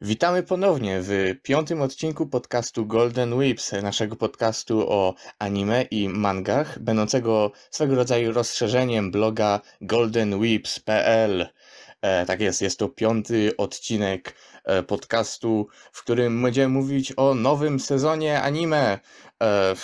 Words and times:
Witamy 0.00 0.42
ponownie 0.42 1.00
w 1.02 1.34
piątym 1.42 1.82
odcinku 1.82 2.26
podcastu 2.26 2.86
Golden 2.86 3.34
Whips, 3.34 3.72
naszego 3.72 4.16
podcastu 4.16 4.92
o 4.92 5.14
anime 5.38 5.82
i 5.82 6.08
mangach, 6.08 6.78
będącego 6.78 7.52
swego 7.70 7.94
rodzaju 7.94 8.32
rozszerzeniem 8.32 9.10
bloga 9.10 9.60
goldenwhips.pl. 9.80 11.48
E, 12.02 12.26
tak 12.26 12.40
jest, 12.40 12.62
jest 12.62 12.78
to 12.78 12.88
piąty 12.88 13.56
odcinek 13.56 14.34
e, 14.64 14.82
podcastu, 14.82 15.66
w 15.92 16.02
którym 16.02 16.42
będziemy 16.42 16.68
mówić 16.68 17.12
o 17.16 17.34
nowym 17.34 17.80
sezonie 17.80 18.42
anime. 18.42 18.98
E, 19.42 19.74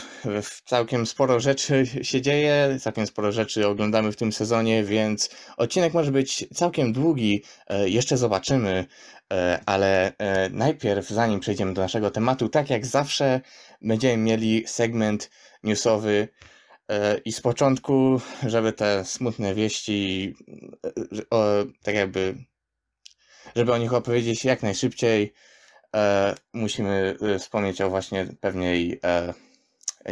całkiem 0.64 1.06
sporo 1.06 1.40
rzeczy 1.40 1.86
się 2.02 2.20
dzieje, 2.20 2.78
całkiem 2.80 3.06
sporo 3.06 3.32
rzeczy 3.32 3.66
oglądamy 3.66 4.12
w 4.12 4.16
tym 4.16 4.32
sezonie, 4.32 4.84
więc 4.84 5.30
odcinek 5.56 5.94
może 5.94 6.12
być 6.12 6.46
całkiem 6.54 6.92
długi, 6.92 7.42
e, 7.68 7.88
jeszcze 7.88 8.16
zobaczymy, 8.16 8.86
e, 9.32 9.60
ale 9.66 10.12
najpierw, 10.50 11.08
zanim 11.08 11.40
przejdziemy 11.40 11.74
do 11.74 11.82
naszego 11.82 12.10
tematu, 12.10 12.48
tak 12.48 12.70
jak 12.70 12.86
zawsze, 12.86 13.40
będziemy 13.82 14.16
mieli 14.16 14.64
segment 14.66 15.30
newsowy. 15.62 16.28
I 17.24 17.32
z 17.32 17.40
początku, 17.40 18.20
żeby 18.46 18.72
te 18.72 19.04
smutne 19.04 19.54
wieści, 19.54 20.34
tak 21.82 21.94
jakby, 21.94 22.34
żeby 23.56 23.72
o 23.72 23.78
nich 23.78 23.92
opowiedzieć 23.94 24.44
jak 24.44 24.62
najszybciej, 24.62 25.32
musimy 26.52 27.16
e, 27.20 27.38
wspomnieć 27.38 27.80
o 27.80 27.90
właśnie 27.90 28.26
pewnej 28.40 29.00
e, 29.04 29.34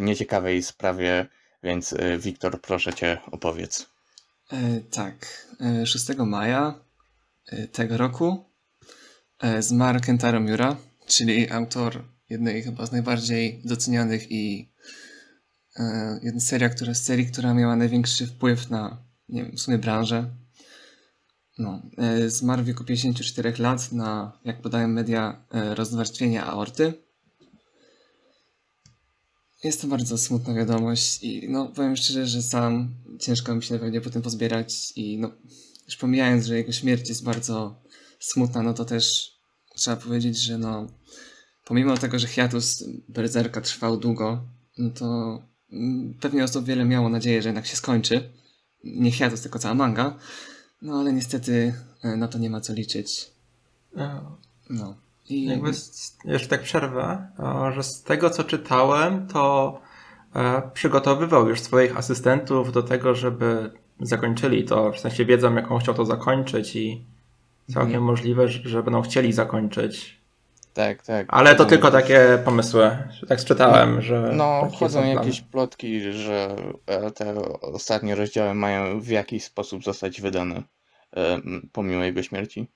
nieciekawej 0.00 0.62
sprawie, 0.62 1.26
więc 1.62 1.92
e, 1.92 2.18
Wiktor, 2.18 2.60
proszę 2.60 2.94
cię 2.94 3.18
opowiedz. 3.30 3.86
E, 4.52 4.80
tak, 4.80 5.46
6 5.84 6.06
maja 6.18 6.74
tego 7.72 7.96
roku 7.96 8.44
zmarł 9.58 10.00
Kentaro 10.00 10.40
Miura, 10.40 10.76
czyli 11.06 11.50
autor 11.50 12.04
jednej 12.30 12.62
chyba 12.62 12.86
z 12.86 12.92
najbardziej 12.92 13.62
docenianych 13.64 14.32
i 14.32 14.72
jedna 16.22 16.40
seria, 16.40 16.68
która, 16.68 16.94
serii, 16.94 17.26
która 17.26 17.54
miała 17.54 17.76
największy 17.76 18.26
wpływ 18.26 18.70
na 18.70 19.04
nie 19.28 19.44
wiem, 19.44 19.56
w 19.56 19.60
sumie 19.60 19.78
branżę 19.78 20.30
no, 21.60 21.82
e, 21.98 22.30
zmarł 22.30 22.62
w 22.62 22.66
wieku 22.66 22.84
54 22.84 23.54
lat 23.58 23.92
na, 23.92 24.32
jak 24.44 24.62
podają 24.62 24.88
media, 24.88 25.44
e, 25.50 25.74
rozwarstwienie 25.74 26.42
aorty. 26.44 26.94
Jest 29.64 29.80
to 29.80 29.86
bardzo 29.86 30.18
smutna 30.18 30.54
wiadomość 30.54 31.22
i 31.22 31.48
no, 31.48 31.66
powiem 31.66 31.96
szczerze, 31.96 32.26
że 32.26 32.42
sam 32.42 32.94
ciężko 33.20 33.54
mi 33.54 33.62
się 33.62 33.78
pewnie 33.78 34.00
po 34.00 34.10
tym 34.10 34.22
pozbierać 34.22 34.92
i 34.96 35.18
no, 35.18 35.30
już 35.86 35.96
pomijając, 35.96 36.46
że 36.46 36.56
jego 36.56 36.72
śmierć 36.72 37.08
jest 37.08 37.24
bardzo 37.24 37.82
smutna, 38.20 38.62
no 38.62 38.74
to 38.74 38.84
też 38.84 39.32
trzeba 39.76 39.96
powiedzieć, 39.96 40.38
że 40.38 40.58
no, 40.58 40.86
pomimo 41.64 41.96
tego, 41.96 42.18
że 42.18 42.28
hiatus 42.28 42.84
Berserka 43.08 43.60
trwał 43.60 43.96
długo, 43.96 44.44
no 44.78 44.90
to 44.90 45.38
mm, 45.72 46.14
pewnie 46.20 46.44
osób 46.44 46.64
wiele 46.64 46.84
miało 46.84 47.08
nadzieję, 47.08 47.42
że 47.42 47.48
jednak 47.48 47.66
się 47.66 47.76
skończy. 47.76 48.32
Nie 48.84 49.12
hiatus, 49.12 49.40
tylko 49.40 49.58
cała 49.58 49.74
manga. 49.74 50.18
No 50.82 51.00
ale 51.00 51.12
niestety 51.12 51.74
e, 52.04 52.16
na 52.16 52.28
to 52.28 52.38
nie 52.38 52.50
ma 52.50 52.60
co 52.60 52.72
liczyć. 52.72 53.30
No. 54.70 54.94
I... 55.28 55.44
Jakby 55.44 55.70
jeszcze 56.24 56.48
tak 56.48 56.62
przerwę, 56.62 57.28
że 57.74 57.82
z 57.82 58.02
tego 58.02 58.30
co 58.30 58.44
czytałem, 58.44 59.26
to 59.26 59.80
e, 60.34 60.62
przygotowywał 60.74 61.48
już 61.48 61.60
swoich 61.60 61.96
asystentów 61.96 62.72
do 62.72 62.82
tego, 62.82 63.14
żeby 63.14 63.70
zakończyli 64.00 64.64
to, 64.64 64.92
w 64.92 64.98
sensie 64.98 65.24
wiedzą 65.24 65.54
jaką 65.54 65.78
chciał 65.78 65.94
to 65.94 66.04
zakończyć 66.04 66.76
i 66.76 67.04
całkiem 67.66 67.86
mhm. 67.86 68.04
możliwe, 68.04 68.48
że 68.48 68.82
będą 68.82 69.02
chcieli 69.02 69.32
zakończyć. 69.32 70.19
Tak, 70.74 71.02
tak. 71.02 71.26
Ale 71.28 71.54
to 71.54 71.64
tylko 71.64 71.90
takie 71.90 72.42
pomysły, 72.44 72.90
że 73.20 73.26
tak 73.26 73.44
czytałem, 73.44 73.94
no, 73.94 74.02
że... 74.02 74.32
No, 74.36 74.70
chodzą 74.74 75.06
jakieś 75.06 75.40
plotki, 75.40 76.12
że 76.12 76.56
e, 76.86 77.10
te 77.10 77.34
ostatnie 77.60 78.14
rozdziały 78.14 78.54
mają 78.54 79.00
w 79.00 79.08
jakiś 79.08 79.44
sposób 79.44 79.84
zostać 79.84 80.20
wydane 80.20 80.62
e, 81.16 81.40
pomimo 81.72 82.04
jego 82.04 82.22
śmierci. 82.22 82.66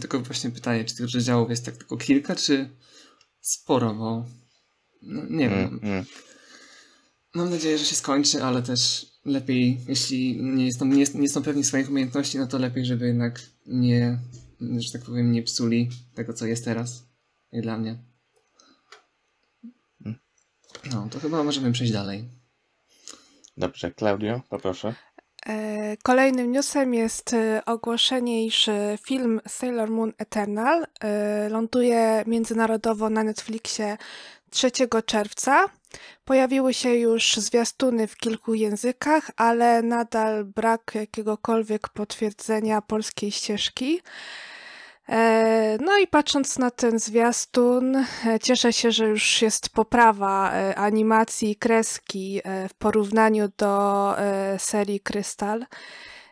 Tylko 0.00 0.20
właśnie 0.20 0.50
pytanie, 0.50 0.84
czy 0.84 0.96
tych 0.96 1.14
rozdziałów 1.14 1.50
jest 1.50 1.64
tak 1.64 1.76
tylko 1.76 1.96
kilka, 1.96 2.36
czy 2.36 2.68
sporo, 3.40 3.94
bo 3.94 4.24
no, 5.02 5.22
nie 5.30 5.48
wiem. 5.48 5.58
Mm, 5.58 5.80
mm. 5.82 6.04
Mam 7.34 7.50
nadzieję, 7.50 7.78
że 7.78 7.84
się 7.84 7.96
skończy, 7.96 8.42
ale 8.42 8.62
też 8.62 9.06
lepiej, 9.24 9.80
jeśli 9.88 10.42
nie, 10.42 10.72
są, 10.72 10.84
nie, 10.84 11.04
nie 11.14 11.28
są 11.28 11.42
pewni 11.42 11.64
swoich 11.64 11.90
umiejętności, 11.90 12.38
no 12.38 12.46
to 12.46 12.58
lepiej, 12.58 12.84
żeby 12.84 13.06
jednak 13.06 13.40
nie, 13.66 14.18
że 14.60 14.92
tak 14.92 15.02
powiem, 15.02 15.32
nie 15.32 15.42
psuli 15.42 15.90
tego, 16.14 16.32
co 16.32 16.46
jest 16.46 16.64
teraz 16.64 17.07
i 17.52 17.60
dla 17.60 17.78
mnie. 17.78 17.98
Hmm. 20.02 20.20
No, 20.92 21.08
to 21.10 21.20
chyba 21.20 21.44
możemy 21.44 21.72
przejść 21.72 21.92
dalej. 21.92 22.28
Dobrze, 23.56 23.92
Claudio, 23.92 24.40
poproszę. 24.48 24.94
E, 25.46 25.96
kolejnym 26.02 26.52
newsem 26.52 26.94
jest 26.94 27.34
e, 27.34 27.62
ogłoszenie, 27.66 28.46
iż 28.46 28.68
e, 28.68 28.98
film 29.06 29.40
Sailor 29.48 29.90
Moon 29.90 30.12
Eternal 30.18 30.86
ląduje 31.50 32.24
międzynarodowo 32.26 33.10
na 33.10 33.24
Netflixie 33.24 33.96
3 34.50 34.70
czerwca. 35.06 35.66
Pojawiły 36.24 36.74
się 36.74 36.94
już 36.94 37.36
zwiastuny 37.36 38.06
w 38.06 38.16
kilku 38.16 38.54
językach, 38.54 39.30
ale 39.36 39.82
nadal 39.82 40.44
brak 40.44 40.92
jakiegokolwiek 40.94 41.88
potwierdzenia 41.88 42.82
polskiej 42.82 43.30
ścieżki. 43.30 44.00
E, 45.08 45.78
no 45.80 45.98
i 45.98 46.06
patrząc 46.06 46.58
na 46.58 46.70
ten 46.70 46.98
zwiastun, 46.98 47.96
e, 47.96 48.06
cieszę 48.42 48.72
się, 48.72 48.92
że 48.92 49.06
już 49.06 49.42
jest 49.42 49.68
poprawa 49.68 50.52
e, 50.52 50.74
animacji 50.74 51.56
kreski 51.56 52.40
w 52.68 52.74
porównaniu 52.74 53.48
do 53.58 54.14
serii 54.58 55.00
Krystal. 55.00 55.66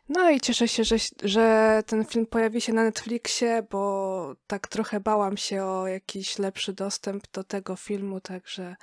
No 0.09 0.31
i 0.31 0.41
cieszę 0.41 0.69
się, 0.69 0.85
że, 0.85 0.97
że 1.23 1.83
ten 1.87 2.05
film 2.05 2.27
pojawi 2.27 2.61
się 2.61 2.73
na 2.73 2.85
Netflixie, 2.85 3.67
bo 3.71 4.35
tak 4.47 4.69
trochę 4.69 5.01
bałam 5.01 5.37
się 5.37 5.65
o 5.65 5.87
jakiś 5.87 6.39
lepszy 6.39 6.73
dostęp 6.73 7.31
do 7.33 7.45
tego 7.45 7.77
filmu, 7.77 8.21
także 8.21 8.77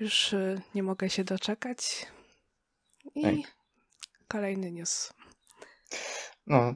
już 0.00 0.34
nie 0.74 0.82
mogę 0.82 1.10
się 1.10 1.24
doczekać. 1.24 2.06
I 3.14 3.26
Ej. 3.26 3.44
kolejny 4.28 4.72
news. 4.72 5.12
No, 6.46 6.74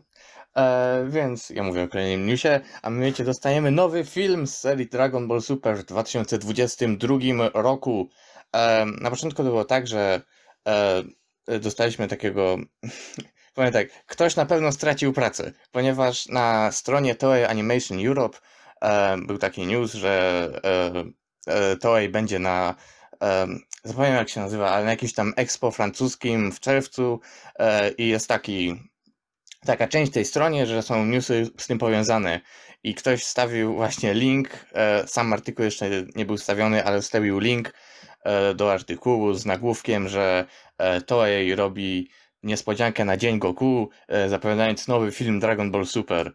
E, 0.57 1.05
więc 1.09 1.51
ja 1.51 1.63
mówię 1.63 1.83
o 1.83 1.89
kolejnym 1.89 2.27
newsie, 2.27 2.61
a 2.83 2.91
my 2.91 3.07
wiecie, 3.07 3.25
dostajemy 3.25 3.71
nowy 3.71 4.05
film 4.05 4.47
z 4.47 4.59
serii 4.59 4.87
Dragon 4.87 5.29
Ball 5.29 5.43
Super 5.43 5.77
w 5.77 5.85
2022 5.85 7.19
roku. 7.55 8.09
E, 8.57 8.87
na 9.01 9.11
początku 9.11 9.43
to 9.43 9.49
było 9.49 9.65
tak, 9.65 9.87
że 9.87 10.23
e, 10.69 11.59
dostaliśmy 11.59 12.09
takiego. 12.09 12.57
Powiem 13.55 13.73
tak, 13.73 13.89
ktoś 14.07 14.37
na 14.37 14.47
pewno 14.47 14.73
stracił 14.73 15.13
pracę, 15.13 15.53
ponieważ 15.73 16.27
na 16.27 16.73
stronie 16.73 17.15
Toei 17.15 17.45
Animation 17.45 18.07
Europe 18.07 18.39
e, 18.83 19.17
był 19.19 19.39
taki 19.39 19.67
news, 19.67 19.93
że 19.93 20.49
e, 20.65 21.05
e, 21.47 21.77
Toei 21.77 22.09
będzie 22.09 22.39
na 22.39 22.75
zapomniałem 23.85 24.19
jak 24.19 24.29
się 24.29 24.41
nazywa, 24.41 24.71
ale 24.71 24.85
na 24.85 24.91
jakimś 24.91 25.13
tam 25.13 25.33
expo 25.37 25.71
francuskim 25.71 26.53
w 26.53 26.61
czerwcu 26.61 27.21
i 27.99 28.09
jest 28.09 28.29
taki 28.29 28.92
taka 29.67 29.89
część 29.89 30.13
tej 30.13 30.25
stronie, 30.25 30.67
że 30.67 30.83
są 30.83 31.07
newsy 31.07 31.51
z 31.59 31.67
tym 31.67 31.79
powiązane 31.79 32.41
i 32.83 32.95
ktoś 32.95 33.23
wstawił 33.23 33.75
właśnie 33.75 34.15
link, 34.15 34.67
e, 34.73 35.09
sam 35.09 35.33
artykuł 35.33 35.65
jeszcze 35.65 35.91
nie 36.17 36.27
był 36.27 36.37
wstawiony, 36.37 36.85
ale 36.85 37.01
wstawił 37.01 37.39
link 37.39 37.73
e, 38.25 38.55
do 38.55 38.73
artykułu 38.73 39.35
z 39.35 39.47
nagłówkiem, 39.47 40.09
że 40.09 40.47
e, 40.79 41.01
Toei 41.01 41.55
robi 41.55 42.11
niespodziankę 42.43 43.05
na 43.05 43.17
Dzień 43.17 43.39
Goku, 43.39 43.91
zapowiadając 44.29 44.89
nowy 44.89 45.13
film 45.13 45.41
Dragon 45.41 45.71
Ball 45.71 45.87
Super. 45.87 46.33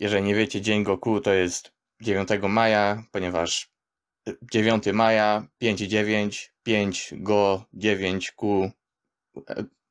Jeżeli 0.00 0.22
nie 0.22 0.34
wiecie, 0.34 0.60
Dzień 0.60 0.84
Goku 0.84 1.20
to 1.20 1.32
jest 1.32 1.72
9 2.02 2.28
maja, 2.48 3.02
ponieważ 3.12 3.70
9 4.52 4.84
maja, 4.92 5.46
5 5.58 5.80
9, 5.80 6.52
5 6.62 7.14
Go, 7.16 7.64
9 7.72 8.32
Q, 8.32 8.70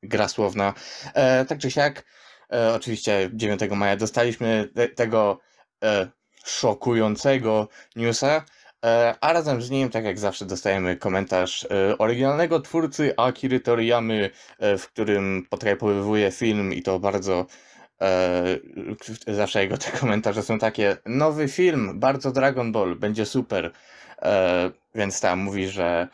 gra 0.04 0.28
słowna. 0.28 0.74
E, 1.14 1.46
tak 1.46 1.60
czy 1.60 1.72
siak, 1.72 2.06
e, 2.54 2.74
oczywiście 2.74 3.30
9 3.34 3.62
maja 3.72 3.98
dostaliśmy 3.98 4.70
te, 4.76 4.88
tego 4.88 5.40
e, 5.84 6.08
szokującego 6.46 7.68
newsa, 7.96 8.46
e, 8.86 9.16
a 9.22 9.34
razem 9.34 9.62
z 9.62 9.70
nim, 9.70 9.90
tak 9.90 10.06
jak 10.06 10.20
zawsze, 10.20 10.46
dostajemy 10.46 10.98
komentarz 10.98 11.64
e, 11.66 11.98
oryginalnego 11.98 12.60
twórcy 12.60 13.14
Akiry 13.18 13.60
Toriyamy, 13.60 14.30
e, 14.60 14.78
w 14.78 14.88
którym 14.88 15.46
potraktowuje 15.50 16.32
film 16.32 16.74
i 16.74 16.82
to 16.82 17.00
bardzo 17.00 17.46
zawsze 19.28 19.62
jego 19.62 19.78
te 19.78 19.92
komentarze 19.92 20.44
są 20.44 20.60
takie 20.60 20.98
nowy 21.06 21.48
film, 21.48 22.00
bardzo 22.00 22.32
Dragon 22.32 22.72
Ball, 22.72 22.96
będzie 22.96 23.26
super. 23.26 23.72
więc 24.96 25.22
tam 25.22 25.40
mówi, 25.40 25.68
że 25.68 26.08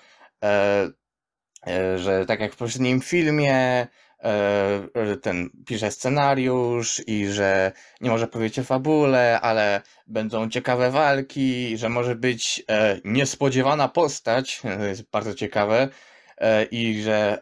że 1.96 2.26
tak 2.26 2.40
jak 2.40 2.54
w 2.54 2.58
poprzednim 2.58 3.02
filmie, 3.02 3.88
e, 4.24 5.18
ten 5.22 5.50
pisze 5.66 5.92
scenariusz 5.92 7.02
i 7.08 7.28
że 7.28 7.72
nie 8.02 8.10
może 8.10 8.28
powiedzieć 8.28 8.60
o 8.60 8.64
fabule, 8.64 9.42
ale 9.42 9.82
będą 10.08 10.50
ciekawe 10.50 10.92
walki, 10.92 11.78
że 11.78 11.90
może 11.90 12.16
być 12.16 12.64
e, 12.70 13.00
niespodziewana 13.06 13.88
postać, 13.88 14.62
jest 14.90 15.10
bardzo 15.10 15.34
ciekawe, 15.34 15.90
e, 16.38 16.64
i 16.64 17.02
że 17.02 17.42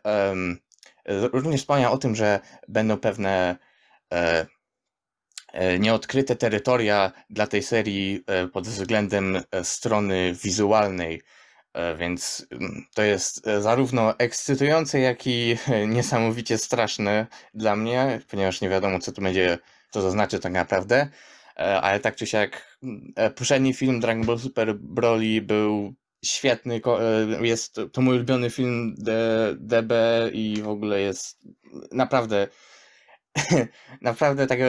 również 1.06 1.62
wspomniał 1.62 1.94
o 1.94 1.98
tym, 1.98 2.15
że 2.15 2.39
będą 2.68 2.98
pewne 2.98 3.56
nieodkryte 5.80 6.36
terytoria 6.36 7.12
dla 7.30 7.48
tej 7.48 7.63
serii 7.63 8.24
pod 8.54 8.68
względem 8.68 9.42
strony 9.63 10.33
wizualnej. 10.44 11.15
E, 11.15 11.38
więc 11.98 12.48
mm, 12.51 12.86
to 12.94 13.01
jest 13.04 13.48
e, 13.48 13.62
zarówno 13.62 14.19
ekscytujące, 14.19 15.00
jak 15.00 15.27
i 15.27 15.57
niesamowicie 15.88 16.57
straszne 16.57 17.27
dla 17.54 17.75
mnie, 17.75 18.21
ponieważ 18.31 18.62
nie 18.62 18.69
wiadomo, 18.69 19.00
co 19.00 19.12
to 19.12 19.21
będzie, 19.21 19.57
co 19.92 20.01
to 20.01 20.12
znaczy 20.12 20.39
tak 20.39 20.54
naprawdę. 20.54 21.10
E, 21.57 21.81
ale 21.81 22.00
tak 22.00 22.16
czy 22.16 22.27
siak, 22.27 22.77
mm, 22.83 23.13
poprzedni 23.36 23.74
film 23.74 24.00
Dragon 24.00 24.25
Ball 24.25 24.39
Super 24.39 24.75
Broly 24.75 25.42
był 25.42 25.94
świetny. 26.25 26.81
Jest 27.42 27.80
to 27.92 28.01
mój 28.01 28.15
ulubiony 28.15 28.50
film 28.50 28.95
DB 29.57 29.94
i 30.33 30.62
w 30.62 30.68
ogóle 30.68 31.01
jest 31.01 31.48
naprawdę, 31.92 32.48
naprawdę 34.01 34.48
tak 34.48 34.60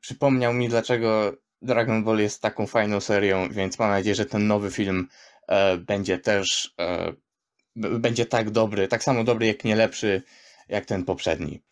przypomniał 0.00 0.54
mi, 0.54 0.68
dlaczego 0.68 1.32
Dragon 1.62 2.04
Ball 2.04 2.18
jest 2.18 2.42
taką 2.42 2.66
fajną 2.66 3.00
serią, 3.00 3.48
więc 3.50 3.78
mam 3.78 3.90
nadzieję, 3.90 4.14
że 4.14 4.26
ten 4.26 4.46
nowy 4.46 4.70
film 4.70 5.08
E, 5.37 5.37
będzie 5.78 6.18
też 6.18 6.74
e, 6.80 7.12
będzie 7.76 8.26
tak 8.26 8.50
dobry, 8.50 8.88
tak 8.88 9.02
samo 9.02 9.24
dobry, 9.24 9.46
jak 9.46 9.64
nie 9.64 9.76
lepszy, 9.76 10.22
jak 10.68 10.84
ten 10.84 11.04
poprzedni. 11.04 11.62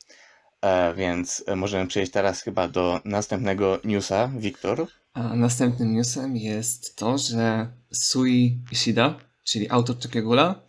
E, 0.60 0.94
więc 0.94 1.44
możemy 1.56 1.86
przejść 1.86 2.12
teraz 2.12 2.42
chyba 2.42 2.68
do 2.68 3.00
następnego 3.04 3.80
newsa. 3.84 4.30
Wiktor? 4.38 4.86
A 5.12 5.36
następnym 5.36 5.94
newsem 5.94 6.36
jest 6.36 6.96
to, 6.96 7.18
że 7.18 7.72
Sui 7.92 8.64
Ishida, 8.72 9.18
czyli 9.44 9.70
autor 9.70 9.96
Chokegula, 10.02 10.62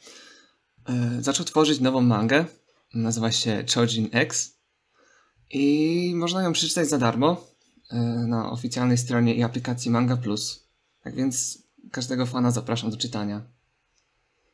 zaczął 1.20 1.46
tworzyć 1.46 1.80
nową 1.80 2.02
mangę. 2.02 2.46
Nazywa 2.94 3.32
się 3.32 3.66
Chojin 3.76 4.10
X 4.12 4.58
i 5.50 6.14
można 6.16 6.44
ją 6.44 6.54
przeczytać 6.54 6.90
za 6.90 6.98
darmo 6.98 7.48
na 8.28 8.52
oficjalnej 8.52 8.98
stronie 8.98 9.36
i 9.36 9.44
aplikacji 9.44 9.92
Manga 9.92 10.18
Plus. 10.18 10.68
Tak 11.04 11.16
więc 11.16 11.67
każdego 11.92 12.26
fana 12.26 12.52
zapraszam 12.52 12.92
do 12.92 12.98
czytania. 12.98 13.42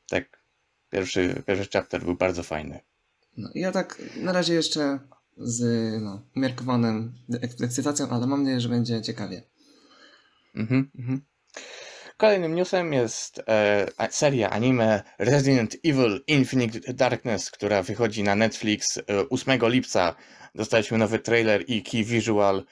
Tak. 0.09 0.43
Pierwszy, 0.89 1.43
pierwszy 1.47 1.69
chapter 1.73 2.03
był 2.03 2.15
bardzo 2.15 2.43
fajny. 2.43 2.79
No, 3.37 3.49
ja 3.55 3.71
tak 3.71 4.01
na 4.15 4.31
razie 4.31 4.53
jeszcze 4.53 4.99
z 5.37 5.61
no, 6.01 6.21
umiarkowaną 6.35 7.11
ekscytacją, 7.61 8.09
ale 8.09 8.27
mam 8.27 8.43
nadzieję, 8.43 8.61
że 8.61 8.69
będzie 8.69 9.01
ciekawie. 9.01 9.43
Mhm, 10.55 10.91
mhm. 10.99 11.21
Kolejnym 12.17 12.55
newsem 12.55 12.93
jest 12.93 13.41
e, 13.47 13.87
seria 14.09 14.49
anime 14.49 15.03
Resident 15.19 15.75
Evil 15.85 16.23
Infinite 16.27 16.93
Darkness, 16.93 17.51
która 17.51 17.83
wychodzi 17.83 18.23
na 18.23 18.35
Netflix 18.35 18.97
e, 18.97 19.01
8 19.29 19.59
lipca. 19.63 20.15
Dostaliśmy 20.55 20.97
nowy 20.97 21.19
trailer 21.19 21.63
i 21.67 21.83
key 21.83 22.03
visual. 22.03 22.63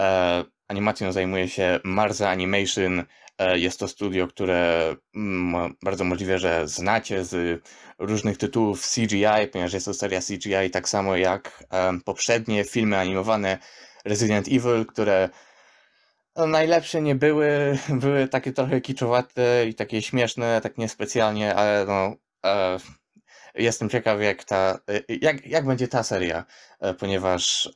E, 0.00 0.44
animacją 0.68 1.12
zajmuje 1.12 1.48
się 1.48 1.80
Marza 1.84 2.30
Animation. 2.30 3.04
E, 3.38 3.58
jest 3.58 3.80
to 3.80 3.88
studio, 3.88 4.28
które 4.28 4.94
mm, 5.14 5.74
bardzo 5.82 6.04
możliwe, 6.04 6.38
że 6.38 6.68
znacie 6.68 7.24
z 7.24 7.62
różnych 7.98 8.38
tytułów 8.38 8.86
CGI, 8.94 9.48
ponieważ 9.52 9.72
jest 9.72 9.86
to 9.86 9.94
seria 9.94 10.20
CGI, 10.20 10.70
tak 10.72 10.88
samo 10.88 11.16
jak 11.16 11.64
poprzednie 12.04 12.64
filmy 12.64 12.98
animowane 12.98 13.58
Resident 14.04 14.48
Evil, 14.48 14.86
które 14.86 15.28
no, 16.36 16.46
najlepsze 16.46 17.02
nie 17.02 17.14
były, 17.14 17.78
były 18.02 18.28
takie 18.28 18.52
trochę 18.52 18.80
kiczowate 18.80 19.66
i 19.68 19.74
takie 19.74 20.02
śmieszne, 20.02 20.60
tak 20.60 20.78
niespecjalnie, 20.78 21.54
ale 21.54 21.84
no, 21.86 22.16
e, 22.46 22.78
jestem 23.54 23.88
ciekaw 23.88 24.20
jak 24.20 24.44
ta, 24.44 24.78
e, 24.88 25.14
jak, 25.20 25.46
jak 25.46 25.66
będzie 25.66 25.88
ta 25.88 26.02
seria, 26.02 26.44
ponieważ 26.98 27.70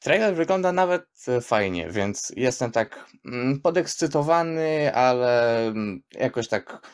Trailer 0.00 0.34
wygląda 0.34 0.72
nawet 0.72 1.06
e, 1.28 1.40
fajnie, 1.40 1.90
więc 1.90 2.32
jestem 2.36 2.72
tak 2.72 3.06
mm, 3.24 3.60
podekscytowany, 3.60 4.94
ale 4.94 5.60
mm, 5.66 6.02
jakoś 6.12 6.48
tak 6.48 6.88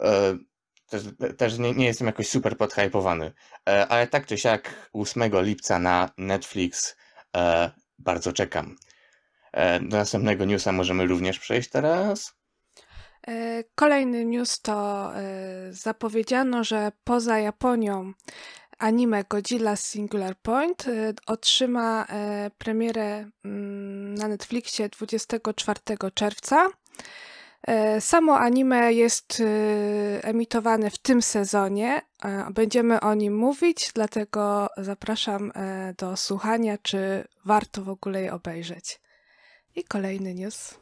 e, 0.00 0.36
też, 0.88 1.02
też 1.38 1.58
nie, 1.58 1.72
nie, 1.74 1.86
jestem 1.86 2.06
jakoś 2.06 2.28
super 2.28 2.56
podhypowany. 2.56 3.32
E, 3.68 3.88
ale 3.88 4.06
tak 4.06 4.26
czy 4.26 4.38
siak 4.38 4.90
8 4.92 5.22
lipca 5.42 5.78
na 5.78 6.10
Netflix 6.18 6.96
bardzo 7.98 8.32
czekam. 8.32 8.76
Do 9.80 9.96
następnego 9.96 10.44
newsa 10.44 10.72
możemy 10.72 11.06
również 11.06 11.38
przejść 11.38 11.70
teraz. 11.70 12.34
Kolejny 13.74 14.24
news 14.24 14.60
to 14.60 15.12
zapowiedziano, 15.70 16.64
że 16.64 16.92
poza 17.04 17.38
Japonią 17.38 18.12
anime 18.78 19.24
Godzilla 19.24 19.76
Singular 19.76 20.36
Point 20.36 20.88
y, 20.88 21.14
otrzyma 21.26 22.04
y, 22.04 22.50
premierę 22.58 23.30
mm, 23.44 24.14
na 24.14 24.28
Netflixie 24.28 24.88
24 24.88 25.80
czerwca. 26.14 26.68
Y, 27.96 28.00
samo 28.00 28.38
anime 28.38 28.92
jest 28.92 29.42
emitowane 30.22 30.90
w 30.90 30.98
tym 30.98 31.22
sezonie. 31.22 32.02
Będziemy 32.54 33.00
o 33.00 33.14
nim 33.14 33.36
mówić, 33.36 33.90
dlatego 33.94 34.68
zapraszam 34.76 35.52
do 35.98 36.16
słuchania, 36.16 36.78
czy 36.82 37.24
warto 37.44 37.82
w 37.82 37.88
ogóle 37.88 38.22
je 38.22 38.32
obejrzeć. 38.32 39.00
I 39.76 39.84
kolejny 39.84 40.34
news. 40.34 40.74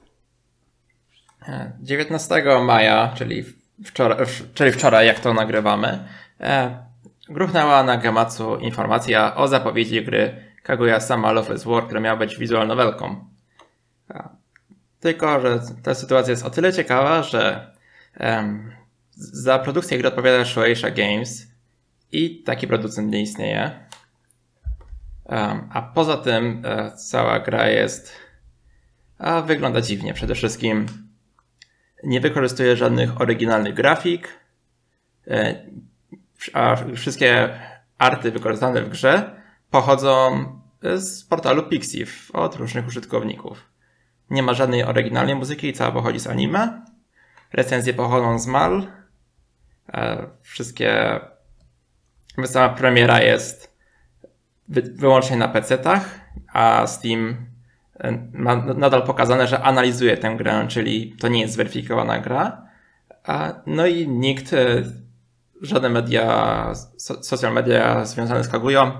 19 1.80 2.42
maja, 2.64 3.14
czyli 3.16 3.44
wczoraj, 3.84 4.26
czyli 4.54 4.72
wczoraj 4.72 5.06
jak 5.06 5.20
to 5.20 5.34
nagrywamy, 5.34 6.08
e, 6.40 6.84
Gruchnęła 7.28 7.82
na 7.82 7.96
Gematsu 7.96 8.56
informacja 8.56 9.36
o 9.36 9.48
zapowiedzi 9.48 10.04
gry 10.04 10.44
Kaguya 10.62 11.00
Sama 11.00 11.32
Love 11.32 11.54
is 11.54 11.64
War, 11.64 11.84
która 11.84 12.00
miała 12.00 12.16
być 12.16 12.36
wizual 12.36 12.66
nowelką. 12.66 13.24
Tylko, 15.00 15.40
że 15.40 15.60
ta 15.82 15.94
sytuacja 15.94 16.30
jest 16.30 16.44
o 16.44 16.50
tyle 16.50 16.72
ciekawa, 16.72 17.22
że 17.22 17.72
um, 18.20 18.72
za 19.16 19.58
produkcję 19.58 19.98
gry 19.98 20.08
odpowiada 20.08 20.44
Shueisha 20.44 20.90
Games 20.90 21.46
i 22.12 22.42
taki 22.42 22.66
producent 22.66 23.12
nie 23.12 23.22
istnieje. 23.22 23.88
Um, 25.24 25.68
a 25.72 25.82
poza 25.82 26.16
tym 26.16 26.62
e, 26.64 26.92
cała 26.96 27.40
gra 27.40 27.68
jest 27.68 28.24
a 29.18 29.42
wygląda 29.42 29.80
dziwnie. 29.80 30.14
Przede 30.14 30.34
wszystkim 30.34 30.86
nie 32.04 32.20
wykorzystuje 32.20 32.76
żadnych 32.76 33.20
oryginalnych 33.20 33.74
grafik. 33.74 34.28
E, 35.26 35.64
a 36.52 36.76
wszystkie 36.96 37.60
arty 37.98 38.30
wykorzystane 38.30 38.82
w 38.82 38.88
grze 38.88 39.40
pochodzą 39.70 40.44
z 40.96 41.24
portalu 41.24 41.62
Pixiv 41.62 42.30
od 42.32 42.56
różnych 42.56 42.86
użytkowników. 42.86 43.64
Nie 44.30 44.42
ma 44.42 44.54
żadnej 44.54 44.84
oryginalnej 44.84 45.34
muzyki, 45.34 45.72
cała 45.72 45.92
pochodzi 45.92 46.20
z 46.20 46.26
anime. 46.26 46.84
Recenzje 47.52 47.94
pochodzą 47.94 48.38
z 48.38 48.46
MAL. 48.46 48.86
E, 49.92 50.26
wszystkie. 50.42 51.20
Sama 52.44 52.68
premiera 52.68 53.22
jest 53.22 53.74
wyłącznie 54.68 55.36
na 55.36 55.48
PC-tach, 55.48 56.20
a 56.52 56.86
Steam 56.86 57.36
e, 58.00 58.28
ma 58.32 58.56
nadal 58.56 59.02
pokazane, 59.06 59.46
że 59.46 59.62
analizuje 59.62 60.16
tę 60.16 60.36
grę, 60.36 60.66
czyli 60.68 61.16
to 61.20 61.28
nie 61.28 61.40
jest 61.40 61.54
zweryfikowana 61.54 62.18
gra. 62.18 62.68
No 63.66 63.86
i 63.86 64.08
nikt 64.08 64.52
e, 64.52 64.82
żadne 65.60 65.88
media, 65.88 66.72
social 66.96 67.52
media 67.52 68.04
związane 68.04 68.44
z 68.44 68.48
Kagują 68.48 68.92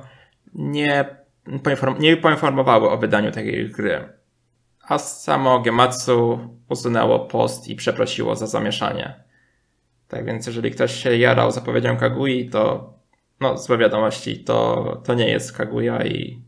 nie, 0.55 1.17
poinform 1.63 1.99
nie 1.99 2.17
poinformowały 2.17 2.91
o 2.91 2.99
wydaniu 2.99 3.33
takiej 3.33 3.71
gry. 3.71 4.09
A 4.89 4.99
samo 4.99 5.61
Gematsu 5.61 6.39
usunęło 6.69 7.19
post 7.19 7.69
i 7.69 7.77
przeprosiło 7.77 8.37
za 8.37 8.47
zamieszanie. 8.47 9.25
Tak 10.09 10.25
więc 10.25 10.47
jeżeli 10.47 10.71
ktoś 10.71 11.03
się 11.03 11.17
jarał 11.17 11.51
zapowiedzią 11.51 11.97
Kagui, 11.97 12.51
to 12.51 12.95
no, 13.41 13.59
złe 13.59 13.79
wiadomości, 13.79 14.45
to, 14.45 15.03
to 15.05 15.15
nie 15.15 15.31
jest 15.31 15.53
Kaguya 15.53 16.07
i 16.07 16.45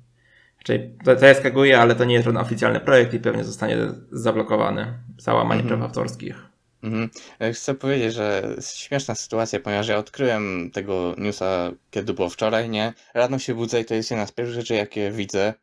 czyli 0.64 0.90
to, 1.04 1.16
to 1.16 1.26
jest 1.26 1.42
Kaguya, 1.42 1.74
ale 1.74 1.94
to 1.94 2.04
nie 2.04 2.14
jest 2.14 2.24
żaden 2.24 2.42
oficjalny 2.42 2.80
projekt 2.80 3.14
i 3.14 3.20
pewnie 3.20 3.44
zostanie 3.44 3.76
zablokowany 4.10 4.98
za 5.18 5.34
łamanie 5.34 5.62
mhm. 5.62 5.80
praw 5.80 5.90
autorskich. 5.90 6.55
Mhm. 6.82 7.10
E, 7.40 7.52
chcę 7.52 7.74
powiedzieć, 7.74 8.14
że 8.14 8.56
śmieszna 8.74 9.14
sytuacja, 9.14 9.60
ponieważ 9.60 9.88
ja 9.88 9.96
odkryłem 9.98 10.70
tego 10.70 11.14
newsa, 11.18 11.70
kiedy 11.90 12.14
było 12.14 12.28
wczoraj, 12.28 12.68
nie? 12.70 12.92
Rano 13.14 13.38
się 13.38 13.54
budzę 13.54 13.80
i 13.80 13.84
to 13.84 13.94
jest 13.94 14.10
jedna 14.10 14.26
z 14.26 14.32
pierwszych 14.32 14.54
rzeczy, 14.54 14.74
jakie 14.74 15.10
widzę. 15.10 15.54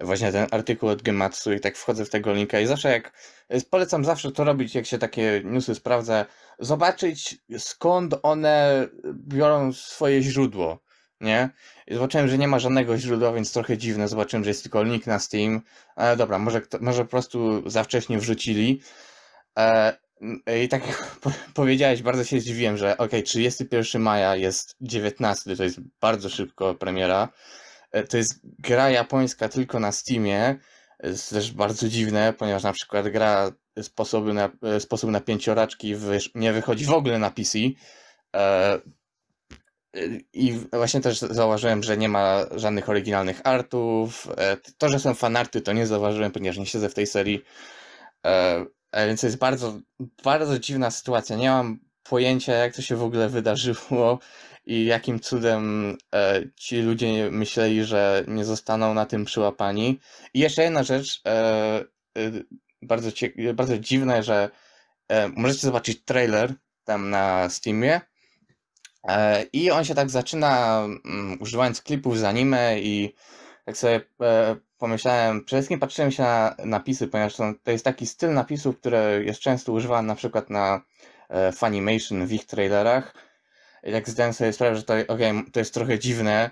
Właśnie 0.00 0.32
ten 0.32 0.46
artykuł 0.50 0.88
od 0.88 1.02
Gematsu 1.02 1.52
i 1.52 1.60
tak 1.60 1.76
wchodzę 1.76 2.04
w 2.04 2.10
tego 2.10 2.32
linka 2.32 2.60
i 2.60 2.66
zawsze 2.66 2.90
jak, 2.90 3.12
e, 3.48 3.60
polecam 3.60 4.04
zawsze 4.04 4.32
to 4.32 4.44
robić, 4.44 4.74
jak 4.74 4.86
się 4.86 4.98
takie 4.98 5.42
newsy 5.44 5.74
sprawdza, 5.74 6.26
zobaczyć 6.58 7.36
skąd 7.58 8.14
one 8.22 8.88
biorą 9.14 9.72
swoje 9.72 10.22
źródło. 10.22 10.84
nie? 11.20 11.50
I 11.86 11.94
zobaczyłem, 11.94 12.28
że 12.28 12.38
nie 12.38 12.48
ma 12.48 12.58
żadnego 12.58 12.98
źródła, 12.98 13.32
więc 13.32 13.52
trochę 13.52 13.78
dziwne. 13.78 14.08
Zobaczyłem, 14.08 14.44
że 14.44 14.50
jest 14.50 14.62
tylko 14.62 14.82
link 14.82 15.06
na 15.06 15.18
Steam. 15.18 15.62
Ale 15.96 16.16
dobra, 16.16 16.38
może, 16.38 16.62
może 16.80 17.04
po 17.04 17.10
prostu 17.10 17.70
za 17.70 17.84
wcześnie 17.84 18.18
wrzucili. 18.18 18.80
E, 20.46 20.64
I 20.64 20.68
tak 20.68 20.86
jak 20.88 21.16
powiedziałeś, 21.54 22.02
bardzo 22.02 22.24
się 22.24 22.40
zdziwiłem, 22.40 22.76
że 22.76 22.96
ok, 22.96 23.10
31 23.24 24.02
maja 24.02 24.36
jest 24.36 24.76
19, 24.80 25.56
to 25.56 25.64
jest 25.64 25.80
bardzo 26.00 26.28
szybko 26.28 26.74
premiera. 26.74 27.28
E, 27.90 28.02
to 28.04 28.16
jest 28.16 28.40
gra 28.44 28.90
japońska 28.90 29.48
tylko 29.48 29.80
na 29.80 29.92
Steamie. 29.92 30.58
Jest 31.02 31.30
też 31.30 31.52
bardzo 31.52 31.88
dziwne, 31.88 32.32
ponieważ 32.32 32.62
na 32.62 32.72
przykład 32.72 33.08
gra 33.08 33.52
sposoby 33.82 34.34
na, 34.34 34.50
sposób 34.78 35.10
na 35.10 35.20
pięcioraczki 35.20 35.94
nie 36.34 36.52
wychodzi 36.52 36.84
w 36.84 36.92
ogóle 36.92 37.18
na 37.18 37.30
PC. 37.30 37.58
E, 38.36 38.80
I 40.32 40.52
właśnie 40.72 41.00
też 41.00 41.18
zauważyłem, 41.18 41.82
że 41.82 41.96
nie 41.96 42.08
ma 42.08 42.46
żadnych 42.56 42.88
oryginalnych 42.88 43.40
artów. 43.44 44.28
E, 44.38 44.56
to, 44.78 44.88
że 44.88 45.00
są 45.00 45.14
fanarty, 45.14 45.60
to 45.60 45.72
nie 45.72 45.86
zauważyłem, 45.86 46.32
ponieważ 46.32 46.58
nie 46.58 46.66
siedzę 46.66 46.88
w 46.88 46.94
tej 46.94 47.06
serii. 47.06 47.44
Więc 48.96 49.20
to 49.20 49.26
jest 49.26 49.38
bardzo, 49.38 49.80
bardzo 50.24 50.58
dziwna 50.58 50.90
sytuacja. 50.90 51.36
Nie 51.36 51.50
mam 51.50 51.78
pojęcia, 52.02 52.52
jak 52.52 52.74
to 52.74 52.82
się 52.82 52.96
w 52.96 53.02
ogóle 53.02 53.28
wydarzyło 53.28 54.18
i 54.66 54.84
jakim 54.84 55.20
cudem 55.20 55.96
e, 56.14 56.42
ci 56.56 56.82
ludzie 56.82 57.30
myśleli, 57.30 57.84
że 57.84 58.24
nie 58.28 58.44
zostaną 58.44 58.94
na 58.94 59.06
tym 59.06 59.24
przyłapani. 59.24 60.00
I 60.34 60.38
jeszcze 60.38 60.62
jedna 60.62 60.82
rzecz, 60.82 61.22
e, 61.26 61.30
e, 62.18 62.30
bardzo, 62.82 63.10
bardzo 63.54 63.78
dziwne, 63.78 64.22
że 64.22 64.50
e, 65.08 65.28
możecie 65.28 65.60
zobaczyć 65.60 66.04
trailer 66.04 66.54
tam 66.84 67.10
na 67.10 67.48
Steamie 67.48 68.00
e, 69.08 69.42
i 69.52 69.70
on 69.70 69.84
się 69.84 69.94
tak 69.94 70.10
zaczyna 70.10 70.80
um, 70.84 71.38
używając 71.40 71.82
klipów 71.82 72.18
z 72.18 72.24
anime 72.24 72.80
i 72.80 73.14
jak 73.66 73.76
sobie 73.76 74.00
e, 74.20 74.56
pomyślałem, 74.84 75.44
przede 75.44 75.60
wszystkim 75.60 75.80
patrzyłem 75.80 76.12
się 76.12 76.22
na 76.22 76.56
napisy, 76.64 77.08
ponieważ 77.08 77.36
to 77.36 77.70
jest 77.70 77.84
taki 77.84 78.06
styl 78.06 78.32
napisów, 78.32 78.78
który 78.78 79.24
jest 79.26 79.40
często 79.40 79.72
używany 79.72 80.08
na 80.08 80.14
przykład 80.14 80.50
na 80.50 80.80
Funimation 81.52 82.26
w 82.26 82.32
ich 82.32 82.46
trailerach 82.46 83.14
jak 83.84 84.10
zdałem 84.10 84.32
sobie 84.32 84.52
sprawę, 84.52 84.76
że 84.76 84.82
to, 84.82 84.94
okay, 85.08 85.44
to 85.52 85.60
jest 85.60 85.74
trochę 85.74 85.98
dziwne, 85.98 86.50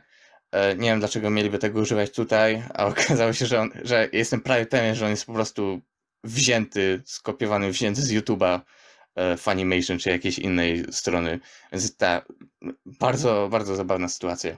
e, 0.50 0.76
nie 0.76 0.90
wiem 0.90 0.98
dlaczego 0.98 1.30
mieliby 1.30 1.58
tego 1.58 1.80
używać 1.80 2.10
tutaj, 2.10 2.62
a 2.74 2.86
okazało 2.92 3.32
się, 3.32 3.46
że, 3.46 3.60
on, 3.60 3.70
że 3.84 4.08
jestem 4.12 4.40
prawie 4.40 4.66
pewien, 4.66 4.94
że 4.94 5.04
on 5.04 5.10
jest 5.10 5.26
po 5.26 5.32
prostu 5.32 5.80
wzięty, 6.24 7.02
skopiowany, 7.04 7.70
wzięty 7.70 8.02
z 8.02 8.12
YouTube'a 8.12 8.60
e, 9.14 9.36
Funimation 9.36 9.98
czy 9.98 10.10
jakiejś 10.10 10.38
innej 10.38 10.84
strony. 10.92 11.40
Więc 11.72 11.96
ta 11.96 12.22
bardzo, 12.86 13.48
bardzo 13.50 13.76
zabawna 13.76 14.08
sytuacja. 14.08 14.56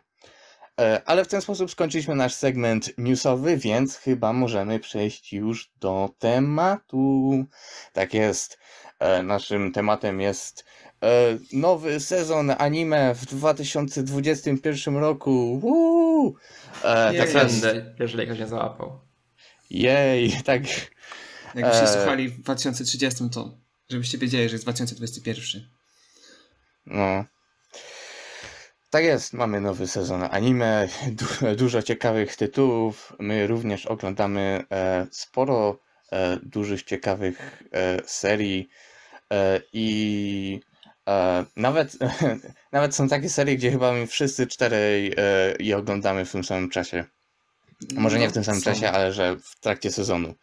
E, 0.80 1.02
ale 1.06 1.24
w 1.24 1.28
ten 1.28 1.40
sposób 1.40 1.70
skończyliśmy 1.70 2.14
nasz 2.14 2.34
segment 2.34 2.98
newsowy, 2.98 3.56
więc 3.56 3.96
chyba 3.96 4.32
możemy 4.32 4.80
przejść 4.80 5.32
już 5.32 5.70
do 5.80 6.10
tematu. 6.18 7.44
Tak 7.92 8.14
jest. 8.14 8.58
Naszym 9.22 9.72
tematem 9.72 10.20
jest 10.20 10.64
E, 11.04 11.38
nowy 11.52 12.00
sezon 12.00 12.52
anime 12.58 13.14
w 13.14 13.26
2021 13.26 14.96
roku. 14.96 15.60
Woo! 15.60 16.34
E, 16.84 17.14
tak 17.14 17.32
będę, 17.32 17.94
jeżeli 18.00 18.26
ktoś 18.26 18.38
nie 18.38 18.46
załapał. 18.46 19.00
Jej, 19.70 20.42
tak. 20.44 20.62
Jakbyście 21.54 21.82
e... 21.82 21.88
słuchali 21.88 22.28
w 22.28 22.40
2030, 22.40 23.30
to 23.30 23.58
żebyście 23.88 24.18
wiedzieli, 24.18 24.48
że 24.48 24.54
jest 24.54 24.64
2021. 24.64 25.68
No. 26.86 27.24
Tak 28.94 29.04
jest, 29.04 29.32
mamy 29.32 29.60
nowy 29.60 29.86
sezon 29.86 30.22
anime, 30.30 30.88
du 31.18 31.54
dużo 31.56 31.82
ciekawych 31.82 32.36
tytułów. 32.36 33.12
My 33.18 33.46
również 33.46 33.86
oglądamy 33.86 34.64
e, 34.72 35.06
sporo 35.10 35.80
e, 36.12 36.38
dużych, 36.42 36.82
ciekawych 36.82 37.62
e, 37.72 37.98
serii 38.06 38.68
i 39.72 40.60
E, 41.08 41.44
nawet, 41.56 41.96
nawet 42.72 42.94
są 42.94 43.08
takie 43.08 43.28
serie, 43.28 43.56
gdzie 43.56 43.70
chyba 43.70 43.92
my 43.92 44.06
wszyscy 44.06 44.46
cztery 44.46 45.10
e, 45.16 45.54
je 45.62 45.76
oglądamy 45.76 46.24
w 46.24 46.32
tym 46.32 46.44
samym 46.44 46.70
czasie. 46.70 47.04
Może 47.94 48.18
nie 48.18 48.28
w 48.28 48.32
tym 48.32 48.44
samym 48.44 48.60
są. 48.60 48.64
czasie, 48.64 48.90
ale 48.90 49.12
że 49.12 49.36
w 49.36 49.60
trakcie 49.60 49.92
sezonu. 49.92 50.34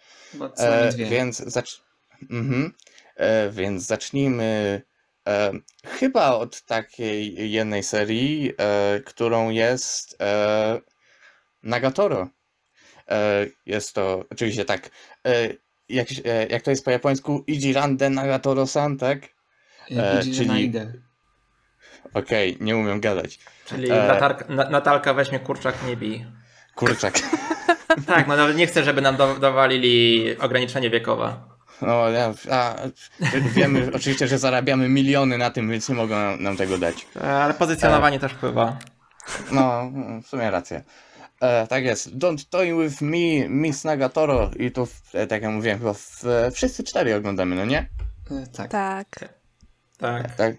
E, 0.57 0.91
więc, 1.09 1.37
zacz... 1.37 1.81
mhm. 2.29 2.73
e, 3.15 3.49
więc 3.49 3.83
zacznijmy 3.83 4.81
e, 5.31 5.51
chyba 5.85 6.35
od 6.35 6.61
takiej 6.61 7.51
jednej 7.51 7.83
serii, 7.83 8.53
e, 8.57 8.99
którą 9.05 9.49
jest 9.49 10.21
e, 10.21 10.81
Nagatoro. 11.63 12.27
E, 13.09 13.45
jest 13.65 13.95
to 13.95 14.25
oczywiście 14.31 14.65
tak, 14.65 14.89
e, 15.27 15.49
jak, 15.89 16.07
e, 16.25 16.47
jak 16.47 16.61
to 16.61 16.69
jest 16.69 16.85
po 16.85 16.91
japońsku, 16.91 17.43
Ijirande 17.47 18.09
Nagatoro-san, 18.09 18.97
tak? 18.97 19.19
E, 19.91 20.21
czyli... 20.23 20.71
Okej, 22.13 22.53
okay, 22.53 22.65
nie 22.65 22.77
umiem 22.77 22.99
gadać. 23.01 23.39
Czyli 23.65 23.91
e... 23.91 24.07
Natarka, 24.07 24.45
Natalka 24.69 25.13
weźmie 25.13 25.39
kurczak, 25.39 25.75
nie 25.87 25.97
bij. 25.97 26.25
Kurczak. 26.75 27.19
tak, 28.07 28.27
no 28.27 28.33
ale 28.33 28.53
nie 28.53 28.67
chcę, 28.67 28.83
żeby 28.83 29.01
nam 29.01 29.17
dawali 29.41 30.25
ograniczenie 30.39 30.89
wiekowe. 30.89 31.50
No, 31.81 32.09
ja, 32.09 32.33
a, 32.51 32.75
wiemy 33.55 33.91
oczywiście, 33.95 34.27
że 34.27 34.37
zarabiamy 34.37 34.89
miliony 34.89 35.37
na 35.37 35.51
tym, 35.51 35.69
więc 35.69 35.89
nie 35.89 35.95
mogą 35.95 36.37
nam 36.37 36.57
tego 36.57 36.77
dać. 36.77 37.07
E, 37.15 37.33
ale 37.33 37.53
pozycjonowanie 37.53 38.17
e... 38.17 38.19
też 38.19 38.31
wpływa. 38.33 38.77
No, 39.51 39.91
w 40.23 40.27
sumie 40.27 40.51
rację. 40.51 40.83
E, 41.41 41.67
tak 41.67 41.83
jest. 41.83 42.17
Don't 42.17 42.49
Toy 42.49 42.83
With 42.83 43.01
Me, 43.01 43.49
Miss 43.49 43.83
Nagatoro 43.83 44.51
i 44.59 44.71
to, 44.71 44.87
e, 45.13 45.27
tak 45.27 45.41
jak 45.41 45.51
mówiłem, 45.51 45.79
chyba 45.79 45.93
w, 45.93 46.23
wszyscy 46.53 46.83
cztery 46.83 47.15
oglądamy, 47.15 47.55
no 47.55 47.65
nie? 47.65 47.89
E, 48.31 48.47
tak. 48.47 48.71
Tak. 48.71 49.07
Tak. 49.97 50.35
tak. 50.35 50.55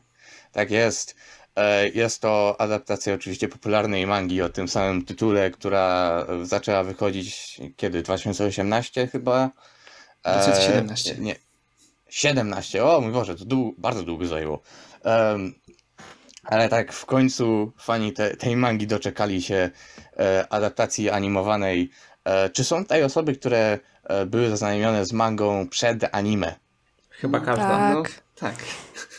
Tak 0.53 0.71
jest. 0.71 1.17
E, 1.57 1.89
jest 1.89 2.23
to 2.23 2.57
adaptacja 2.59 3.15
oczywiście 3.15 3.49
popularnej 3.49 4.07
mangi 4.07 4.43
o 4.43 4.49
tym 4.49 4.69
samym 4.69 5.05
tytule, 5.05 5.51
która 5.51 6.27
zaczęła 6.43 6.85
wychodzić 6.85 7.61
kiedy? 7.77 8.03
2018 8.03 9.07
chyba? 9.07 9.51
2017. 10.23 11.13
E, 11.13 11.19
nie, 11.19 11.37
17, 12.09 12.85
o 12.85 13.01
mój 13.01 13.13
Boże, 13.13 13.35
to 13.35 13.45
dłu 13.45 13.75
bardzo 13.79 14.03
długo 14.03 14.27
zajęło. 14.27 14.63
Um, 15.05 15.55
ale 16.43 16.69
tak, 16.69 16.93
w 16.93 17.07
końcu 17.07 17.73
fani 17.79 18.13
te, 18.13 18.37
tej 18.37 18.57
mangi 18.57 18.87
doczekali 18.87 19.43
się 19.43 19.71
e, 20.19 20.47
adaptacji 20.51 21.11
animowanej. 21.11 21.91
E, 22.25 22.51
czy 22.51 22.65
są 22.65 22.83
tutaj 22.83 23.03
osoby, 23.05 23.35
które 23.35 23.79
e, 24.05 24.27
były 24.27 24.49
zaznajomione 24.49 25.07
z 25.07 25.13
mangą 25.13 25.69
przed 25.69 26.05
anime? 26.13 26.55
Chyba 27.09 27.41
każda. 27.41 27.69
Tak. 27.69 27.95
No, 27.95 28.03
tak. 28.35 28.55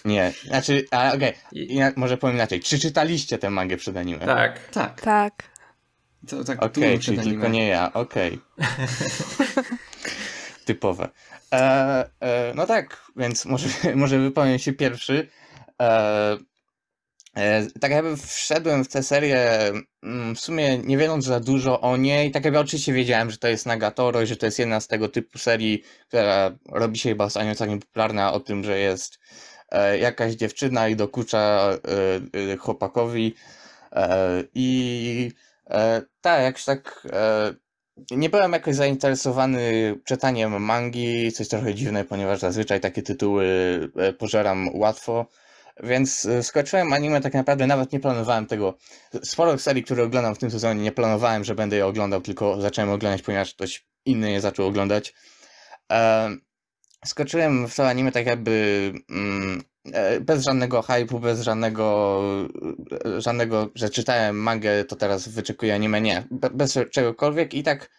Nie, 0.06 0.34
znaczy, 0.46 0.86
okej, 1.14 1.34
okay. 1.52 1.94
może 1.96 2.18
powiem 2.18 2.36
inaczej. 2.36 2.60
Czy 2.60 2.80
czytaliście 2.80 3.38
tę 3.38 3.50
mangę 3.50 3.78
przed 3.78 3.98
anime? 3.98 4.26
Tak. 4.26 4.70
Tak. 4.70 5.02
Tak. 5.02 5.54
To 6.28 6.44
tak 6.44 6.64
Okej, 6.64 6.84
okay, 6.84 7.00
czyli 7.00 7.20
tylko 7.20 7.48
nie 7.48 7.68
ja, 7.68 7.94
okej. 7.94 8.40
Okay. 8.58 9.64
Typowe. 10.64 11.10
E, 11.54 12.10
e, 12.20 12.54
no 12.56 12.66
tak, 12.66 13.02
więc 13.16 13.46
może, 13.46 13.68
może 13.96 14.20
wypowiem 14.20 14.60
się 14.60 14.74
pierwszy. 14.74 15.28
E, 15.82 16.38
e, 17.36 17.68
tak 17.82 17.92
jakby 17.92 18.18
wszedłem 18.18 18.84
w 18.84 18.88
tę 18.88 19.04
serię 19.04 19.72
mm, 20.04 20.36
w 20.36 20.40
sumie 20.40 20.78
nie 20.78 20.98
wiedząc 20.98 21.26
za 21.26 21.40
dużo 21.40 21.82
o 21.82 21.98
niej. 21.98 22.32
Tak 22.32 22.46
jakby 22.46 22.60
oczywiście 22.60 22.94
wiedziałem, 22.94 23.32
że 23.32 23.38
to 23.38 23.48
jest 23.48 23.66
Nagatoro 23.66 24.22
i 24.22 24.26
że 24.26 24.36
to 24.36 24.46
jest 24.46 24.60
jedna 24.60 24.80
z 24.80 24.88
tego 24.88 25.10
typu 25.10 25.38
serii, 25.38 25.84
która 26.08 26.52
robi 26.70 27.00
się 27.00 27.10
chyba 27.10 27.26
ostatnio 27.26 27.56
całkiem 27.56 27.80
popularna 27.80 28.34
o 28.34 28.40
tym, 28.40 28.64
że 28.64 28.80
jest 28.80 29.20
E, 29.74 29.98
jakaś 29.98 30.34
dziewczyna 30.34 30.88
i 30.88 30.96
dokucza 30.96 31.70
e, 32.52 32.58
chłopakowi 32.58 33.36
i 34.56 35.32
tak, 36.22 36.44
jakoś 36.44 36.66
tak 36.66 37.08
nie 38.12 38.30
byłem 38.30 38.54
jakoś 38.54 38.76
zainteresowany 38.76 39.96
czytaniem 40.06 40.64
mangi, 40.64 41.32
coś 41.32 41.48
trochę 41.48 41.76
dziwne, 41.76 42.06
ponieważ 42.06 42.40
zazwyczaj 42.40 42.80
takie 42.80 43.02
tytuły 43.02 43.46
pożeram 44.18 44.70
łatwo, 44.74 45.26
więc 45.84 46.28
skończyłem 46.42 46.94
anime 46.94 47.22
tak 47.22 47.34
naprawdę, 47.34 47.68
nawet 47.68 47.94
nie 47.94 48.00
planowałem 48.00 48.46
tego. 48.46 48.78
Sporo 49.24 49.58
serii, 49.58 49.84
które 49.84 50.04
oglądam 50.04 50.36
w 50.36 50.40
tym 50.40 50.52
sezonie, 50.52 50.82
nie 50.82 50.92
planowałem, 50.92 51.44
że 51.44 51.56
będę 51.56 51.76
je 51.76 51.86
oglądał, 51.86 52.22
tylko 52.22 52.62
zacząłem 52.62 52.92
oglądać, 52.92 53.22
ponieważ 53.22 53.54
ktoś 53.54 53.86
inny 54.06 54.32
je 54.32 54.42
zaczął 54.42 54.68
oglądać 54.68 55.14
skoczyłem 57.06 57.68
w 57.68 57.76
to 57.76 57.88
anime 57.88 58.12
tak 58.12 58.26
jakby 58.26 58.94
mm, 59.10 59.60
e, 59.60 59.73
bez 60.22 60.44
żadnego 60.44 60.82
hype'u, 60.82 61.20
bez 61.20 61.42
żadnego, 61.42 62.22
e, 63.06 63.22
żadnego, 63.22 63.70
że 63.76 63.90
czytałem 63.90 64.36
mangę, 64.36 64.86
to 64.86 64.96
teraz 64.96 65.28
wyczekuję 65.28 65.76
anime, 65.76 66.02
nie, 66.02 66.24
bez 66.32 66.80
czegokolwiek 66.92 67.54
i 67.54 67.64
tak 67.64 67.90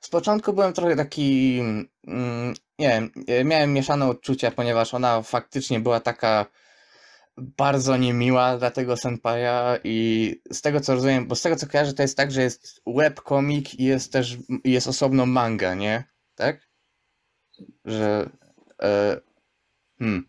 z 0.00 0.08
początku 0.08 0.52
byłem 0.52 0.72
trochę 0.72 0.96
taki, 0.96 1.58
mm, 2.06 2.54
nie 2.78 2.88
wiem, 2.88 3.10
e, 3.26 3.44
miałem 3.44 3.72
mieszane 3.72 4.06
odczucia, 4.06 4.50
ponieważ 4.50 4.94
ona 4.94 5.22
faktycznie 5.22 5.80
była 5.80 6.00
taka 6.00 6.46
bardzo 7.36 7.96
niemiła 7.96 8.58
dla 8.58 8.70
tego 8.70 8.96
senpaja 8.96 9.78
i 9.84 10.40
z 10.50 10.62
tego 10.62 10.80
co 10.80 10.94
rozumiem, 10.94 11.28
bo 11.28 11.34
z 11.34 11.42
tego 11.42 11.56
co 11.56 11.66
kojarzę 11.66 11.94
to 11.94 12.02
jest 12.02 12.16
tak, 12.16 12.32
że 12.32 12.42
jest 12.42 12.82
webkomik 12.86 13.80
i 13.80 13.84
jest 13.84 14.12
też 14.12 14.36
jest 14.64 14.88
osobno 14.88 15.26
manga, 15.26 15.74
nie? 15.74 16.04
Tak? 16.34 16.68
Że 17.84 18.30
e, 18.82 19.20
hmm. 19.98 20.28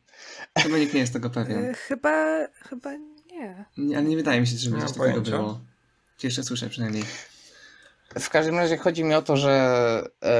Chyba 0.64 0.78
nikt 0.78 0.94
nie 0.94 1.00
jest 1.00 1.14
tego 1.14 1.30
pewien. 1.30 1.66
Y, 1.66 1.74
Chyba, 1.74 2.48
chyba 2.70 2.94
nie. 3.32 3.66
Nie, 3.78 3.98
ale 3.98 4.06
nie 4.08 4.16
wydaje 4.16 4.42
mi 4.42 4.48
się, 4.48 4.58
żeby 4.58 4.78
Nie 4.78 4.86
coś 4.86 4.98
takiego 4.98 5.22
było. 5.22 5.60
Pierwsze 6.22 6.44
słyszę 6.44 6.70
przynajmniej. 6.70 7.04
W 8.20 8.30
każdym 8.30 8.56
razie 8.58 8.78
chodzi 8.78 9.04
mi 9.04 9.14
o 9.14 9.22
to, 9.22 9.38
że 9.38 9.52
e, 10.24 10.34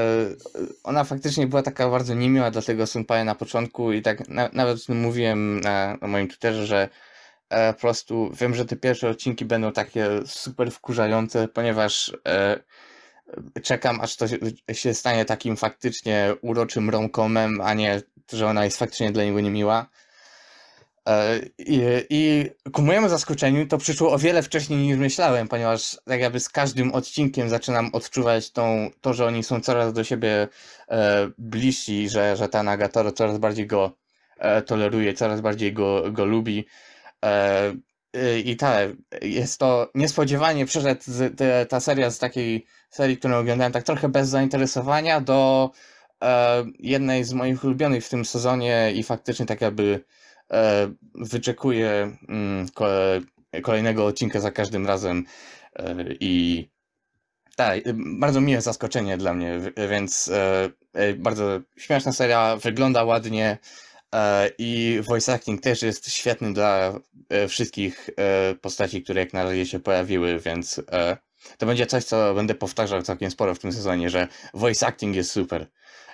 ona 0.84 1.04
faktycznie 1.04 1.46
była 1.46 1.62
taka 1.62 1.88
bardzo 1.90 2.14
niemiła 2.14 2.50
dla 2.50 2.62
tego 2.62 2.86
senpaja 2.86 3.24
na 3.24 3.34
początku 3.34 3.92
i 3.92 4.02
tak 4.02 4.28
na, 4.28 4.50
nawet 4.52 4.88
mówiłem 4.88 5.60
na, 5.60 5.96
na 6.00 6.08
moim 6.08 6.28
Twitterze, 6.28 6.66
że 6.66 6.88
e, 7.48 7.72
po 7.74 7.80
prostu 7.80 8.30
wiem, 8.40 8.54
że 8.54 8.64
te 8.64 8.76
pierwsze 8.76 9.08
odcinki 9.08 9.44
będą 9.44 9.72
takie 9.72 10.08
super 10.26 10.70
wkurzające, 10.70 11.48
ponieważ 11.48 12.12
e, 12.28 12.60
czekam 13.62 14.00
aż 14.00 14.16
to 14.16 14.28
się, 14.28 14.36
się 14.72 14.94
stanie 14.94 15.24
takim 15.24 15.56
faktycznie 15.56 16.34
uroczym 16.40 16.90
romcomem, 16.90 17.60
a 17.60 17.74
nie, 17.74 18.02
że 18.32 18.46
ona 18.46 18.64
jest 18.64 18.78
faktycznie 18.78 19.12
dla 19.12 19.24
niego 19.24 19.40
niemiła. 19.40 19.86
E, 21.08 21.40
I, 21.58 21.80
I 22.10 22.50
ku 22.72 22.82
mojemu 22.82 23.08
zaskoczeniu 23.08 23.66
to 23.66 23.78
przyszło 23.78 24.12
o 24.12 24.18
wiele 24.18 24.42
wcześniej 24.42 24.78
niż 24.78 24.98
myślałem, 24.98 25.48
ponieważ 25.48 25.98
tak 26.04 26.20
jakby 26.20 26.40
z 26.40 26.48
każdym 26.48 26.92
odcinkiem 26.92 27.48
zaczynam 27.48 27.90
odczuwać 27.92 28.50
tą, 28.50 28.90
to, 29.00 29.14
że 29.14 29.26
oni 29.26 29.42
są 29.42 29.60
coraz 29.60 29.92
do 29.92 30.04
siebie 30.04 30.48
e, 30.88 31.30
bliżsi, 31.38 32.08
że, 32.08 32.36
że 32.36 32.48
ta 32.48 32.62
Nagatoro 32.62 33.12
coraz 33.12 33.38
bardziej 33.38 33.66
go 33.66 33.92
e, 34.38 34.62
toleruje, 34.62 35.14
coraz 35.14 35.40
bardziej 35.40 35.72
go, 35.72 36.12
go 36.12 36.24
lubi. 36.24 36.66
E, 37.24 37.72
y, 38.16 38.40
I 38.40 38.56
tak, 38.56 38.90
jest 39.22 39.58
to 39.60 39.90
niespodziewanie 39.94 40.66
przeszedł 40.66 41.02
z, 41.06 41.38
te, 41.38 41.66
ta 41.66 41.80
seria 41.80 42.10
z 42.10 42.18
takiej 42.18 42.66
serii, 42.90 43.16
którą 43.16 43.38
oglądałem 43.38 43.72
tak 43.72 43.84
trochę 43.84 44.08
bez 44.08 44.28
zainteresowania 44.28 45.20
do 45.20 45.70
e, 46.22 46.64
jednej 46.78 47.24
z 47.24 47.32
moich 47.32 47.64
ulubionych 47.64 48.06
w 48.06 48.08
tym 48.08 48.24
sezonie 48.24 48.92
i 48.94 49.02
faktycznie 49.02 49.46
tak 49.46 49.60
jakby 49.60 49.84
e, 49.94 50.19
wyczekuję 51.14 52.16
mm, 52.28 52.68
ko, 52.68 52.86
kolejnego 53.62 54.06
odcinka 54.06 54.40
za 54.40 54.50
każdym 54.50 54.86
razem 54.86 55.24
e, 55.76 55.94
i 56.20 56.68
tak, 57.56 57.80
bardzo 57.94 58.40
miłe 58.40 58.60
zaskoczenie 58.60 59.16
dla 59.16 59.34
mnie, 59.34 59.60
więc 59.90 60.28
e, 60.28 60.70
e, 60.92 61.14
bardzo 61.14 61.60
śmieszna 61.76 62.12
seria, 62.12 62.56
wygląda 62.56 63.04
ładnie 63.04 63.58
e, 64.14 64.50
i 64.58 65.00
voice 65.08 65.34
acting 65.34 65.60
też 65.60 65.82
jest 65.82 66.10
świetny 66.10 66.52
dla 66.52 66.98
e, 67.28 67.48
wszystkich 67.48 68.10
e, 68.16 68.54
postaci, 68.54 69.02
które 69.02 69.20
jak 69.20 69.32
na 69.32 69.44
razie 69.44 69.66
się 69.66 69.80
pojawiły, 69.80 70.40
więc 70.40 70.80
e, 70.92 71.16
to 71.58 71.66
będzie 71.66 71.86
coś, 71.86 72.04
co 72.04 72.34
będę 72.34 72.54
powtarzał 72.54 73.02
całkiem 73.02 73.30
sporo 73.30 73.54
w 73.54 73.58
tym 73.58 73.72
sezonie, 73.72 74.10
że 74.10 74.28
voice 74.54 74.86
acting 74.86 75.16
jest 75.16 75.30
super. 75.30 75.66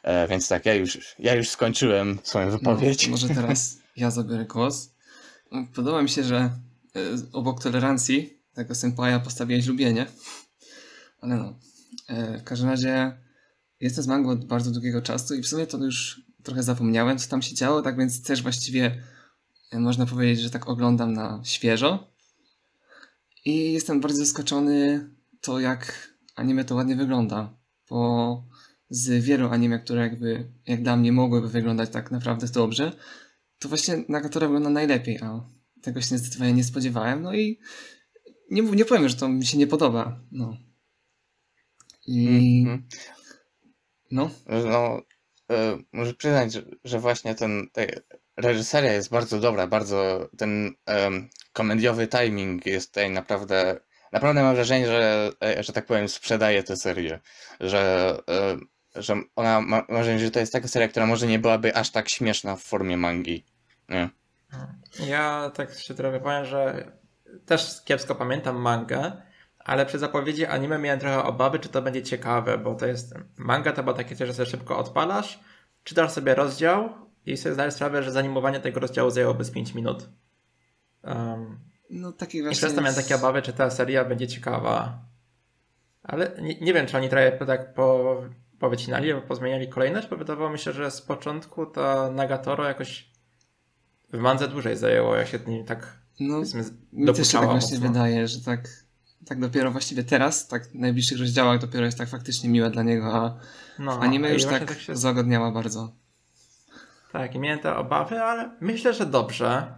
E, 0.03 0.29
więc 0.29 0.49
tak, 0.49 0.67
ja 0.67 0.75
już, 0.75 0.99
ja 1.19 1.35
już 1.35 1.49
skończyłem 1.49 2.19
swoją 2.23 2.51
wypowiedź. 2.51 3.07
No, 3.07 3.11
może 3.11 3.29
teraz 3.29 3.79
ja 3.97 4.11
zabiorę 4.11 4.45
głos. 4.45 4.95
Podoba 5.75 6.03
mi 6.03 6.09
się, 6.09 6.25
że 6.25 6.37
e, 6.37 6.51
obok 7.33 7.63
tolerancji 7.63 8.41
tego 8.55 8.75
senpaja 8.75 9.21
postawiłeś 9.21 9.67
lubienie. 9.67 10.07
Ale 11.21 11.37
no. 11.37 11.59
E, 12.09 12.39
W 12.39 12.45
każdym 12.45 12.69
razie 12.69 13.19
jestem 13.81 14.05
z 14.05 14.07
mangą 14.07 14.31
od 14.31 14.45
bardzo 14.45 14.71
długiego 14.71 15.03
czasu 15.03 15.35
i 15.35 15.43
w 15.43 15.49
sumie 15.49 15.67
to 15.67 15.79
już 15.79 16.23
trochę 16.43 16.63
zapomniałem, 16.63 17.19
co 17.19 17.29
tam 17.29 17.43
się 17.43 17.55
działo, 17.55 17.83
tak 17.83 17.99
więc 17.99 18.23
też 18.23 18.43
właściwie 18.43 19.03
e, 19.71 19.81
można 19.81 20.07
powiedzieć, 20.07 20.41
że 20.41 20.51
tak 20.51 20.69
oglądam 20.69 21.13
na 21.13 21.41
świeżo. 21.45 22.11
I 23.45 23.73
jestem 23.73 24.01
bardzo 24.01 24.19
zaskoczony 24.19 25.09
to, 25.41 25.61
jak 25.61 26.11
anime 26.37 26.65
to 26.65 26.75
ładnie 26.75 26.97
wygląda. 26.97 27.55
Bo 27.91 28.43
z 28.91 29.25
wielu 29.25 29.49
anime, 29.49 29.79
które 29.79 30.03
jakby, 30.03 30.49
jak 30.67 30.83
dla 30.83 30.97
mnie 30.97 31.13
mogłyby 31.13 31.49
wyglądać 31.49 31.91
tak 31.91 32.11
naprawdę 32.11 32.47
dobrze, 32.49 32.93
to 33.59 33.69
właśnie 33.69 34.05
Nagatoro 34.09 34.47
wygląda 34.47 34.71
najlepiej, 34.71 35.19
a 35.23 35.41
tego 35.83 36.01
się 36.01 36.19
zdecydowanie 36.19 36.53
nie 36.53 36.65
spodziewałem. 36.65 37.23
No 37.23 37.35
i 37.35 37.59
nie, 38.51 38.63
nie 38.63 38.85
powiem, 38.85 39.09
że 39.09 39.17
to 39.17 39.29
mi 39.29 39.47
się 39.47 39.59
nie 39.59 39.67
podoba. 39.67 40.21
No. 40.33 40.57
I 42.07 42.61
Mhm. 42.61 42.89
no, 44.11 44.31
No, 44.47 45.03
e, 45.51 45.79
muszę 45.93 46.15
przyznać, 46.15 46.53
że, 46.53 46.63
że 46.85 46.99
właśnie 47.01 47.35
ten, 47.35 47.69
ta 47.73 47.83
reżyseria 48.37 48.93
jest 48.93 49.11
bardzo 49.11 49.41
dobra, 49.41 49.67
bardzo 49.67 50.29
ten 50.39 50.75
em, 50.87 51.29
komediowy 51.53 52.09
timing 52.09 52.67
jest 52.67 52.89
tutaj 52.89 53.11
naprawdę, 53.11 53.81
naprawdę 54.13 54.43
mam 54.43 54.55
wrażenie, 54.55 54.87
że, 54.87 55.31
e, 55.45 55.63
że 55.63 55.73
tak 55.73 55.87
powiem, 55.87 56.09
sprzedaje 56.09 56.63
tę 56.63 56.77
serię, 56.77 57.21
że, 57.61 58.17
e, 58.29 58.57
że 58.99 59.15
ona, 59.37 59.61
ma, 59.61 59.77
mam 59.77 59.87
wrażenie, 59.89 60.19
że 60.19 60.31
to 60.31 60.41
jest 60.41 60.53
taka 60.53 60.69
seria, 60.69 60.89
która 60.89 61.07
może 61.07 61.27
nie 61.27 61.39
byłaby 61.39 61.77
aż 61.77 61.91
tak 61.91 62.09
śmieszna 62.09 62.57
w 62.57 62.63
formie 62.63 62.97
mangi. 62.97 63.45
Nie? 63.89 64.09
Ja 65.07 65.51
tak 65.55 65.79
się 65.79 65.95
trochę 65.95 66.21
powiem, 66.21 66.45
że 66.45 66.93
też 67.47 67.83
kiepsko 67.85 68.15
pamiętam 68.15 68.57
mangę, 68.57 69.13
ale 69.59 69.87
przy 69.87 69.99
zapowiedzi 69.99 70.47
anime 70.47 70.79
miałem 70.79 71.01
trochę 71.01 71.25
obawy, 71.25 71.59
czy 71.59 71.69
to 71.69 71.83
będzie 71.83 72.03
ciekawe, 72.03 72.59
bo 72.59 72.75
to 72.75 72.87
jest 72.87 73.15
manga 73.37 73.73
to 73.73 73.83
było 73.83 73.97
takie 73.97 74.17
coś, 74.17 74.29
że 74.29 74.35
sobie 74.35 74.51
szybko 74.51 74.79
odpalasz, 74.79 75.41
czytasz 75.85 76.13
sobie 76.13 76.35
rozdział 76.35 76.89
i 77.27 77.37
sobie 77.37 77.55
zdajesz 77.55 77.75
sprawę, 77.75 78.03
że 78.03 78.13
zanimowanie 78.13 78.61
tego 78.61 78.81
rozdziału 78.81 79.11
zajęłoby 79.11 79.45
z 79.45 79.51
5 79.51 79.75
minut. 79.75 80.09
Um, 81.03 81.61
no 81.91 82.13
taki 82.13 82.39
I 82.39 82.43
właśnie... 82.43 82.57
przez 82.57 82.75
to 82.75 82.81
miałem 82.81 82.97
takie 82.97 83.17
obawy, 83.17 83.43
czy 83.43 83.53
ta 83.53 83.71
seria 83.71 84.05
będzie 84.05 84.29
ciekawa. 84.29 84.99
Ale 86.03 86.37
nie, 86.43 86.61
nie 86.61 86.75
wiem, 86.75 86.87
czy 86.87 86.97
oni 86.97 87.09
trochę 87.09 87.47
tak 87.47 87.75
po, 87.75 88.17
powycinali, 88.59 89.11
pozmieniali 89.29 89.69
kolejność, 89.69 90.09
bo 90.09 90.17
wydawało 90.17 90.51
mi 90.51 90.59
się, 90.59 90.73
że 90.73 90.91
z 90.91 91.03
początku 91.03 91.67
to 91.67 92.13
Nagatoro 92.13 92.65
jakoś 92.65 93.11
w 94.13 94.19
mandze 94.19 94.49
dłużej 94.49 94.77
zajęło, 94.77 95.17
jak 95.17 95.29
się 95.29 95.39
nim 95.47 95.65
tak 95.65 95.99
No, 96.21 96.39
mi 96.93 97.07
też 97.15 97.29
się 97.29 97.39
tak 97.39 97.49
właśnie 97.49 97.77
mocno. 97.79 97.93
wydaje, 97.93 98.29
że 98.29 98.41
tak, 98.41 98.61
tak 99.27 99.41
dopiero 99.41 99.71
właściwie 99.71 100.05
teraz, 100.05 100.49
tak 100.49 100.67
w 100.67 100.75
najbliższych 100.75 101.19
rozdziałach 101.19 101.61
dopiero 101.61 101.85
jest 101.85 101.99
tak 101.99 102.09
faktycznie 102.09 102.49
miłe 102.51 102.71
dla 102.71 102.83
niego, 102.83 103.15
a 103.15 103.39
No, 103.79 103.99
w 103.99 104.03
anime 104.03 104.31
już 104.33 104.45
właśnie 104.45 104.67
tak, 104.67 104.79
się, 104.79 104.97
zagodniała 104.97 105.51
bardzo. 105.53 105.93
tak, 107.13 107.35
i 107.35 107.39
miałem 107.39 107.59
te 107.61 107.77
obawy, 107.77 108.23
ale 108.23 108.51
myślę, 108.61 108.95
że 108.95 109.07
dobrze. 109.07 109.75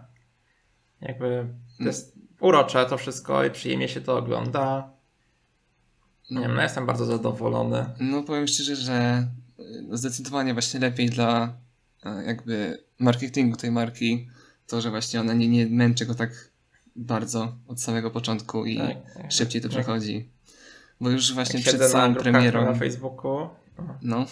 Jakby 1.01 1.25
Mm. 1.27 1.55
to 1.79 1.83
jest 1.83 2.15
urocze 2.39 2.85
to 2.85 2.97
wszystko 2.97 3.43
i 3.45 3.51
przyjemnie 3.51 3.87
się 3.89 4.01
to 4.01 4.17
ogląda. 4.17 4.89
Nie 6.31 6.39
wiem, 6.41 6.55
no 6.55 6.61
jestem 6.61 6.85
bardzo 6.85 7.05
zadowolony. 7.05 7.85
No 7.99 8.23
powiem 8.23 8.47
szczerze, 8.47 8.75
że 8.75 9.27
y, 9.59 9.97
zdecydowanie 9.97 10.53
właśnie 10.53 10.79
lepiej 10.79 11.09
dla 11.09 11.53
e, 12.05 12.23
jakby 12.23 12.83
marketingu 12.99 13.57
tej 13.57 13.71
marki 13.71 14.27
to, 14.67 14.81
że 14.81 14.89
właśnie 14.89 15.19
ona 15.19 15.33
nie, 15.33 15.47
nie 15.47 15.67
męczy 15.67 16.05
go 16.05 16.15
tak 16.15 16.29
bardzo 16.95 17.55
od 17.67 17.81
samego 17.81 18.11
początku 18.11 18.65
i 18.65 18.77
Tak. 18.77 19.31
szybciej 19.31 19.61
to 19.61 19.67
Jak- 19.67 19.71
przechodzi. 19.77 20.29
Bo 21.01 21.09
już 21.09 21.33
właśnie 21.33 21.59
przed 21.59 21.83
samą 21.83 22.15
premierą. 22.15 22.65
na 22.65 22.73
Facebooku, 22.75 23.49
No, 24.01 24.25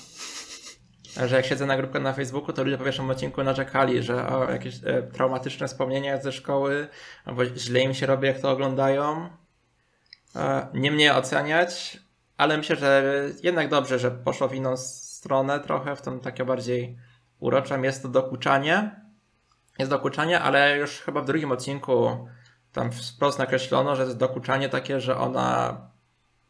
że 1.28 1.36
jak 1.36 1.46
siedzę 1.46 1.66
na 1.66 1.78
grupkę 1.78 2.00
na 2.00 2.14
Facebooku, 2.14 2.54
to 2.54 2.64
ludzie 2.64 2.78
po 2.78 2.84
pierwszym 2.84 3.10
odcinku 3.10 3.44
narzekali, 3.44 4.04
że 4.04 4.28
o, 4.30 4.52
jakieś 4.52 4.76
e, 4.84 5.04
traumatyczne 5.04 5.68
wspomnienia 5.68 6.22
ze 6.22 6.32
szkoły, 6.32 6.88
albo 7.26 7.46
źle 7.46 7.80
im 7.80 7.94
się 7.94 8.06
robi, 8.06 8.28
jak 8.28 8.40
to 8.40 8.52
oglądają. 8.52 9.30
Nie 10.74 10.92
mnie 10.92 11.16
oceniać, 11.16 12.00
ale 12.38 12.58
myślę, 12.58 12.76
że 12.76 13.04
jednak 13.44 13.70
dobrze, 13.70 14.00
że 14.00 14.12
poszło 14.12 14.48
w 14.48 14.56
inną 14.56 14.78
stronę 14.78 15.60
trochę, 15.60 15.96
w 15.96 16.02
tą 16.02 16.20
takie 16.20 16.46
bardziej 16.46 16.98
uroczą. 17.40 17.82
Jest 17.82 18.02
to 18.02 18.10
dokuczanie. 18.10 19.02
Jest 19.80 19.92
dokuczanie, 19.92 20.40
ale 20.40 20.78
już 20.78 20.92
chyba 20.92 21.22
w 21.22 21.26
drugim 21.26 21.52
odcinku 21.52 22.28
tam 22.72 22.92
wprost 22.92 23.40
nakreślono, 23.40 23.96
że 23.96 24.04
jest 24.04 24.18
dokuczanie 24.18 24.70
takie, 24.70 25.02
że 25.02 25.18
ona 25.18 25.78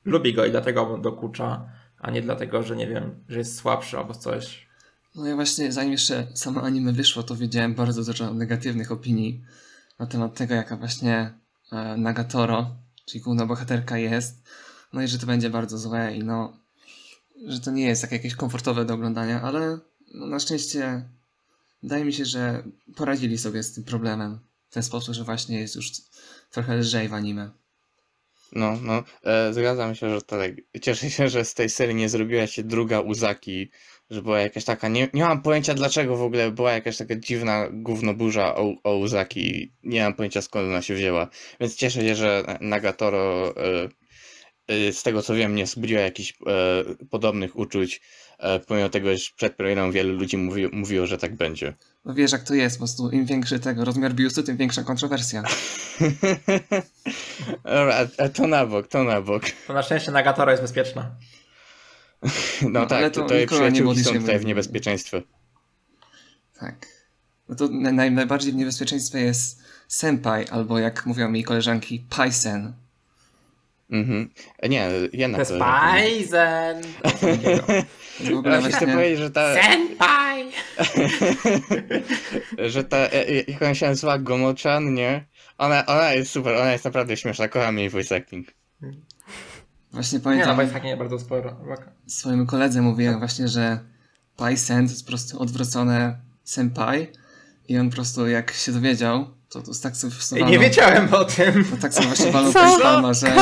lubi 0.06 0.34
go 0.34 0.45
i 0.45 0.52
dlatego 0.52 0.97
dokucza, 0.97 1.69
a 2.00 2.12
nie 2.12 2.21
dlatego, 2.21 2.63
że 2.63 2.76
nie 2.76 2.88
wiem, 2.88 3.23
że 3.28 3.39
jest 3.39 3.58
słabszy 3.58 3.97
albo 3.97 4.13
coś. 4.13 4.67
no 5.15 5.28
ja 5.28 5.36
właśnie 5.36 5.71
zanim 5.71 5.91
jeszcze 5.91 6.28
samo 6.34 6.62
anime 6.62 6.93
wyszło, 6.93 7.23
to 7.23 7.36
wiedziałem 7.36 7.73
bardzo 7.76 8.04
dużo 8.04 8.34
negatywnych 8.34 8.91
opinii 8.91 9.43
na 10.00 10.08
temat 10.08 10.36
tego, 10.36 10.56
jaka 10.56 10.78
właśnie 10.78 11.34
e, 11.71 11.97
Nagatoro, 11.97 12.76
czyli 13.08 13.22
główna 13.22 13.46
bohaterka 13.46 13.98
jest. 13.98 14.43
No 14.93 15.02
i 15.02 15.08
że 15.08 15.20
to 15.20 15.26
będzie 15.26 15.50
bardzo 15.50 15.78
złe 15.78 16.15
i 16.15 16.24
no, 16.24 16.58
że 17.46 17.60
to 17.60 17.72
nie 17.72 17.86
jest 17.86 18.02
takie 18.02 18.15
jakieś 18.15 18.36
komfortowe 18.36 18.86
do 18.86 18.93
oglądania, 18.93 19.41
ale 19.41 19.80
no, 20.13 20.28
na 20.28 20.39
szczęście 20.39 21.10
wydaje 21.84 22.06
mi 22.06 22.13
się, 22.13 22.26
że 22.26 22.63
poradzili 22.96 23.38
sobie 23.38 23.63
z 23.63 23.74
tym 23.74 23.84
problemem 23.84 24.39
w 24.70 24.74
ten 24.74 24.84
sposób, 24.84 25.15
że 25.15 25.24
właśnie 25.24 25.60
jest 25.60 25.76
już 25.76 25.91
trochę 26.52 26.76
lżej 26.76 27.10
w 27.10 27.13
anime. 27.13 27.52
No, 28.52 28.78
no, 28.82 29.04
e, 29.24 29.54
zgadzam 29.54 29.96
się, 29.96 30.10
że 30.10 30.22
tak. 30.22 30.52
Cieszę 30.82 31.10
się, 31.10 31.30
że 31.30 31.46
z 31.46 31.54
tej 31.54 31.70
serii 31.70 31.96
nie 31.96 32.10
zrobiła 32.10 32.48
się 32.48 32.63
druga 32.63 33.00
Uzaki, 33.00 33.72
że 34.10 34.22
była 34.22 34.39
jakaś 34.39 34.65
taka, 34.65 34.88
nie, 34.88 35.08
nie 35.13 35.24
mam 35.24 35.41
pojęcia 35.41 35.74
dlaczego 35.74 36.17
w 36.17 36.22
ogóle 36.22 36.52
była 36.52 36.72
jakaś 36.72 36.98
taka 36.98 37.15
dziwna 37.15 37.67
gównoburza 37.72 38.56
o, 38.56 38.74
o 38.84 38.98
Uzaki, 38.98 39.72
nie 39.84 40.04
mam 40.04 40.13
pojęcia 40.13 40.41
skąd 40.41 40.70
ona 40.70 40.82
się 40.82 40.96
wzięła, 40.96 41.28
więc 41.60 41.76
cieszę 41.76 42.02
się, 42.02 42.15
że 42.15 42.58
Nagatoro 42.62 43.54
e, 43.58 43.89
e, 44.67 44.93
z 44.93 45.04
tego 45.04 45.22
co 45.22 45.36
wiem 45.36 45.56
nie 45.56 45.65
wzbudziła 45.65 46.02
jakichś 46.02 46.34
e, 46.48 46.84
podobnych 47.10 47.56
uczuć, 47.56 48.02
pomimo 48.67 48.89
tego, 48.89 49.17
że 49.17 49.24
przed 49.36 49.56
premierą 49.56 49.91
wielu 49.91 50.13
ludzi 50.13 50.38
mówi, 50.38 50.67
mówiło, 50.72 51.06
że 51.06 51.17
tak 51.17 51.36
będzie. 51.36 51.74
No 52.06 52.13
wiesz 52.13 52.32
jak 52.32 52.43
to 52.43 52.54
jest, 52.54 52.76
po 52.76 52.80
prostu 52.80 53.10
im 53.10 53.26
większy 53.26 53.60
tego 53.60 53.86
rozmiar 53.86 54.13
biustu, 54.13 54.43
tym 54.43 54.58
większa 54.58 54.84
kontrowersja. 54.84 55.43
Dobra, 57.63 57.96
a, 57.96 58.24
a 58.24 58.30
to 58.30 58.48
na 58.48 58.65
bok, 58.65 58.88
to 58.88 59.04
na 59.04 59.22
bok. 59.22 59.43
To 59.67 59.74
na 59.74 59.84
szczęście 59.84 60.12
Nagatoro 60.12 60.52
jest 60.52 60.63
bezpieczna. 60.63 61.15
No, 62.62 62.70
No, 62.70 62.80
ale 62.80 62.88
tak, 62.88 63.14
to 63.14 63.22
tutaj 63.22 63.48
przyjaciółki 63.48 64.04
są 64.04 64.14
tutaj 64.14 64.40
w 64.40 64.46
niebezpieczeństwie. 64.46 65.22
Tak. 66.60 66.88
No 67.50 67.56
to 67.56 67.68
na- 67.68 67.92
naj, 67.92 68.12
najbardziej 68.12 68.52
w 68.54 68.56
niebezpieczeństwie 68.56 69.20
jest 69.20 69.62
senpai, 69.88 70.48
albo 70.48 70.80
jak 70.80 71.06
mówią 71.06 71.30
mi 71.30 71.44
koleżanki, 71.44 72.06
paisen. 72.10 72.74
Mhm. 73.92 74.30
Nie, 74.70 74.90
To 74.90 75.18
jednak 75.18 75.40
jest 75.40 75.52
to... 75.52 75.60
Paizen! 75.60 76.82
W 78.20 78.38
ogóle 78.38 78.56
Ja 78.56 78.62
chcę 78.62 78.70
właśnie... 78.70 78.94
powiedzieć, 78.94 79.20
że 79.20 79.32
ta, 79.32 79.54
Senpai! 79.54 80.52
że 82.74 82.84
ta, 82.84 82.98
e, 82.98 83.28
e, 83.28 83.34
jak 83.48 83.62
ona 83.62 83.76
się 83.76 83.86
nazywa, 83.86 84.18
Gomochan, 84.18 84.94
nie? 84.94 85.26
Ona, 85.58 85.86
ona 85.86 86.14
jest 86.14 86.32
super, 86.32 86.56
ona 86.56 86.72
jest 86.72 86.86
naprawdę 86.86 87.18
śmieszna, 87.18 87.48
kocham 87.48 87.80
jej 87.80 87.90
voice 87.90 88.16
acting. 88.16 88.48
Właśnie 89.91 90.15
Nie 90.17 90.19
no, 90.19 90.23
pamiętam, 90.23 90.60
jest 90.60 90.73
takie 90.73 90.97
bardzo 90.97 91.19
sporo. 91.19 91.56
swojemu 92.08 92.45
koledze 92.45 92.82
mówiłem 92.82 93.19
właśnie, 93.19 93.47
że 93.47 93.80
paisen 94.38 94.86
to 94.88 94.91
jest 94.91 95.04
po 95.04 95.08
prostu 95.10 95.41
odwrócone 95.41 96.17
senpai 96.43 97.08
i 97.67 97.78
on 97.78 97.89
po 97.89 97.95
prostu 97.95 98.28
jak 98.28 98.52
się 98.52 98.71
dowiedział, 98.71 99.28
to, 99.50 99.62
to 99.62 99.71
tak 99.84 99.97
sobie 99.97 100.12
walnął- 100.13 100.52
nie 100.52 100.60
wiedziałem 100.60 101.13
o 101.13 101.26
tym! 101.26 101.65
To 101.65 101.78
tak 101.78 101.93
sobie 101.93 102.08
właśnie 102.08 102.32
walnął 102.32 102.54
Co? 102.54 102.60
facepalma, 102.60 103.13
że, 103.13 103.36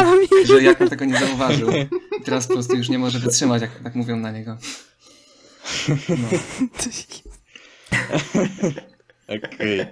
że 0.46 0.64
jak 0.64 0.82
on 0.82 0.90
tego 0.90 1.06
nie 1.06 1.20
zauważył. 1.20 1.70
I 1.72 2.24
teraz 2.26 2.48
po 2.48 2.54
prostu 2.54 2.76
już 2.76 2.90
nie 2.90 3.00
może 3.00 3.20
wytrzymać, 3.20 3.62
jak 3.62 3.80
tak 3.84 3.96
mówią 3.96 4.16
na 4.18 4.32
niego. 4.32 4.58
No, 5.88 5.96
Okej. 9.36 9.86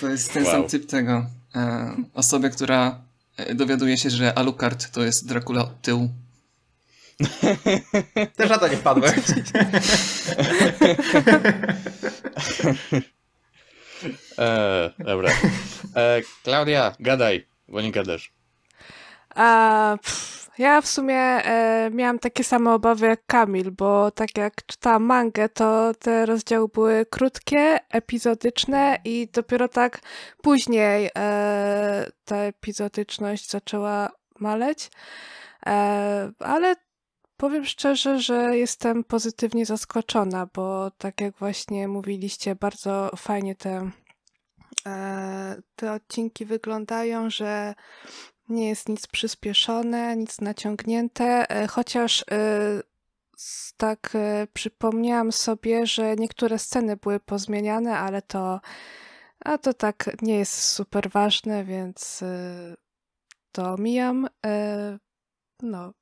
to 0.00 0.08
jest 0.08 0.32
ten 0.32 0.42
Wow. 0.44 0.52
sam 0.52 0.64
typ 0.68 0.86
tego. 0.86 1.26
E, 1.54 1.94
osobie, 2.14 2.50
która 2.50 3.00
dowiaduje 3.54 3.98
się, 3.98 4.10
że 4.10 4.38
Alucard 4.38 4.90
to 4.90 5.02
jest 5.02 5.28
Dracula 5.28 5.62
od 5.62 5.82
tyłu. 5.82 6.08
Też 8.36 8.50
na 8.50 8.58
to 8.58 8.68
nie 8.68 8.76
wpadłem. 8.76 9.12
E, 14.38 14.90
dobra. 14.98 15.30
E, 15.96 16.22
Klaudia, 16.44 16.96
gadaj, 17.00 17.46
bo 17.68 17.80
nie 17.80 17.92
gadasz. 17.92 18.32
A, 19.34 19.98
pff, 20.02 20.41
ja 20.62 20.80
w 20.80 20.88
sumie 20.88 21.16
e, 21.16 21.90
miałam 21.92 22.18
takie 22.18 22.44
same 22.44 22.74
obawy 22.74 23.06
jak 23.06 23.26
Kamil, 23.26 23.70
bo 23.70 24.10
tak 24.10 24.38
jak 24.38 24.66
czytałam 24.66 25.04
mangę, 25.04 25.48
to 25.48 25.94
te 25.94 26.26
rozdziały 26.26 26.68
były 26.68 27.06
krótkie, 27.10 27.78
epizodyczne 27.90 28.98
i 29.04 29.28
dopiero 29.32 29.68
tak 29.68 30.00
później 30.42 31.10
e, 31.18 32.06
ta 32.24 32.36
epizodyczność 32.36 33.50
zaczęła 33.50 34.10
maleć. 34.40 34.90
E, 35.66 36.32
ale 36.38 36.74
powiem 37.36 37.64
szczerze, 37.64 38.20
że 38.20 38.58
jestem 38.58 39.04
pozytywnie 39.04 39.66
zaskoczona, 39.66 40.48
bo 40.54 40.90
tak 40.90 41.20
jak 41.20 41.36
właśnie 41.36 41.88
mówiliście, 41.88 42.54
bardzo 42.54 43.10
fajnie 43.16 43.54
te, 43.54 43.90
e, 44.86 45.62
te 45.76 45.92
odcinki 45.92 46.44
wyglądają, 46.44 47.30
że 47.30 47.74
nie 48.52 48.68
jest 48.68 48.88
nic 48.88 49.06
przyspieszone, 49.06 50.16
nic 50.16 50.40
naciągnięte, 50.40 51.50
e, 51.50 51.66
chociaż 51.66 52.24
e, 52.30 52.82
tak 53.76 54.10
e, 54.14 54.46
przypomniałam 54.52 55.32
sobie, 55.32 55.86
że 55.86 56.16
niektóre 56.16 56.58
sceny 56.58 56.96
były 56.96 57.20
pozmieniane, 57.20 57.98
ale 57.98 58.22
to, 58.22 58.60
a 59.44 59.58
to 59.58 59.74
tak 59.74 60.10
nie 60.22 60.38
jest 60.38 60.62
super 60.62 61.10
ważne, 61.10 61.64
więc 61.64 62.24
to 63.52 63.72
omijam. 63.72 64.28
E, 64.46 64.98
No, 65.62 65.92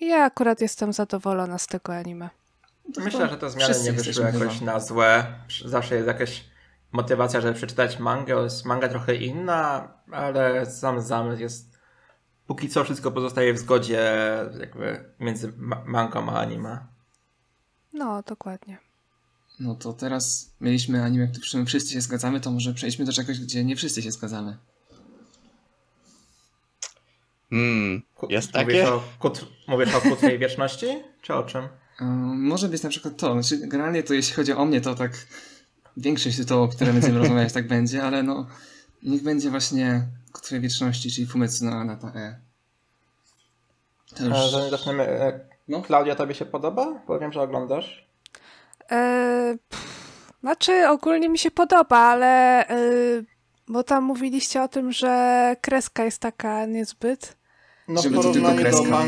ja 0.00 0.24
akurat 0.24 0.60
jestem 0.60 0.92
zadowolona 0.92 1.58
z 1.58 1.66
tego 1.66 1.94
anime. 1.94 2.30
Myślę, 2.98 3.28
że 3.28 3.36
te 3.36 3.50
zmiany 3.50 3.74
Wszyscy 3.74 3.92
nie 3.92 3.92
wyszły 3.92 4.24
jakoś 4.24 4.60
na 4.60 4.80
złe. 4.80 5.26
Zawsze 5.64 5.94
jest 5.94 6.06
jakaś 6.06 6.44
motywacja, 6.92 7.40
żeby 7.40 7.54
przeczytać 7.54 7.98
mangę. 7.98 8.42
Jest 8.42 8.64
manga 8.64 8.88
trochę 8.88 9.14
inna, 9.14 9.88
ale 10.12 10.66
sam 10.66 11.00
zamysł 11.00 11.42
jest. 11.42 11.76
Póki 12.46 12.68
co 12.68 12.84
wszystko 12.84 13.10
pozostaje 13.12 13.54
w 13.54 13.58
zgodzie 13.58 14.12
jakby 14.60 15.04
między 15.20 15.52
ma- 15.56 15.84
mangą 15.86 16.28
a 16.30 16.40
anime. 16.40 16.86
No, 17.92 18.22
dokładnie. 18.22 18.78
No 19.60 19.74
to 19.74 19.92
teraz 19.92 20.54
mieliśmy 20.60 21.02
anime, 21.04 21.26
w 21.26 21.40
którym 21.40 21.66
wszyscy 21.66 21.92
się 21.92 22.00
zgadzamy, 22.00 22.40
to 22.40 22.50
może 22.50 22.74
przejdźmy 22.74 23.04
do 23.04 23.12
czegoś, 23.12 23.40
gdzie 23.40 23.64
nie 23.64 23.76
wszyscy 23.76 24.02
się 24.02 24.12
zgadzamy. 24.12 24.56
Hmm, 27.50 28.02
jest 28.28 28.54
Mówisz 28.54 28.66
takie? 28.66 28.88
o, 28.92 29.02
kut, 29.18 29.46
mówisz 29.68 29.94
o 29.94 30.00
kutwej 30.00 30.38
wieczności? 30.38 30.86
Czy 31.22 31.34
o 31.34 31.42
czym? 31.42 31.68
Um, 32.00 32.46
może 32.46 32.68
być 32.68 32.82
na 32.82 32.88
przykład 32.90 33.16
to. 33.16 33.42
Znaczy, 33.42 33.66
generalnie 33.66 34.02
to 34.02 34.14
jeśli 34.14 34.34
chodzi 34.34 34.52
o 34.52 34.64
mnie, 34.64 34.80
to 34.80 34.94
tak 34.94 35.26
większość 35.96 36.36
tytułów, 36.36 36.70
o 36.70 36.72
które 36.72 36.92
będziemy 36.92 37.18
rozmawiać, 37.18 37.52
tak 37.52 37.68
będzie, 37.68 38.02
ale 38.02 38.22
no 38.22 38.46
niech 39.02 39.22
będzie 39.22 39.50
właśnie 39.50 40.06
Kutwie 40.32 40.60
Wieczności, 40.60 41.10
czyli 41.10 41.26
Fumetsu 41.26 41.64
no 41.64 41.72
Anata 41.72 42.12
E. 42.14 42.40
To 44.16 44.24
już... 44.24 44.34
E, 44.34 44.50
Zanim 44.50 44.70
zaczniemy, 44.70 45.02
e, 45.02 45.40
No. 45.68 45.82
Klaudia, 45.82 46.14
tobie 46.14 46.34
się 46.34 46.46
podoba? 46.46 47.02
Bo 47.06 47.18
wiem, 47.18 47.32
że 47.32 47.40
oglądasz. 47.42 48.08
E, 48.90 49.56
pff, 49.68 49.84
znaczy, 50.40 50.88
ogólnie 50.88 51.28
mi 51.28 51.38
się 51.38 51.50
podoba, 51.50 51.98
ale 51.98 52.64
e, 52.68 52.76
bo 53.68 53.82
tam 53.82 54.04
mówiliście 54.04 54.62
o 54.62 54.68
tym, 54.68 54.92
że 54.92 55.56
kreska 55.60 56.04
jest 56.04 56.18
taka 56.18 56.66
niezbyt. 56.66 57.36
No 57.88 58.02
Żeby 58.02 58.16
to 58.16 58.32
tylko 58.32 58.54
kreska. 58.54 59.04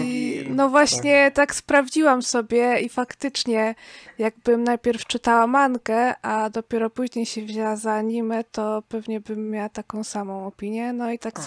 No 0.59 0.69
właśnie, 0.69 1.31
tak. 1.35 1.55
sprawdziłam 1.55 2.23
sobie 2.23 2.81
i 2.81 2.89
faktycznie, 2.89 3.75
jakbym 4.19 4.65
najpierw 4.65 5.07
czytała 5.07 5.47
mangę, 5.47 6.15
a 6.23 6.51
dopiero 6.51 6.91
później 6.91 7.27
się 7.27 7.43
wzięła 7.43 7.77
za 7.77 7.93
anime, 7.93 8.45
to 8.45 8.83
pewnie 8.89 9.21
bym 9.21 9.51
miała 9.51 9.69
taką 9.69 10.05
samą 10.05 10.47
opinię. 10.47 10.93
No 10.93 11.11
i 11.11 11.19
tak. 11.19 11.41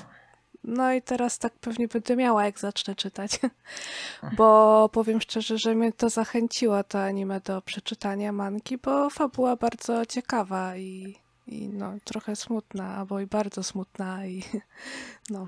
No 0.63 0.93
i 0.93 1.01
teraz 1.01 1.39
tak 1.39 1.53
pewnie 1.53 1.87
będę 1.87 2.15
miała, 2.15 2.45
jak 2.45 2.59
zacznę 2.59 2.95
czytać. 2.95 3.39
Bo 4.37 4.89
powiem 4.89 5.21
szczerze, 5.21 5.57
że 5.57 5.75
mnie 5.75 5.93
to 5.93 6.09
zachęciło 6.09 6.83
to 6.83 7.03
anime 7.03 7.39
do 7.39 7.61
przeczytania 7.61 8.31
mangi, 8.31 8.77
bo 8.77 9.09
fabuła 9.09 9.55
bardzo 9.55 10.05
ciekawa 10.05 10.77
i, 10.77 11.15
i 11.47 11.69
no, 11.69 11.93
trochę 12.03 12.35
smutna, 12.35 12.95
albo 12.95 13.19
i 13.19 13.25
bardzo 13.25 13.63
smutna 13.63 14.25
i 14.25 14.43
no. 15.29 15.47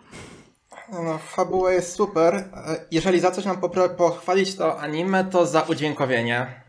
No, 0.91 1.17
fabuła 1.17 1.71
jest 1.71 1.95
super. 1.95 2.35
E, 2.35 2.85
Jeżeli 2.91 3.19
za 3.19 3.31
coś 3.31 3.45
mam 3.45 3.61
pochwalić 3.97 4.55
to 4.55 4.79
anime, 4.81 5.25
to 5.25 5.45
za 5.45 5.61
udźwiękowienie. 5.61 6.63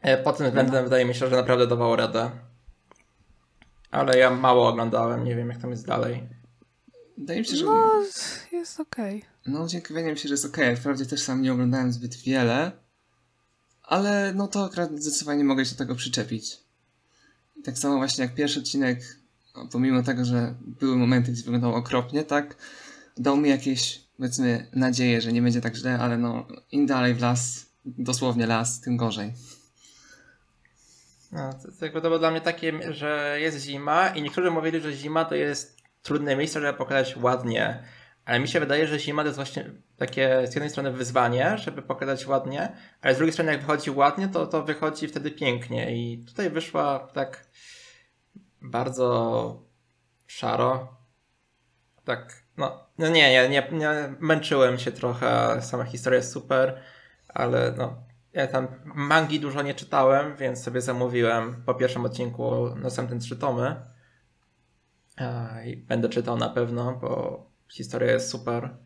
E, 0.00 0.22
Pod 0.22 0.36
tym 0.36 0.46
względem 0.46 0.84
wydaje 0.84 1.04
mi 1.04 1.14
się, 1.14 1.28
że 1.28 1.36
naprawdę 1.36 1.66
dawało 1.66 1.96
radę. 1.96 2.30
Ale 3.90 4.18
ja 4.18 4.30
mało 4.30 4.68
oglądałem, 4.68 5.24
nie 5.24 5.36
wiem 5.36 5.48
jak 5.48 5.58
tam 5.60 5.70
jest 5.70 5.86
dalej. 5.86 6.28
Wydaje 7.18 7.40
mi 7.40 7.46
się, 7.46 7.56
że... 7.56 7.64
No, 7.64 8.02
jest 8.52 8.80
okej. 8.80 9.24
No, 9.46 9.66
dziękuję 9.66 10.12
mi 10.12 10.18
się, 10.18 10.28
że 10.28 10.34
jest 10.34 10.44
okej. 10.44 10.76
Wprawdzie 10.76 11.06
też 11.06 11.22
sam 11.22 11.42
nie 11.42 11.52
oglądałem 11.52 11.92
zbyt 11.92 12.16
wiele, 12.16 12.72
ale 13.82 14.32
no 14.34 14.48
to 14.48 14.64
akurat 14.64 14.90
zdecydowanie 15.00 15.44
mogę 15.44 15.64
się 15.64 15.72
do 15.72 15.78
tego 15.78 15.94
przyczepić. 15.94 16.58
I 17.56 17.62
tak 17.62 17.78
samo 17.78 17.96
właśnie 17.96 18.24
jak 18.24 18.34
pierwszy 18.34 18.60
odcinek, 18.60 18.98
no, 19.56 19.68
pomimo 19.72 20.02
tego, 20.02 20.24
że 20.24 20.54
były 20.60 20.96
momenty, 20.96 21.32
gdzie 21.32 21.42
wyglądał 21.42 21.74
okropnie, 21.74 22.24
tak, 22.24 22.56
dał 23.16 23.36
mi 23.36 23.48
jakieś, 23.48 24.00
powiedzmy, 24.16 24.70
nadzieję, 24.72 25.20
że 25.20 25.32
nie 25.32 25.42
będzie 25.42 25.60
tak 25.60 25.76
źle, 25.76 25.98
ale 25.98 26.18
no, 26.18 26.46
im 26.72 26.86
dalej 26.86 27.14
w 27.14 27.20
las, 27.20 27.66
dosłownie 27.84 28.46
las, 28.46 28.80
tym 28.80 28.96
gorzej. 28.96 29.32
No, 31.32 31.52
to, 31.52 31.88
to 31.90 32.00
to 32.00 32.00
było 32.00 32.18
dla 32.18 32.30
mnie 32.30 32.40
takie, 32.40 32.92
że 32.92 33.36
jest 33.40 33.60
zima 33.60 34.08
i 34.08 34.22
niektórzy 34.22 34.50
mówili, 34.50 34.80
że 34.80 34.92
zima 34.92 35.24
to 35.24 35.34
jest 35.34 35.82
trudne 36.02 36.36
miejsce, 36.36 36.60
żeby 36.60 36.78
pokazać 36.78 37.16
ładnie. 37.16 37.82
Ale 38.24 38.40
mi 38.40 38.48
się 38.48 38.60
wydaje, 38.60 38.86
że 38.86 38.98
zima 38.98 39.22
to 39.22 39.26
jest 39.26 39.36
właśnie 39.36 39.70
takie 39.96 40.46
z 40.46 40.54
jednej 40.54 40.70
strony 40.70 40.92
wyzwanie, 40.92 41.58
żeby 41.58 41.82
pokazać 41.82 42.26
ładnie, 42.26 42.76
ale 43.02 43.14
z 43.14 43.16
drugiej 43.16 43.32
strony 43.32 43.52
jak 43.52 43.60
wychodzi 43.60 43.90
ładnie, 43.90 44.28
to 44.28 44.46
to 44.46 44.62
wychodzi 44.62 45.08
wtedy 45.08 45.30
pięknie. 45.30 45.96
I 45.96 46.24
tutaj 46.24 46.50
wyszła 46.50 46.98
tak 46.98 47.46
bardzo 48.62 49.62
szaro. 50.26 50.96
Tak, 52.04 52.43
no, 52.56 52.86
no 52.98 53.08
nie, 53.08 53.32
nie, 53.32 53.48
nie, 53.48 53.68
nie, 53.72 54.14
męczyłem 54.20 54.78
się 54.78 54.92
trochę, 54.92 55.58
sama 55.62 55.84
historia 55.84 56.16
jest 56.16 56.32
super, 56.32 56.80
ale 57.28 57.74
no, 57.78 57.96
ja 58.32 58.46
tam 58.46 58.68
mangi 58.84 59.40
dużo 59.40 59.62
nie 59.62 59.74
czytałem, 59.74 60.36
więc 60.36 60.62
sobie 60.62 60.80
zamówiłem 60.80 61.62
po 61.66 61.74
pierwszym 61.74 62.04
odcinku 62.04 62.76
następne 62.76 63.18
trzy 63.18 63.36
tomy. 63.36 63.76
I 65.66 65.76
będę 65.76 66.08
czytał 66.08 66.36
na 66.36 66.48
pewno, 66.48 66.98
bo 67.00 67.44
historia 67.68 68.12
jest 68.12 68.30
super. 68.30 68.76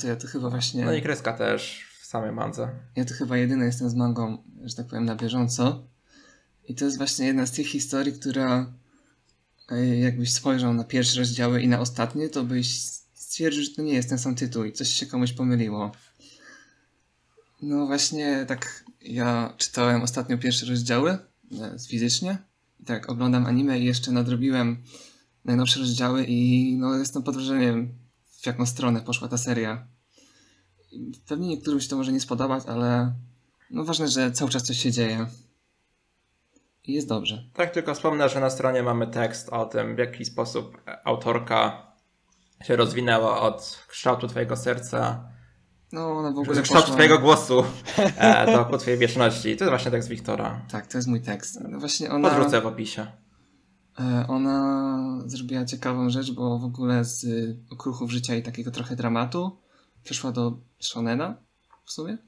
To 0.00 0.06
ja 0.06 0.16
to 0.16 0.26
chyba 0.26 0.50
właśnie. 0.50 0.84
No 0.84 0.92
i 0.92 1.02
kreska 1.02 1.32
też 1.32 1.86
w 2.00 2.06
samej 2.06 2.32
mandze. 2.32 2.68
Ja 2.96 3.04
to 3.04 3.14
chyba 3.14 3.36
jedyny 3.36 3.64
jestem 3.64 3.90
z 3.90 3.94
mangą, 3.94 4.38
że 4.64 4.76
tak 4.76 4.86
powiem, 4.86 5.04
na 5.04 5.16
bieżąco. 5.16 5.86
I 6.68 6.74
to 6.74 6.84
jest 6.84 6.98
właśnie 6.98 7.26
jedna 7.26 7.46
z 7.46 7.52
tych 7.52 7.66
historii, 7.66 8.12
która 8.12 8.72
e, 9.70 9.86
jakbyś 9.86 10.32
spojrzał 10.32 10.74
na 10.74 10.84
pierwsze 10.84 11.18
rozdziały 11.18 11.60
i 11.60 11.68
na 11.68 11.80
ostatnie, 11.80 12.28
to 12.28 12.44
byś 12.44 12.80
stwierdził, 13.36 13.62
że 13.62 13.70
to 13.70 13.82
nie 13.82 13.92
jest 13.92 14.08
ten 14.08 14.18
sam 14.18 14.34
tytuł 14.34 14.64
i 14.64 14.72
coś 14.72 14.88
się 14.88 15.06
komuś 15.06 15.32
pomyliło. 15.32 15.92
No 17.62 17.86
właśnie 17.86 18.44
tak 18.48 18.84
ja 19.00 19.54
czytałem 19.56 20.02
ostatnio 20.02 20.38
pierwsze 20.38 20.66
rozdziały 20.66 21.10
e, 21.10 21.18
fizycznie. 21.88 22.38
Tak, 22.86 23.10
oglądam 23.10 23.46
anime 23.46 23.78
i 23.78 23.84
jeszcze 23.84 24.12
nadrobiłem 24.12 24.82
najnowsze 25.44 25.80
rozdziały 25.80 26.24
i 26.24 26.76
no 26.76 26.94
jestem 26.94 27.22
pod 27.22 27.34
wrażeniem 27.34 27.94
w 28.42 28.46
jaką 28.46 28.66
stronę 28.66 29.00
poszła 29.00 29.28
ta 29.28 29.38
seria. 29.38 29.86
Pewnie 31.28 31.48
niektórym 31.48 31.80
się 31.80 31.88
to 31.88 31.96
może 31.96 32.12
nie 32.12 32.20
spodobać, 32.20 32.64
ale 32.66 33.14
no 33.70 33.84
ważne, 33.84 34.08
że 34.08 34.32
cały 34.32 34.50
czas 34.50 34.62
coś 34.62 34.78
się 34.78 34.92
dzieje. 34.92 35.26
I 36.84 36.92
jest 36.92 37.08
dobrze. 37.08 37.50
Tak, 37.54 37.70
tylko 37.70 37.94
wspomnę, 37.94 38.28
że 38.28 38.40
na 38.40 38.50
stronie 38.50 38.82
mamy 38.82 39.06
tekst 39.06 39.48
o 39.48 39.66
tym, 39.66 39.96
w 39.96 39.98
jaki 39.98 40.24
sposób 40.24 40.82
autorka 41.04 41.85
się 42.62 42.76
rozwinęła 42.76 43.40
od 43.40 43.84
kształtu 43.88 44.28
twojego 44.28 44.56
serca 44.56 45.28
no, 45.92 46.12
ona 46.12 46.30
w 46.30 46.38
ogóle 46.38 46.62
kształt 46.62 46.82
poszła... 46.82 46.94
twojego 46.94 47.18
głosu 47.18 47.64
e, 47.98 48.56
do 48.56 48.64
ku 48.64 48.78
twojej 48.78 48.98
wieczności. 48.98 49.56
To 49.56 49.64
jest 49.64 49.70
właśnie 49.70 49.90
tekst 49.90 50.08
Wiktora. 50.08 50.66
Tak, 50.70 50.86
to 50.86 50.98
jest 50.98 51.08
mój 51.08 51.20
tekst. 51.20 51.58
No 51.68 51.78
właśnie 51.78 52.10
ona... 52.10 52.30
Podrzucę 52.30 52.60
w 52.60 52.66
opisie. 52.66 53.06
E, 54.00 54.24
ona 54.28 55.22
zrobiła 55.26 55.64
ciekawą 55.64 56.10
rzecz, 56.10 56.32
bo 56.32 56.58
w 56.58 56.64
ogóle 56.64 57.04
z 57.04 57.26
okruchów 57.70 58.10
życia 58.10 58.34
i 58.34 58.42
takiego 58.42 58.70
trochę 58.70 58.96
dramatu 58.96 59.58
przeszła 60.04 60.32
do 60.32 60.58
shonena 60.80 61.36
w 61.84 61.92
sumie, 61.92 62.18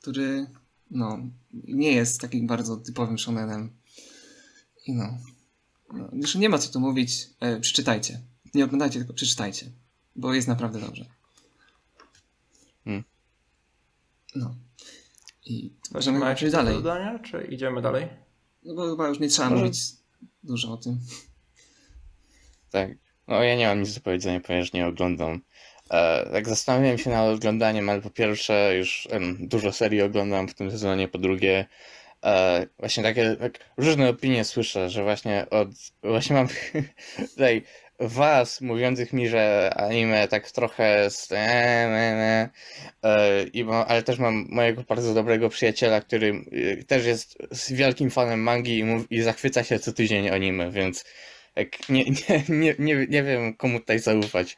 który 0.00 0.46
no, 0.90 1.18
nie 1.52 1.92
jest 1.92 2.20
takim 2.20 2.46
bardzo 2.46 2.76
typowym 2.76 3.18
shonenem. 3.18 3.70
I 4.86 4.92
no, 4.92 5.04
no 5.92 6.08
już 6.12 6.34
nie 6.34 6.48
ma 6.48 6.58
co 6.58 6.72
tu 6.72 6.80
mówić. 6.80 7.30
E, 7.40 7.60
przeczytajcie. 7.60 8.20
Nie 8.54 8.64
oglądajcie, 8.64 8.98
tylko 8.98 9.14
przeczytajcie, 9.14 9.66
bo 10.16 10.34
jest 10.34 10.48
naprawdę 10.48 10.80
dobrze. 10.80 11.04
Hmm. 12.84 13.04
No. 14.34 14.54
I 15.46 15.72
możemy 15.90 16.34
przejść 16.34 16.54
dalej. 16.54 16.74
Dodania, 16.74 17.18
czy 17.18 17.48
idziemy 17.50 17.82
dalej? 17.82 18.08
No 18.64 18.74
bo 18.74 18.90
chyba 18.90 19.08
już 19.08 19.20
nie 19.20 19.28
trzeba 19.28 19.50
Może... 19.50 19.62
mówić 19.62 19.78
dużo 20.42 20.72
o 20.72 20.76
tym. 20.76 21.00
Tak. 22.70 22.90
No 23.28 23.42
ja 23.42 23.56
nie 23.56 23.66
mam 23.66 23.80
nic 23.80 23.94
do 23.94 24.00
powiedzenia, 24.00 24.40
ponieważ 24.40 24.72
nie 24.72 24.86
oglądam. 24.86 25.40
E, 25.90 26.30
tak 26.32 26.48
zastanawiałem 26.48 26.98
się 26.98 27.10
nad 27.10 27.34
oglądaniem, 27.34 27.88
ale 27.88 28.02
po 28.02 28.10
pierwsze 28.10 28.76
już 28.76 29.08
em, 29.10 29.48
dużo 29.48 29.72
serii 29.72 30.02
oglądam 30.02 30.48
w 30.48 30.54
tym 30.54 30.70
sezonie, 30.70 31.08
po 31.08 31.18
drugie 31.18 31.66
e, 32.24 32.66
właśnie 32.78 33.02
takie 33.02 33.36
tak, 33.36 33.58
różne 33.76 34.08
opinie 34.08 34.44
słyszę, 34.44 34.90
że 34.90 35.02
właśnie 35.02 35.46
od 35.50 35.68
właśnie 36.02 36.36
mam 36.36 36.48
tutaj 37.34 37.64
was 38.00 38.60
mówiących 38.60 39.12
mi, 39.12 39.28
że 39.28 39.72
anime 39.76 40.28
tak 40.28 40.50
trochę 40.50 41.02
jest, 41.02 41.32
e, 41.32 41.36
e, 41.36 42.48
e, 43.02 43.42
i 43.42 43.66
ale 43.88 44.02
też 44.02 44.18
mam 44.18 44.46
mojego 44.50 44.82
bardzo 44.82 45.14
dobrego 45.14 45.48
przyjaciela, 45.48 46.00
który 46.00 46.44
też 46.86 47.06
jest 47.06 47.38
wielkim 47.70 48.10
fanem 48.10 48.42
mangi 48.42 48.78
i, 48.78 48.84
mów, 48.84 49.12
i 49.12 49.22
zachwyca 49.22 49.64
się 49.64 49.78
co 49.78 49.92
tydzień 49.92 50.28
anime, 50.28 50.70
więc 50.70 51.04
nie, 51.88 52.04
nie, 52.28 52.42
nie, 52.48 52.74
nie, 52.78 53.06
nie 53.08 53.22
wiem 53.22 53.54
komu 53.54 53.80
tutaj 53.80 53.98
zaufać. 53.98 54.56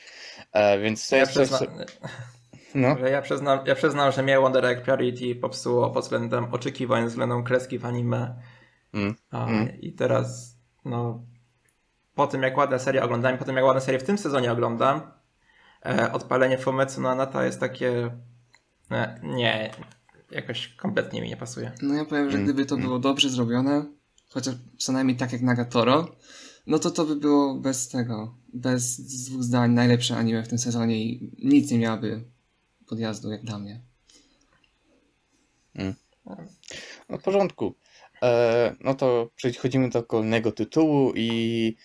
Więc 0.82 1.08
to 1.08 1.16
ja 1.16 1.20
jest 1.20 1.32
przyzna... 1.32 1.58
no. 2.74 2.98
ja, 2.98 3.22
przyznam, 3.22 3.58
ja 3.66 3.74
przyznam, 3.74 4.12
że 4.12 4.22
mnie 4.22 4.40
Wonder 4.40 4.64
Egg 4.64 4.82
Priority 4.82 5.34
popsuło 5.34 5.90
pod 5.90 6.04
względem 6.04 6.44
oczekiwań 6.44 7.06
względem 7.06 7.44
kreski 7.44 7.78
w 7.78 7.84
anime. 7.84 8.34
Mm. 8.94 9.14
A, 9.30 9.46
mm. 9.46 9.80
I 9.80 9.92
teraz 9.92 10.56
no 10.84 11.22
po 12.20 12.26
tym 12.26 12.42
jak 12.42 12.56
ładne 12.56 12.78
serie 12.78 13.02
oglądam, 13.02 13.38
po 13.38 13.44
tym 13.44 13.56
jak 13.56 13.64
ładne 13.64 13.80
serie 13.80 14.00
w 14.00 14.04
tym 14.04 14.18
sezonie 14.18 14.52
oglądam, 14.52 15.00
e, 15.86 16.12
odpalenie 16.12 16.58
Fumetsu 16.58 17.00
no 17.00 17.14
Nata 17.14 17.44
jest 17.44 17.60
takie 17.60 18.10
e, 18.90 19.20
nie, 19.22 19.70
jakoś 20.30 20.68
kompletnie 20.68 21.22
mi 21.22 21.28
nie 21.28 21.36
pasuje. 21.36 21.72
No 21.82 21.94
ja 21.94 22.04
powiem, 22.04 22.30
że 22.30 22.36
mm, 22.36 22.44
gdyby 22.44 22.66
to 22.66 22.74
mm. 22.74 22.86
było 22.86 22.98
dobrze 22.98 23.30
zrobione, 23.30 23.84
chociaż 24.28 24.54
co 24.78 24.92
najmniej 24.92 25.16
tak 25.16 25.32
jak 25.32 25.42
Nagatoro, 25.42 26.16
no 26.66 26.78
to 26.78 26.90
to 26.90 27.04
by 27.04 27.16
było 27.16 27.54
bez 27.54 27.88
tego, 27.88 28.34
bez 28.52 29.00
dwóch 29.00 29.42
zdań 29.42 29.70
najlepsze 29.70 30.16
anime 30.16 30.42
w 30.42 30.48
tym 30.48 30.58
sezonie 30.58 31.04
i 31.04 31.32
nic 31.38 31.70
nie 31.70 31.78
miałaby 31.78 32.24
podjazdu 32.86 33.30
jak 33.30 33.44
dla 33.44 33.58
mnie. 33.58 33.80
Mm. 35.74 35.94
No 37.08 37.18
w 37.18 37.22
porządku. 37.22 37.74
E, 38.22 38.74
no 38.80 38.94
to 38.94 39.30
przechodzimy 39.36 39.88
do 39.88 40.02
kolejnego 40.02 40.52
tytułu 40.52 41.12
i 41.16 41.76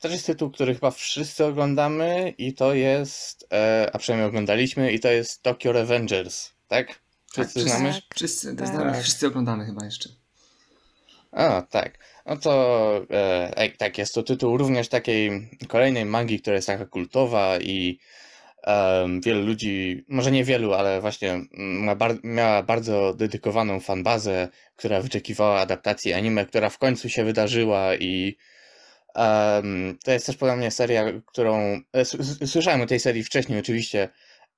to 0.00 0.08
jest 0.08 0.26
tytuł, 0.26 0.50
który 0.50 0.74
chyba 0.74 0.90
wszyscy 0.90 1.44
oglądamy 1.44 2.34
i 2.38 2.54
to 2.54 2.74
jest, 2.74 3.46
e, 3.52 3.90
a 3.92 3.98
przynajmniej 3.98 4.28
oglądaliśmy 4.28 4.92
i 4.92 5.00
to 5.00 5.10
jest 5.10 5.42
Tokyo 5.42 5.72
Revengers, 5.72 6.50
tak? 6.68 7.02
Wszyscy 7.32 7.54
tak, 7.54 7.68
znamy? 7.68 7.94
Wszyscy, 8.14 8.56
tak. 8.56 8.68
Znamy, 8.68 9.02
wszyscy 9.02 9.26
oglądamy 9.26 9.66
chyba 9.66 9.84
jeszcze. 9.84 10.08
A, 11.32 11.62
tak. 11.70 11.98
No 12.26 12.36
to 12.36 13.06
e, 13.10 13.70
tak, 13.78 13.98
jest 13.98 14.14
to 14.14 14.22
tytuł 14.22 14.56
również 14.56 14.88
takiej 14.88 15.50
kolejnej 15.68 16.04
mangi, 16.04 16.40
która 16.40 16.56
jest 16.56 16.66
taka 16.66 16.86
kultowa 16.86 17.58
i 17.58 17.98
e, 18.66 19.08
wielu 19.24 19.46
ludzi, 19.46 20.04
może 20.08 20.30
nie 20.30 20.44
wielu, 20.44 20.72
ale 20.72 21.00
właśnie 21.00 21.40
ma 21.56 21.94
bar 21.94 22.18
miała 22.24 22.62
bardzo 22.62 23.14
dedykowaną 23.14 23.80
fanbazę, 23.80 24.48
która 24.76 25.00
wyczekiwała 25.00 25.60
adaptacji 25.60 26.12
anime, 26.12 26.46
która 26.46 26.70
w 26.70 26.78
końcu 26.78 27.08
się 27.08 27.24
wydarzyła 27.24 27.94
i 27.94 28.36
e, 29.16 29.62
to 30.04 30.12
jest 30.12 30.26
też 30.26 30.36
podobnie 30.36 30.70
seria, 30.70 31.04
którą 31.26 31.80
e, 31.92 32.04
słyszałem 32.46 32.80
o 32.80 32.86
tej 32.86 33.00
serii 33.00 33.24
wcześniej 33.24 33.58
oczywiście, 33.58 34.08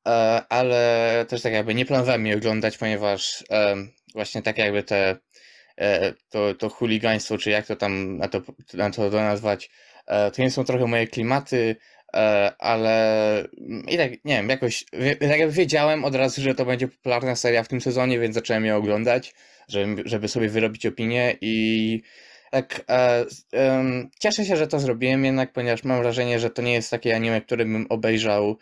e, 0.09 0.11
ale 0.49 1.27
też 1.29 1.43
tak 1.43 1.53
jakby 1.53 1.75
nie 1.75 1.87
planowałem 1.87 2.27
jej 2.27 2.37
oglądać, 2.37 2.79
ponieważ 2.79 3.45
właśnie 4.15 4.43
tak 4.43 4.59
jakby 4.59 4.83
te 4.83 5.17
E, 5.81 6.15
to, 6.31 6.55
to 6.55 6.69
chuligaństwo, 6.69 7.39
czy 7.39 7.51
jak 7.51 7.67
to 7.67 7.77
tam 7.77 8.19
na 8.19 8.29
to, 8.29 8.43
na 8.75 8.91
to 8.91 9.11
nazwać, 9.11 9.71
to 10.07 10.43
nie 10.43 10.51
są 10.51 10.65
trochę 10.65 10.87
moje 10.87 11.07
klimaty, 11.07 11.77
ale 12.59 13.39
mm, 13.39 13.85
i 13.89 13.97
tak, 13.97 14.11
nie 14.25 14.37
wiem, 14.37 14.49
jakoś, 14.49 14.85
tak 15.21 15.39
jak 15.39 15.51
wiedziałem 15.51 16.05
od 16.05 16.15
razu, 16.15 16.43
że 16.43 16.55
to 16.55 16.65
będzie 16.65 16.89
popularna 16.89 17.37
seria 17.37 17.63
w 17.63 17.69
tym 17.69 17.81
sezonie, 17.81 18.19
więc 18.19 18.35
zacząłem 18.35 18.65
je 18.65 18.77
oglądać, 18.77 19.35
żeby, 19.69 20.03
żeby 20.05 20.29
sobie 20.29 20.49
wyrobić 20.49 20.87
opinię 20.87 21.37
i 21.41 22.03
tak 22.55 22.85
e, 22.89 23.27
e, 23.55 23.85
cieszę 24.19 24.45
się, 24.45 24.57
że 24.57 24.67
to 24.67 24.79
zrobiłem 24.79 25.25
jednak, 25.25 25.53
ponieważ 25.53 25.85
mam 25.85 25.99
wrażenie, 25.99 26.39
że 26.39 26.51
to 26.51 26.63
nie 26.63 26.73
jest 26.73 26.91
takie 26.91 27.17
anime, 27.17 27.41
które 27.41 27.65
bym 27.65 27.87
obejrzał 27.89 28.57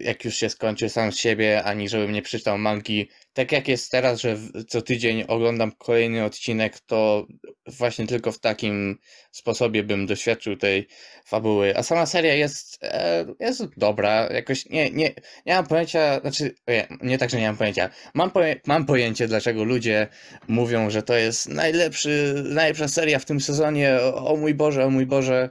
jak 0.00 0.24
już 0.24 0.34
się 0.34 0.50
skończy 0.50 0.88
sam 0.88 1.12
z 1.12 1.18
siebie, 1.18 1.64
ani 1.64 1.88
żebym 1.88 2.12
nie 2.12 2.22
przeczytał 2.22 2.58
mangi 2.58 3.08
tak 3.32 3.52
jak 3.52 3.68
jest 3.68 3.90
teraz, 3.90 4.20
że 4.20 4.36
co 4.68 4.82
tydzień 4.82 5.24
oglądam 5.28 5.72
kolejny 5.72 6.24
odcinek, 6.24 6.80
to 6.80 7.26
właśnie 7.66 8.06
tylko 8.06 8.32
w 8.32 8.40
takim 8.40 8.98
sposobie 9.30 9.82
bym 9.82 10.06
doświadczył 10.06 10.56
tej 10.56 10.88
fabuły. 11.26 11.76
A 11.76 11.82
sama 11.82 12.06
seria 12.06 12.34
jest, 12.34 12.78
e, 12.84 13.24
jest 13.40 13.64
dobra, 13.76 14.28
jakoś 14.32 14.66
nie, 14.66 14.90
nie, 14.90 15.14
nie 15.46 15.54
mam 15.54 15.66
pojęcia, 15.66 16.20
znaczy 16.20 16.54
nie, 16.68 16.88
nie 17.02 17.18
tak, 17.18 17.30
że 17.30 17.38
nie 17.40 17.46
mam 17.46 17.56
pojęcia. 17.56 17.90
Mam, 18.14 18.30
poje, 18.30 18.60
mam 18.66 18.86
pojęcie, 18.86 19.28
dlaczego 19.28 19.64
ludzie 19.64 20.08
mówią, 20.48 20.90
że 20.90 21.02
to 21.02 21.14
jest 21.14 21.48
najlepszy, 21.48 22.44
najlepsza 22.46 22.88
seria 22.88 23.18
w 23.18 23.24
tym 23.24 23.40
sezonie. 23.40 24.00
O 24.14 24.36
mój 24.36 24.54
Boże, 24.54 24.84
o 24.84 24.90
mój 24.90 25.06
Boże. 25.06 25.50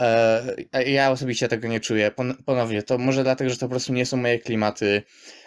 E, 0.00 0.82
ja 0.86 1.10
osobiście 1.10 1.48
tego 1.48 1.68
nie 1.68 1.80
czuję. 1.80 2.10
Ponownie, 2.44 2.82
to 2.82 2.98
może 2.98 3.24
dlatego, 3.24 3.50
że 3.50 3.56
to 3.56 3.66
po 3.66 3.70
prostu 3.70 3.92
nie 3.92 4.06
są 4.06 4.16
moje 4.16 4.38
klimaty. 4.38 5.02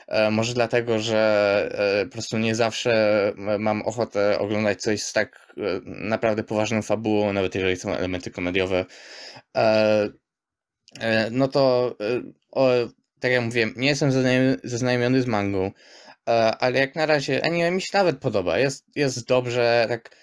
E, 0.08 0.32
może 0.32 0.54
dlatego, 0.54 1.00
że 1.00 2.02
e, 2.02 2.06
po 2.06 2.12
prostu 2.12 2.38
nie 2.38 2.56
zawsze 2.56 3.34
mam 3.60 3.82
ochotę 3.82 4.40
oglądać 4.40 4.82
coś 4.82 5.04
z 5.04 5.14
tak 5.14 5.54
e, 5.58 5.62
naprawdę 5.86 6.44
poważną 6.44 6.82
fabułą, 6.82 7.34
nawet 7.34 7.56
jeżeli 7.56 7.76
są 7.76 7.96
elementy 7.96 8.32
komediowe. 8.32 8.86
No 11.32 11.48
to, 11.48 11.96
tak 13.20 13.32
jak 13.32 13.42
mówiłem, 13.42 13.74
nie 13.78 13.88
jestem 13.88 14.12
zaznajomiony 14.64 15.22
z 15.22 15.26
mangą, 15.26 15.72
ale 16.60 16.80
jak 16.80 16.96
na 16.96 17.06
razie 17.06 17.46
anime 17.46 17.72
mi 17.72 17.82
się 17.82 17.98
nawet 17.98 18.18
podoba. 18.18 18.60
Jest, 18.60 18.86
jest 18.96 19.28
dobrze, 19.28 19.86
tak 19.90 20.16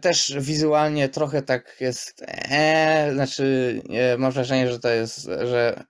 też 0.00 0.34
wizualnie 0.38 1.08
trochę 1.08 1.42
tak 1.42 1.76
jest, 1.80 2.24
ee, 2.28 3.12
znaczy 3.12 3.82
mam 4.18 4.32
wrażenie, 4.32 4.72
że 4.72 4.78
to 4.78 4.88
jest, 4.88 5.24
że 5.24 5.84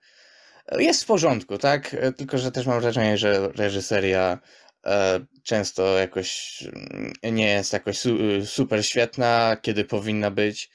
jest 0.77 1.03
w 1.03 1.07
porządku, 1.07 1.57
tak? 1.57 1.95
Tylko, 2.17 2.37
że 2.37 2.51
też 2.51 2.65
mam 2.65 2.81
wrażenie, 2.81 3.17
że 3.17 3.49
reżyseria 3.55 4.39
e, 4.85 5.19
często 5.43 5.97
jakoś 5.97 6.63
mm, 6.63 7.13
nie 7.23 7.49
jest 7.49 7.73
jakoś 7.73 7.97
su 7.97 8.17
super 8.45 8.85
świetna, 8.85 9.57
kiedy 9.61 9.85
powinna 9.85 10.31
być. 10.31 10.69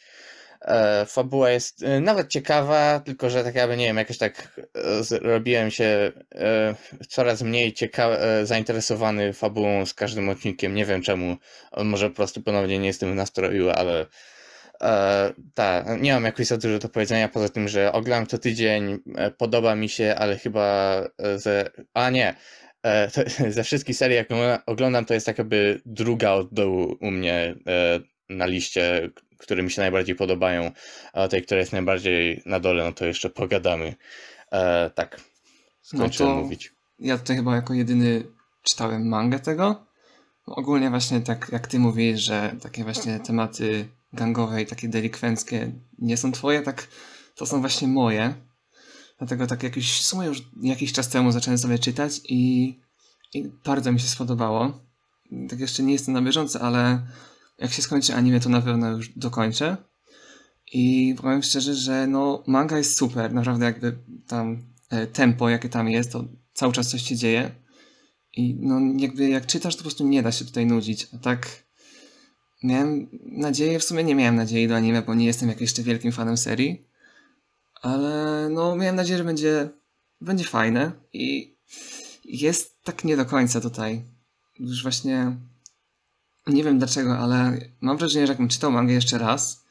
E, 0.61 1.07
fabuła 1.07 1.51
jest 1.51 1.83
e, 1.83 2.01
nawet 2.01 2.29
ciekawa, 2.29 3.01
tylko 3.01 3.31
że 3.31 3.45
tak 3.45 3.55
jakby, 3.55 3.77
nie 3.77 3.87
wiem, 3.87 3.97
jakoś 3.97 4.19
tak 4.19 4.61
e, 4.75 5.03
zrobiłem 5.03 5.71
się 5.71 6.13
coraz 7.09 7.43
mniej 7.43 7.73
cieka- 7.73 8.45
zainteresowany 8.45 9.33
fabułą 9.33 9.87
z 9.87 9.95
każdym 9.95 10.29
odcinkiem. 10.29 10.75
Nie 10.75 10.85
wiem 10.85 11.03
czemu. 11.03 11.37
Może 11.85 12.11
po 12.11 12.17
prostu 12.17 12.43
ponownie 12.43 12.79
nie 12.79 12.87
jestem 12.87 13.13
w 13.13 13.15
nastroju, 13.15 13.71
ale 13.71 14.07
e, 14.83 15.33
tak, 15.55 16.01
nie 16.01 16.15
mam 16.15 16.25
jakoś 16.25 16.47
za 16.47 16.57
dużo 16.57 16.79
do 16.79 16.89
powiedzenia, 16.89 17.29
poza 17.29 17.49
tym, 17.49 17.69
że 17.69 17.93
oglądam 17.93 18.27
to 18.27 18.39
tydzień, 18.39 18.99
podoba 19.39 19.75
mi 19.75 19.89
się, 19.89 20.15
ale 20.19 20.39
chyba 20.39 20.97
ze... 21.37 21.71
A 21.95 22.11
nie, 22.11 22.35
to, 23.13 23.23
ze 23.51 23.65
wszystkich 23.65 23.97
serii, 23.97 24.17
jak 24.17 24.29
oglądam, 24.67 25.05
to 25.05 25.15
jest 25.15 25.27
tak 25.27 25.39
jakby 25.39 25.81
druga 25.87 26.31
od 26.31 26.55
dołu 26.55 26.97
u 27.01 27.11
mnie 27.11 27.55
e, 27.67 28.01
na 28.29 28.47
liście, 28.47 29.11
które 29.41 29.63
mi 29.63 29.71
się 29.71 29.83
najbardziej 29.83 30.15
podobają, 30.17 30.73
a 31.13 31.29
tej, 31.29 31.43
która 31.43 31.61
jest 31.61 31.73
najbardziej 31.73 32.43
na 32.47 32.61
dole, 32.61 32.85
no 32.85 32.93
to 32.93 33.05
jeszcze 33.07 33.31
pogadamy. 33.31 33.95
E, 34.53 34.91
tak, 34.91 35.21
skończyłem 35.83 36.33
No 36.33 36.39
to- 36.39 36.43
mówić. 36.43 36.73
Ja 36.99 37.19
tutaj 37.19 37.37
chyba 37.37 37.57
jako 37.57 37.75
jedyny 37.75 38.25
czytałem 38.63 39.09
mangę 39.09 39.39
tego. 39.41 39.87
Ogólnie 40.47 40.91
właśnie 40.91 41.21
tak 41.21 41.49
jak 41.53 41.67
ty 41.67 41.79
mówisz, 41.79 42.21
że 42.21 42.57
takie 42.63 42.85
właśnie 42.85 43.21
tematy 43.21 43.89
gangowe 44.13 44.63
i 44.63 44.67
takie 44.67 44.89
delikwenckie 44.89 45.73
nie 45.99 46.17
są 46.17 46.33
twoje, 46.33 46.63
tak 46.63 46.89
to 47.35 47.47
są 47.47 47.61
właśnie 47.61 47.89
moje. 47.89 48.35
Dlatego 49.19 49.47
tak 49.47 49.63
jakiś, 49.63 50.01
w 50.01 50.07
sumie 50.07 50.27
już 50.27 50.43
jakiś 50.63 50.93
czas 50.93 51.09
temu 51.09 51.33
zacząłem 51.33 51.59
sobie 51.59 51.79
czytać 51.79 52.21
i, 52.25 52.75
i 53.35 53.49
bardzo 53.65 53.93
mi 53.93 54.01
się 54.01 54.07
spodobało. 54.07 54.81
Tak 55.49 55.61
jeszcze 55.61 55.83
nie 55.83 55.93
jestem 55.93 56.15
na 56.15 56.23
bieżąco, 56.23 56.61
ale 56.61 57.07
jak 57.61 57.73
się 57.73 57.83
skończy 57.83 58.15
anime, 58.15 58.41
to 58.41 58.49
na 58.49 58.61
pewno 58.61 58.91
już 58.91 59.09
dokończę. 59.09 59.77
I 60.73 61.15
powiem 61.23 61.43
szczerze, 61.43 61.75
że 61.75 62.07
no 62.07 62.45
manga 62.47 62.79
jest 62.79 62.97
super, 62.97 63.33
naprawdę 63.33 63.65
jakby 63.65 63.99
tam 64.27 64.63
e, 64.91 65.07
tempo, 65.07 65.49
jakie 65.49 65.69
tam 65.69 65.89
jest, 65.89 66.13
to 66.13 66.25
cały 66.53 66.73
czas 66.73 66.91
coś 66.91 67.03
się 67.03 67.17
dzieje. 67.17 67.51
I 68.37 68.55
no 68.61 68.81
jakby 68.97 69.29
jak 69.29 69.47
czytasz, 69.47 69.75
to 69.75 69.79
po 69.79 69.85
prostu 69.85 70.07
nie 70.07 70.23
da 70.23 70.33
się 70.33 70.45
tutaj 70.45 70.67
nudzić. 70.67 71.09
A 71.15 71.19
tak 71.19 71.65
miałem 72.63 73.09
nadzieję, 73.23 73.79
w 73.79 73.85
sumie 73.85 74.05
nie 74.05 74.15
miałem 74.15 74.37
nadziei 74.37 74.69
do 74.69 74.77
anime, 74.77 75.03
bo 75.03 75.15
nie 75.15 75.27
jestem 75.27 75.49
jakimś 75.49 75.71
jeszcze 75.71 75.83
wielkim 75.83 76.13
fanem 76.13 76.37
serii. 76.37 76.87
Ale 77.83 78.49
no 78.51 78.77
miałem 78.77 78.97
nadzieję, 78.97 79.19
że 79.19 79.25
będzie, 79.25 79.69
będzie 80.21 80.45
fajne 80.45 80.93
i 81.13 81.57
jest 82.25 82.83
tak 82.83 83.05
nie 83.05 83.17
do 83.17 83.25
końca 83.25 83.61
tutaj. 83.61 84.03
Już 84.59 84.83
właśnie 84.83 85.37
nie 86.55 86.65
wiem 86.65 86.79
dlaczego, 86.79 87.19
ale 87.19 87.59
mam 87.81 87.97
wrażenie, 87.99 88.27
że 88.27 88.33
jakbym 88.33 88.49
czytał 88.49 88.73
mangę 88.73 88.95
jeszcze 88.95 89.19
raz, 89.19 89.65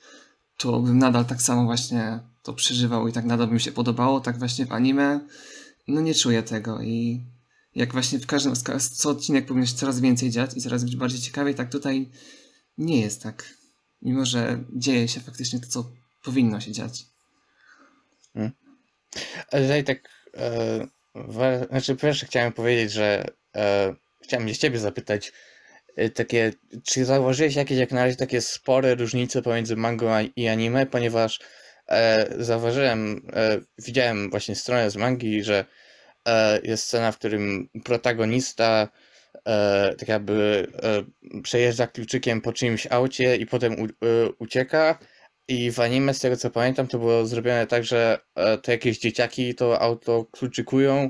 to 0.58 0.80
bym 0.80 0.98
nadal 0.98 1.26
tak 1.26 1.42
samo 1.42 1.64
właśnie 1.64 2.20
to 2.44 2.54
przeżywał 2.54 3.08
i 3.08 3.14
tak 3.14 3.26
nadal 3.26 3.48
by 3.48 3.54
mi 3.54 3.60
się 3.60 3.72
podobało, 3.72 4.20
tak 4.20 4.40
właśnie 4.40 4.66
w 4.66 4.72
anime 4.72 5.20
no 5.88 6.02
nie 6.02 6.16
czuję 6.16 6.44
tego 6.44 6.82
i 6.82 7.24
jak 7.76 7.94
właśnie 7.94 8.20
w 8.20 8.28
każdym, 8.28 8.54
co 8.94 9.10
odcinek 9.10 9.46
powinno 9.46 9.66
się 9.66 9.76
coraz 9.76 10.00
więcej 10.00 10.30
dziać 10.30 10.58
i 10.58 10.62
coraz 10.62 10.84
być 10.84 10.96
bardziej 10.96 11.20
ciekawiej, 11.20 11.56
tak 11.56 11.70
tutaj 11.70 12.10
nie 12.78 13.02
jest 13.02 13.24
tak. 13.24 13.54
Mimo, 14.02 14.26
że 14.26 14.64
dzieje 14.74 15.08
się 15.08 15.20
faktycznie 15.20 15.60
to, 15.60 15.68
co 15.68 15.92
powinno 16.24 16.60
się 16.60 16.72
dziać. 16.72 17.06
Ale 19.52 19.62
Tutaj 19.62 19.84
tak, 19.84 20.10
e, 20.38 21.68
znaczy 21.70 21.96
pierwsze 21.96 22.26
chciałem 22.26 22.54
powiedzieć, 22.54 22.92
że 22.92 23.26
e, 23.56 23.96
chciałem 24.24 24.50
się 24.50 24.56
ciebie 24.56 24.80
zapytać, 24.80 25.32
takie, 26.16 26.54
czy 26.84 27.06
zauważyłeś 27.06 27.56
jakieś 27.56 27.78
jak 27.78 27.92
na 27.92 28.04
razie 28.04 28.16
takie 28.16 28.42
spore 28.42 28.96
różnice 28.96 29.42
pomiędzy 29.42 29.76
mangą 29.76 30.08
i 30.36 30.48
anime, 30.48 30.86
ponieważ 30.86 31.40
e, 31.88 32.28
zauważyłem, 32.38 33.22
e, 33.34 33.60
widziałem 33.78 34.30
właśnie 34.30 34.56
stronę 34.56 34.92
z 34.92 34.96
mangi, 34.96 35.44
że 35.44 35.66
e, 36.28 36.60
jest 36.64 36.84
scena, 36.84 37.12
w 37.12 37.18
którym 37.18 37.70
protagonista 37.84 38.90
e, 39.46 39.96
tak 40.00 40.10
jakby 40.10 40.68
e, 40.84 41.42
przejeżdża 41.42 41.88
kluczykiem 41.88 42.42
po 42.42 42.54
czyimś 42.54 42.88
aucie 42.90 43.36
i 43.36 43.46
potem 43.46 43.82
u, 43.82 43.86
e, 43.86 43.90
ucieka. 44.40 45.00
I 45.48 45.72
w 45.72 45.80
anime, 45.80 46.14
z 46.14 46.20
tego 46.20 46.38
co 46.38 46.50
pamiętam, 46.50 46.88
to 46.88 47.00
było 47.00 47.26
zrobione 47.26 47.68
tak, 47.68 47.84
że 47.84 48.20
e, 48.36 48.58
to 48.58 48.72
jakieś 48.72 49.00
dzieciaki 49.00 49.56
to 49.56 49.82
auto 49.82 50.26
kluczykują 50.32 51.10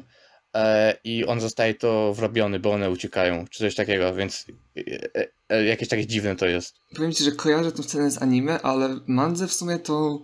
i 1.04 1.26
on 1.26 1.42
zostaje 1.42 1.74
to 1.74 2.14
wrobiony, 2.14 2.60
bo 2.60 2.72
one 2.72 2.90
uciekają, 2.90 3.48
czy 3.48 3.60
coś 3.60 3.76
takiego, 3.76 4.16
więc 4.16 4.46
e, 4.78 5.28
e, 5.50 5.66
jakieś 5.66 5.88
takie 5.90 6.08
dziwne 6.08 6.36
to 6.36 6.46
jest. 6.46 6.76
Powiem 6.96 7.14
ci, 7.14 7.24
że 7.24 7.32
kojarzę 7.32 7.72
tę 7.72 7.84
scenę 7.84 8.12
z 8.12 8.22
anime, 8.22 8.62
ale 8.62 9.00
mandze 9.08 9.48
w 9.48 9.54
sumie 9.54 9.80
to 9.80 10.22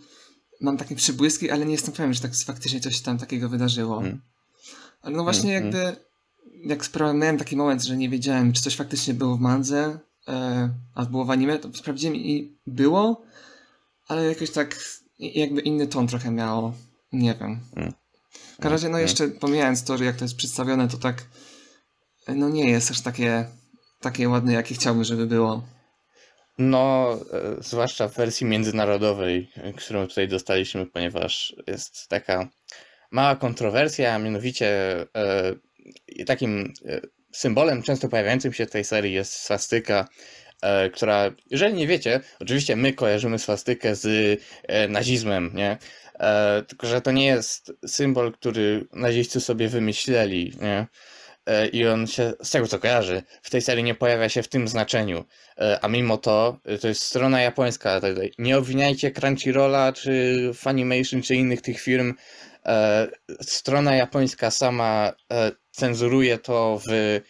mam 0.62 0.78
takie 0.78 0.96
przybłyski, 0.96 1.52
ale 1.52 1.66
nie 1.66 1.72
jestem 1.72 1.94
pewien, 1.94 2.14
że 2.14 2.22
tak 2.22 2.32
faktycznie 2.46 2.80
coś 2.80 3.02
tam 3.02 3.18
takiego 3.18 3.50
wydarzyło. 3.50 3.98
Mhm. 3.98 4.22
Ale 5.02 5.16
no 5.16 5.24
właśnie 5.24 5.58
Mhm, 5.58 5.74
jakby, 5.74 6.02
jak 6.70 6.84
spra- 6.84 7.16
miałem 7.16 7.38
taki 7.38 7.56
moment, 7.56 7.84
że 7.84 7.98
nie 7.98 8.10
wiedziałem, 8.10 8.54
czy 8.54 8.62
coś 8.62 8.76
faktycznie 8.76 9.14
było 9.14 9.38
w 9.38 9.40
mandze, 9.40 10.00
e, 10.28 10.70
a 10.96 11.06
było 11.06 11.26
w 11.26 11.32
anime, 11.32 11.60
to 11.60 11.74
sprawdziłem 11.74 12.16
i 12.16 12.58
było, 12.68 13.22
ale 14.08 14.26
jakoś 14.26 14.52
tak 14.52 14.80
jakby 15.20 15.62
inny 15.62 15.88
ton 15.88 16.08
trochę 16.08 16.32
miało. 16.32 16.74
Nie 17.14 17.36
wiem. 17.40 17.60
Mm. 17.76 17.94
W 18.56 18.58
każdym 18.58 18.72
razie, 18.72 18.90
no 18.90 18.98
Mm. 18.98 19.02
jeszcze 19.02 19.28
pomijając 19.28 19.84
to, 19.84 19.98
że 19.98 20.06
jak 20.06 20.16
to 20.16 20.26
jest 20.26 20.36
przedstawione, 20.36 20.88
to 20.88 20.98
tak 20.98 21.24
no 22.28 22.50
nie 22.50 22.70
jest 22.70 22.92
aż 22.92 23.02
takie, 23.02 23.46
takie 24.02 24.30
ładne, 24.30 24.54
jakie 24.54 24.76
chciałbym, 24.76 25.04
żeby 25.04 25.26
było. 25.28 25.64
No, 26.58 27.14
e, 27.34 27.64
zwłaszcza 27.64 28.08
w 28.08 28.16
wersji 28.16 28.46
międzynarodowej, 28.46 29.52
którą 29.78 30.08
tutaj 30.08 30.28
dostaliśmy, 30.28 30.86
ponieważ 30.86 31.56
jest 31.68 32.08
taka 32.10 32.48
mała 33.12 33.36
kontrowersja, 33.36 34.16
a 34.16 34.20
mianowicie 34.20 34.68
e, 36.18 36.26
takim 36.26 36.74
e, 36.86 37.02
symbolem 37.32 37.84
często 37.84 38.10
pojawiającym 38.10 38.54
się 38.54 38.66
w 38.66 38.72
tej 38.72 38.84
serii 38.84 39.14
jest 39.14 39.34
swastyka, 39.34 40.08
e, 40.62 40.90
która, 40.90 41.32
jeżeli 41.50 41.74
nie 41.74 41.88
wiecie, 41.88 42.20
oczywiście 42.40 42.76
my 42.76 42.94
kojarzymy 42.94 43.40
swastykę 43.40 43.96
z 43.96 44.06
e, 44.64 44.88
nazizmem, 44.88 45.52
nie? 45.54 45.78
E, 46.20 46.64
tylko, 46.68 46.88
że 46.88 47.02
to 47.02 47.12
nie 47.12 47.26
jest 47.26 47.74
symbol, 47.88 48.32
który 48.32 48.88
naziści 48.94 49.42
sobie 49.42 49.68
wymyśleli, 49.68 50.54
nie? 50.62 50.88
E, 51.46 51.68
I 51.68 51.88
on 51.88 52.08
się, 52.08 52.34
z 52.44 52.52
tego 52.52 52.68
co 52.68 52.80
kojarzy, 52.80 53.24
w 53.42 53.50
tej 53.50 53.62
serii 53.62 53.84
nie 53.84 53.96
pojawia 53.96 54.30
się 54.30 54.44
w 54.44 54.48
tym 54.48 54.68
znaczeniu. 54.68 55.26
E, 55.58 55.80
A 55.82 55.88
mimo 55.88 56.18
to, 56.18 56.60
e, 56.66 56.78
to 56.78 56.88
jest 56.88 57.02
strona 57.02 57.42
japońska. 57.42 58.02
tutaj. 58.02 58.32
Nie 58.38 58.58
obwiniajcie 58.58 59.12
Crunchyrolla, 59.12 59.94
czy 59.94 60.52
Funimation, 60.54 61.22
czy 61.22 61.36
innych 61.36 61.62
tych 61.62 61.82
firm. 61.82 62.14
E, 62.66 63.08
Strona 63.42 63.96
japońska 63.96 64.52
sama 64.52 65.14
e, 65.34 65.52
cenzuruje 65.72 66.38
to 66.38 66.82
w 66.88 67.22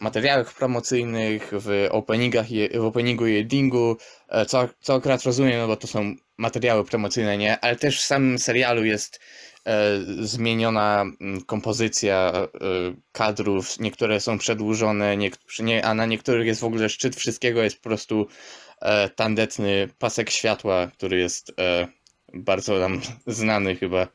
materiałach 0.00 0.54
promocyjnych, 0.54 1.50
w 1.52 1.86
openingach, 1.90 2.46
w 2.74 2.84
openingu 2.84 3.26
i 3.26 3.36
endingu, 3.38 3.96
e, 4.28 4.46
co, 4.46 4.68
co 4.80 4.94
akurat 4.94 5.22
rozumiem, 5.22 5.58
no 5.60 5.66
bo 5.66 5.76
to 5.76 5.86
są 5.86 6.14
materiały 6.36 6.84
promocyjne, 6.84 7.38
nie? 7.38 7.60
Ale 7.60 7.76
też 7.76 8.00
w 8.00 8.04
samym 8.04 8.38
serialu 8.38 8.84
jest 8.84 9.20
e, 9.66 9.72
zmieniona 10.20 11.02
mm, 11.20 11.40
kompozycja 11.44 12.32
e, 12.34 12.48
kadrów, 13.12 13.80
niektóre 13.80 14.20
są 14.20 14.38
przedłużone, 14.38 15.16
nie, 15.60 15.84
a 15.84 15.94
na 15.94 16.06
niektórych 16.06 16.46
jest 16.46 16.60
w 16.60 16.64
ogóle 16.64 16.88
szczyt 16.88 17.16
wszystkiego, 17.16 17.62
jest 17.62 17.76
po 17.76 17.82
prostu 17.82 18.26
e, 18.80 19.08
tandetny 19.08 19.88
pasek 19.98 20.30
światła, 20.30 20.86
który 20.86 21.18
jest 21.18 21.52
e, 21.58 21.88
bardzo 22.34 22.78
nam 22.78 23.00
znany 23.26 23.76
chyba. 23.76 24.06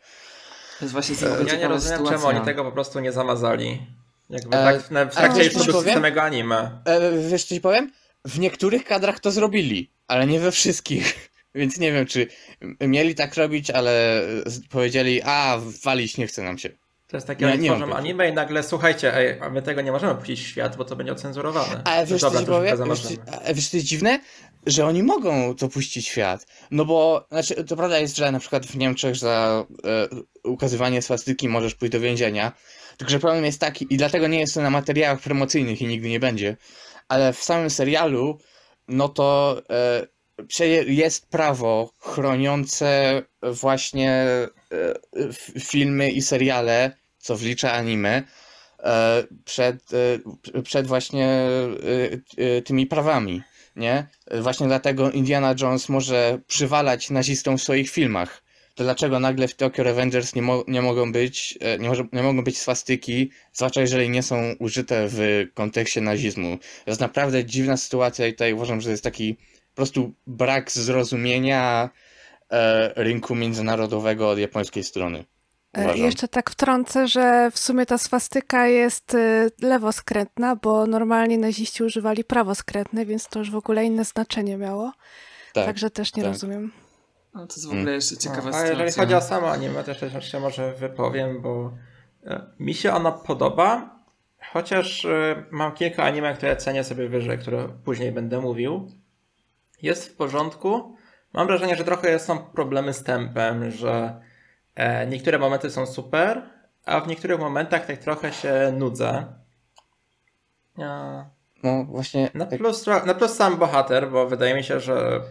To 0.79 0.85
jest 0.85 0.93
właśnie 0.93 1.27
E, 1.27 1.43
Ja 1.47 1.55
nie 1.55 1.67
rozumiem, 1.67 1.97
czemu 1.97 2.07
sytuacja. 2.07 2.29
oni 2.29 2.45
tego 2.45 2.63
po 2.63 2.71
prostu 2.71 2.99
nie 2.99 3.11
zamazali. 3.11 3.81
Jakby 4.29 4.57
E, 4.57 4.79
tak 4.79 4.81
w 4.81 5.17
a 5.17 5.21
trakcie 5.21 5.43
już 5.43 5.53
produkcji 5.53 5.93
samego 5.93 6.21
anime. 6.21 6.81
E, 6.85 7.29
wiesz 7.29 7.43
co 7.43 7.55
ci 7.55 7.61
powiem? 7.61 7.91
W 8.25 8.39
niektórych 8.39 8.83
kadrach 8.83 9.19
to 9.19 9.31
zrobili, 9.31 9.91
ale 10.07 10.27
nie 10.27 10.39
we 10.39 10.51
wszystkich. 10.51 11.13
Więc 11.55 11.77
nie 11.77 11.91
wiem, 11.91 12.05
czy 12.05 12.27
mieli 12.81 13.15
tak 13.15 13.35
robić, 13.35 13.69
ale 13.69 14.21
powiedzieli, 14.69 15.21
a 15.21 15.59
walić 15.83 16.17
nie 16.17 16.27
chce 16.27 16.43
nam 16.43 16.57
się. 16.57 16.69
To 17.07 17.17
jest 17.17 17.27
takie, 17.27 17.47
oni 17.47 17.59
nie 17.59 17.69
tworzą 17.69 17.93
anime 17.93 18.29
i 18.29 18.33
nagle, 18.33 18.63
słuchajcie, 18.63 19.17
ej, 19.17 19.39
a 19.41 19.49
my 19.49 19.61
tego 19.61 19.81
nie 19.81 19.91
możemy 19.91 20.15
puścić 20.15 20.39
w 20.39 20.47
świat, 20.47 20.75
bo 20.75 20.85
to 20.85 20.95
będzie 20.95 21.11
ocenzurowane. 21.11 21.81
Ale 21.83 22.05
wiesz, 22.05 22.21
co 22.21 22.31
Dobra, 22.31 22.45
to 22.45 22.51
powiem? 22.51 22.89
Wiesz, 22.89 22.99
a 23.47 23.53
wiesz, 23.53 23.69
co 23.69 23.77
jest 23.77 23.87
dziwne? 23.87 24.19
Że 24.65 24.85
oni 24.85 25.03
mogą 25.03 25.55
to 25.55 25.69
puścić 25.69 26.05
w 26.05 26.11
świat. 26.11 26.45
No 26.71 26.85
bo, 26.85 27.27
znaczy, 27.31 27.63
to 27.63 27.75
prawda 27.75 27.99
jest, 27.99 28.17
że 28.17 28.31
na 28.31 28.39
przykład 28.39 28.65
w 28.65 28.77
Niemczech 28.77 29.15
za 29.15 29.65
e, 29.83 30.07
ukazywanie 30.49 31.01
swastyki 31.01 31.49
możesz 31.49 31.75
pójść 31.75 31.91
do 31.91 31.99
więzienia. 31.99 32.51
Tylko, 32.97 33.11
że 33.11 33.19
problem 33.19 33.45
jest 33.45 33.59
taki, 33.59 33.93
i 33.93 33.97
dlatego 33.97 34.27
nie 34.27 34.39
jest 34.39 34.53
to 34.53 34.61
na 34.61 34.69
materiałach 34.69 35.21
promocyjnych 35.21 35.81
i 35.81 35.87
nigdy 35.87 36.09
nie 36.09 36.19
będzie. 36.19 36.57
Ale 37.07 37.33
w 37.33 37.43
samym 37.43 37.69
serialu, 37.69 38.39
no 38.87 39.09
to 39.09 39.61
e, 39.69 40.07
jest 40.87 41.29
prawo 41.29 41.93
chroniące 41.99 43.21
właśnie 43.41 44.11
e, 44.11 44.49
filmy 45.59 46.11
i 46.11 46.21
seriale, 46.21 46.91
co 47.17 47.35
wlicza 47.35 47.71
anime, 47.71 48.23
e, 48.79 49.23
przed, 49.45 49.83
przed 50.63 50.87
właśnie 50.87 51.47
tymi 52.65 52.87
prawami, 52.87 53.41
nie? 53.75 54.07
Właśnie 54.41 54.67
dlatego 54.67 55.11
Indiana 55.11 55.55
Jones 55.61 55.89
może 55.89 56.39
przywalać 56.47 57.09
nazistom 57.09 57.57
w 57.57 57.63
swoich 57.63 57.89
filmach. 57.89 58.44
To 58.75 58.83
dlaczego 58.83 59.19
nagle 59.19 59.47
w 59.47 59.55
Tokyo 59.55 59.83
Revengers 59.83 60.35
nie, 60.35 60.41
mo 60.41 60.63
nie 60.67 60.81
mogą 60.81 61.11
być, 61.11 61.57
e, 61.61 61.79
nie, 61.79 61.89
może, 61.89 62.03
nie 62.13 62.23
mogą 62.23 62.43
być 62.43 62.57
swastyki, 62.57 63.31
zwłaszcza 63.53 63.81
jeżeli 63.81 64.09
nie 64.09 64.23
są 64.23 64.55
użyte 64.59 65.07
w 65.09 65.45
kontekście 65.53 66.01
nazizmu. 66.01 66.57
To 66.57 66.91
jest 66.91 67.01
naprawdę 67.01 67.45
dziwna 67.45 67.77
sytuacja 67.77 68.27
i 68.27 68.31
tutaj 68.31 68.53
uważam, 68.53 68.81
że 68.81 68.91
jest 68.91 69.03
taki 69.03 69.35
po 69.35 69.75
prostu 69.75 70.13
brak 70.27 70.71
zrozumienia 70.71 71.89
e, 72.49 73.03
rynku 73.03 73.35
międzynarodowego 73.35 74.29
od 74.29 74.39
japońskiej 74.39 74.83
strony. 74.83 75.25
E, 75.73 75.83
Uważam. 75.83 76.05
Jeszcze 76.05 76.27
tak 76.27 76.49
wtrącę, 76.49 77.07
że 77.07 77.51
w 77.51 77.59
sumie 77.59 77.85
ta 77.85 77.97
swastyka 77.97 78.67
jest 78.67 79.13
y, 79.13 79.51
lewoskrętna, 79.61 80.55
bo 80.55 80.85
normalnie 80.87 81.37
naziści 81.37 81.83
używali 81.83 82.23
prawoskrętne, 82.23 83.05
więc 83.05 83.27
to 83.27 83.39
już 83.39 83.51
w 83.51 83.55
ogóle 83.55 83.85
inne 83.85 84.05
znaczenie 84.05 84.57
miało. 84.57 84.91
Tak, 85.53 85.65
Także 85.65 85.89
też 85.89 86.15
nie 86.15 86.23
tak. 86.23 86.31
rozumiem. 86.31 86.84
No, 87.35 87.47
to 87.47 87.53
jest 87.53 87.67
w 87.67 87.71
ogóle 87.71 87.91
jeszcze 87.91 88.17
ciekawa 88.17 88.49
No, 88.49 88.57
a 88.57 88.65
jeżeli 88.65 88.91
chodzi 88.91 89.13
o 89.13 89.21
samo 89.21 89.51
anime, 89.51 89.83
to 89.83 89.91
jeszcze 89.91 90.21
się 90.21 90.39
może 90.39 90.73
wypowiem, 90.73 91.41
bo 91.41 91.73
e, 92.25 92.45
mi 92.59 92.73
się 92.73 92.93
ono 92.93 93.11
podoba, 93.11 93.99
chociaż 94.53 95.05
e, 95.05 95.43
mam 95.51 95.71
kilka 95.71 96.03
anime, 96.03 96.33
które 96.33 96.55
cenię 96.55 96.83
sobie 96.83 97.09
wyżej, 97.09 97.37
które 97.37 97.69
później 97.83 98.11
będę 98.11 98.39
mówił. 98.41 98.91
Jest 99.81 100.09
w 100.09 100.15
porządku. 100.15 100.95
Mam 101.33 101.47
wrażenie, 101.47 101.75
że 101.75 101.83
trochę 101.83 102.19
są 102.19 102.37
problemy 102.37 102.93
z 102.93 103.03
tempem, 103.03 103.71
że 103.71 104.21
e, 104.75 105.07
niektóre 105.07 105.39
momenty 105.39 105.69
są 105.69 105.85
super, 105.85 106.49
a 106.85 106.99
w 106.99 107.07
niektórych 107.07 107.39
momentach 107.39 107.85
tak 107.85 107.97
trochę 107.97 108.33
się 108.33 108.73
nudzę. 108.77 109.25
No 111.63 111.83
właśnie, 111.83 112.29
na 112.33 112.45
plus, 112.45 112.85
na 113.05 113.13
plus 113.13 113.33
sam 113.33 113.57
bohater, 113.57 114.11
bo 114.11 114.27
wydaje 114.27 114.55
mi 114.55 114.63
się, 114.63 114.79
że 114.79 115.21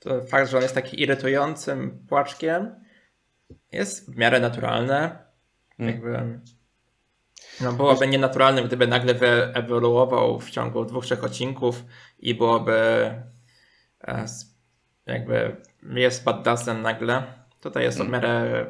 to 0.00 0.22
fakt, 0.22 0.50
że 0.50 0.56
on 0.56 0.62
jest 0.62 0.74
taki 0.74 1.02
irytującym 1.02 2.06
płaczkiem, 2.08 2.74
jest 3.72 4.14
w 4.14 4.16
miarę 4.16 4.40
naturalny. 4.40 4.94
Mm. 5.78 5.94
Jakby. 5.94 6.40
No 7.60 7.72
byłoby 7.72 8.08
nienaturalnym, 8.08 8.66
gdyby 8.66 8.86
nagle 8.86 9.14
wyewoluował 9.14 10.40
w 10.40 10.50
ciągu 10.50 10.84
dwóch, 10.84 11.04
trzech 11.04 11.24
odcinków 11.24 11.84
i 12.18 12.34
byłoby 12.34 12.72
e, 14.04 14.26
jakby 15.06 15.56
jest 15.82 16.24
badassem 16.24 16.82
nagle. 16.82 17.22
Tutaj 17.60 17.82
jest 17.82 17.98
to 17.98 18.04
w 18.04 18.06
Mm. 18.06 18.20
miarę 18.20 18.66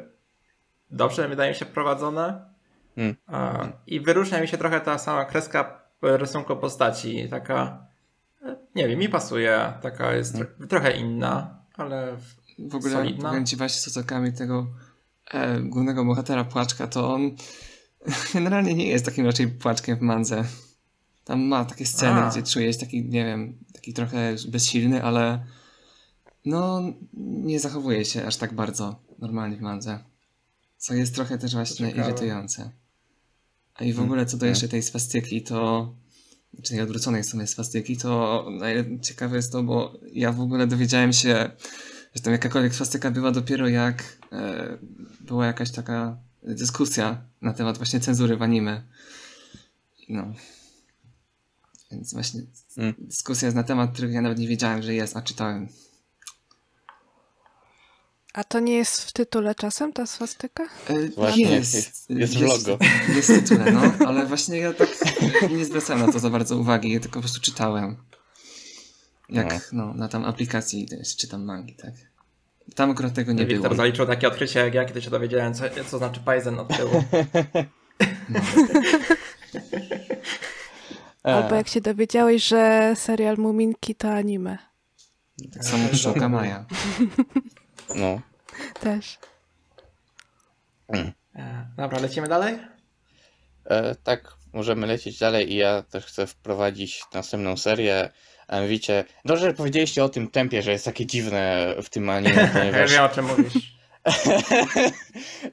dobrze, 0.89 1.27
wydaje 1.27 1.51
mi 1.51 1.57
się, 1.57 1.65
prowadzone. 1.65 2.45
Mm. 2.97 3.15
I 3.87 3.99
wyróżnia 3.99 4.41
mi 4.41 4.47
się 4.47 4.57
trochę 4.57 4.81
ta 4.81 4.97
sama 4.97 5.25
kreska 5.25 5.81
rysunku 6.01 6.55
postaci, 6.55 7.29
taka 7.29 7.87
nie 8.75 8.87
wiem, 8.87 8.99
mi 8.99 9.09
pasuje, 9.09 9.73
taka 9.81 10.13
jest 10.13 10.35
tro- 10.35 10.67
trochę 10.67 10.97
inna, 10.97 11.63
ale 11.73 12.17
w- 12.69 12.75
ogóle 12.75 12.93
solidna. 12.93 13.29
powiem 13.29 13.45
ci 13.45 13.55
właśnie 13.55 13.81
z 13.81 13.87
ocekami 13.87 14.33
tego 14.33 14.67
e, 15.31 15.59
głównego 15.61 16.05
bohatera 16.05 16.43
Płaczka, 16.43 16.87
to 16.87 17.13
on 17.13 17.31
generalnie 18.33 18.73
nie 18.73 18.87
jest 18.87 19.05
takim 19.05 19.25
raczej 19.25 19.47
płaczkiem 19.47 19.97
w 19.97 20.01
mandze. 20.01 20.43
Tam 21.23 21.41
ma 21.41 21.65
takie 21.65 21.85
sceny, 21.85 22.21
A. 22.21 22.29
gdzie 22.29 22.43
czuje 22.43 22.73
się 22.73 22.79
taki, 22.79 23.05
nie 23.05 23.25
wiem, 23.25 23.57
taki 23.73 23.93
trochę 23.93 24.35
bezsilny, 24.47 25.03
ale 25.03 25.45
no 26.45 26.81
nie 27.13 27.59
zachowuje 27.59 28.05
się 28.05 28.25
aż 28.25 28.37
tak 28.37 28.53
bardzo 28.53 28.95
normalnie 29.19 29.57
w 29.57 29.61
mandze. 29.61 29.99
Co 30.77 30.93
jest 30.93 31.15
trochę 31.15 31.37
też 31.37 31.53
właśnie 31.53 31.89
irytujące. 31.91 32.71
A 33.75 33.83
i 33.83 33.93
w 33.93 33.95
Mm, 33.97 34.05
ogóle 34.09 34.25
co 34.25 34.37
do 34.37 34.45
mm. 34.45 34.51
jeszcze 34.51 34.67
tej 34.67 34.83
swastyki, 34.83 35.41
to 35.41 35.89
czy 36.63 36.71
tej 36.71 36.81
odwróconej 36.81 37.23
strony 37.23 37.47
swastyki, 37.47 37.97
to 37.97 38.45
ciekawe 39.01 39.35
jest 39.35 39.51
to, 39.51 39.63
bo 39.63 39.99
ja 40.13 40.31
w 40.31 40.41
ogóle 40.41 40.67
dowiedziałem 40.67 41.13
się, 41.13 41.51
że 42.15 42.21
tam 42.21 42.33
jakakolwiek 42.33 42.75
swastyka 42.75 43.11
była 43.11 43.31
dopiero 43.31 43.67
jak 43.67 44.17
e, 44.31 44.77
była 45.21 45.45
jakaś 45.45 45.71
taka 45.71 46.17
dyskusja 46.43 47.21
na 47.41 47.53
temat 47.53 47.77
właśnie 47.77 47.99
cenzury 47.99 48.37
w 48.37 48.41
anime. 48.41 48.83
No. 50.09 50.33
Więc 51.91 52.13
właśnie 52.13 52.41
Mm. 52.77 52.93
dyskusja 52.99 53.45
jest 53.45 53.55
na 53.55 53.63
temat, 53.63 53.93
których 53.93 54.13
ja 54.13 54.21
nawet 54.21 54.39
nie 54.39 54.47
wiedziałem, 54.47 54.81
że 54.81 54.93
jest, 54.93 55.17
a 55.17 55.21
czytałem. 55.21 55.67
A 58.33 58.43
to 58.43 58.59
nie 58.59 58.73
jest 58.73 59.01
w 59.09 59.11
tytule 59.13 59.55
czasem 59.55 59.93
ta 59.93 60.05
swastyka? 60.05 60.63
E, 60.63 61.09
Właśnie, 61.15 61.51
jest, 61.51 61.73
jest- 61.73 62.09
jest 62.09 62.37
w 62.37 62.41
logo. 62.41 62.77
Jest 63.15 63.31
w 63.31 63.39
tytule, 63.49 63.71
no, 63.71 63.81
ale 64.07 64.25
właśnie 64.25 64.57
ja 64.57 64.73
tak 64.73 64.89
nie 65.51 65.65
zwracałem 65.65 66.05
na 66.05 66.11
to 66.13 66.19
za 66.19 66.29
bardzo 66.29 66.57
uwagi, 66.57 66.91
ja 66.91 66.99
tylko 66.99 67.13
po 67.13 67.19
prostu 67.19 67.41
czytałem. 67.41 67.95
Jak, 69.29 69.69
no, 69.73 69.93
na 69.93 70.07
tam 70.07 70.25
aplikacji 70.25 70.87
czytam 71.17 71.43
mangi, 71.45 71.75
tak. 71.75 71.93
Tam 72.75 72.91
akurat 72.91 73.13
tego 73.13 73.33
nie 73.33 73.45
Wiktor 73.45 73.61
było. 73.69 73.75
zaliczył 73.75 74.05
takie 74.05 74.27
odkrycie 74.27 74.59
jak 74.59 74.73
ja, 74.73 74.85
kiedy 74.85 75.01
się 75.01 75.09
dowiedziałem, 75.09 75.53
co, 75.53 75.63
co 75.89 75.97
znaczy 75.97 76.19
Paizen 76.25 76.59
od 76.59 76.77
tyłu. 76.77 77.03
E, 81.25 81.33
Albo 81.35 81.55
jak 81.55 81.67
się 81.67 81.81
dowiedziałeś, 81.81 82.43
że 82.47 82.93
serial 82.95 83.37
Muminki 83.37 83.95
to 83.95 84.13
anime. 84.13 84.57
Tak 85.53 85.65
samo 85.65 85.87
Pszczółka 85.89 86.29
Maja. 86.29 86.65
no. 87.95 88.21
Też. 88.79 89.19
E, 90.93 91.11
Dobra, 91.77 91.99
lecimy 91.99 92.27
dalej? 92.27 92.57
E, 93.65 93.95
tak, 93.95 94.33
możemy 94.53 94.87
lecieć 94.87 95.19
dalej 95.19 95.53
i 95.53 95.55
ja 95.55 95.83
też 95.83 96.05
chcę 96.05 96.27
wprowadzić 96.27 97.03
następną 97.13 97.57
serię. 97.57 98.09
A 98.47 98.55
mianowicie, 98.55 99.05
dobrze, 99.25 99.45
że 99.45 99.53
powiedzieliście 99.53 100.03
o 100.03 100.09
tym 100.09 100.27
tempie, 100.27 100.61
że 100.61 100.71
jest 100.71 100.85
takie 100.85 101.05
dziwne 101.05 101.75
w 101.83 101.89
tym 101.89 102.09
anime, 102.09 102.35
Ja 102.41 102.47
ponieważ... 102.47 102.91
wiem 102.91 103.03
o 103.03 103.09
czym 103.09 103.25
mówisz. 103.25 103.53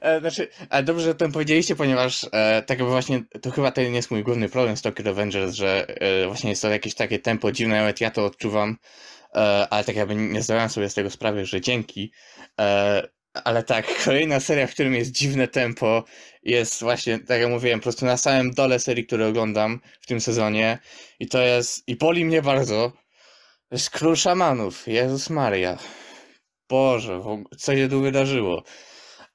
E, 0.01 0.19
znaczy, 0.19 0.47
ale 0.69 0.83
dobrze, 0.83 1.03
że 1.03 1.11
o 1.11 1.13
tym 1.13 1.31
powiedzieliście, 1.31 1.75
ponieważ 1.75 2.23
e, 2.23 2.63
tak 2.65 2.79
jakby 2.79 2.91
właśnie, 2.91 3.23
to 3.41 3.51
chyba 3.51 3.71
ten 3.71 3.93
jest 3.93 4.11
mój 4.11 4.23
główny 4.23 4.49
problem 4.49 4.77
z 4.77 4.81
Tokyo 4.81 5.05
Revengers, 5.05 5.55
że 5.55 5.87
e, 5.87 6.27
właśnie 6.27 6.49
jest 6.49 6.61
to 6.61 6.69
jakieś 6.69 6.95
takie 6.95 7.19
tempo 7.19 7.51
dziwne, 7.51 7.75
nawet 7.79 8.01
ja 8.01 8.11
to 8.11 8.25
odczuwam, 8.25 8.69
e, 8.69 8.75
ale 9.69 9.83
tak 9.83 9.95
jakby 9.95 10.15
nie 10.15 10.41
zdawałem 10.41 10.69
sobie 10.69 10.89
z 10.89 10.93
tego 10.93 11.09
sprawy, 11.09 11.45
że 11.45 11.61
dzięki. 11.61 12.11
E, 12.59 13.07
ale 13.33 13.63
tak, 13.63 14.03
kolejna 14.05 14.39
seria, 14.39 14.67
w 14.67 14.73
którym 14.73 14.95
jest 14.95 15.11
dziwne 15.11 15.47
tempo, 15.47 16.03
jest 16.43 16.81
właśnie, 16.81 17.19
tak 17.19 17.41
jak 17.41 17.49
mówiłem, 17.49 17.79
po 17.79 17.83
prostu 17.83 18.05
na 18.05 18.17
samym 18.17 18.51
dole 18.51 18.79
serii, 18.79 19.05
które 19.05 19.27
oglądam 19.27 19.79
w 20.01 20.07
tym 20.07 20.21
sezonie 20.21 20.79
i 21.19 21.27
to 21.27 21.41
jest, 21.41 21.87
i 21.87 21.95
boli 21.95 22.25
mnie 22.25 22.41
bardzo, 22.41 22.91
to 23.69 23.75
jest 23.75 23.89
Król 23.89 24.15
Szamanów, 24.15 24.87
Jezus 24.87 25.29
Maria. 25.29 25.77
Boże, 26.69 27.21
co 27.57 27.75
się 27.75 27.89
tu 27.89 28.01
wydarzyło? 28.01 28.63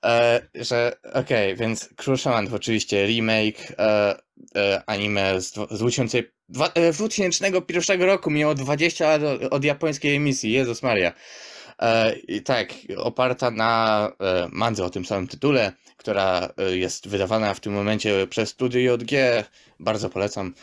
E, 0.05 0.41
że 0.55 0.97
okej, 1.15 1.57
więc 1.57 1.89
Król 1.97 2.17
Szamanów 2.17 2.53
oczywiście 2.55 3.07
remake 3.07 3.73
e, 3.79 4.15
e, 4.57 4.83
anime 4.87 5.41
z, 5.41 5.55
z 5.71 5.79
2000, 5.79 6.23
dwa, 6.49 6.69
e, 6.75 6.93
2001 6.93 8.03
roku, 8.03 8.31
miało 8.31 8.55
20 8.55 9.09
lat 9.09 9.23
od, 9.23 9.53
od 9.53 9.65
japońskiej 9.65 10.17
emisji, 10.17 10.53
Jezus 10.53 10.83
Maria. 10.83 11.13
E, 11.79 12.17
I 12.17 12.43
tak, 12.43 12.75
oparta 12.97 13.51
na 13.51 14.09
e, 14.21 14.49
mandze 14.53 14.85
o 14.85 14.91
tym 14.91 15.05
samym 15.05 15.29
tytule, 15.29 15.73
która 15.97 16.49
jest 16.73 17.09
wydawana 17.09 17.55
w 17.55 17.61
tym 17.61 17.73
momencie 17.73 18.27
przez 18.27 18.49
Studio 18.49 18.95
JG, 18.95 19.11
bardzo 19.81 20.11
polecam. 20.11 20.55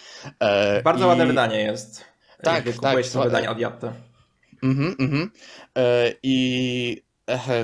Bardzo 0.84 1.06
i- 1.06 1.08
ładne 1.08 1.26
wydanie 1.26 1.60
jest. 1.60 2.06
Tak, 2.44 2.56
Jakby 2.56 2.74
kupujesz 2.74 3.06
tak, 3.10 3.14
to 3.14 3.24
wydanie 3.24 3.50
od 3.50 3.60
Japty. 3.60 3.92
Mhm, 4.64 4.96
mhm. 5.00 5.32
I 6.24 7.04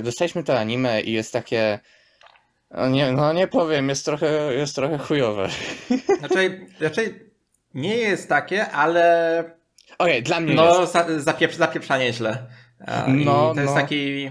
dostaliśmy 0.02 0.44
to 0.44 0.58
anime 0.58 1.00
i 1.00 1.12
jest 1.12 1.32
takie. 1.32 1.78
No 2.70 2.88
nie, 2.88 3.12
no 3.12 3.32
nie 3.32 3.46
powiem, 3.48 3.88
jest 3.88 4.04
trochę, 4.04 4.54
jest 4.54 4.74
trochę 4.74 4.98
chujowe. 4.98 5.48
Raczej, 6.22 6.66
raczej 6.80 7.30
nie 7.74 7.96
jest 7.96 8.28
takie, 8.28 8.70
ale 8.70 9.44
Okej, 9.98 10.22
dla 10.22 10.40
mnie 10.40 10.54
no 10.54 10.80
jest. 10.80 10.92
za, 10.92 11.04
zapieprz, 11.20 11.56
zapieprza 11.56 11.98
nieźle. 11.98 12.46
A, 12.86 13.04
No, 13.08 13.52
I 13.52 13.54
to 13.54 13.60
jest 13.60 13.74
no. 13.74 13.80
taki 13.80 14.30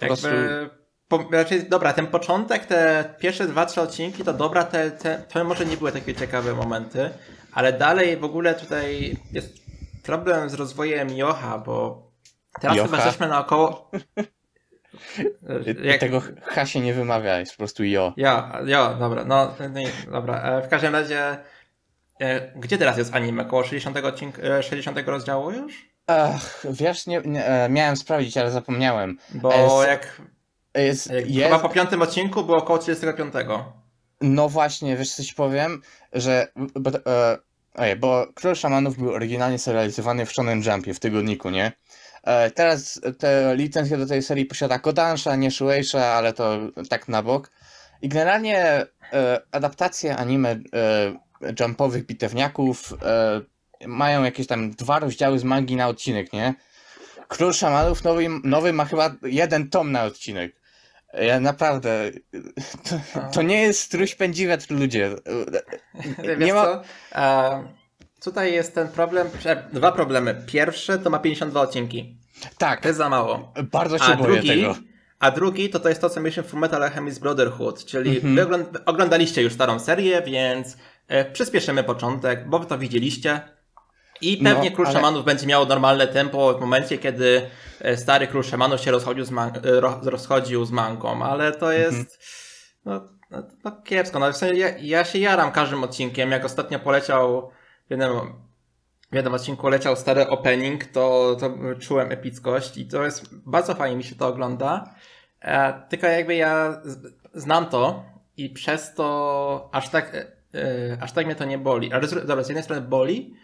Po 0.00 0.06
prostu- 0.06 0.26
jakby... 0.26 0.70
Po, 1.08 1.24
raczej, 1.32 1.68
dobra, 1.68 1.92
ten 1.92 2.06
początek, 2.06 2.66
te 2.66 3.04
pierwsze 3.18 3.46
dwa, 3.48 3.66
trzy 3.66 3.80
odcinki, 3.80 4.24
to 4.24 4.32
dobra, 4.32 4.64
te, 4.64 4.90
te, 4.90 5.22
to 5.28 5.44
może 5.44 5.66
nie 5.66 5.76
były 5.76 5.92
takie 5.92 6.14
ciekawe 6.14 6.54
momenty, 6.54 7.10
ale 7.52 7.72
dalej 7.72 8.16
w 8.16 8.24
ogóle 8.24 8.54
tutaj 8.54 9.16
jest 9.32 9.54
problem 10.02 10.50
z 10.50 10.54
rozwojem 10.54 11.16
Jocha, 11.16 11.58
bo 11.58 12.06
teraz 12.60 12.76
Jocha? 12.76 12.88
chyba 12.88 13.04
jesteśmy 13.04 13.28
na 13.28 13.40
około... 13.40 13.90
Jak, 15.82 16.00
Tego 16.00 16.22
H 16.42 16.66
się 16.66 16.80
nie 16.80 16.94
wymawia, 16.94 17.38
jest 17.38 17.52
po 17.52 17.58
prostu 17.58 17.84
jo. 17.84 18.12
Ja, 18.16 18.60
ja, 18.66 18.94
dobra, 18.94 19.24
no, 19.24 19.54
nie, 19.74 19.88
dobra. 20.12 20.42
E, 20.42 20.62
W 20.62 20.68
każdym 20.68 20.92
razie, 20.92 21.38
e, 22.20 22.52
gdzie 22.56 22.78
teraz 22.78 22.98
jest 22.98 23.14
anime? 23.14 23.44
Koło 23.44 23.64
60, 23.64 23.96
odcink, 23.96 24.38
e, 24.38 24.62
60 24.62 24.98
rozdziału 25.08 25.50
już? 25.50 25.90
Ach, 26.06 26.66
wiesz, 26.70 27.06
nie, 27.06 27.20
nie, 27.24 27.46
e, 27.46 27.68
miałem 27.68 27.96
sprawdzić, 27.96 28.36
ale 28.36 28.50
zapomniałem. 28.50 29.18
Bo 29.34 29.84
E, 29.84 29.88
jak, 29.88 30.22
Jest, 30.74 31.10
jak 31.10 31.30
jest, 31.30 31.44
chyba 31.52 31.58
po 31.58 31.68
piątym 31.68 32.02
odcinku 32.02 32.44
było 32.44 32.58
około 32.58 32.78
35. 32.78 33.34
No 34.20 34.48
właśnie, 34.48 34.96
wiesz 34.96 35.14
co 35.14 35.24
ci 35.24 35.34
powiem, 35.34 35.82
że 36.12 36.48
bo, 36.56 36.90
e, 36.90 37.38
ojej, 37.74 37.96
bo 37.96 38.26
Król 38.34 38.54
Szamanów 38.54 38.96
był 38.98 39.10
oryginalnie 39.12 39.58
serializowany 39.58 40.26
w 40.26 40.32
Shonen 40.32 40.62
Jumpie, 40.62 40.94
w 40.94 41.00
tygodniku, 41.00 41.50
nie? 41.50 41.72
E, 42.24 42.50
teraz 42.50 43.00
te 43.18 43.56
licencje 43.56 43.96
do 43.96 44.06
tej 44.06 44.22
serii 44.22 44.46
posiada 44.46 44.78
Kodansha, 44.78 45.36
nie 45.36 45.50
Shueisha, 45.50 46.04
ale 46.06 46.32
to 46.32 46.58
tak 46.88 47.08
na 47.08 47.22
bok. 47.22 47.50
I 48.02 48.08
generalnie 48.08 48.58
e, 48.58 48.86
adaptacje 49.52 50.16
anime 50.16 50.50
e, 50.50 50.60
jumpowych 51.60 52.06
bitewniaków 52.06 52.94
mają 53.86 54.24
jakieś 54.24 54.46
tam 54.46 54.70
dwa 54.70 54.98
rozdziały 54.98 55.38
z 55.38 55.44
mangi 55.44 55.76
na 55.76 55.88
odcinek, 55.88 56.32
nie? 56.32 56.54
Król 57.28 57.52
Szamanów 57.52 58.04
nowy, 58.04 58.28
nowy 58.44 58.72
ma 58.72 58.84
chyba 58.84 59.14
jeden 59.22 59.70
tom 59.70 59.92
na 59.92 60.04
odcinek. 60.04 60.60
Ja 61.14 61.40
naprawdę. 61.40 62.10
To, 62.88 63.20
to 63.32 63.42
nie 63.42 63.62
jest 63.62 63.80
struś 63.80 64.14
pędziwiatr, 64.14 64.70
ludzie. 64.70 65.10
Wiesz 66.24 66.38
Nie 66.38 66.54
ma- 66.54 66.64
co? 66.64 66.82
Tutaj 68.24 68.52
jest 68.52 68.74
ten 68.74 68.88
problem, 68.88 69.28
dwa 69.72 69.92
problemy. 69.92 70.42
Pierwszy 70.46 70.98
to 70.98 71.10
ma 71.10 71.18
52 71.18 71.60
odcinki. 71.60 72.16
Tak, 72.58 72.80
To 72.80 72.88
jest 72.88 72.98
za 72.98 73.08
mało. 73.08 73.52
bardzo 73.72 73.98
się 73.98 74.04
A 74.04 74.16
boję 74.16 74.32
drugi, 74.32 74.48
tego. 74.48 74.74
a 75.18 75.30
drugi 75.30 75.70
to 75.70 75.80
to 75.80 75.88
jest 75.88 76.00
to, 76.00 76.10
co 76.10 76.20
mieliśmy 76.20 76.42
w 76.42 76.46
Fullmetal 76.46 76.82
Alchemist 76.82 77.20
Brotherhood, 77.20 77.84
czyli 77.84 78.16
Mhm. 78.16 78.34
wy 78.34 78.42
ogląd- 78.42 78.78
oglądaliście 78.86 79.42
już 79.42 79.52
starą 79.52 79.78
serię, 79.78 80.22
więc 80.22 80.76
e, 81.08 81.24
przyspieszymy 81.24 81.84
początek, 81.84 82.48
bo 82.48 82.58
wy 82.58 82.66
to 82.66 82.78
widzieliście. 82.78 83.40
I 84.20 84.38
No, 84.42 84.50
pewnie 84.50 84.70
Król 84.70 84.86
ale- 84.86 84.94
Szamanów 84.96 85.24
będzie 85.24 85.46
miał 85.46 85.66
normalne 85.66 86.06
tempo 86.06 86.54
w 86.54 86.60
momencie, 86.60 86.98
kiedy 86.98 87.50
e, 87.80 87.96
stary 87.96 88.26
Król 88.26 88.44
Szamanów 88.44 88.80
się 88.80 88.90
rozchodził 88.90 89.24
z, 89.24 89.30
man- 89.30 89.52
e, 89.64 89.80
ro- 89.80 90.00
rozchodził 90.02 90.64
z 90.64 90.70
manką, 90.70 91.24
ale 91.24 91.52
to 91.52 91.72
jest 91.72 91.98
Mhm. 91.98 92.06
no, 92.84 93.08
no, 93.30 93.42
no 93.64 93.82
kiepsko. 93.84 94.18
No, 94.18 94.32
w 94.32 94.36
sensie 94.36 94.56
ja, 94.56 94.68
ja 94.78 95.04
się 95.04 95.18
jaram 95.18 95.52
każdym 95.52 95.84
odcinkiem. 95.84 96.30
Jak 96.30 96.44
ostatnio 96.44 96.78
poleciał 96.78 97.50
w 97.90 97.92
jednym, 97.92 98.10
w 99.12 99.14
jednym 99.14 99.34
odcinku 99.34 99.68
leciał 99.68 99.96
stary 99.96 100.28
opening, 100.28 100.84
to, 100.84 101.36
to 101.40 101.50
czułem 101.80 102.12
epickość 102.12 102.78
i 102.78 102.86
to 102.86 103.04
jest 103.04 103.34
bardzo 103.34 103.74
fajnie 103.74 103.96
mi 103.96 104.04
się 104.04 104.14
to 104.14 104.26
ogląda. 104.26 104.94
E, 105.40 105.82
tylko 105.88 106.06
jakby 106.06 106.34
ja 106.34 106.82
znam 107.34 107.66
to 107.66 108.04
i 108.36 108.50
przez 108.50 108.94
to 108.94 109.68
aż 109.72 109.88
tak, 109.88 110.14
e, 110.14 110.26
e, 110.54 110.98
aż 111.00 111.12
tak 111.12 111.26
mnie 111.26 111.34
to 111.34 111.44
nie 111.44 111.58
boli. 111.58 111.92
Ale 111.92 112.06
z, 112.06 112.26
dobra, 112.26 112.44
z 112.44 112.48
jednej 112.48 112.64
strony 112.64 112.82
boli, 112.82 113.34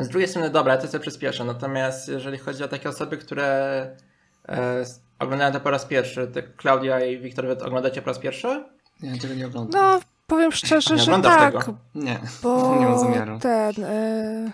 z 0.00 0.08
drugiej 0.08 0.28
strony 0.28 0.50
dobra, 0.50 0.74
ja 0.74 0.80
to 0.80 0.88
sobie 0.88 1.02
przyspieszę. 1.02 1.44
Natomiast 1.44 2.08
jeżeli 2.08 2.38
chodzi 2.38 2.64
o 2.64 2.68
takie 2.68 2.88
osoby, 2.88 3.16
które 3.16 3.46
e, 4.48 4.84
oglądają 5.18 5.52
to 5.52 5.60
po 5.60 5.70
raz 5.70 5.84
pierwszy, 5.84 6.26
to 6.26 6.40
Klaudia 6.56 7.00
i 7.00 7.18
Wiktor, 7.18 7.46
wy 7.46 7.56
to 7.56 7.66
oglądacie 7.66 8.02
po 8.02 8.10
raz 8.10 8.18
pierwszy? 8.18 8.64
Ja 9.02 9.18
tego 9.20 9.34
nie 9.34 9.46
oglądam. 9.46 9.82
No, 9.82 10.00
powiem 10.26 10.52
szczerze, 10.52 10.94
Nie 10.94 11.00
że 11.02 11.22
tak, 11.22 11.52
tego? 11.52 11.74
Nie, 11.94 12.18
bo 12.42 12.76
nie 12.80 12.86
mam 12.86 12.98
zamiaru. 12.98 13.38
ten... 13.38 13.84
Y, 13.84 14.52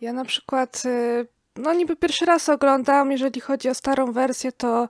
ja 0.00 0.12
na 0.12 0.24
przykład, 0.24 0.82
y, 0.86 1.26
no 1.56 1.72
niby 1.72 1.96
pierwszy 1.96 2.24
raz 2.24 2.48
oglądam, 2.48 3.12
jeżeli 3.12 3.40
chodzi 3.40 3.68
o 3.68 3.74
starą 3.74 4.12
wersję, 4.12 4.52
to 4.52 4.88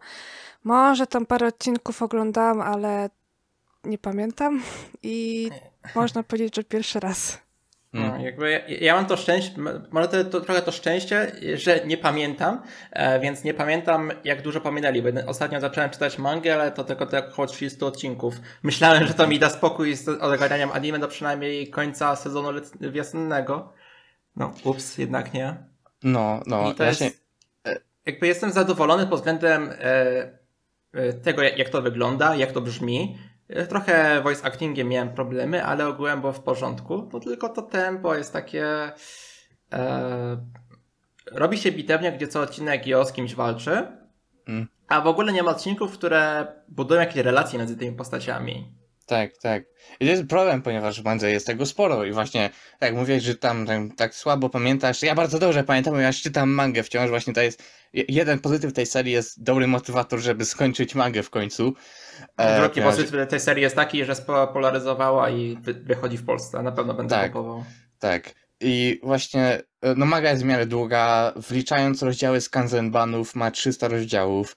może 0.64 1.06
tam 1.06 1.26
parę 1.26 1.46
odcinków 1.46 2.02
oglądam, 2.02 2.60
ale 2.60 3.10
nie 3.84 3.98
pamiętam 3.98 4.62
i 5.02 5.50
można 5.94 6.22
powiedzieć, 6.22 6.56
że 6.56 6.64
pierwszy 6.64 7.00
raz. 7.00 7.38
No, 7.94 8.18
jakby 8.24 8.50
ja, 8.50 8.58
ja 8.80 8.94
mam 8.94 9.06
to 9.06 9.16
szczęście, 9.16 9.52
może 9.90 10.08
to, 10.08 10.24
to, 10.24 10.40
trochę 10.40 10.62
to 10.62 10.72
szczęście, 10.72 11.32
że 11.54 11.80
nie 11.86 11.96
pamiętam, 11.96 12.62
e, 12.92 13.20
więc 13.20 13.44
nie 13.44 13.54
pamiętam 13.54 14.10
jak 14.24 14.42
dużo 14.42 14.60
pominęli, 14.60 15.02
bo 15.02 15.08
ostatnio 15.26 15.60
zacząłem 15.60 15.90
czytać 15.90 16.18
mangę, 16.18 16.54
ale 16.54 16.72
to 16.72 16.84
tylko 16.84 17.06
tak 17.06 17.28
około 17.28 17.48
30 17.48 17.84
odcinków. 17.84 18.34
Myślałem, 18.62 19.06
że 19.06 19.14
to 19.14 19.26
mi 19.26 19.38
da 19.38 19.50
spokój 19.50 19.94
z 19.94 20.08
ogarnianiem 20.08 20.70
anime 20.72 20.98
do 20.98 21.08
przynajmniej 21.08 21.70
końca 21.70 22.16
sezonu 22.16 22.48
wiosennego. 22.80 23.72
No, 24.36 24.52
ups, 24.64 24.98
jednak 24.98 25.34
nie. 25.34 25.56
No, 26.02 26.40
no, 26.46 26.70
I 26.70 26.74
to 26.74 26.82
ja 26.82 26.88
jest, 26.88 27.00
się, 27.00 27.10
jakby 28.06 28.26
jestem 28.26 28.52
zadowolony 28.52 29.06
pod 29.06 29.18
względem 29.18 29.70
e, 29.70 29.74
e, 30.92 31.12
tego, 31.12 31.42
jak 31.42 31.68
to 31.68 31.82
wygląda, 31.82 32.36
jak 32.36 32.52
to 32.52 32.60
brzmi. 32.60 33.18
E, 33.48 33.66
Trochę 33.66 34.20
voice 34.22 34.44
actingiem 34.44 34.88
miałem 34.88 35.08
problemy, 35.14 35.64
ale 35.64 35.86
ogółem 35.86 36.20
było 36.20 36.32
w 36.32 36.40
porządku. 36.40 37.02
To 37.02 37.20
tylko 37.20 37.48
to 37.48 37.62
tempo 37.62 38.14
jest 38.14 38.32
takie. 38.32 38.92
E, 39.72 40.36
robi 41.32 41.58
się 41.58 41.72
bitewnia, 41.72 42.12
gdzie 42.12 42.28
co 42.28 42.40
odcinek 42.40 42.86
Jo 42.86 43.04
z 43.04 43.12
kimś 43.12 43.34
walczy. 43.34 43.86
Mm. 44.48 44.68
A 44.88 45.00
w 45.00 45.06
ogóle 45.06 45.32
nie 45.32 45.42
ma 45.42 45.50
odcinków, 45.50 45.92
które 45.92 46.46
budują 46.68 47.00
jakieś 47.00 47.16
relacje 47.16 47.58
między 47.58 47.76
tymi 47.76 47.96
postaciami. 47.96 48.74
Tak, 49.06 49.36
tak. 49.38 49.62
I 50.00 50.04
to 50.04 50.10
jest 50.10 50.26
problem, 50.26 50.62
ponieważ 50.62 51.00
w 51.00 51.04
mandze 51.04 51.30
jest 51.30 51.46
tego 51.46 51.66
sporo 51.66 52.04
i 52.04 52.12
właśnie, 52.12 52.50
tak 52.78 52.90
jak 52.90 52.94
mówiłeś, 52.98 53.22
że 53.22 53.34
tam, 53.34 53.66
tam 53.66 53.90
tak 53.90 54.14
słabo 54.14 54.48
pamiętasz, 54.48 55.02
ja 55.02 55.14
bardzo 55.14 55.38
dobrze 55.38 55.64
pamiętam, 55.64 56.00
ja 56.00 56.12
czytam 56.12 56.50
mangę 56.50 56.82
wciąż, 56.82 57.10
właśnie 57.10 57.34
to 57.34 57.40
jest, 57.42 57.62
je- 57.92 58.04
jeden 58.08 58.38
pozytyw 58.38 58.72
tej 58.72 58.86
serii 58.86 59.12
jest 59.12 59.42
dobry 59.42 59.66
motywator, 59.66 60.20
żeby 60.20 60.44
skończyć 60.44 60.94
mangę 60.94 61.22
w 61.22 61.30
końcu. 61.30 61.74
E, 62.36 62.56
Drugi 62.60 62.74
ponieważ- 62.74 62.96
pozytyw 62.96 63.28
tej 63.28 63.40
serii 63.40 63.62
jest 63.62 63.76
taki, 63.76 64.04
że 64.04 64.14
spopularyzowała 64.14 65.30
i 65.30 65.56
wy, 65.60 65.74
wychodzi 65.74 66.16
w 66.18 66.24
Polsce. 66.24 66.62
Na 66.62 66.72
pewno 66.72 66.94
będę 66.94 67.14
Tak. 67.16 67.32
kupował. 67.32 67.64
Tak. 67.98 68.30
I 68.60 69.00
właśnie, 69.02 69.62
e, 69.82 69.94
no 69.96 70.06
maga 70.06 70.30
jest 70.30 70.42
w 70.42 70.46
miarę 70.46 70.66
długa, 70.66 71.32
wliczając 71.36 72.02
rozdziały 72.02 72.40
z 72.40 72.48
Kanzenbanów, 72.48 73.34
ma 73.34 73.50
300 73.50 73.88
rozdziałów. 73.88 74.56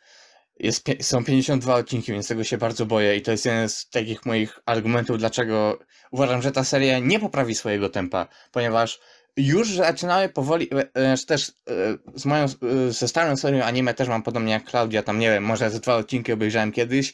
Jest, 0.60 0.86
są 1.02 1.24
52 1.24 1.76
odcinki, 1.76 2.12
więc 2.12 2.28
tego 2.28 2.44
się 2.44 2.58
bardzo 2.58 2.86
boję 2.86 3.16
i 3.16 3.22
to 3.22 3.32
jest 3.32 3.46
jeden 3.46 3.70
z 3.70 3.90
takich 3.90 4.26
moich 4.26 4.60
argumentów, 4.66 5.18
dlaczego 5.18 5.80
uważam, 6.12 6.42
że 6.42 6.52
ta 6.52 6.64
seria 6.64 7.00
nie 7.00 7.20
poprawi 7.20 7.56
swojego 7.56 7.90
tempa, 7.90 8.28
ponieważ 8.52 9.00
już 9.38 9.76
zaczynały 9.76 10.30
powoli, 10.30 10.70
e, 10.74 10.90
e, 10.94 11.18
też 11.18 11.50
e, 11.50 11.74
z 12.16 12.26
moją, 12.26 12.46
ze 12.90 13.08
starą 13.08 13.38
serią 13.38 13.64
anime 13.64 13.94
też 13.94 14.08
mam 14.08 14.24
podobnie 14.24 14.54
jak 14.54 14.64
Klaudia, 14.64 15.04
tam 15.04 15.20
nie 15.20 15.30
wiem, 15.30 15.44
może 15.44 15.70
ze 15.70 15.80
dwa 15.80 15.96
odcinki 15.96 16.32
obejrzałem 16.32 16.72
kiedyś, 16.72 17.14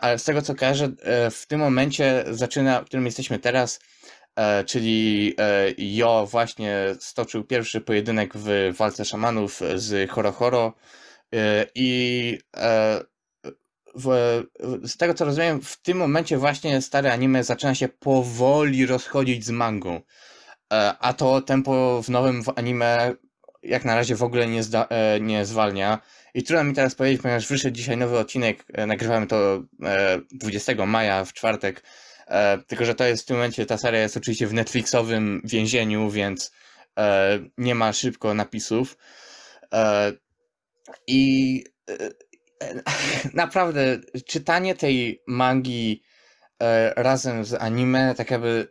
ale 0.00 0.18
z 0.18 0.24
tego 0.24 0.42
co 0.42 0.54
kojarzę, 0.54 0.88
w 1.30 1.46
tym 1.46 1.60
momencie 1.60 2.24
zaczyna, 2.30 2.82
w 2.82 2.84
którym 2.84 3.06
jesteśmy 3.06 3.38
teraz, 3.38 3.80
czyli 4.66 5.34
Jo 5.78 6.26
właśnie 6.30 6.94
stoczył 7.00 7.44
pierwszy 7.44 7.80
pojedynek 7.80 8.32
w 8.34 8.74
walce 8.76 9.04
szamanów 9.04 9.60
z 9.74 10.10
Horo 10.10 10.32
Horo 10.32 10.72
i 11.74 12.38
e, 12.56 13.00
w, 13.94 14.42
z 14.84 14.96
tego 14.96 15.14
co 15.14 15.24
rozumiem, 15.24 15.62
w 15.62 15.76
tym 15.82 15.98
momencie 15.98 16.38
właśnie 16.38 16.82
stare 16.82 17.12
anime 17.12 17.44
zaczyna 17.44 17.74
się 17.74 17.88
powoli 17.88 18.86
rozchodzić 18.86 19.44
z 19.44 19.50
mangą. 19.50 20.00
E, 20.72 20.94
A 21.00 21.12
to 21.12 21.40
tempo 21.42 22.02
w 22.02 22.08
nowym 22.08 22.42
anime 22.56 23.14
jak 23.62 23.84
na 23.84 23.94
razie 23.94 24.16
w 24.16 24.22
ogóle 24.22 24.46
nie, 24.46 24.62
zda, 24.62 24.86
e, 24.90 25.20
nie 25.20 25.44
zwalnia. 25.44 25.98
I 26.34 26.42
trudno 26.42 26.64
mi 26.64 26.74
teraz 26.74 26.94
powiedzieć, 26.94 27.22
ponieważ 27.22 27.48
wyszedł 27.48 27.76
dzisiaj 27.76 27.96
nowy 27.96 28.18
odcinek, 28.18 28.64
e, 28.72 28.86
nagrywamy 28.86 29.26
to 29.26 29.62
e, 29.84 30.20
20 30.32 30.86
maja 30.86 31.24
w 31.24 31.32
czwartek, 31.32 31.82
e, 32.26 32.58
tylko 32.58 32.84
że 32.84 32.94
to 32.94 33.04
jest 33.04 33.22
w 33.22 33.26
tym 33.26 33.36
momencie, 33.36 33.66
ta 33.66 33.78
seria 33.78 34.00
jest 34.00 34.16
oczywiście 34.16 34.46
w 34.46 34.54
Netflixowym 34.54 35.40
więzieniu, 35.44 36.10
więc 36.10 36.52
e, 36.98 37.38
nie 37.58 37.74
ma 37.74 37.92
szybko 37.92 38.34
napisów. 38.34 38.96
I 41.06 41.64
e, 41.90 42.10
e, 42.62 42.82
naprawdę 43.34 43.98
czytanie 44.26 44.74
tej 44.74 45.22
mangi 45.26 46.02
e, 46.62 46.94
razem 46.96 47.44
z 47.44 47.54
anime, 47.54 48.14
tak 48.14 48.30
jakby 48.30 48.68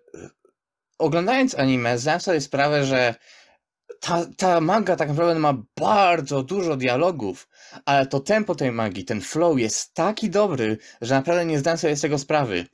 oglądając 1.00 1.56
anime, 1.56 1.98
zdałem 1.98 2.20
sobie 2.20 2.42
sprawę, 2.42 2.86
że 2.86 3.16
ta, 4.00 4.26
ta 4.38 4.62
manga 4.62 4.96
tak 4.96 5.10
naprawdę 5.10 5.40
ma 5.40 5.54
bardzo 5.78 6.44
dużo 6.44 6.78
dialogów, 6.78 7.50
ale 7.86 8.08
to 8.08 8.20
tempo 8.20 8.56
tej 8.56 8.72
magii, 8.72 9.06
ten 9.06 9.22
flow 9.22 9.60
jest 9.60 9.94
taki 9.94 10.30
dobry, 10.30 10.78
że 11.02 11.16
naprawdę 11.16 11.46
nie 11.46 11.60
zdałem 11.60 11.78
sobie 11.78 11.96
z 11.96 12.02
tego 12.02 12.18
sprawy. 12.18 12.66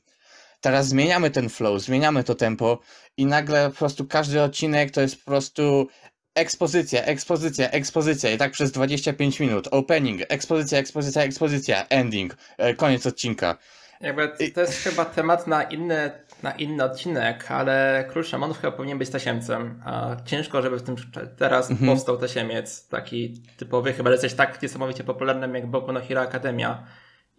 Teraz 0.62 0.88
zmieniamy 0.88 1.32
ten 1.32 1.50
flow, 1.50 1.82
zmieniamy 1.82 2.24
to 2.24 2.36
tempo 2.36 2.80
i 3.18 3.26
nagle 3.26 3.70
po 3.70 3.76
prostu 3.76 4.08
każdy 4.08 4.42
odcinek 4.42 4.92
to 4.92 5.02
jest 5.02 5.16
po 5.16 5.26
prostu 5.26 5.88
ekspozycja, 6.36 7.04
ekspozycja, 7.04 7.70
ekspozycja 7.70 8.32
i 8.32 8.38
tak 8.38 8.52
przez 8.52 8.72
25 8.72 9.40
minut. 9.40 9.68
Opening, 9.72 10.22
ekspozycja, 10.30 10.80
ekspozycja, 10.80 11.24
ekspozycja, 11.24 11.88
ending, 11.90 12.38
e, 12.58 12.74
koniec 12.76 13.06
odcinka. 13.06 13.58
Jakby 14.02 14.52
to 14.54 14.62
jest 14.62 14.74
chyba 14.74 15.06
temat 15.06 15.48
na 15.48 15.64
inny, 15.64 16.12
na 16.44 16.52
inny 16.52 16.84
odcinek, 16.84 17.52
ale 17.52 18.06
Król 18.10 18.24
Szamanów 18.24 18.62
chyba 18.62 18.72
powinien 18.72 18.98
być 18.98 19.10
tasiemcem. 19.10 19.82
A 19.86 20.16
ciężko, 20.26 20.62
żeby 20.62 20.78
w 20.78 20.84
tym 20.84 20.96
teraz 21.38 21.72
Mhm. 21.72 21.92
powstał 21.92 22.18
tasiemiec, 22.18 22.88
taki 22.88 23.42
typowy, 23.58 23.94
chyba 23.94 24.10
że 24.10 24.14
jesteś 24.14 24.34
tak 24.34 24.62
niesamowicie 24.62 25.04
popularnym 25.04 25.56
jak 25.56 25.68
Boku 25.68 25.92
no 25.92 26.02
Hero 26.02 26.22
Academia. 26.22 26.84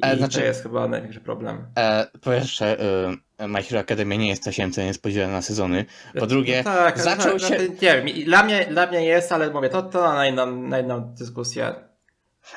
I 0.03 0.05
Ale 0.05 0.17
znaczy- 0.17 0.39
to 0.39 0.45
jest 0.45 0.63
chyba 0.63 0.89
największy 0.89 1.21
problem. 1.21 1.67
E, 1.79 2.07
po 2.23 2.31
pierwsze, 2.31 2.77
e, 3.39 3.49
My 3.49 3.63
Hero 3.63 3.81
Academia 3.81 4.17
nie 4.17 4.29
jest 4.29 4.45
tasiemcem, 4.45 4.87
jest 4.87 5.03
podzielona 5.03 5.33
na 5.33 5.43
sezony. 5.43 5.85
Po 6.19 6.27
drugie, 6.27 6.63
No 6.65 6.75
tak, 6.75 6.99
zaczął 7.01 7.33
no, 7.33 7.39
się- 7.39 7.59
no, 7.59 7.65
Nie 7.83 7.97
wiem, 7.97 8.09
i 8.09 8.25
dla 8.25 8.43
mnie, 8.43 8.67
dla 8.71 8.87
mnie 8.87 9.05
jest, 9.05 9.33
ale 9.33 9.51
mówię, 9.51 9.69
to, 9.69 9.83
to 9.83 10.13
na, 10.13 10.27
inną, 10.27 10.63
na 10.63 10.79
inną 10.81 11.01
dyskusję. 11.01 11.75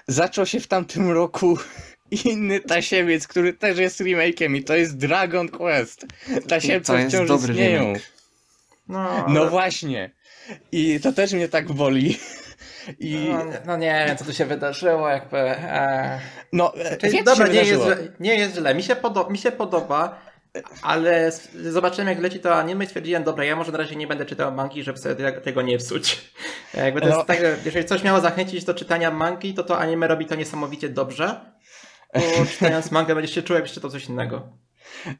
zaczął 0.07 0.45
się 0.45 0.59
w 0.59 0.67
tamtym 0.67 1.11
roku 1.11 1.57
inny 2.25 2.59
tasiemiec, 2.59 3.27
który 3.27 3.53
też 3.53 3.77
jest 3.77 3.99
remake'iem 4.01 4.55
i 4.55 4.63
to 4.63 4.75
jest 4.75 4.97
Dragon 4.97 5.49
Quest. 5.49 6.05
Tasiemce 6.47 7.07
wciąż 7.09 7.27
dobry 7.27 7.53
istnieją. 7.53 7.81
remake. 7.83 8.01
No, 8.87 9.25
No 9.27 9.41
ale- 9.41 9.49
właśnie. 9.49 10.11
I 10.71 10.99
to 10.99 11.11
też 11.11 11.33
mnie 11.33 11.49
tak 11.49 11.71
boli. 11.71 12.17
I 12.99 13.29
no, 13.33 13.45
nie- 13.45 13.61
no 13.65 13.77
nie 13.77 14.05
wiem, 14.07 14.17
co 14.17 14.25
tu 14.25 14.33
się 14.33 14.45
wydarzyło, 14.45 15.09
jakby... 15.09 15.37
E... 15.37 16.19
no, 16.53 16.75
e, 16.75 16.97
Czyli, 16.97 17.23
dobra, 17.23 17.47
nie 17.47 17.63
jest, 17.63 17.83
nie 18.19 18.35
jest 18.35 18.55
źle. 18.55 18.75
Mi 18.75 18.83
się, 18.83 18.95
podo- 18.95 19.31
mi 19.31 19.37
się 19.37 19.51
podoba, 19.51 20.19
ale 20.81 21.31
zobaczyłem 21.69 22.07
jak 22.07 22.19
leci 22.19 22.39
to 22.39 22.55
anime 22.55 22.83
i 22.83 22.87
stwierdziłem, 22.87 23.23
dobra, 23.23 23.43
ja 23.45 23.55
może 23.55 23.71
na 23.71 23.77
razie 23.77 23.95
nie 23.95 24.07
będę 24.07 24.25
czytał 24.25 24.51
mangi, 24.51 24.83
żeby 24.83 24.97
sobie 24.99 25.15
te- 25.15 25.31
tego 25.41 25.61
nie 25.61 25.77
psuć. 25.77 26.31
Jakby 26.73 27.01
to 27.01 27.07
No. 27.07 27.15
jest 27.15 27.27
tak, 27.27 27.39
że 27.39 27.57
jeżeli 27.65 27.85
coś 27.85 28.03
miało 28.03 28.19
zachęcić 28.19 28.63
do 28.63 28.73
czytania 28.73 29.11
mangi, 29.11 29.53
to 29.53 29.63
to 29.63 29.79
anime 29.79 30.07
robi 30.07 30.25
to 30.25 30.35
niesamowicie 30.35 30.89
dobrze. 30.89 31.39
Bo 32.13 32.21
czytając 32.51 32.91
mangę 32.91 33.15
będziesz 33.15 33.35
się 33.35 33.41
czuł, 33.43 33.53
jakbyś 33.53 33.73
czytał 33.73 33.91
coś 33.91 34.05
innego. 34.05 34.49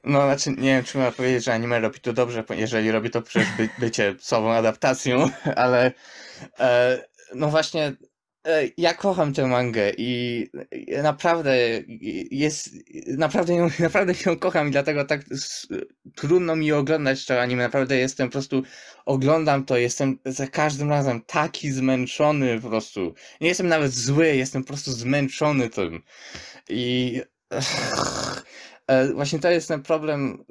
No, 0.03 0.21
znaczy, 0.21 0.49
nie 0.49 0.75
wiem, 0.75 0.83
czy 0.83 0.97
można 0.97 1.11
powiedzieć, 1.11 1.43
że 1.43 1.53
anime 1.53 1.79
robi 1.79 1.99
to 1.99 2.13
dobrze, 2.13 2.43
jeżeli 2.49 2.91
robi 2.91 3.09
to 3.09 3.21
przez 3.21 3.47
by, 3.57 3.69
bycie 3.79 4.15
słabą 4.19 4.51
adaptacją, 4.53 5.29
ale 5.55 5.91
e, 6.59 6.97
no 7.35 7.49
właśnie, 7.49 7.95
e, 8.47 8.63
ja 8.77 8.93
kocham 8.93 9.33
tę 9.33 9.47
mangę 9.47 9.91
i 9.97 10.45
naprawdę 11.03 11.57
jest, 12.31 12.69
naprawdę 13.17 13.53
ją, 13.53 13.69
naprawdę 13.79 14.13
ją 14.25 14.39
kocham 14.39 14.67
i 14.67 14.71
dlatego 14.71 15.05
tak 15.05 15.21
trudno 16.15 16.55
mi 16.55 16.71
oglądać 16.71 17.25
to 17.25 17.41
anime, 17.41 17.63
naprawdę 17.63 17.97
jestem 17.97 18.27
po 18.27 18.31
prostu, 18.31 18.63
oglądam 19.05 19.65
to, 19.65 19.77
jestem 19.77 20.19
za 20.25 20.47
każdym 20.47 20.89
razem 20.89 21.21
taki 21.21 21.71
zmęczony 21.71 22.61
po 22.61 22.69
prostu, 22.69 23.13
nie 23.41 23.47
jestem 23.47 23.67
nawet 23.67 23.93
zły, 23.93 24.35
jestem 24.35 24.63
po 24.63 24.67
prostu 24.67 24.91
zmęczony 24.91 25.69
tym 25.69 26.01
i 26.69 27.21
E, 28.87 29.13
Właśnie 29.13 29.39
to 29.39 29.49
jest 29.51 29.67
ten 29.67 29.83
problem, 29.83 30.45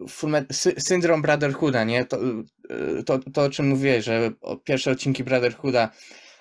syndrom 0.78 1.22
Brotherhooda, 1.22 1.84
nie? 1.84 2.04
To, 2.04 2.18
e, 2.18 3.02
to, 3.02 3.18
to, 3.18 3.42
o 3.42 3.50
czym 3.50 3.68
mówiłeś, 3.68 4.04
że 4.04 4.30
pierwsze 4.64 4.90
odcinki 4.90 5.24
Brotherhooda. 5.24 5.90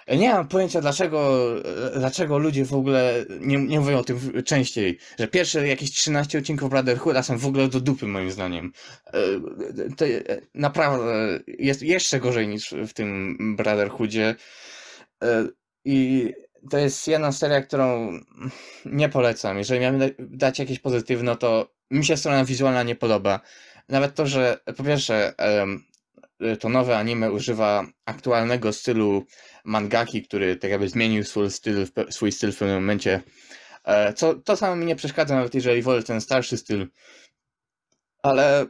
E, 0.07 0.17
Nie 0.17 0.29
mam 0.33 0.47
pojęcia, 0.47 0.81
dlaczego, 0.81 1.49
e, 1.95 1.99
dlaczego 1.99 2.37
ludzie 2.37 2.65
w 2.65 2.73
ogóle 2.73 3.25
nie, 3.39 3.57
nie 3.57 3.79
mówią 3.79 3.97
o 3.97 4.03
tym 4.03 4.43
częściej. 4.45 4.97
Że 5.19 5.27
pierwsze 5.27 5.67
jakieś 5.67 5.91
13 5.91 6.37
odcinków 6.37 6.69
Brotherhooda 6.69 7.23
są 7.23 7.37
w 7.37 7.45
ogóle 7.45 7.67
do 7.67 7.79
dupy, 7.81 8.07
moim 8.07 8.31
zdaniem. 8.31 8.71
E, 9.07 9.11
To 9.97 10.05
naprawdę 10.53 11.39
jest 11.47 11.81
jeszcze 11.81 12.19
gorzej 12.19 12.47
niż 12.47 12.73
w 12.87 12.93
tym 12.93 13.37
Brotherhoodzie. 13.57 14.35
I 15.85 16.29
to 16.69 16.77
jest 16.77 17.07
jedna 17.07 17.31
seria, 17.31 17.61
którą 17.61 18.11
nie 18.85 19.09
polecam. 19.09 19.57
Jeżeli 19.57 19.79
miałem 19.81 19.99
da- 19.99 20.05
dać 20.19 20.59
jakieś 20.59 20.79
pozytywne, 20.79 21.35
to 21.35 21.73
mi 21.91 22.05
się 22.05 22.17
strona 22.17 22.45
wizualna 22.45 22.83
nie 22.83 22.95
podoba. 22.95 23.39
Nawet 23.89 24.15
to, 24.15 24.27
że 24.27 24.57
po 24.77 24.83
pierwsze 24.83 25.33
to 26.59 26.69
nowe 26.69 26.97
anime 26.97 27.31
używa 27.31 27.85
aktualnego 28.05 28.73
stylu 28.73 29.25
mangaki, 29.63 30.23
który 30.23 30.55
tak 30.55 30.71
jakby 30.71 30.89
zmienił 30.89 31.23
swój 31.23 31.51
styl, 31.51 31.87
swój 32.09 32.31
styl 32.31 32.51
w 32.51 32.57
pewnym 32.57 32.77
momencie. 32.77 33.21
E, 33.83 34.13
Co, 34.13 34.35
to 34.35 34.57
samo 34.57 34.75
mi 34.75 34.85
nie 34.85 34.95
przeszkadza, 34.95 35.35
nawet 35.35 35.55
jeżeli 35.55 35.81
wolę 35.81 36.03
ten 36.03 36.21
starszy 36.21 36.57
styl. 36.57 36.87
Ale 38.23 38.65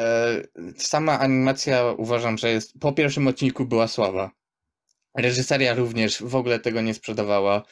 e, 0.00 0.42
sama 0.76 1.18
animacja 1.18 1.84
uważam, 1.84 2.38
że 2.38 2.50
jest 2.50 2.80
po 2.80 2.92
pierwszym 2.92 3.28
odcinku 3.28 3.64
była 3.64 3.88
słaba. 3.88 4.30
Reżyseria 5.16 5.74
również 5.74 6.22
w 6.22 6.36
ogóle 6.36 6.60
tego 6.60 6.80
nie 6.80 6.94
sprzedawała. 6.94 7.62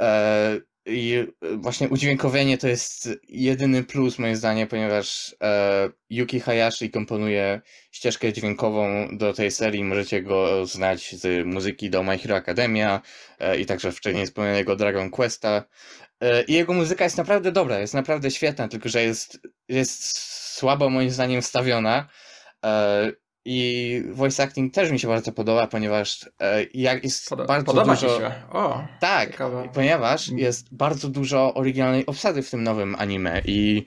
E, 0.00 0.60
I 0.86 1.26
właśnie 1.56 1.88
udźwiękowienie 1.88 2.58
to 2.58 2.68
jest 2.68 3.08
jedyny 3.28 3.84
plus 3.84 4.18
moim 4.18 4.36
zdaniem, 4.36 4.68
ponieważ 4.68 5.36
e, 5.42 5.88
Yuki 6.10 6.40
Hayashi 6.40 6.90
komponuje 6.90 7.60
ścieżkę 7.92 8.32
dźwiękową 8.32 9.08
do 9.18 9.32
tej 9.32 9.50
serii. 9.50 9.84
Możecie 9.84 10.22
go 10.22 10.66
znać 10.66 11.14
z 11.14 11.46
muzyki 11.46 11.90
do 11.90 12.02
My 12.02 12.18
Hero 12.18 12.36
Academia 12.36 13.02
e, 13.38 13.58
i 13.58 13.66
także 13.66 13.92
wcześniej 13.92 14.26
wspomnianego 14.26 14.76
Dragon 14.76 15.10
Questa. 15.10 15.64
E, 16.20 16.42
I 16.42 16.52
jego 16.52 16.72
muzyka 16.72 17.04
jest 17.04 17.18
naprawdę 17.18 17.52
dobra, 17.52 17.78
jest 17.78 17.94
naprawdę 17.94 18.30
świetna, 18.30 18.68
tylko 18.68 18.88
że 18.88 19.02
jest, 19.02 19.40
jest 19.68 20.18
słabo 20.58 20.90
moim 20.90 21.10
zdaniem 21.10 21.42
wstawiona. 21.42 22.08
I 23.48 24.02
voice 24.12 24.42
acting 24.42 24.74
też 24.74 24.90
mi 24.90 24.98
się 24.98 25.08
bardzo 25.08 25.32
podoba, 25.32 25.66
ponieważ 25.66 26.30
e, 26.40 26.64
jak 26.74 27.04
jest 27.04 27.28
Poda- 27.30 27.46
bardzo 27.46 27.66
podoba 27.66 27.94
dużo... 27.94 28.18
się. 28.18 28.32
O, 28.52 28.84
Tak, 29.00 29.30
Ciekawe. 29.30 29.68
ponieważ 29.74 30.28
jest 30.28 30.74
bardzo 30.74 31.08
dużo 31.08 31.54
oryginalnej 31.54 32.06
obsady 32.06 32.42
w 32.42 32.50
tym 32.50 32.62
nowym 32.62 32.96
anime 32.98 33.42
i 33.44 33.84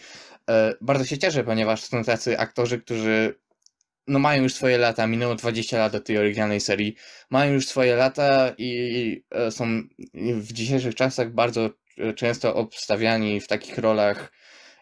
e, 0.49 0.73
bardzo 0.81 1.05
się 1.05 1.17
cieszę, 1.17 1.43
ponieważ 1.43 1.81
są 1.83 2.03
tacy 2.03 2.39
aktorzy, 2.39 2.81
którzy 2.81 3.35
no 4.07 4.19
mają 4.19 4.43
już 4.43 4.53
swoje 4.53 4.77
lata, 4.77 5.07
minęło 5.07 5.35
20 5.35 5.77
lat 5.77 5.91
do 5.91 5.99
tej 5.99 6.17
oryginalnej 6.17 6.61
serii, 6.61 6.95
mają 7.29 7.53
już 7.53 7.67
swoje 7.67 7.95
lata 7.95 8.53
i 8.57 9.23
e, 9.31 9.51
są 9.51 9.65
w 10.13 10.53
dzisiejszych 10.53 10.95
czasach 10.95 11.31
bardzo 11.33 11.69
często 12.15 12.55
obstawiani 12.55 13.41
w 13.41 13.47
takich 13.47 13.77
rolach 13.77 14.31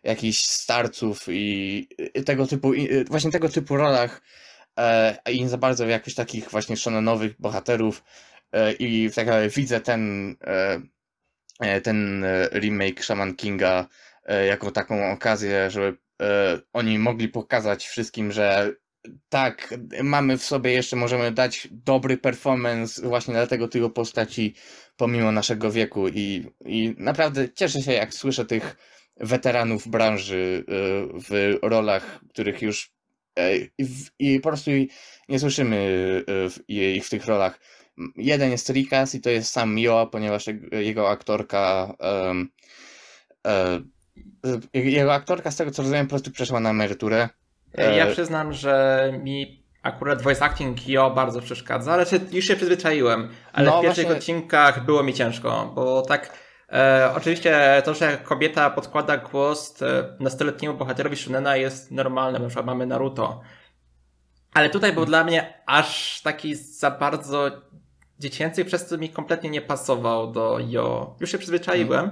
jakichś 0.04 0.40
starców 0.40 1.26
i, 1.30 1.88
tego 2.26 2.48
typu, 2.48 2.72
właśnie 3.10 3.32
tego 3.32 3.50
typu 3.50 3.78
rolach 3.78 4.22
i 5.32 5.42
nie 5.42 5.50
za 5.50 5.58
bardzo 5.58 5.86
jakichś 5.86 6.16
takich 6.16 6.50
właśnie 6.50 6.78
shonenowych 6.78 7.42
bohaterów 7.42 8.04
e, 8.52 8.74
i 8.74 9.12
tak 9.12 9.28
jakby 9.28 9.50
widzę 9.50 9.82
ten 9.82 10.36
e, 10.44 10.82
e, 11.60 11.82
ten 11.82 12.24
e, 12.24 12.50
remake 12.54 13.04
Shaman 13.04 13.36
Kinga 13.36 13.88
e, 14.26 14.46
jako 14.46 14.72
taką 14.72 15.12
okazję, 15.12 15.72
żeby 15.72 15.98
e, 16.22 16.60
oni 16.74 17.00
mogli 17.00 17.28
pokazać 17.28 17.88
wszystkim, 17.88 18.32
że 18.32 18.74
tak, 19.30 19.74
mamy 20.04 20.38
w 20.38 20.44
sobie 20.44 20.72
jeszcze, 20.72 20.96
możemy 20.96 21.32
dać 21.32 21.68
dobry 21.72 22.18
performance 22.18 23.02
właśnie 23.02 23.34
dla 23.34 23.48
tego 23.48 23.68
typu 23.68 23.90
postaci 23.90 24.56
pomimo 24.98 25.32
naszego 25.32 25.72
wieku. 25.72 26.08
I, 26.08 26.46
i 26.66 26.96
naprawdę 26.98 27.50
cieszę 27.54 27.82
się 27.82 27.94
jak 27.94 28.14
słyszę 28.14 28.46
tych 28.46 28.78
weteranów 29.20 29.88
branży 29.88 30.64
e, 30.68 30.72
w 31.30 31.58
rolach, 31.62 32.20
których 32.30 32.62
już 32.62 32.86
e, 32.86 32.97
i, 33.78 33.86
w- 33.86 34.10
i 34.20 34.40
po 34.40 34.50
prostu 34.50 34.72
nie 35.30 35.40
słyszymy 35.40 35.78
e, 36.28 36.50
w- 36.50 36.60
ich 36.70 37.06
w 37.06 37.10
tych 37.10 37.26
rolach. 37.26 37.60
Jeden 38.16 38.52
jest 38.52 38.70
Rikas 38.70 39.16
i 39.16 39.22
to 39.22 39.30
jest 39.30 39.52
sam 39.52 39.74
Mio, 39.76 40.08
ponieważ 40.12 40.46
jego- 40.72 41.10
aktorka 41.10 41.94
e, 42.02 42.34
e, 43.48 43.82
jego 44.74 45.14
aktorka 45.14 45.52
z 45.52 45.56
tego 45.56 45.72
co 45.72 45.82
rozumiem 45.82 46.06
po 46.06 46.10
prostu 46.10 46.32
przeszła 46.32 46.60
na 46.60 46.70
emeryturę. 46.70 47.30
Ja 47.78 47.84
E, 48.08 48.12
przyznam, 48.12 48.54
że 48.54 49.14
mi 49.24 49.64
akurat 49.84 50.22
voice 50.22 50.46
acting 50.46 50.78
Kyo 50.82 51.12
bardzo 51.12 51.42
przeszkadza, 51.42 51.94
ale 51.94 52.06
już 52.32 52.46
się 52.46 52.56
przyzwyczaiłem. 52.56 53.30
Ale 53.54 53.66
No 53.66 53.80
w 53.80 53.82
pierwszych 53.82 54.04
właśnie- 54.06 54.18
odcinkach 54.18 54.86
było 54.86 55.04
mi 55.04 55.14
ciężko, 55.14 55.72
bo 55.76 56.02
tak. 56.02 56.47
E, 56.72 57.12
oczywiście 57.16 57.82
to, 57.86 57.94
że 57.94 58.18
kobieta 58.18 58.70
podkłada 58.70 59.18
głos 59.18 59.82
e, 59.82 60.16
nastoletniemu 60.20 60.78
bohaterowi 60.78 61.18
Shunena 61.18 61.56
jest 61.56 61.92
normalne, 61.92 62.40
na 62.40 62.48
przykład 62.48 62.66
mamy 62.66 62.86
Naruto. 62.86 63.42
Ale 64.54 64.70
tutaj 64.70 64.94
był 64.94 65.06
dla 65.06 65.24
mnie 65.24 65.54
aż 65.66 66.22
taki 66.22 66.56
za 66.56 66.92
bardzo 66.92 67.52
dziecięcy, 68.20 68.66
przez 68.66 68.86
co 68.86 68.98
mi 68.98 69.10
kompletnie 69.10 69.50
nie 69.50 69.62
pasował 69.62 70.32
do 70.32 70.60
Jo. 70.68 71.16
Już 71.20 71.32
się 71.32 71.38
przyzwyczaiłem, 71.38 72.12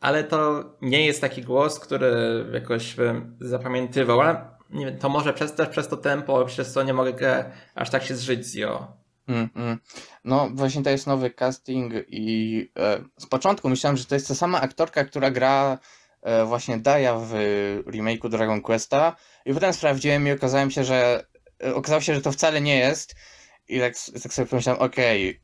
ale 0.00 0.24
to 0.24 0.64
nie 0.80 1.06
jest 1.06 1.20
taki 1.20 1.42
głos, 1.42 1.80
który 1.80 2.44
jakoś 2.52 2.94
bym 2.94 3.36
zapamiętywał, 3.40 4.20
ale 4.20 4.50
nie 4.70 4.86
wiem, 4.86 4.98
to 4.98 5.08
może 5.08 5.32
przez, 5.32 5.54
też 5.54 5.68
przez 5.68 5.88
to 5.88 5.96
tempo, 5.96 6.44
przez 6.44 6.72
co 6.72 6.82
nie 6.82 6.94
mogę 6.94 7.50
aż 7.74 7.90
tak 7.90 8.02
się 8.02 8.14
zżyć 8.14 8.46
z 8.46 8.54
Jo. 8.54 9.01
Mm, 9.28 9.48
mm. 9.56 9.78
No 10.24 10.50
właśnie 10.54 10.82
to 10.82 10.90
jest 10.90 11.06
nowy 11.06 11.30
casting 11.30 11.92
i 12.08 12.70
e, 12.78 13.04
z 13.18 13.26
początku 13.26 13.68
myślałem, 13.68 13.96
że 13.96 14.04
to 14.04 14.14
jest 14.14 14.28
ta 14.28 14.34
sama 14.34 14.60
aktorka, 14.60 15.04
która 15.04 15.30
gra 15.30 15.78
e, 16.22 16.44
właśnie 16.44 16.78
Daya 16.78 17.18
w 17.18 17.32
remake'u 17.86 18.28
Dragon 18.28 18.60
Questa 18.60 19.16
i 19.46 19.54
potem 19.54 19.72
sprawdziłem 19.72 20.28
i 20.28 20.30
okazałem 20.30 20.70
się, 20.70 20.84
że 20.84 21.26
e, 21.64 21.74
okazało 21.74 22.00
się, 22.00 22.14
że 22.14 22.20
to 22.20 22.32
wcale 22.32 22.60
nie 22.60 22.78
jest 22.78 23.14
i 23.68 23.80
tak, 23.80 23.94
tak 24.22 24.34
sobie 24.34 24.48
pomyślałem, 24.48 24.82
okej, 24.82 25.40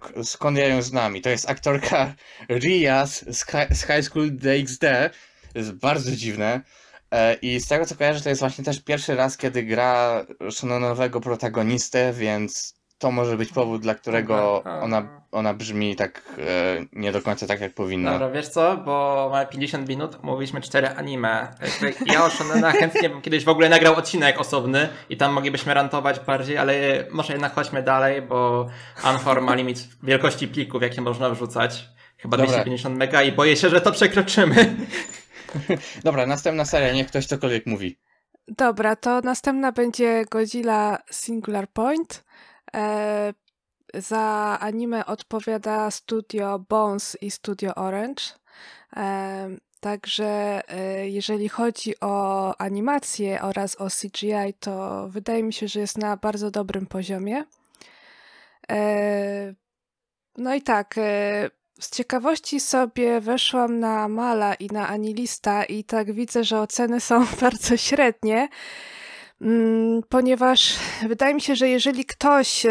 k- 0.00 0.24
skąd 0.24 0.58
ja 0.58 0.66
ją 0.68 0.82
znam? 0.82 1.16
I 1.16 1.20
to 1.20 1.30
jest 1.30 1.50
aktorka 1.50 2.14
Rias 2.50 3.24
z, 3.36 3.46
z 3.78 3.86
High 3.86 4.04
School 4.04 4.30
DxD, 4.36 5.10
to 5.52 5.58
jest 5.58 5.72
bardzo 5.72 6.10
dziwne. 6.10 6.60
I 7.42 7.60
z 7.60 7.68
tego 7.68 7.86
co 7.86 7.94
kojarzę, 7.94 8.20
to 8.20 8.28
jest 8.28 8.40
właśnie 8.40 8.64
też 8.64 8.80
pierwszy 8.80 9.16
raz, 9.16 9.36
kiedy 9.36 9.62
gra 9.62 10.26
shonenowego 10.50 11.20
protagonistę, 11.20 12.12
więc 12.12 12.77
to 12.98 13.10
może 13.10 13.36
być 13.36 13.52
powód, 13.52 13.82
dla 13.82 13.94
którego 13.94 14.62
ona, 14.82 15.08
ona 15.32 15.54
brzmi 15.54 15.96
tak 15.96 16.22
e, 16.38 16.86
nie 16.92 17.12
do 17.12 17.22
końca 17.22 17.46
tak, 17.46 17.60
jak 17.60 17.74
powinna. 17.74 18.12
Dobra, 18.12 18.30
wiesz 18.30 18.48
co, 18.48 18.76
bo 18.76 19.28
mamy 19.32 19.46
50 19.46 19.88
minut, 19.88 20.22
mówiliśmy 20.22 20.60
4 20.60 20.88
anime. 20.88 21.48
Ja 22.06 22.24
o 22.24 22.30
Shonena 22.30 22.72
chętnie 22.72 23.08
bym 23.10 23.22
kiedyś 23.22 23.44
w 23.44 23.48
ogóle 23.48 23.68
nagrał 23.68 23.94
odcinek 23.94 24.40
osobny 24.40 24.88
i 25.10 25.16
tam 25.16 25.32
moglibyśmy 25.32 25.74
rantować 25.74 26.20
bardziej, 26.20 26.58
ale 26.58 26.74
może 27.10 27.32
jednak 27.32 27.54
chodźmy 27.54 27.82
dalej, 27.82 28.22
bo 28.22 28.68
Anchor 29.02 29.42
ma 29.42 29.54
limit 29.54 29.88
wielkości 30.02 30.48
plików, 30.48 30.82
jakie 30.82 31.00
można 31.00 31.30
wrzucać. 31.30 31.88
chyba 32.18 32.36
Dobra. 32.36 32.52
250 32.52 32.98
mega 32.98 33.22
i 33.22 33.32
boję 33.32 33.56
się, 33.56 33.68
że 33.68 33.80
to 33.80 33.92
przekroczymy. 33.92 34.76
Dobra, 36.04 36.26
następna 36.26 36.64
seria, 36.64 36.92
niech 36.92 37.06
ktoś 37.06 37.26
cokolwiek 37.26 37.66
mówi. 37.66 37.98
Dobra, 38.48 38.96
to 38.96 39.20
następna 39.20 39.72
będzie 39.72 40.24
Godzilla 40.30 40.98
Singular 41.10 41.68
Point. 41.68 42.24
E, 42.76 43.34
za 43.94 44.58
anime 44.60 45.06
odpowiada 45.06 45.90
studio 45.90 46.58
Bones 46.58 47.16
i 47.20 47.30
studio 47.30 47.74
Orange. 47.74 48.22
E, 48.96 49.48
także 49.80 50.60
e, 50.68 51.08
jeżeli 51.08 51.48
chodzi 51.48 52.00
o 52.00 52.54
animację 52.60 53.42
oraz 53.42 53.76
o 53.76 53.88
CGI, 53.90 54.54
to 54.60 55.08
wydaje 55.08 55.42
mi 55.42 55.52
się, 55.52 55.68
że 55.68 55.80
jest 55.80 55.98
na 55.98 56.16
bardzo 56.16 56.50
dobrym 56.50 56.86
poziomie. 56.86 57.44
No 60.36 60.54
i 60.54 60.62
tak, 60.62 60.94
z 61.80 61.90
ciekawości 61.90 62.60
sobie 62.60 63.20
weszłam 63.20 63.80
na 63.80 64.08
Mala 64.08 64.54
i 64.54 64.66
na 64.66 64.88
Anilista 64.88 65.64
i 65.64 65.84
tak 65.84 66.12
widzę, 66.12 66.44
że 66.44 66.60
oceny 66.60 67.00
są 67.00 67.26
bardzo 67.40 67.76
średnie, 67.76 68.48
ponieważ 70.08 70.76
wydaje 71.08 71.34
mi 71.34 71.40
się, 71.40 71.56
że 71.56 71.68
jeżeli 71.68 72.04
ktoś 72.04 72.66
e, 72.66 72.70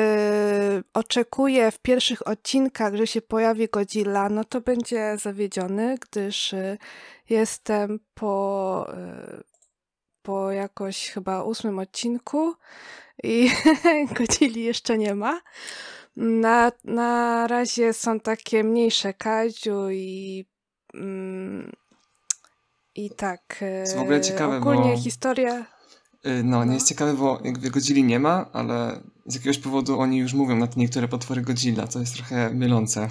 oczekuje 0.94 1.72
w 1.72 1.80
pierwszych 1.80 2.28
odcinkach, 2.28 2.96
że 2.96 3.08
się 3.08 3.22
pojawi 3.22 3.68
Godzilla, 3.68 4.30
no 4.30 4.44
to 4.44 4.62
będzie 4.62 5.18
zawiedziony, 5.18 5.98
gdyż 6.02 6.54
e, 6.54 6.78
jestem 7.30 8.00
po, 8.14 8.86
e, 8.94 9.44
po 10.22 10.52
jakoś 10.52 11.10
chyba 11.10 11.44
ósmym 11.44 11.80
odcinku 11.80 12.56
i 13.24 13.52
Godzilli 14.18 14.64
jeszcze 14.64 14.98
nie 14.98 15.16
ma. 15.16 15.42
Na, 16.16 16.72
na 16.84 17.48
razie 17.48 17.94
są 17.94 18.20
takie 18.20 18.64
mniejsze 18.64 19.14
kaiju 19.14 19.90
i 19.92 20.46
mm, 20.94 21.72
i 22.96 23.10
tak. 23.10 23.60
jest 23.62 23.96
w 23.96 24.02
ogóle 24.02 24.22
ciekawe, 24.22 24.58
Ogólnie 24.58 24.94
bo- 24.96 25.02
historia. 25.02 25.77
Y, 26.26 26.44
No, 26.44 26.58
No. 26.58 26.66
nie 26.66 26.74
jest 26.74 26.88
ciekawe, 26.90 27.14
bo 27.14 27.40
jakby 27.44 27.70
Godzilli 27.72 28.04
nie 28.04 28.20
ma, 28.20 28.50
ale 28.54 29.00
z 29.26 29.36
jakiegoś 29.36 29.58
powodu 29.58 30.00
oni 30.00 30.18
już 30.18 30.34
mówią 30.34 30.56
na 30.56 30.68
te 30.68 30.80
niektóre 30.80 31.08
potwory 31.08 31.42
Godzilla, 31.42 31.88
to 31.88 32.00
jest 32.00 32.16
trochę 32.16 32.50
mylące. 32.50 33.10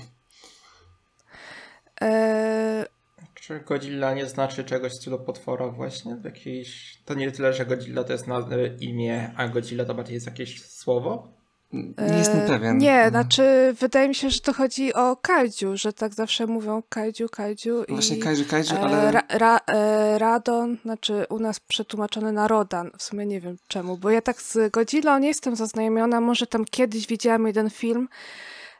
E, 2.02 2.86
Czy 3.34 3.61
Godzilla 3.61 4.14
nie 4.14 4.26
znaczy 4.26 4.64
czegoś 4.64 4.92
w 4.92 4.96
stylu 4.96 5.18
potwora 5.18 5.68
właśnie? 5.68 6.16
Jakiś... 6.24 6.98
To 7.04 7.14
nie 7.14 7.30
tyle, 7.32 7.52
że 7.52 7.66
Godzilla 7.66 8.04
to 8.04 8.12
jest 8.12 8.26
na 8.26 8.48
imię, 8.80 9.32
a 9.36 9.48
Godzilla 9.48 9.84
to 9.84 9.94
bardziej 9.94 10.14
jest 10.14 10.26
jakieś 10.26 10.62
słowo? 10.64 11.36
Nie 11.72 12.18
jestem 12.18 12.40
e, 12.40 12.46
pewien. 12.46 12.78
Nie, 12.78 13.02
No. 13.04 13.10
znaczy 13.10 13.74
wydaje 13.80 14.08
mi 14.08 14.14
się, 14.14 14.30
że 14.30 14.40
to 14.40 14.52
chodzi 14.52 14.94
o 14.94 15.16
kaiju, 15.16 15.76
że 15.76 15.92
tak 15.92 16.14
zawsze 16.14 16.46
mówią 16.46 16.82
kaiju, 16.88 17.28
kaiju 17.28 17.84
i 17.84 17.92
Właśnie 17.92 18.16
kaiju, 18.16 18.44
kaiju, 18.50 18.74
e, 18.74 18.80
ale 18.80 19.12
ra, 19.12 19.22
ra, 19.28 19.60
e, 19.66 20.18
Radon, 20.18 20.76
znaczy 20.82 21.26
u 21.28 21.38
nas 21.38 21.60
przetłumaczony 21.60 22.32
na 22.32 22.48
Rodan, 22.48 22.90
w 22.98 23.02
sumie 23.02 23.26
nie 23.26 23.40
wiem 23.40 23.56
czemu, 23.68 23.96
bo 23.96 24.10
ja 24.10 24.22
tak 24.22 24.42
z 24.42 24.72
Godzilla 24.72 25.18
nie 25.18 25.28
jestem 25.28 25.56
zaznajomiona, 25.56 26.20
może 26.20 26.46
tam 26.46 26.64
kiedyś 26.64 27.06
widziałam 27.06 27.46
jeden 27.46 27.70
film, 27.70 28.08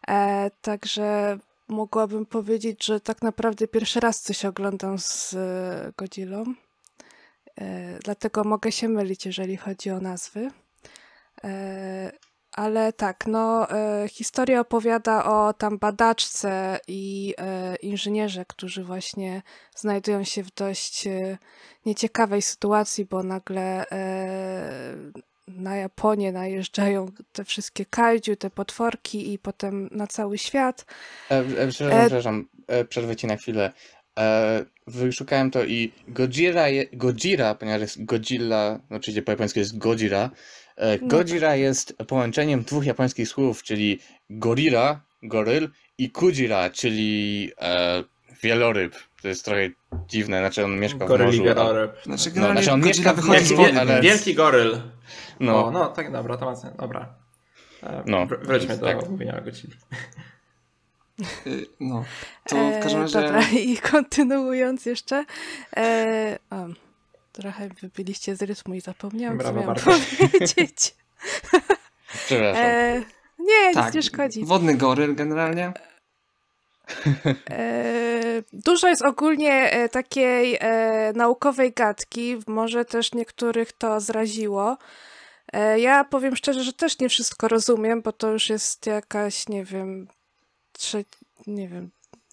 e, 0.09 0.51
także 0.63 1.39
mogłabym 1.69 2.27
powiedzieć, 2.27 2.85
że 2.85 3.01
tak 3.01 3.23
naprawdę 3.23 3.69
pierwszy 3.69 4.01
raz 4.01 4.21
coś 4.21 4.45
oglądam 4.45 4.99
z 4.99 5.37
Godzillą, 5.97 6.45
e, 7.61 7.99
dlatego 8.05 8.45
mogę 8.45 8.73
się 8.73 8.89
mylić, 8.89 9.27
jeżeli 9.27 9.57
chodzi 9.57 9.91
o 9.91 10.01
nazwy. 10.01 10.51
E, 11.45 12.13
ale 12.57 12.93
tak, 12.93 13.27
no, 13.27 13.71
e, 13.71 14.09
historia 14.09 14.61
opowiada 14.61 15.25
o 15.25 15.53
tam 15.53 15.79
badaczce 15.79 16.81
i 16.89 17.35
e, 17.39 17.77
inżynierze, 17.77 18.45
którzy 18.49 18.85
właśnie 18.85 19.43
znajdują 19.77 20.25
się 20.25 20.43
w 20.43 20.55
dość 20.55 21.07
e, 21.07 21.39
nieciekawej 21.87 22.43
sytuacji, 22.43 23.05
bo 23.05 23.23
nagle 23.23 23.91
e, 23.91 24.97
na 25.49 25.77
Japonię 25.77 26.33
najeżdżają 26.33 27.07
te 27.33 27.45
wszystkie 27.45 27.87
kaiju, 27.87 28.37
te 28.37 28.51
potworki 28.51 29.33
i 29.33 29.39
potem 29.39 29.89
na 29.93 30.07
cały 30.07 30.39
świat. 30.39 30.85
E, 31.31 31.39
e, 31.39 31.69
przepraszam, 31.69 32.01
E- 32.01 32.07
przepraszam, 32.07 32.49
e, 32.67 32.85
przerwę 32.85 33.17
ci 33.17 33.27
na 33.27 33.37
chwilę. 33.37 33.73
E, 34.19 34.65
wyszukałem 34.87 35.51
to 35.51 35.65
i 35.65 35.93
Godzilla, 36.09 36.69
je, 36.69 36.87
Godzilla, 36.93 37.55
ponieważ 37.55 37.81
jest 37.81 38.05
Godzilla, 38.05 38.81
oczywiście 38.91 39.23
po 39.23 39.33
japońsku 39.33 39.59
jest 39.59 39.79
Godzilla. 39.79 40.31
E, 40.77 40.99
No 41.03 41.09
Godzilla 41.09 41.55
jest 41.57 41.97
połączeniem 42.09 42.63
dwóch 42.63 42.87
japońskich 42.87 43.29
słów, 43.29 43.63
czyli 43.63 43.99
gorilla, 44.31 45.01
goryl 45.23 45.71
i 45.99 46.11
Kujira, 46.11 46.71
czyli 46.71 47.51
e, 47.61 48.05
wieloryb. 48.43 48.95
To 49.23 49.29
jest 49.29 49.45
trochę 49.45 49.69
dziwne, 50.09 50.39
znaczy 50.39 50.65
on 50.65 50.79
mieszka 50.81 51.07
w 51.07 51.11
morzu. 51.11 51.43
a- 51.43 51.45
Wieloreb. 51.45 52.03
znaczy 52.05 52.31
no, 52.35 52.53
znaczy 52.53 52.73
on 52.73 52.81
mieszka 52.81 53.13
w 53.15 53.25
morzu. 53.25 53.57
Wielki, 53.57 53.77
ale- 53.79 54.01
wielki 54.01 54.35
goryl. 54.35 54.81
No, 55.41 55.67
O, 55.67 55.71
no 55.71 55.87
tak, 55.87 56.13
dobra, 56.13 56.37
to 56.37 56.45
ma 56.45 56.57
sens. 56.57 56.77
Dobra. 56.77 57.15
E, 57.83 58.03
No, 58.07 58.27
wr- 58.27 58.47
Wróćmy 58.47 58.77
do 58.79 58.87
tak. 58.87 59.09
mówienia 59.11 59.39
o 59.39 59.43
Godzilli. 59.45 59.75
Y, 61.47 61.67
No, 61.81 62.05
to 62.49 62.57
w 62.57 62.83
każdym 62.83 63.01
E, 63.01 63.03
razie... 63.03 63.21
Dobra, 63.23 63.43
i 63.51 63.77
kontynuując 63.77 64.87
jeszcze. 64.87 65.25
E, 65.77 66.39
o, 66.51 66.57
trochę 67.37 67.69
wybiliście 67.83 68.37
z 68.37 68.43
rytmu 68.43 68.75
i 68.75 68.81
zapomniałam, 68.81 69.39
Brawo, 69.39 69.59
co 69.59 69.61
miałam 69.61 69.77
powiedzieć. 69.77 70.95
przepraszam. 72.27 72.65
E, 72.65 73.03
nie, 73.39 73.75
Tak, 73.75 73.85
nic 73.87 73.95
nie 73.95 74.03
szkodzi. 74.03 74.45
wodny 74.45 74.75
goryl 74.77 75.15
generalnie. 75.15 75.73
E, 77.51 78.43
Dużo 78.53 78.89
jest 78.89 79.03
ogólnie 79.05 79.71
e, 79.71 79.89
takiej 79.89 80.57
e, 80.61 81.13
naukowej 81.17 81.73
gadki, 81.73 82.37
może 82.47 82.85
też 82.85 83.13
niektórych 83.13 83.73
to 83.73 84.01
zraziło. 84.01 84.77
E, 85.53 85.81
Ja 85.81 86.05
powiem 86.05 86.37
szczerze, 86.37 86.63
że 86.65 86.73
też 86.73 86.99
nie 86.99 87.09
wszystko 87.09 87.49
rozumiem, 87.49 88.03
bo 88.03 88.13
to 88.13 88.31
już 88.33 88.51
jest 88.51 88.87
jakaś, 88.87 89.49
nie 89.49 89.65
wiem, 89.65 90.09
trze... 90.73 91.05
nie 91.47 91.69
wiem. 91.69 91.91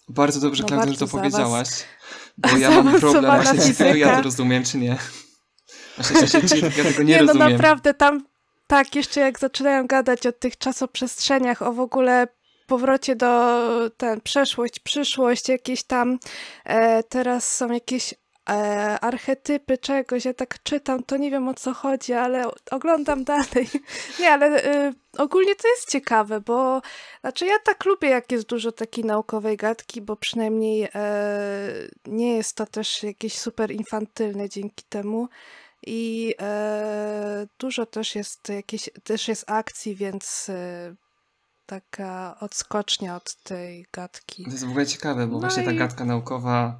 Bardzo 0.08 0.40
dobrze, 0.40 0.62
No 0.62 0.68
Klaudia, 0.68 0.92
że 0.92 0.98
to 0.98 1.06
powiedziałaś, 1.08 1.68
bo 2.38 2.56
ja 2.56 2.70
mam 2.82 3.00
problem 3.00 3.42
właśnie, 3.42 3.60
czy 3.72 3.74
tego 3.74 3.94
ja 3.94 4.16
to 4.16 4.22
rozumiem, 4.22 4.64
czy 4.64 4.78
nie. 4.78 4.96
Właśnie, 5.96 6.28
czy, 6.28 6.48
czy 6.48 6.58
ja 6.58 6.70
tego 6.70 7.02
nie, 7.02 7.14
Nie, 7.14 7.20
no 7.22 7.26
rozumiem. 7.26 7.52
naprawdę 7.52 7.94
tam, 7.94 8.24
tak, 8.66 8.94
jeszcze 8.94 9.20
jak 9.20 9.38
zaczynają 9.38 9.86
gadać 9.86 10.26
o 10.26 10.32
tych 10.32 10.58
czasoprzestrzeniach, 10.58 11.62
o 11.62 11.72
w 11.72 11.80
ogóle 11.80 12.28
powrocie 12.66 13.16
do 13.16 13.60
ten, 13.96 14.20
przeszłość, 14.20 14.80
przyszłość, 14.80 15.48
jakieś 15.48 15.82
tam, 15.82 16.18
e, 16.64 17.02
teraz 17.02 17.56
są 17.56 17.72
jakieś 17.72 18.14
e, 18.50 18.52
archetypy 19.00 19.78
czegoś, 19.78 20.24
ja 20.24 20.34
tak 20.34 20.62
czytam, 20.62 21.02
to 21.02 21.16
nie 21.16 21.30
wiem 21.30 21.48
o 21.48 21.54
co 21.54 21.74
chodzi, 21.74 22.12
ale 22.12 22.44
oglądam 22.70 23.24
dalej. 23.24 23.68
Nie, 24.20 24.30
ale 24.32 24.64
e, 24.64 24.92
ogólnie 25.18 25.54
to 25.56 25.68
jest 25.68 25.90
ciekawe, 25.90 26.40
bo 26.40 26.82
znaczy 27.20 27.46
ja 27.46 27.58
tak 27.64 27.84
lubię, 27.84 28.08
jak 28.08 28.32
jest 28.32 28.46
dużo 28.48 28.72
takiej 28.72 29.04
naukowej 29.04 29.56
gadki, 29.56 30.00
bo 30.00 30.16
przynajmniej 30.16 30.88
e, 30.94 31.68
nie 32.06 32.36
jest 32.36 32.56
to 32.56 32.66
też 32.66 33.02
jakieś 33.02 33.38
super 33.38 33.70
infantylne 33.70 34.48
dzięki 34.48 34.84
temu. 34.88 35.28
I 35.86 36.34
e, 36.40 37.46
dużo 37.58 37.86
też 37.86 38.14
jest 38.14 38.48
jakieś, 38.48 38.90
też 39.04 39.28
jest 39.28 39.44
akcji, 39.50 39.94
więc 39.96 40.50
taka 41.66 42.36
odskocznia 42.40 43.16
od 43.16 43.34
tej 43.34 43.86
gadki. 43.92 44.44
To 44.44 44.50
jest 44.50 44.64
w 44.66 44.70
ogóle 44.70 44.86
ciekawe, 44.86 45.26
bo 45.26 45.32
No 45.32 45.40
właśnie 45.40 45.62
ta 45.62 45.72
i- 45.72 45.76
gadka 45.76 46.04
naukowa 46.04 46.78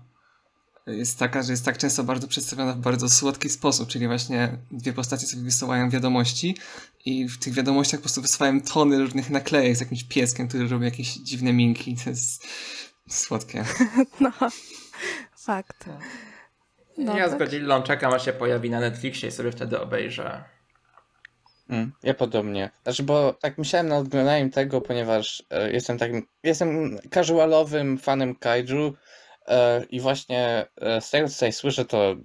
jest 0.87 1.19
taka, 1.19 1.43
że 1.43 1.53
jest 1.53 1.65
tak 1.65 1.79
często 1.79 2.05
bardzo 2.05 2.29
przedstawiona 2.29 2.73
w 2.73 2.79
bardzo 2.79 3.09
słodki 3.09 3.51
sposób, 3.51 3.89
czyli 3.89 4.07
właśnie 4.07 4.59
dwie 4.71 4.93
postacie 4.93 5.27
sobie 5.27 5.43
wysyłają 5.43 5.91
wiadomości 5.91 6.57
i 7.05 7.29
w 7.29 7.39
tych 7.39 7.55
wiadomościach 7.55 8.01
po 8.01 8.03
prostu 8.03 8.23
wysyłają 8.23 8.61
tony 8.61 8.99
różnych 8.99 9.31
naklejek 9.31 9.77
z 9.77 9.81
jakimś 9.81 10.05
pieskiem, 10.05 10.49
który 10.49 10.69
robi 10.69 10.85
jakieś 10.85 11.15
dziwne 11.15 11.53
minki. 11.53 11.97
To 12.05 12.11
jest 12.11 12.47
słodkie. 13.09 13.65
No, 14.21 14.31
fakt. 15.37 15.85
No, 16.99 17.19
ja 17.19 17.29
z 17.29 17.31
tak. 17.31 17.39
Godzillą 17.39 17.83
czekam, 17.83 18.13
aż 18.13 18.25
się 18.25 18.33
pojawi 18.33 18.71
na 18.71 18.81
Netflixie 18.81 19.29
i 19.29 19.33
sobie 19.33 19.53
wtedy 19.53 19.81
obejrzę. 19.81 20.45
Mm, 21.69 21.93
ja 22.03 22.15
podobnie. 22.15 22.71
Znaczy, 22.83 23.03
bo 23.03 23.33
tak 23.33 23.59
myślałem 23.59 23.89
nad 23.89 24.07
oglądaniem 24.07 24.51
tego, 24.51 24.81
ponieważ 24.81 25.43
e, 25.51 25.73
jestem 25.73 25.99
takim, 25.99 26.27
jestem 26.43 26.99
casualowym 27.11 27.99
fanem 27.99 28.35
kaiju 28.35 28.95
i 29.91 30.01
właśnie 30.01 30.67
e, 30.81 31.01
z 31.01 31.11
tego, 31.11 31.29
co 31.29 31.35
tutaj 31.35 31.53
słyszę, 31.53 31.85
to 31.85 32.17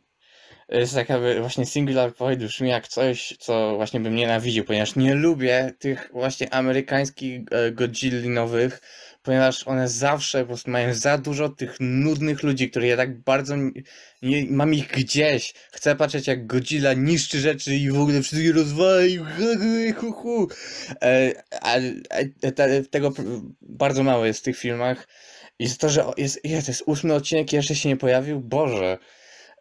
jest 0.69 0.95
taka 0.95 1.19
właśnie 1.41 1.65
Singular 1.65 2.13
Point 2.13 2.43
brzmi 2.43 2.69
jak 2.69 2.87
coś, 2.87 3.35
co 3.39 3.75
właśnie 3.75 3.99
bym 3.99 4.15
nienawidził, 4.15 4.65
ponieważ 4.65 4.95
nie 4.95 5.15
lubię 5.15 5.73
tych 5.79 6.09
właśnie 6.13 6.53
amerykańskich 6.53 7.41
e, 7.51 7.71
Godzilli 7.71 8.29
nowych, 8.29 8.81
ponieważ 9.23 9.67
one 9.67 9.87
zawsze 9.87 10.39
po 10.41 10.47
prostu 10.47 10.71
mają 10.71 10.93
za 10.93 11.17
dużo 11.17 11.49
tych 11.49 11.77
nudnych 11.79 12.43
ludzi, 12.43 12.69
które 12.69 12.87
ja 12.87 12.97
tak 12.97 13.19
bardzo 13.19 13.55
nie, 14.21 14.45
mam 14.49 14.73
ich 14.73 14.87
gdzieś. 14.87 15.53
Chcę 15.71 15.95
patrzeć 15.95 16.27
jak 16.27 16.47
Godzilla 16.47 16.93
niszczy 16.93 17.39
rzeczy 17.39 17.75
i 17.75 17.91
w 17.91 17.99
ogóle 17.99 18.21
wszystkie 18.21 18.51
rozwala 18.51 19.05
i 19.05 19.17
hu, 19.17 19.25
hu, 19.95 20.11
hu. 20.11 20.47
E, 21.01 21.31
a, 21.61 21.75
a 22.09 22.51
te, 22.51 22.83
tego 22.83 23.13
bardzo 23.61 24.03
mało 24.03 24.25
jest 24.25 24.39
w 24.39 24.43
tych 24.43 24.57
filmach 24.57 25.07
jest 25.59 25.81
to, 25.81 25.89
że 25.89 26.05
jest, 26.17 26.45
jest, 26.45 26.67
jest 26.67 26.83
ósmy 26.85 27.13
odcinek 27.13 27.53
i 27.53 27.55
jeszcze 27.55 27.75
się 27.75 27.89
nie 27.89 27.97
pojawił, 27.97 28.39
Boże. 28.39 28.97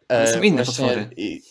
E, 0.09 0.33
są 0.33 0.41
inne 0.41 0.63
właśnie, 0.63 0.87
potwory. 0.87 1.09
I, 1.17 1.41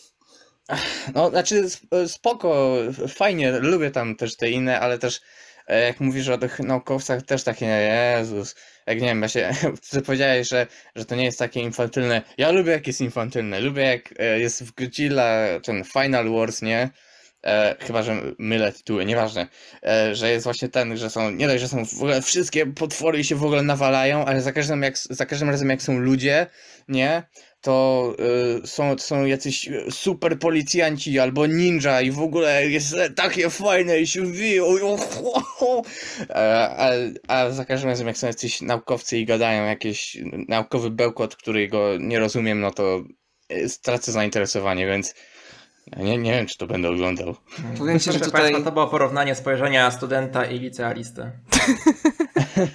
no, 1.15 1.29
znaczy 1.29 1.63
spoko, 2.07 2.77
fajnie, 3.07 3.51
lubię 3.51 3.91
tam 3.91 4.15
też 4.15 4.35
te 4.35 4.49
inne, 4.49 4.79
ale 4.79 4.99
też 4.99 5.21
e, 5.67 5.81
jak 5.81 5.99
mówisz 5.99 6.27
o 6.27 6.37
tych 6.37 6.59
naukowcach, 6.59 7.21
też 7.21 7.43
takie, 7.43 7.65
Jezus, 7.65 8.55
jak 8.87 9.01
nie 9.01 9.07
wiem, 9.07 9.19
właśnie, 9.19 9.51
ty 9.89 10.01
powiedziałeś, 10.07 10.49
że, 10.49 10.67
że 10.95 11.05
to 11.05 11.15
nie 11.15 11.25
jest 11.25 11.39
takie 11.39 11.59
infantylne. 11.59 12.21
Ja 12.37 12.51
lubię 12.51 12.71
jak 12.71 12.87
jest 12.87 13.01
infantylne, 13.01 13.59
lubię 13.59 13.83
jak 13.83 14.13
e, 14.19 14.39
jest 14.39 14.63
w 14.63 14.73
Godzilla 14.73 15.59
ten 15.63 15.83
Final 15.83 16.31
Wars, 16.31 16.61
nie? 16.61 16.89
E, 17.45 17.75
chyba, 17.79 18.03
że 18.03 18.21
mylę 18.39 18.71
tytuły, 18.71 19.05
nieważne, 19.05 19.47
e, 19.83 20.15
że 20.15 20.31
jest 20.31 20.43
właśnie 20.43 20.69
ten, 20.69 20.97
że 20.97 21.09
są, 21.09 21.31
nie 21.31 21.47
dość, 21.47 21.61
że 21.61 21.67
są 21.67 21.85
w 21.85 21.93
ogóle 21.93 22.21
wszystkie 22.21 22.65
potwory 22.65 23.23
się 23.23 23.35
w 23.35 23.43
ogóle 23.43 23.61
nawalają, 23.61 24.25
ale 24.25 24.41
za 24.41 24.51
każdym, 24.51 24.83
jak, 24.83 24.97
za 24.97 25.25
każdym 25.25 25.49
razem 25.49 25.69
jak 25.69 25.81
są 25.81 25.99
ludzie, 25.99 26.47
nie, 26.87 27.23
to 27.61 28.15
y, 28.63 28.67
są, 28.67 28.97
są 28.97 29.25
jacyś 29.25 29.69
super 29.91 30.39
policjanci 30.39 31.19
albo 31.19 31.47
ninja 31.47 32.01
i 32.01 32.11
w 32.11 32.19
ogóle 32.19 32.69
jest 32.69 32.95
takie 33.15 33.49
fajne 33.49 33.99
i 33.99 34.07
się 34.07 34.31
wieją. 34.31 34.65
A, 36.29 36.89
a, 37.27 37.49
za 37.49 37.65
każdym 37.65 37.89
razem 37.89 38.07
jak 38.07 38.17
są 38.17 38.27
jacyś 38.27 38.61
naukowcy 38.61 39.17
i 39.17 39.25
gadają 39.25 39.65
jakiś 39.65 40.17
naukowy 40.47 40.89
bełkot, 40.89 41.35
którego 41.35 41.97
nie 41.99 42.19
rozumiem, 42.19 42.59
no 42.59 42.71
to 42.71 43.03
stracę 43.67 44.11
zainteresowanie, 44.11 44.87
więc 44.87 45.13
nie, 45.97 46.17
nie 46.17 46.31
wiem, 46.31 46.45
czy 46.45 46.57
to 46.57 46.67
będę 46.67 46.89
oglądał. 46.89 47.35
Powiem 47.77 47.99
ci, 47.99 48.11
że 48.11 48.19
tutaj... 48.19 48.41
Państwa, 48.41 48.63
to 48.63 48.71
było 48.71 48.87
porównanie 48.87 49.35
spojrzenia 49.35 49.91
studenta 49.91 50.45
i 50.45 50.59
licealisty. 50.59 51.31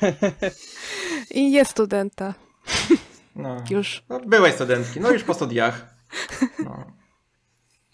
I 1.30 1.52
jest 1.52 1.70
studenta. 1.70 2.34
No. 3.36 3.64
Już. 3.70 4.02
No, 4.08 4.20
byłeś 4.20 4.54
studentki, 4.54 5.00
no 5.00 5.10
już 5.10 5.24
po 5.24 5.34
studiach. 5.34 5.94
No. 6.64 6.84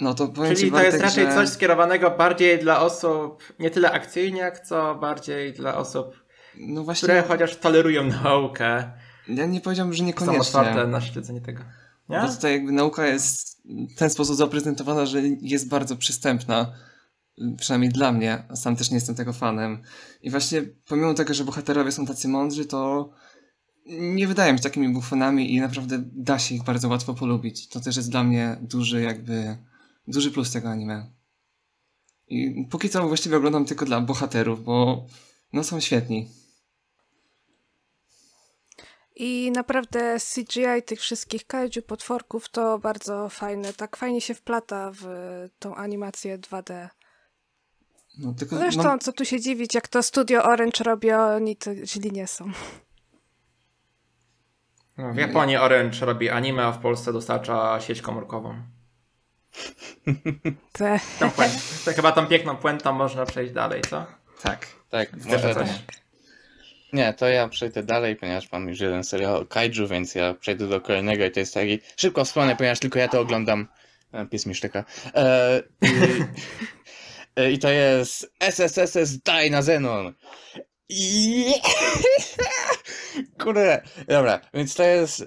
No 0.00 0.14
to 0.14 0.28
powiem 0.28 0.56
Czyli 0.56 0.72
to 0.72 0.82
jest 0.82 1.00
raczej 1.00 1.26
że... 1.26 1.34
coś 1.34 1.48
skierowanego 1.48 2.10
bardziej 2.10 2.58
dla 2.58 2.80
osób, 2.80 3.42
nie 3.58 3.70
tyle 3.70 3.92
akcyjniak, 3.92 4.60
co 4.60 4.94
bardziej 4.94 5.52
dla 5.52 5.76
osób, 5.76 6.16
no 6.56 6.84
właśnie... 6.84 7.06
które 7.06 7.22
chociaż 7.22 7.56
tolerują 7.56 8.04
naukę. 8.04 8.92
Ja 9.28 9.46
nie 9.46 9.60
powiedziałbym, 9.60 9.94
że 9.94 10.04
niekoniecznie. 10.04 10.44
Są 10.44 10.58
otwarte 10.58 10.86
na 10.86 11.00
śledzenie 11.00 11.40
tego. 11.40 11.62
Nie? 12.10 12.20
Bo 12.20 12.28
tutaj 12.28 12.52
jakby 12.52 12.72
nauka 12.72 13.06
jest 13.06 13.62
w 13.64 13.94
ten 13.94 14.10
sposób 14.10 14.36
zaprezentowana, 14.36 15.06
że 15.06 15.22
jest 15.28 15.68
bardzo 15.68 15.96
przystępna. 15.96 16.72
Przynajmniej 17.56 17.92
dla 17.92 18.12
mnie. 18.12 18.42
Sam 18.54 18.76
też 18.76 18.90
nie 18.90 18.96
jestem 18.96 19.14
tego 19.14 19.32
fanem. 19.32 19.82
I 20.22 20.30
właśnie 20.30 20.62
pomimo 20.62 21.14
tego, 21.14 21.34
że 21.34 21.44
bohaterowie 21.44 21.92
są 21.92 22.06
tacy 22.06 22.28
mądrzy, 22.28 22.64
to 22.64 23.10
nie 23.86 24.26
wydają 24.26 24.56
się 24.56 24.62
takimi 24.62 24.88
bufonami 24.88 25.54
i 25.54 25.60
naprawdę 25.60 26.02
da 26.12 26.38
się 26.38 26.54
ich 26.54 26.64
bardzo 26.64 26.88
łatwo 26.88 27.14
polubić. 27.14 27.68
To 27.68 27.80
też 27.80 27.96
jest 27.96 28.10
dla 28.10 28.24
mnie 28.24 28.56
duży 28.60 29.02
jakby, 29.02 29.56
duży 30.06 30.30
plus 30.30 30.52
tego 30.52 30.68
anime. 30.68 31.12
I 32.28 32.66
póki 32.70 32.88
co 32.88 33.08
właściwie 33.08 33.36
oglądam 33.36 33.64
tylko 33.64 33.86
dla 33.86 34.00
bohaterów, 34.00 34.64
bo 34.64 35.06
no 35.52 35.64
są 35.64 35.80
świetni. 35.80 36.28
I 39.22 39.50
naprawdę 39.50 40.16
CGI 40.34 40.82
tych 40.86 41.00
wszystkich 41.00 41.46
kaiju 41.46 41.82
potworków 41.86 42.48
to 42.48 42.78
bardzo 42.78 43.28
fajne. 43.28 43.72
Tak 43.72 43.96
fajnie 43.96 44.20
się 44.20 44.34
wplata 44.34 44.90
w 44.94 45.04
tą 45.58 45.74
animację 45.74 46.38
2D. 46.38 46.88
No, 48.18 48.34
tylko, 48.34 48.56
Zresztą, 48.56 48.82
no... 48.82 48.98
co 48.98 49.12
tu 49.12 49.24
się 49.24 49.40
dziwić, 49.40 49.74
jak 49.74 49.88
to 49.88 50.02
Studio 50.02 50.42
Orange 50.42 50.84
robi, 50.84 51.12
oni 51.12 51.56
to 51.56 51.74
źli 51.74 52.12
nie 52.12 52.26
są. 52.26 52.52
No, 54.96 55.12
w 55.12 55.16
Japonii 55.16 55.56
Orange 55.56 56.06
robi 56.06 56.30
anime, 56.30 56.66
a 56.66 56.72
w 56.72 56.78
Polsce 56.78 57.12
dostarcza 57.12 57.80
sieć 57.80 58.02
komórkową. 58.02 58.54
Te. 60.72 61.00
To 61.84 61.92
chyba 61.92 62.12
tą 62.12 62.26
piękną 62.26 62.56
puentą 62.56 62.92
można 62.92 63.26
przejść 63.26 63.52
dalej, 63.52 63.82
co? 63.90 64.06
Tak. 64.42 64.66
Tak, 64.90 65.24
może 65.24 65.54
coś. 65.54 65.68
Nie, 66.92 67.12
to 67.12 67.28
ja 67.28 67.48
przejdę 67.48 67.82
dalej, 67.82 68.16
ponieważ 68.16 68.52
mam 68.52 68.68
już 68.68 68.80
jeden 68.80 69.04
serial 69.04 69.36
o 69.36 69.46
kaiju, 69.46 69.88
więc 69.88 70.14
ja 70.14 70.34
przejdę 70.34 70.68
do 70.68 70.80
kolejnego 70.80 71.24
i 71.24 71.30
to 71.30 71.40
jest 71.40 71.54
taki... 71.54 71.78
Szybko 71.96 72.24
wspomnę, 72.24 72.56
ponieważ 72.56 72.78
tylko 72.78 72.98
ja 72.98 73.08
to 73.08 73.20
oglądam. 73.20 73.68
E, 74.12 74.26
pies 74.26 74.46
mi 74.46 74.54
sztyka. 74.54 74.84
E, 75.14 75.62
i, 75.82 75.86
e, 77.40 77.50
I 77.52 77.58
to 77.58 77.70
jest 77.70 78.32
SSSS 78.40 79.18
Die 79.18 79.50
na 79.50 79.62
Zenon. 79.62 80.14
Kurde, 83.38 83.82
dobra, 84.08 84.40
więc 84.54 84.74
to 84.74 84.82
jest. 84.82 85.20
Uh, 85.20 85.26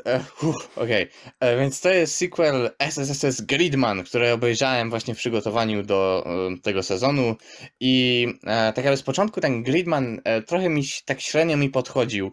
Okej, 0.76 0.76
okay. 0.76 1.08
E, 1.40 1.60
więc 1.60 1.82
to 1.82 1.90
jest 1.90 2.16
sequel 2.16 2.70
SSSS 2.80 3.42
Gridman, 3.42 4.04
który 4.04 4.32
obejrzałem 4.32 4.90
właśnie 4.90 5.16
w 5.16 5.18
przygotowaniu 5.18 5.84
do 5.84 6.24
um, 6.26 6.62
tego 6.62 6.84
sezonu. 6.84 7.36
I 7.80 8.28
tak 8.76 8.86
jakby 8.86 8.98
z 8.98 9.04
początku 9.04 9.42
ten 9.42 9.64
Gridman 9.64 10.22
trochę 10.48 10.70
mi 10.70 10.84
tak 11.06 11.22
średnio 11.22 11.58
mi 11.58 11.70
podchodził. 11.70 12.32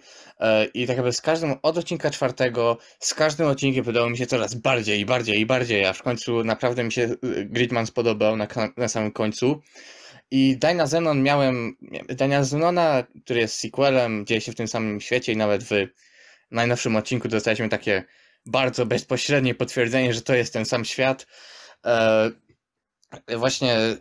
I 0.74 0.87
tak 0.87 0.97
jakby 0.97 1.12
z 1.12 1.20
każdym 1.20 1.55
od 1.62 1.78
odcinka 1.78 2.11
czwartego, 2.11 2.78
z 2.99 3.14
każdym 3.14 3.47
odcinkiem 3.47 3.85
podobał 3.85 4.11
mi 4.11 4.18
się 4.18 4.26
coraz 4.26 4.55
bardziej 4.55 5.01
i 5.01 5.07
bardziej 5.07 5.41
i 5.41 5.47
bardziej, 5.47 5.87
a 5.87 5.93
w 5.93 6.03
końcu 6.03 6.45
naprawdę 6.45 6.85
mi 6.85 6.93
się 6.93 7.14
Gridman 7.45 7.87
spodobał 7.87 8.37
na, 8.37 8.47
na 8.76 8.89
samym 8.89 9.12
końcu. 9.12 9.62
I 10.31 10.57
Dina 10.59 10.87
Zenon 10.87 11.22
miałem, 11.22 11.76
Dina 12.09 12.45
Zenona, 12.45 13.05
który 13.24 13.41
jest 13.41 13.59
sequelem, 13.59 14.26
dzieje 14.26 14.41
się 14.41 14.53
w 14.53 14.57
tym 14.57 14.68
samym 14.68 15.01
świecie 15.01 15.33
i 15.33 15.37
nawet 15.37 15.64
w 15.64 15.70
najnowszym 16.51 16.97
odcinku 16.97 17.28
dostaliśmy 17.28 17.68
takie 17.68 18.05
bardzo 18.47 18.87
bezpośrednie 18.87 19.55
potwierdzenie, 19.55 20.14
że 20.14 20.22
to 20.22 20.35
jest 20.35 20.53
ten 20.53 20.64
sam 20.64 20.85
świat. 20.85 21.26
E, 21.85 22.31
właśnie 23.37 23.74
e, 23.74 23.99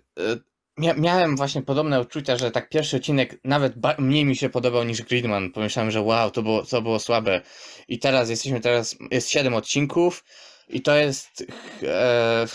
mia 0.77 0.93
miałem 0.93 1.35
właśnie 1.35 1.61
podobne 1.61 2.01
uczucia, 2.01 2.37
że 2.37 2.51
tak 2.51 2.69
pierwszy 2.69 2.97
odcinek 2.97 3.39
nawet 3.43 3.73
mniej 3.99 4.25
mi 4.25 4.35
się 4.35 4.49
podobał 4.49 4.83
niż 4.83 5.01
Gridman. 5.01 5.51
Pomyślałem, 5.51 5.91
że 5.91 6.01
wow, 6.01 6.31
to 6.31 6.41
było, 6.43 6.65
to 6.65 6.81
było 6.81 6.99
słabe. 6.99 7.41
I 7.87 7.99
teraz 7.99 8.29
jesteśmy, 8.29 8.59
teraz 8.59 8.95
jest 9.11 9.29
7 9.29 9.53
odcinków 9.53 10.23
i 10.69 10.81
to 10.81 10.95
jest 10.95 11.43
e, 11.83 12.45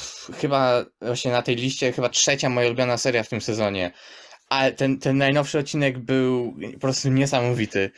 chyba 0.41 0.85
właśnie 1.01 1.33
na 1.33 1.43
tej 1.43 1.57
liście 1.57 1.93
chyba 1.93 2.09
trzecia 2.09 2.49
moja 2.49 2.67
ulubiona 2.67 2.99
seria 2.99 3.23
w 3.23 3.29
tym 3.29 3.41
sezonie. 3.41 3.93
A 4.49 4.71
ten, 4.71 4.99
ten 4.99 5.19
najnowszy 5.19 5.59
odcinek 5.59 5.99
był 5.99 6.55
po 6.73 6.79
prostu 6.79 7.09
niesamowity. 7.09 7.91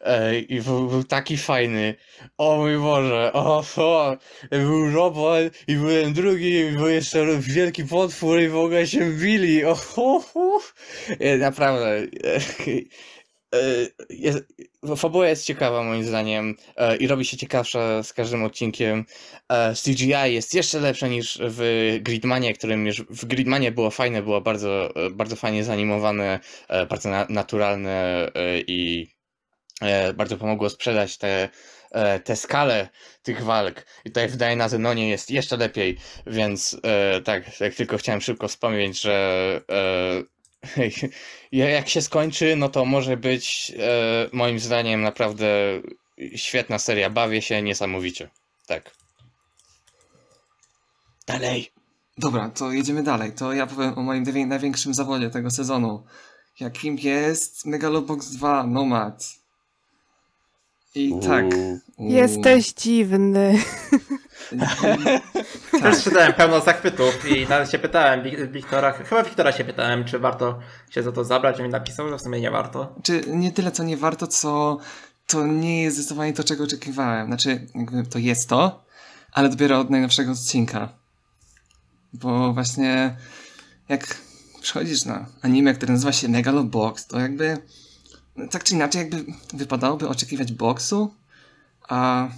E, 0.00 0.38
I 0.38 0.60
był, 0.60 0.88
był, 0.88 1.04
taki 1.04 1.36
fajny. 1.36 1.94
O 2.38 2.56
mój 2.56 2.78
Boże, 2.78 3.32
o, 3.32 3.64
o, 3.76 4.16
był 4.50 4.90
robot 4.90 5.52
i 5.68 5.76
byłem 5.76 6.12
drugi 6.12 6.50
i 6.50 6.70
był 6.70 6.88
jeszcze 6.88 7.38
wielki 7.38 7.84
potwór 7.84 8.40
i 8.40 8.48
w 8.48 8.56
ogóle 8.56 8.86
się 8.86 9.10
bili. 9.10 9.64
O. 9.64 9.76
E, 11.20 11.36
naprawdę. 11.36 11.96
E, 11.96 12.40
E, 13.54 13.86
jest, 14.10 14.44
fabuła 14.96 15.28
jest 15.28 15.44
ciekawa 15.44 15.82
moim 15.82 16.04
zdaniem 16.04 16.56
e, 16.76 16.96
i 16.96 17.06
robi 17.06 17.24
się 17.24 17.36
ciekawsza 17.36 18.02
z 18.02 18.12
każdym 18.12 18.44
odcinkiem. 18.44 19.04
E, 19.48 19.74
CGI 19.74 20.34
jest 20.34 20.54
jeszcze 20.54 20.80
lepsze 20.80 21.08
niż 21.08 21.38
w 21.42 21.98
Gridmanie, 22.00 22.54
którym 22.54 22.86
już 22.86 23.00
w 23.00 23.24
Gridmanie 23.24 23.72
było 23.72 23.90
fajne, 23.90 24.22
było 24.22 24.40
bardzo, 24.40 24.88
bardzo 25.10 25.36
fajnie 25.36 25.64
zanimowane, 25.64 26.40
bardzo 26.88 27.10
naturalne 27.28 28.30
i 28.66 29.08
bardzo 30.14 30.36
pomogło 30.36 30.70
sprzedać 30.70 31.18
te, 31.18 31.48
te 32.24 32.36
skale 32.36 32.88
tych 33.22 33.44
walk. 33.44 33.86
I 34.04 34.10
tutaj 34.10 34.28
wydaje 34.28 34.56
na 34.56 34.68
Zenonie 34.68 35.08
jest 35.08 35.30
jeszcze 35.30 35.56
lepiej, 35.56 35.96
więc 36.26 36.80
tak, 37.24 37.60
jak 37.60 37.74
tylko 37.74 37.96
chciałem 37.96 38.20
szybko 38.20 38.48
wspomnieć, 38.48 39.00
że 39.00 39.60
jak 41.52 41.88
się 41.88 42.02
skończy, 42.02 42.56
no 42.56 42.68
to 42.68 42.84
może 42.84 43.16
być 43.16 43.72
e, 43.78 44.28
moim 44.32 44.58
zdaniem 44.58 45.02
naprawdę 45.02 45.46
świetna 46.36 46.78
seria. 46.78 47.10
Bawię 47.10 47.42
się 47.42 47.62
niesamowicie. 47.62 48.30
Tak. 48.66 48.90
Dalej. 51.26 51.70
Dobra, 52.18 52.48
to 52.48 52.72
jedziemy 52.72 53.02
dalej. 53.02 53.32
To 53.32 53.52
ja 53.52 53.66
powiem 53.66 53.98
o 53.98 54.02
moim 54.02 54.48
największym 54.48 54.94
zawodzie 54.94 55.30
tego 55.30 55.50
sezonu. 55.50 56.04
Jakim 56.60 56.98
jest 56.98 57.66
Megalobox 57.66 58.30
2 58.30 58.66
Nomad. 58.66 59.28
I 60.94 61.10
Uuu. 61.12 61.22
tak. 61.22 61.44
Jesteś 61.98 62.72
dziwny. 62.72 63.58
tak. 65.72 65.82
Też 65.82 66.04
czytałem 66.04 66.32
pełno 66.32 66.60
zachwytów 66.60 67.30
i 67.30 67.48
nawet 67.48 67.70
się 67.70 67.78
pytałem 67.78 68.22
Wiktora, 68.52 68.92
chyba 68.92 69.22
Wiktora 69.22 69.52
się 69.52 69.64
pytałem, 69.64 70.04
czy 70.04 70.18
warto 70.18 70.58
się 70.90 71.02
za 71.02 71.12
to 71.12 71.24
zabrać. 71.24 71.56
On 71.60 71.66
mi 71.66 71.72
napisał, 71.72 72.08
że 72.08 72.18
w 72.18 72.20
sumie 72.22 72.40
nie 72.40 72.50
warto. 72.50 72.94
Czy 73.02 73.22
nie 73.26 73.52
tyle 73.52 73.70
co 73.70 73.82
nie 73.82 73.96
warto, 73.96 74.26
co 74.26 74.78
to 75.26 75.46
nie 75.46 75.82
jest 75.82 75.96
zdecydowanie 75.96 76.32
to, 76.32 76.44
czego 76.44 76.64
oczekiwałem. 76.64 77.26
Znaczy, 77.26 77.66
jakby 77.74 78.06
to 78.06 78.18
jest 78.18 78.48
to, 78.48 78.84
ale 79.32 79.48
dopiero 79.48 79.78
od 79.78 79.90
najnowszego 79.90 80.32
odcinka. 80.32 80.88
Bo 82.12 82.52
właśnie 82.52 83.16
jak 83.88 84.16
przychodzisz 84.62 85.04
na 85.04 85.26
anime, 85.42 85.74
który 85.74 85.92
nazywa 85.92 86.12
się 86.12 86.28
Megalobox, 86.28 87.06
to 87.06 87.20
jakby 87.20 87.58
tak 88.50 88.64
czy 88.64 88.74
inaczej 88.74 89.00
jakby 89.00 89.24
wypadałoby 89.54 90.08
oczekiwać 90.08 90.52
boksu, 90.52 91.14
a 91.88 92.28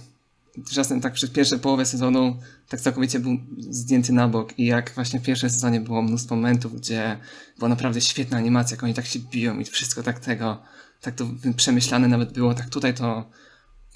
czasem 0.71 1.01
tak 1.01 1.13
przez 1.13 1.29
pierwsze 1.29 1.59
połowę 1.59 1.85
sezonu 1.85 2.37
tak 2.69 2.81
całkowicie 2.81 3.19
był 3.19 3.37
zdjęty 3.69 4.13
na 4.13 4.27
bok 4.27 4.59
i 4.59 4.65
jak 4.65 4.91
właśnie 4.95 5.19
w 5.19 5.23
pierwszym 5.23 5.49
sezonie 5.49 5.81
było 5.81 6.01
mnóstwo 6.01 6.35
momentów, 6.35 6.75
gdzie 6.75 7.17
była 7.57 7.69
naprawdę 7.69 8.01
świetna 8.01 8.37
animacja, 8.37 8.75
jak 8.75 8.83
oni 8.83 8.93
tak 8.93 9.05
się 9.05 9.19
biją 9.19 9.59
i 9.59 9.65
wszystko 9.65 10.03
tak 10.03 10.19
tego, 10.19 10.61
tak 11.01 11.15
to 11.15 11.25
przemyślane 11.57 12.07
nawet 12.07 12.33
było, 12.33 12.53
tak 12.53 12.69
tutaj 12.69 12.93
to 12.93 13.29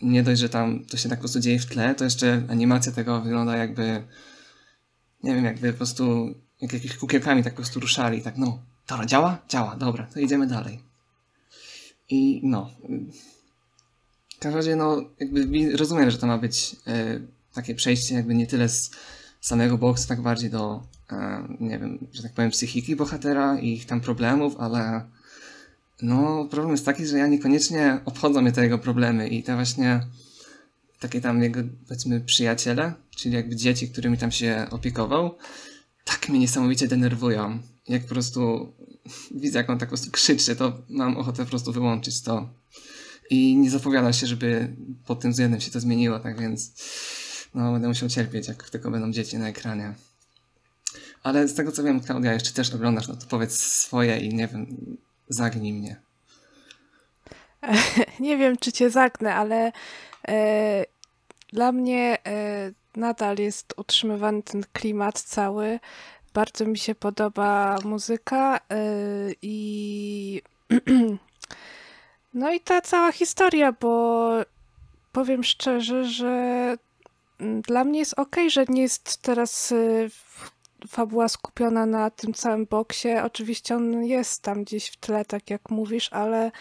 nie 0.01 0.23
dość, 0.23 0.41
że 0.41 0.49
tam 0.49 0.85
to 0.85 0.97
się 0.97 1.09
tak 1.09 1.19
po 1.19 1.21
prostu 1.21 1.39
dzieje 1.39 1.59
w 1.59 1.65
tle, 1.65 1.95
to 1.95 2.03
jeszcze 2.03 2.43
animacja 2.49 2.91
tego 2.91 3.21
wygląda 3.21 3.57
jakby 3.57 4.03
nie 5.23 5.35
wiem, 5.35 5.45
jakby 5.45 5.71
po 5.71 5.77
prostu 5.77 6.35
jak 6.61 6.73
jakimiś 6.73 6.97
kukiełkami 6.97 7.43
tak 7.43 7.53
po 7.53 7.57
prostu 7.57 7.79
ruszali, 7.79 8.21
tak 8.21 8.37
no, 8.37 8.59
dobra, 8.87 9.05
działa? 9.05 9.37
Działa, 9.49 9.75
dobra, 9.75 10.07
to 10.13 10.19
idziemy 10.19 10.47
dalej. 10.47 10.79
I 12.09 12.41
no, 12.43 12.69
każdym 14.41 14.57
razie 14.57 14.75
no, 14.75 15.03
jakby 15.19 15.77
rozumiem, 15.77 16.11
że 16.11 16.17
to 16.17 16.27
ma 16.27 16.37
być 16.37 16.75
e, 16.87 17.19
takie 17.53 17.75
przejście 17.75 18.15
jakby 18.15 18.35
nie 18.35 18.47
tyle 18.47 18.69
z 18.69 18.91
samego 19.41 19.77
boksu, 19.77 20.07
tak 20.07 20.21
bardziej 20.21 20.49
do, 20.49 20.83
e, 21.11 21.47
nie 21.59 21.79
wiem, 21.79 22.07
że 22.13 22.23
tak 22.23 22.33
powiem, 22.33 22.51
psychiki 22.51 22.95
bohatera 22.95 23.59
i 23.59 23.73
ich 23.73 23.85
tam 23.85 24.01
problemów, 24.01 24.55
ale 24.59 25.05
no, 26.01 26.45
problem 26.45 26.71
jest 26.71 26.85
taki, 26.85 27.05
że 27.05 27.17
ja 27.17 27.27
niekoniecznie 27.27 27.99
obchodzą 28.05 28.41
mnie 28.41 28.51
te 28.51 28.63
jego 28.63 28.77
problemy 28.77 29.27
i 29.27 29.43
te 29.43 29.55
właśnie 29.55 30.07
takie 30.99 31.21
tam 31.21 31.43
jego, 31.43 31.59
powiedzmy, 31.87 32.21
przyjaciele, 32.21 32.93
czyli 33.15 33.35
jakby 33.35 33.55
dzieci, 33.55 33.89
którymi 33.89 34.17
tam 34.17 34.31
się 34.31 34.67
opiekował, 34.71 35.37
tak 36.05 36.29
mnie 36.29 36.39
niesamowicie 36.39 36.87
denerwują. 36.87 37.59
Jak 37.87 38.01
po 38.01 38.09
prostu 38.09 38.73
widzę, 39.35 39.59
jak 39.59 39.69
on 39.69 39.79
tak 39.79 39.89
po 39.89 39.95
prostu 39.95 40.11
krzyczy, 40.11 40.55
to 40.55 40.81
mam 40.89 41.17
ochotę 41.17 41.43
po 41.43 41.49
prostu 41.49 41.71
wyłączyć 41.71 42.21
to. 42.21 42.49
I 43.31 43.55
nie 43.55 43.69
zapowiada 43.69 44.13
się, 44.13 44.27
żeby 44.27 44.75
pod 45.05 45.19
tym 45.19 45.31
względem 45.31 45.61
się 45.61 45.71
to 45.71 45.79
zmieniło, 45.79 46.19
tak 46.19 46.39
więc 46.39 46.73
no, 47.55 47.71
będę 47.71 47.87
musiał 47.87 48.09
cierpieć, 48.09 48.47
jak 48.47 48.69
tylko 48.69 48.91
będą 48.91 49.11
dzieci 49.11 49.37
na 49.37 49.49
ekranie. 49.49 49.93
Ale 51.23 51.47
z 51.47 51.53
tego 51.53 51.71
co 51.71 51.83
wiem, 51.83 52.01
Klaudia, 52.01 52.33
jeszcze 52.33 52.53
też 52.53 52.73
oglądasz, 52.73 53.07
no 53.07 53.15
to 53.15 53.25
powiedz 53.29 53.59
swoje 53.59 54.17
i 54.17 54.33
nie 54.33 54.47
wiem, 54.47 54.97
zagnij 55.29 55.73
mnie. 55.73 56.01
Nie 58.19 58.37
wiem, 58.37 58.57
czy 58.57 58.71
cię 58.71 58.89
zagnę, 58.89 59.35
ale 59.35 59.71
e, 60.27 60.85
dla 61.53 61.71
mnie 61.71 62.17
e, 62.25 62.71
nadal 62.95 63.37
jest 63.37 63.73
utrzymywany 63.77 64.43
ten 64.43 64.63
klimat 64.73 65.21
cały. 65.21 65.79
Bardzo 66.33 66.65
mi 66.65 66.77
się 66.77 66.95
podoba 66.95 67.77
muzyka 67.83 68.57
e, 68.57 68.79
i 69.41 70.41
no 72.33 72.53
i 72.53 72.59
ta 72.59 72.81
cała 72.81 73.11
historia, 73.11 73.71
bo 73.71 74.29
powiem 75.11 75.43
szczerze, 75.43 76.05
że 76.05 76.75
dla 77.39 77.83
mnie 77.83 77.99
jest 77.99 78.19
ok, 78.19 78.35
że 78.47 78.65
nie 78.69 78.81
jest 78.81 79.17
teraz 79.21 79.71
e, 79.71 79.75
fabuła 80.87 81.27
skupiona 81.27 81.85
na 81.85 82.09
tym 82.09 82.33
całym 82.33 82.65
boksie. 82.65 83.09
Oczywiście 83.23 83.75
on 83.75 84.03
jest 84.03 84.41
tam 84.41 84.63
gdzieś 84.63 84.87
w 84.87 84.97
tle, 84.97 85.25
tak 85.25 85.49
jak 85.49 85.69
mówisz, 85.69 86.13
ale 86.13 86.51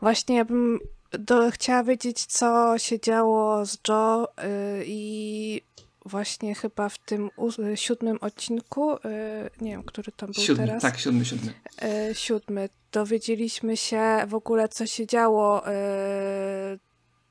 właśnie 0.00 0.36
ja 0.36 0.44
bym 0.44 0.78
do, 1.12 1.50
chciała 1.50 1.84
wiedzieć, 1.84 2.26
co 2.26 2.78
się 2.78 3.00
działo 3.00 3.66
z 3.66 3.78
Joe 3.88 4.26
yy, 4.38 4.84
i 4.86 5.62
właśnie 6.04 6.54
chyba 6.54 6.88
w 6.88 6.98
tym 6.98 7.30
u, 7.36 7.50
siódmym 7.74 8.18
odcinku, 8.20 8.90
yy, 8.90 9.00
nie 9.60 9.70
wiem, 9.70 9.82
który 9.82 10.12
tam 10.12 10.32
był 10.32 10.44
siódmy, 10.44 10.66
teraz. 10.66 10.82
Tak, 10.82 10.98
siódmy, 10.98 11.24
siódmy. 11.24 11.54
Yy, 11.82 12.14
siódmy. 12.14 12.68
Dowiedzieliśmy 12.92 13.76
się 13.76 14.24
w 14.28 14.34
ogóle, 14.34 14.68
co 14.68 14.86
się 14.86 15.06
działo 15.06 15.62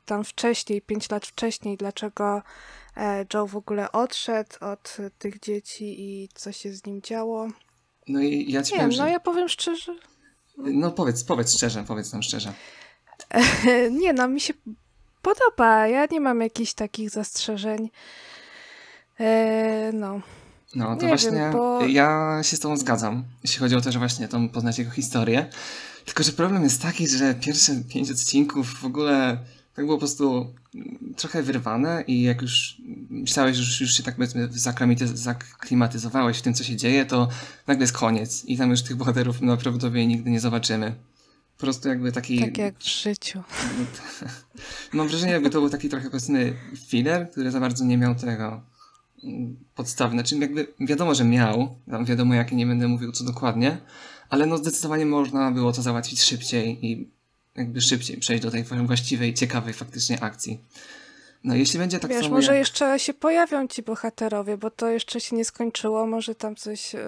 tam 0.10 0.24
wcześniej, 0.24 0.82
pięć 0.82 1.10
lat 1.10 1.26
wcześniej, 1.26 1.78
dlaczego 1.78 2.42
e, 2.98 3.26
Joe 3.34 3.48
w 3.48 3.56
ogóle 3.56 3.92
odszedł 3.92 4.50
od 4.62 4.98
tych 5.20 5.40
dzieci 5.40 6.02
i 6.02 6.30
co 6.34 6.52
się 6.52 6.74
z 6.74 6.86
nim 6.86 7.02
działo. 7.02 7.48
No 8.08 8.22
i 8.22 8.52
ja 8.52 8.64
ci 8.64 8.74
nie 8.74 8.78
powiem, 8.78 8.90
wiem, 8.90 8.92
że... 8.92 9.04
no 9.04 9.10
ja 9.10 9.20
powiem 9.20 9.50
szczerze. 9.50 9.96
No 10.58 10.92
powiedz, 10.92 11.24
powiedz 11.24 11.54
szczerze, 11.54 11.84
powiedz 11.88 12.14
nam 12.14 12.24
szczerze. 12.24 12.54
nie 14.02 14.14
no, 14.14 14.28
mi 14.28 14.42
się 14.42 14.54
podoba. 15.22 15.88
Ja 15.88 16.08
nie 16.12 16.20
mam 16.20 16.42
jakichś 16.42 16.74
takich 16.74 17.10
zastrzeżeń. 17.10 17.90
E, 19.20 19.92
no. 19.94 20.22
No, 20.76 20.96
to 20.96 21.02
nie 21.02 21.08
właśnie 21.08 21.32
wiem, 21.32 21.52
bo... 21.52 21.86
ja 21.86 22.40
się 22.44 22.58
z 22.58 22.60
tobą 22.60 22.78
zgadzam, 22.78 23.24
jeśli 23.44 23.60
chodzi 23.60 23.76
o 23.76 23.82
to, 23.82 23.92
że 23.92 24.00
właśnie 24.00 24.28
tą 24.28 24.50
poznać 24.50 24.80
jego 24.80 24.92
historię. 24.92 25.50
Tylko, 26.06 26.24
że 26.24 26.32
problem 26.32 26.64
jest 26.64 26.82
taki, 26.82 27.08
że 27.08 27.36
pierwsze 27.36 27.74
pięć 27.90 28.12
odcinków 28.12 28.74
w 28.74 28.86
ogóle 28.86 29.38
tak 29.74 29.86
było 29.86 29.98
po 29.98 30.00
prostu 30.00 30.54
trochę 31.16 31.44
wyrwane 31.44 32.04
i 32.08 32.22
jak 32.22 32.42
już 32.42 32.78
myślałeś, 33.10 33.58
że 33.58 33.64
już, 33.64 33.82
już 33.82 33.94
się 33.94 34.04
tak 34.04 34.16
powiedzmy 34.16 34.50
zaklimatyzowałeś 34.52 36.38
w 36.38 36.42
tym, 36.42 36.54
co 36.54 36.64
się 36.64 36.76
dzieje, 36.76 37.06
to 37.06 37.28
nagle 37.68 37.84
jest 37.84 37.94
koniec 37.94 38.46
i 38.46 38.58
tam 38.58 38.70
już 38.70 38.82
tych 38.82 38.96
bohaterów 38.96 39.40
prawdopodobnie 39.40 40.08
nigdy 40.08 40.30
nie 40.30 40.40
zobaczymy. 40.40 40.96
Po 41.58 41.62
prostu 41.62 41.90
jakby 41.90 42.12
taki... 42.12 42.40
Tak 42.40 42.58
jak 42.58 42.78
w 42.78 42.88
życiu. 42.88 43.44
Mam 44.94 45.08
wrażenie, 45.08 45.32
jakby 45.32 45.50
to 45.50 45.60
był 45.60 45.70
taki 45.70 45.90
trochę 45.90 46.10
powiedzmy 46.10 46.54
filler, 46.88 47.32
który 47.32 47.52
za 47.52 47.60
bardzo 47.60 47.86
nie 47.86 47.98
miał 47.98 48.16
tego 48.16 48.62
podstawy. 49.76 50.14
Znaczy 50.14 50.38
jakby 50.38 50.74
wiadomo, 50.80 51.16
że 51.16 51.24
miał, 51.24 51.76
wiadomo 52.04 52.34
jakie, 52.34 52.56
nie 52.56 52.66
będę 52.66 52.88
mówił 52.88 53.12
co 53.12 53.24
dokładnie, 53.24 53.78
ale 54.30 54.46
no 54.46 54.58
zdecydowanie 54.58 55.06
można 55.06 55.52
było 55.52 55.74
to 55.74 55.82
załatwić 55.82 56.22
szybciej 56.22 56.86
i 56.86 57.10
jakby 57.56 57.82
szybciej 57.82 58.18
przejść 58.18 58.44
do 58.44 58.52
tej 58.52 58.64
właściwej, 58.64 59.34
ciekawej 59.34 59.74
faktycznie 59.74 60.24
akcji. 60.24 60.60
No 61.44 61.56
jeśli 61.56 61.80
będzie 61.80 62.00
tak 62.00 62.12
Wiesz, 62.12 62.24
samo 62.24 62.36
może 62.36 62.52
jak... 62.52 62.60
jeszcze 62.60 63.00
się 63.00 63.14
pojawią 63.14 63.68
ci 63.68 63.84
bohaterowie, 63.84 64.58
bo 64.58 64.72
to 64.72 64.90
jeszcze 64.90 65.20
się 65.20 65.36
nie 65.36 65.46
skończyło, 65.46 66.08
może 66.08 66.36
tam 66.36 66.56
coś... 66.56 66.94
Yy... 66.94 67.02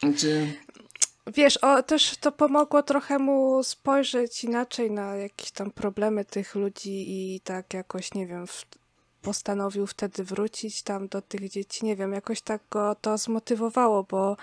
Znaczy... 0.00 0.52
Wiesz, 1.34 1.56
o, 1.56 1.82
też 1.82 2.16
to 2.16 2.32
pomogło 2.32 2.82
trochę 2.82 3.18
mu 3.18 3.62
spojrzeć 3.62 4.44
inaczej 4.44 4.90
na 4.90 5.14
jakieś 5.14 5.50
tam 5.50 5.70
problemy 5.70 6.24
tych 6.24 6.54
ludzi 6.54 7.04
i 7.08 7.40
tak 7.40 7.74
jakoś, 7.74 8.14
nie 8.14 8.26
wiem, 8.26 8.46
w... 8.46 8.64
postanowił 9.26 9.86
wtedy 9.86 10.24
wrócić 10.24 10.82
tam 10.82 11.08
do 11.08 11.22
tych 11.22 11.50
dzieci. 11.50 11.84
Nie 11.84 11.96
wiem, 11.96 12.12
jakoś 12.12 12.40
tak 12.40 12.62
go 12.70 12.94
to 12.94 13.18
zmotywowało, 13.18 14.02
bo 14.02 14.36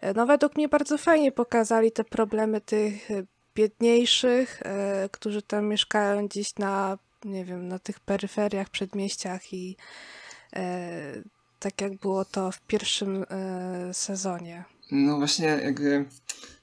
e, 0.00 0.14
no 0.14 0.26
według 0.26 0.56
mnie 0.56 0.68
bardzo 0.68 0.98
fajnie 0.98 1.32
pokazali 1.32 1.92
te 1.92 2.04
problemy 2.04 2.60
tych 2.60 3.08
biedniejszych, 3.54 4.62
e, 4.62 5.08
którzy 5.12 5.42
tam 5.42 5.66
mieszkają 5.66 6.28
gdzieś 6.28 6.56
na, 6.56 6.98
nie 7.24 7.44
wiem, 7.44 7.68
na 7.68 7.78
tych 7.78 8.00
peryferiach, 8.00 8.68
przedmieściach 8.70 9.52
i 9.52 9.76
e, 10.56 11.12
tak 11.58 11.80
jak 11.80 11.96
było 11.96 12.24
to 12.24 12.52
w 12.52 12.60
pierwszym 12.60 13.24
e, 13.30 13.94
sezonie. 13.94 14.64
No 14.90 15.16
właśnie, 15.16 15.46
jakby 15.46 16.04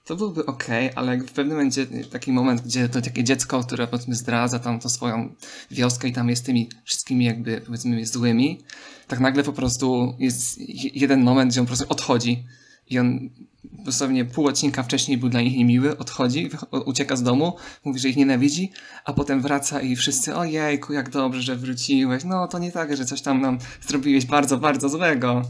to 0.06 0.16
byłby 0.16 0.46
ok, 0.46 0.68
ale 0.96 1.18
w 1.18 1.32
pewnym 1.32 1.58
momencie 1.58 1.88
taki 2.12 2.32
moment, 2.32 2.62
gdzie 2.62 2.90
to 2.90 3.02
takie 3.02 3.24
dziecko, 3.24 3.64
które 3.64 3.88
powiedzmy 3.88 4.16
zdradza 4.16 4.60
tam 4.60 4.80
to 4.80 4.90
swoją 4.90 5.36
wioskę 5.72 6.08
i 6.08 6.14
tam 6.14 6.30
jest 6.30 6.46
tymi 6.46 6.70
wszystkimi 6.84 7.26
jakby 7.26 7.62
powiedzmy 7.66 8.06
złymi, 8.06 8.64
tak 9.08 9.20
nagle 9.20 9.44
po 9.44 9.54
prostu 9.54 10.16
jest 10.20 10.60
jeden 10.96 11.24
moment, 11.24 11.52
gdzie 11.52 11.60
on 11.60 11.66
po 11.66 11.70
prostu 11.70 11.86
odchodzi 11.90 12.44
i 12.90 13.00
on 13.00 13.30
dosłownie 13.64 14.26
pół 14.26 14.48
odcinka 14.48 14.84
wcześniej 14.84 15.18
był 15.18 15.30
dla 15.30 15.42
nich 15.42 15.58
niemiły, 15.58 15.98
odchodzi, 15.98 16.50
ucieka 16.86 17.16
z 17.16 17.24
domu, 17.24 17.56
mówi, 17.86 18.00
że 18.00 18.10
ich 18.10 18.18
nienawidzi, 18.18 18.72
a 19.06 19.14
potem 19.14 19.42
wraca 19.42 19.82
i 19.82 19.96
wszyscy, 19.96 20.36
ojejku, 20.36 20.94
jak 20.94 21.10
dobrze, 21.10 21.42
że 21.42 21.56
wróciłeś. 21.56 22.24
No 22.24 22.48
to 22.48 22.60
nie 22.60 22.72
tak, 22.72 22.98
że 22.98 23.06
coś 23.06 23.22
tam 23.22 23.42
nam 23.42 23.58
zrobiłeś 23.88 24.26
bardzo, 24.26 24.58
bardzo 24.58 24.90
złego. 24.90 25.42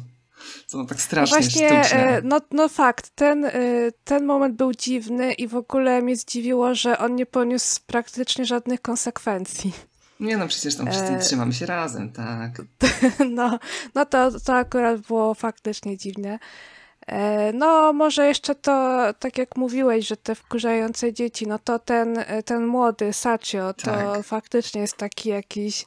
To 0.71 0.85
tak 0.85 1.01
strasznie 1.01 1.37
Właśnie, 1.37 1.83
sztuczne. 1.83 2.21
No, 2.23 2.41
no 2.51 2.69
fakt, 2.69 3.09
ten, 3.15 3.45
e, 3.45 3.51
ten 4.03 4.25
moment 4.25 4.55
był 4.55 4.73
dziwny 4.73 5.33
i 5.33 5.47
w 5.47 5.55
ogóle 5.55 6.01
mnie 6.01 6.15
zdziwiło, 6.15 6.75
że 6.75 6.97
on 6.97 7.15
nie 7.15 7.25
poniósł 7.25 7.79
praktycznie 7.87 8.45
żadnych 8.45 8.81
konsekwencji. 8.81 9.73
Nie 10.19 10.37
no, 10.37 10.47
przecież 10.47 10.75
tam 10.75 10.87
wszyscy 10.91 11.13
e... 11.13 11.19
trzymamy 11.19 11.53
się 11.53 11.65
razem, 11.65 12.11
tak. 12.11 12.51
no, 13.29 13.59
no 13.95 14.05
to, 14.05 14.39
to 14.39 14.55
akurat 14.55 15.01
było 15.01 15.33
faktycznie 15.33 15.97
dziwne. 15.97 16.39
E, 17.07 17.53
no, 17.53 17.93
może 17.93 18.27
jeszcze 18.27 18.55
to, 18.55 19.03
tak 19.19 19.37
jak 19.37 19.55
mówiłeś, 19.57 20.07
że 20.07 20.17
te 20.17 20.35
wkurzające 20.35 21.13
dzieci, 21.13 21.47
no 21.47 21.59
to 21.59 21.79
ten, 21.79 22.17
e, 22.17 22.43
ten 22.43 22.65
młody 22.65 23.13
Sacio, 23.13 23.73
to 23.73 23.91
tak. 23.91 24.23
faktycznie 24.23 24.81
jest 24.81 24.97
taki 24.97 25.29
jakiś 25.29 25.85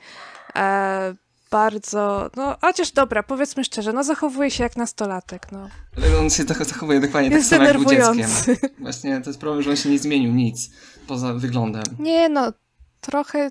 e, 0.56 1.14
bardzo, 1.50 2.30
no 2.36 2.56
chociaż 2.60 2.92
dobra, 2.92 3.22
powiedzmy 3.22 3.64
szczerze, 3.64 3.92
no 3.92 4.04
zachowuje 4.04 4.50
się 4.50 4.62
jak 4.62 4.76
nastolatek, 4.76 5.52
no. 5.52 5.68
Ale 5.96 6.18
on 6.18 6.30
się 6.30 6.44
zachowuje 6.44 7.00
dokładnie 7.00 7.30
jest 7.30 7.50
tak 7.50 7.58
samo 7.58 7.68
jak 7.68 7.78
był 7.78 7.90
dzieckiem. 7.90 8.30
Właśnie 8.78 9.20
to 9.20 9.30
jest 9.30 9.40
problem, 9.40 9.62
że 9.62 9.70
on 9.70 9.76
się 9.76 9.88
nie 9.88 9.98
zmienił 9.98 10.32
nic 10.32 10.70
poza 11.06 11.34
wyglądem. 11.34 11.82
Nie 11.98 12.28
no, 12.28 12.52
trochę 13.00 13.50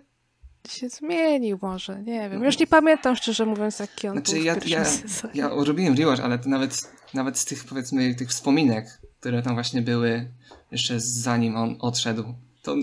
się 0.69 0.89
zmienił 0.89 1.59
może, 1.61 2.03
nie 2.03 2.29
wiem. 2.29 2.43
Już 2.43 2.59
nie 2.59 2.67
pamiętam 2.67 3.15
szczerze 3.15 3.45
mówiąc, 3.45 3.79
jaki 3.79 4.07
on 4.07 4.13
znaczy, 4.13 4.31
był 4.31 4.41
w 4.41 4.45
ja, 4.45 4.55
ja, 4.65 4.85
sezonie. 4.85 5.33
ja 5.33 5.49
robiłem 5.49 5.97
rewatch, 5.97 6.21
ale 6.21 6.39
to 6.39 6.49
nawet, 6.49 6.91
nawet 7.13 7.37
z 7.37 7.45
tych 7.45 7.63
powiedzmy 7.63 8.15
tych 8.15 8.29
wspominek, 8.29 9.01
które 9.19 9.41
tam 9.41 9.53
właśnie 9.53 9.81
były 9.81 10.31
jeszcze 10.71 10.99
zanim 10.99 11.55
on 11.55 11.75
odszedł, 11.79 12.23
to 12.61 12.75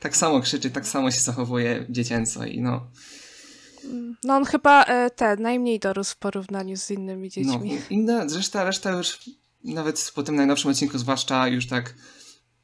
tak 0.00 0.16
samo 0.16 0.40
krzyczy, 0.40 0.70
tak 0.70 0.86
samo 0.86 1.10
się 1.10 1.20
zachowuje 1.20 1.86
dziecięco 1.88 2.44
i 2.44 2.60
no... 2.60 2.86
No 4.24 4.36
on 4.36 4.44
chyba 4.44 4.84
e, 4.84 5.10
ten, 5.10 5.42
najmniej 5.42 5.78
dorósł 5.78 6.14
w 6.14 6.16
porównaniu 6.16 6.76
z 6.76 6.90
innymi 6.90 7.30
dziećmi. 7.30 7.74
No, 7.74 7.80
inne, 7.90 8.26
reszta, 8.34 8.64
reszta 8.64 8.90
już 8.90 9.18
nawet 9.64 10.12
po 10.14 10.22
tym 10.22 10.36
najnowszym 10.36 10.70
odcinku 10.70 10.98
zwłaszcza 10.98 11.48
już 11.48 11.66
tak 11.66 11.94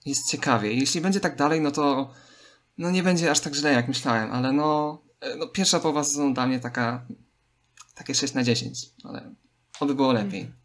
jest 0.07 0.31
ciekawie. 0.31 0.73
Jeśli 0.73 1.01
będzie 1.01 1.21
tak 1.21 1.37
dalej, 1.37 1.61
no 1.61 1.71
to 1.71 2.11
no 2.79 2.91
nie 2.91 3.03
będzie 3.03 3.31
aż 3.31 3.41
tak 3.41 3.55
źle, 3.55 3.73
jak 3.73 3.89
myślałem, 3.89 4.33
ale 4.33 4.53
no, 4.53 5.03
e, 5.21 5.37
no 5.37 5.49
pierwsza 5.49 5.81
połowa 5.81 6.05
sezonu 6.05 6.35
dla 6.35 6.47
mnie 6.47 6.61
taka 6.61 7.07
takie 7.95 8.15
6 8.15 8.35
na 8.35 8.45
10, 8.45 8.91
ale 9.05 9.35
oby 9.81 9.95
było 9.95 10.13
lepiej. 10.13 10.41
Mhm. 10.41 10.65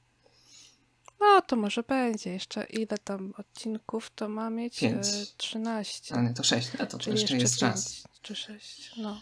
No, 1.19 1.41
to 1.41 1.55
może 1.55 1.83
będzie. 1.83 2.29
Jeszcze 2.29 2.63
ile 2.63 2.97
tam 3.03 3.33
odcinków 3.37 4.09
to 4.15 4.29
ma 4.29 4.49
mieć? 4.49 4.79
Pięć. 4.79 5.07
E, 5.07 5.25
13. 5.37 6.15
A 6.15 6.21
nie, 6.21 6.33
to 6.33 6.43
6, 6.43 6.69
a 6.79 6.85
to, 6.85 6.97
to 6.97 7.11
jeszcze 7.11 7.11
jeszcze 7.21 7.37
jest 7.37 7.57
czas. 7.57 8.03
5 8.03 8.19
czy 8.21 8.35
6. 8.35 8.91
No. 8.97 9.21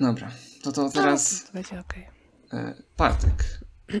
Dobra, 0.00 0.30
to 0.62 0.72
to 0.72 0.82
No, 0.82 0.90
teraz 0.90 1.44
to 1.44 1.52
będzie 1.52 1.80
okej. 1.80 2.08
e, 2.52 2.74
Bartek. 2.96 3.44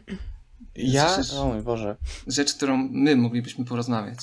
Ja? 0.74 1.16
O 1.38 1.46
mój 1.46 1.62
Boże. 1.62 1.96
Rzecz, 2.26 2.54
którą 2.54 2.88
my 2.92 3.16
moglibyśmy 3.16 3.64
porozmawiać. 3.64 4.18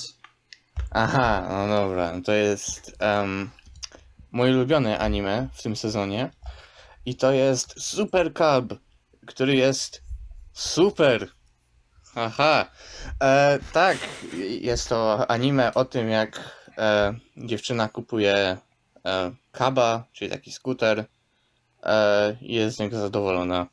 Aha, 0.90 1.46
no 1.50 1.68
dobra. 1.68 2.12
To 2.24 2.32
jest 2.32 2.96
um, 3.00 3.50
mój 4.32 4.54
ulubiony 4.54 4.98
anime 5.00 5.48
w 5.52 5.62
tym 5.62 5.76
sezonie. 5.76 6.30
I 7.06 7.14
to 7.16 7.32
jest 7.32 7.80
Super 7.82 8.32
Cub, 8.34 8.80
który 9.26 9.56
jest 9.56 10.02
super. 10.52 11.28
Aha. 12.14 12.70
E, 13.22 13.58
tak, 13.72 13.98
jest 14.60 14.88
to 14.88 15.30
anime 15.30 15.74
o 15.74 15.84
tym, 15.84 16.08
jak 16.08 16.40
e, 16.78 17.14
dziewczyna 17.36 17.88
kupuje 17.88 18.56
e, 19.06 19.32
kaba, 19.52 20.04
czyli 20.12 20.30
taki 20.30 20.52
skuter. 20.52 21.04
E, 21.86 22.36
i 22.40 22.54
jest 22.54 22.76
z 22.76 22.80
niego 22.80 22.98
zadowolona. 23.00 23.66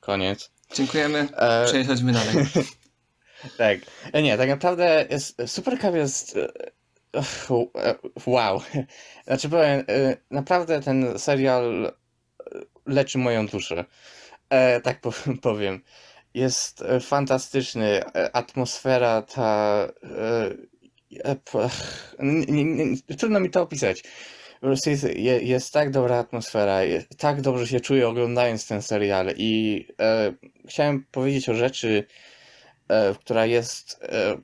Koniec. 0.00 0.50
Dziękujemy, 0.74 1.28
E, 1.36 1.64
przechodźmy 1.66 2.12
dalej. 2.12 2.34
tak. 3.58 3.78
E, 4.12 4.22
Nie, 4.22 4.36
tak 4.38 4.48
naprawdę 4.48 5.06
jest, 5.10 5.42
Super 5.46 5.78
Cup 5.80 5.94
jest. 5.94 6.36
e, 6.36 6.48
e, 7.84 7.94
Wow. 8.26 8.60
Znaczy 9.26 9.48
powiem, 9.48 9.84
e, 9.88 10.16
naprawdę 10.30 10.80
ten 10.80 11.18
serial 11.18 11.86
e, 11.86 11.92
leczy 12.86 13.18
moją 13.18 13.46
duszę. 13.46 13.84
E, 14.50 14.80
tak 14.80 15.00
po- 15.00 15.12
powiem. 15.42 15.82
Jest 16.34 16.82
e, 16.82 17.00
fantastyczny. 17.00 18.04
E, 18.14 18.36
Atmosfera 18.36 19.22
ta. 19.22 19.74
e, 20.02 20.50
e, 21.24 21.36
Trudno 23.18 23.40
mi 23.40 23.50
to 23.50 23.62
opisać. 23.62 24.02
Jest, 24.62 24.86
je- 25.04 25.40
jest 25.42 25.72
tak 25.72 25.90
dobra 25.90 26.16
atmosfera, 26.18 26.82
jest, 26.82 27.08
tak 27.18 27.40
dobrze 27.40 27.66
się 27.66 27.80
czuję 27.80 28.08
oglądając 28.08 28.66
ten 28.66 28.82
serial 28.82 29.26
i 29.36 29.86
e, 30.00 30.32
chciałem 30.68 31.04
powiedzieć 31.10 31.48
o 31.48 31.54
rzeczy, 31.54 32.04
e, 32.88 33.14
która 33.14 33.46
jest. 33.46 34.00
E, 34.02 34.38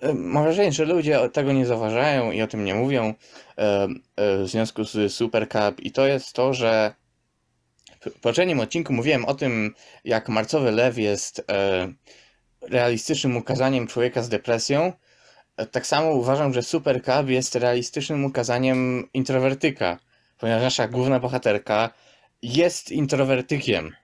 e, 0.00 0.12
mam 0.14 0.42
wrażenie, 0.44 0.72
że 0.72 0.84
ludzie 0.84 1.28
tego 1.32 1.52
nie 1.52 1.66
zauważają 1.66 2.32
i 2.32 2.42
o 2.42 2.46
tym 2.46 2.64
nie 2.64 2.74
mówią 2.74 3.14
e, 3.58 3.88
e, 4.16 4.38
w 4.44 4.48
związku 4.48 4.84
z 4.84 5.12
Super 5.12 5.48
Cup, 5.48 5.80
i 5.80 5.90
to 5.92 6.06
jest 6.06 6.32
to, 6.32 6.54
że 6.54 6.94
w 8.00 8.20
poprzednim 8.20 8.60
odcinku 8.60 8.92
mówiłem 8.92 9.24
o 9.24 9.34
tym, 9.34 9.74
jak 10.04 10.28
Marcowy 10.28 10.70
Lew 10.70 10.98
jest 10.98 11.44
e, 11.50 11.88
realistycznym 12.62 13.36
ukazaniem 13.36 13.86
człowieka 13.86 14.22
z 14.22 14.28
depresją. 14.28 14.92
Tak 15.66 15.86
samo 15.86 16.10
uważam, 16.10 16.54
że 16.54 16.62
Super 16.62 17.02
Cup 17.02 17.28
jest 17.28 17.54
realistycznym 17.54 18.24
ukazaniem 18.24 19.08
introwertyka, 19.14 19.98
ponieważ 20.38 20.62
nasza 20.62 20.88
główna 20.88 21.20
bohaterka 21.20 21.90
jest 22.42 22.90
introwertykiem. 22.90 23.96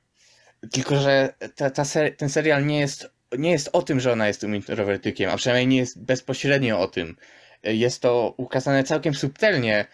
Tylko, 0.72 0.96
że 0.96 1.34
ta, 1.57 1.70
ta 1.70 1.84
ser 1.84 2.16
ten 2.16 2.28
serial 2.28 2.66
nie 2.66 2.80
jest, 2.80 3.11
nie 3.38 3.50
jest 3.50 3.70
o 3.72 3.82
tym, 3.82 4.00
że 4.00 4.12
ona 4.12 4.28
jest 4.28 4.40
tym 4.40 4.55
introwertykiem, 4.55 5.30
a 5.30 5.36
przynajmniej 5.36 5.66
nie 5.66 5.76
jest 5.76 6.02
bezpośrednio 6.02 6.80
o 6.80 6.88
tym. 6.88 7.16
Jest 7.62 8.02
to 8.02 8.34
ukazane 8.36 8.84
całkiem 8.84 9.14
subtelnie 9.14 9.86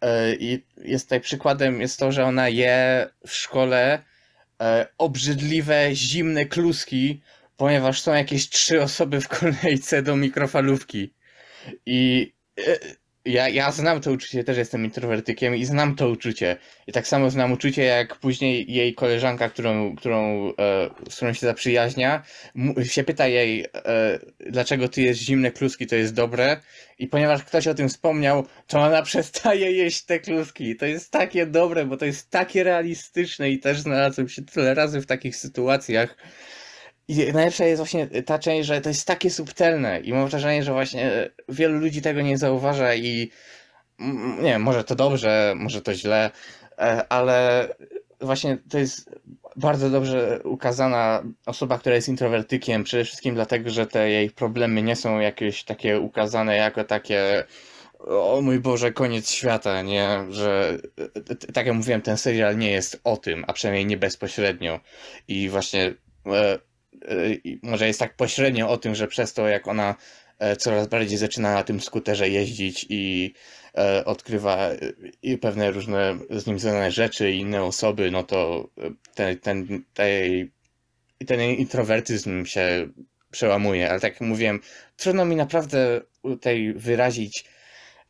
e, 0.00 0.34
i 0.34 0.64
jest 0.76 1.06
tutaj 1.06 1.20
przykładem 1.20 1.80
jest 1.80 1.98
to, 1.98 2.12
że 2.12 2.24
ona 2.24 2.48
je 2.48 3.08
w 3.26 3.32
szkole 3.32 4.02
e, 4.60 4.86
obrzydliwe, 4.98 5.90
zimne 5.94 6.46
kluski, 6.46 7.20
ponieważ 7.58 8.00
są 8.00 8.14
jakieś 8.14 8.48
trzy 8.48 8.82
osoby 8.82 9.20
w 9.20 9.28
kolejce 9.28 10.02
do 10.02 10.16
mikrofalówki. 10.16 11.14
I 11.86 12.32
e, 12.68 12.78
ja, 13.24 13.48
ja 13.48 13.72
znam 13.72 14.00
to 14.00 14.12
uczucie, 14.12 14.44
też 14.44 14.58
jestem 14.58 14.84
introwertykiem 14.84 15.56
i 15.56 15.64
znam 15.64 15.96
to 15.96 16.08
uczucie. 16.08 16.56
I 16.86 16.92
tak 16.92 17.08
samo 17.08 17.30
znam 17.30 17.52
uczucie, 17.52 17.84
jak 17.84 18.16
później 18.16 18.72
jej 18.72 18.94
koleżanka, 18.94 19.48
którą, 19.48 19.96
którą, 19.96 20.48
e, 20.48 20.90
z 21.10 21.16
którą 21.16 21.32
się 21.32 21.46
zaprzyjaźnia, 21.46 22.22
się 22.82 23.04
pyta 23.04 23.26
jej, 23.26 23.64
e, 23.74 24.18
dlaczego 24.40 24.88
ty 24.88 25.02
jesz 25.02 25.18
zimne 25.18 25.50
kluski, 25.50 25.86
to 25.86 25.96
jest 25.96 26.14
dobre. 26.14 26.60
I 26.98 27.06
ponieważ 27.06 27.44
ktoś 27.44 27.66
o 27.66 27.74
tym 27.74 27.88
wspomniał, 27.88 28.46
to 28.66 28.80
ona 28.80 29.02
przestaje 29.10 29.72
jeść 29.72 30.04
te 30.04 30.20
kluski. 30.20 30.76
To 30.76 30.86
jest 30.86 31.10
takie 31.10 31.46
dobre, 31.46 31.86
bo 31.86 31.96
to 31.96 32.04
jest 32.04 32.30
takie 32.30 32.64
realistyczne 32.64 33.50
i 33.50 33.58
też 33.58 33.80
znalazłem 33.80 34.28
się 34.28 34.42
tyle 34.42 34.74
razy 34.74 35.00
w 35.00 35.06
takich 35.06 35.36
sytuacjach. 35.36 36.16
I 37.08 37.32
najlepsza 37.32 37.64
jest 37.64 37.80
właśnie 37.80 38.06
ta 38.06 38.38
część, 38.38 38.68
że 38.68 38.80
to 38.80 38.88
jest 38.88 39.06
takie 39.06 39.30
subtelne 39.30 40.00
i 40.00 40.12
mam 40.12 40.28
wrażenie, 40.28 40.62
że 40.62 40.72
właśnie 40.72 41.30
wielu 41.48 41.78
ludzi 41.78 42.02
tego 42.02 42.20
nie 42.20 42.38
zauważa 42.38 42.94
i 42.94 43.30
nie 44.38 44.50
wiem, 44.50 44.62
może 44.62 44.84
to 44.84 44.94
dobrze, 44.94 45.54
może 45.56 45.82
to 45.82 45.94
źle, 45.94 46.30
e, 46.78 47.12
ale 47.12 47.68
właśnie 48.20 48.58
to 48.70 48.78
jest 48.78 49.10
bardzo 49.56 49.90
dobrze 49.90 50.40
ukazana 50.44 51.22
osoba, 51.46 51.78
która 51.78 51.94
jest 51.94 52.08
introwertykiem, 52.08 52.84
przede 52.84 53.04
wszystkim 53.04 53.34
dlatego, 53.34 53.70
że 53.70 53.86
te 53.86 54.10
jej 54.10 54.30
problemy 54.30 54.82
nie 54.82 54.96
są 54.96 55.18
jakieś 55.18 55.64
takie 55.64 56.00
ukazane 56.00 56.56
jako 56.56 56.84
takie 56.84 57.44
o 58.06 58.40
mój 58.42 58.60
Boże, 58.60 58.92
koniec 58.92 59.30
świata, 59.30 59.82
nie? 59.82 60.24
Że 60.30 60.78
t- 61.26 61.52
tak 61.52 61.66
jak 61.66 61.76
mówiłem, 61.76 62.02
ten 62.02 62.16
serial 62.16 62.58
nie 62.58 62.70
jest 62.70 63.00
o 63.04 63.16
tym, 63.16 63.44
a 63.46 63.52
przynajmniej 63.52 63.86
nie 63.86 63.96
bezpośrednio. 63.96 64.80
I 65.28 65.48
właśnie 65.48 65.94
e, 66.26 66.30
e, 66.30 66.58
może 67.62 67.86
jest 67.86 68.00
tak 68.00 68.16
pośrednio 68.16 68.70
o 68.70 68.76
tym, 68.76 68.94
że 68.94 69.08
przez 69.08 69.34
to, 69.34 69.48
jak 69.48 69.68
ona 69.68 69.94
e, 70.38 70.56
coraz 70.56 70.88
bardziej 70.88 71.18
zaczyna 71.18 71.54
na 71.54 71.62
tym 71.62 71.80
skuterze 71.80 72.28
jeździć 72.28 72.86
i 72.88 73.34
e, 73.74 74.04
odkrywa 74.04 74.68
pewne 75.40 75.70
różne 75.70 76.18
z 76.30 76.46
nim 76.46 76.58
związane 76.58 76.90
rzeczy 76.90 77.30
i 77.30 77.38
inne 77.38 77.62
osoby, 77.62 78.10
no 78.10 78.22
to 78.22 78.68
e, 78.78 78.90
ten, 79.14 79.38
ten, 79.38 79.84
tej, 79.94 80.50
ten 81.26 81.40
introwertyzm 81.40 82.44
się 82.44 82.88
przełamuje. 83.30 83.90
Ale 83.90 84.00
tak 84.00 84.12
jak 84.12 84.20
mówiłem, 84.20 84.60
trudno 84.96 85.24
mi 85.24 85.36
naprawdę 85.36 86.00
tutaj 86.22 86.72
wyrazić, 86.76 87.44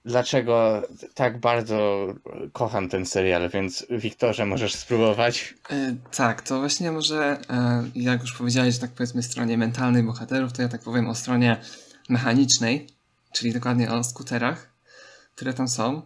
dlaczego 0.09 0.82
tak 1.14 1.40
bardzo 1.40 2.06
kocham 2.52 2.88
ten 2.88 3.07
serial, 3.07 3.50
więc 3.50 3.87
Wiktorze, 3.91 4.46
możesz 4.46 4.74
spróbować. 4.74 5.54
E, 5.70 5.96
tak, 6.16 6.42
to 6.42 6.58
właśnie 6.58 6.92
może, 6.92 7.41
e, 7.50 7.84
jak 7.95 8.20
już 8.20 8.33
powiedziałeś, 8.33 8.78
tak 8.78 8.91
powiedzmy 8.91 9.22
stronie 9.22 9.58
mentalnej 9.58 10.03
bohaterów, 10.03 10.53
to 10.53 10.62
ja 10.62 10.68
tak 10.68 10.83
powiem 10.83 11.08
o 11.08 11.14
stronie 11.14 11.57
mechanicznej, 12.08 12.87
czyli 13.33 13.53
dokładnie 13.53 13.91
o 13.91 14.04
skuterach, 14.04 14.72
które 15.34 15.54
tam 15.54 15.68
są. 15.68 16.03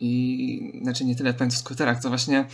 I 0.00 0.80
znaczy 0.82 1.04
nie 1.04 1.16
tyle 1.16 1.34
powiem 1.34 1.48
o 1.48 1.52
skuterach, 1.52 2.02
to 2.02 2.08
właśnie 2.08 2.44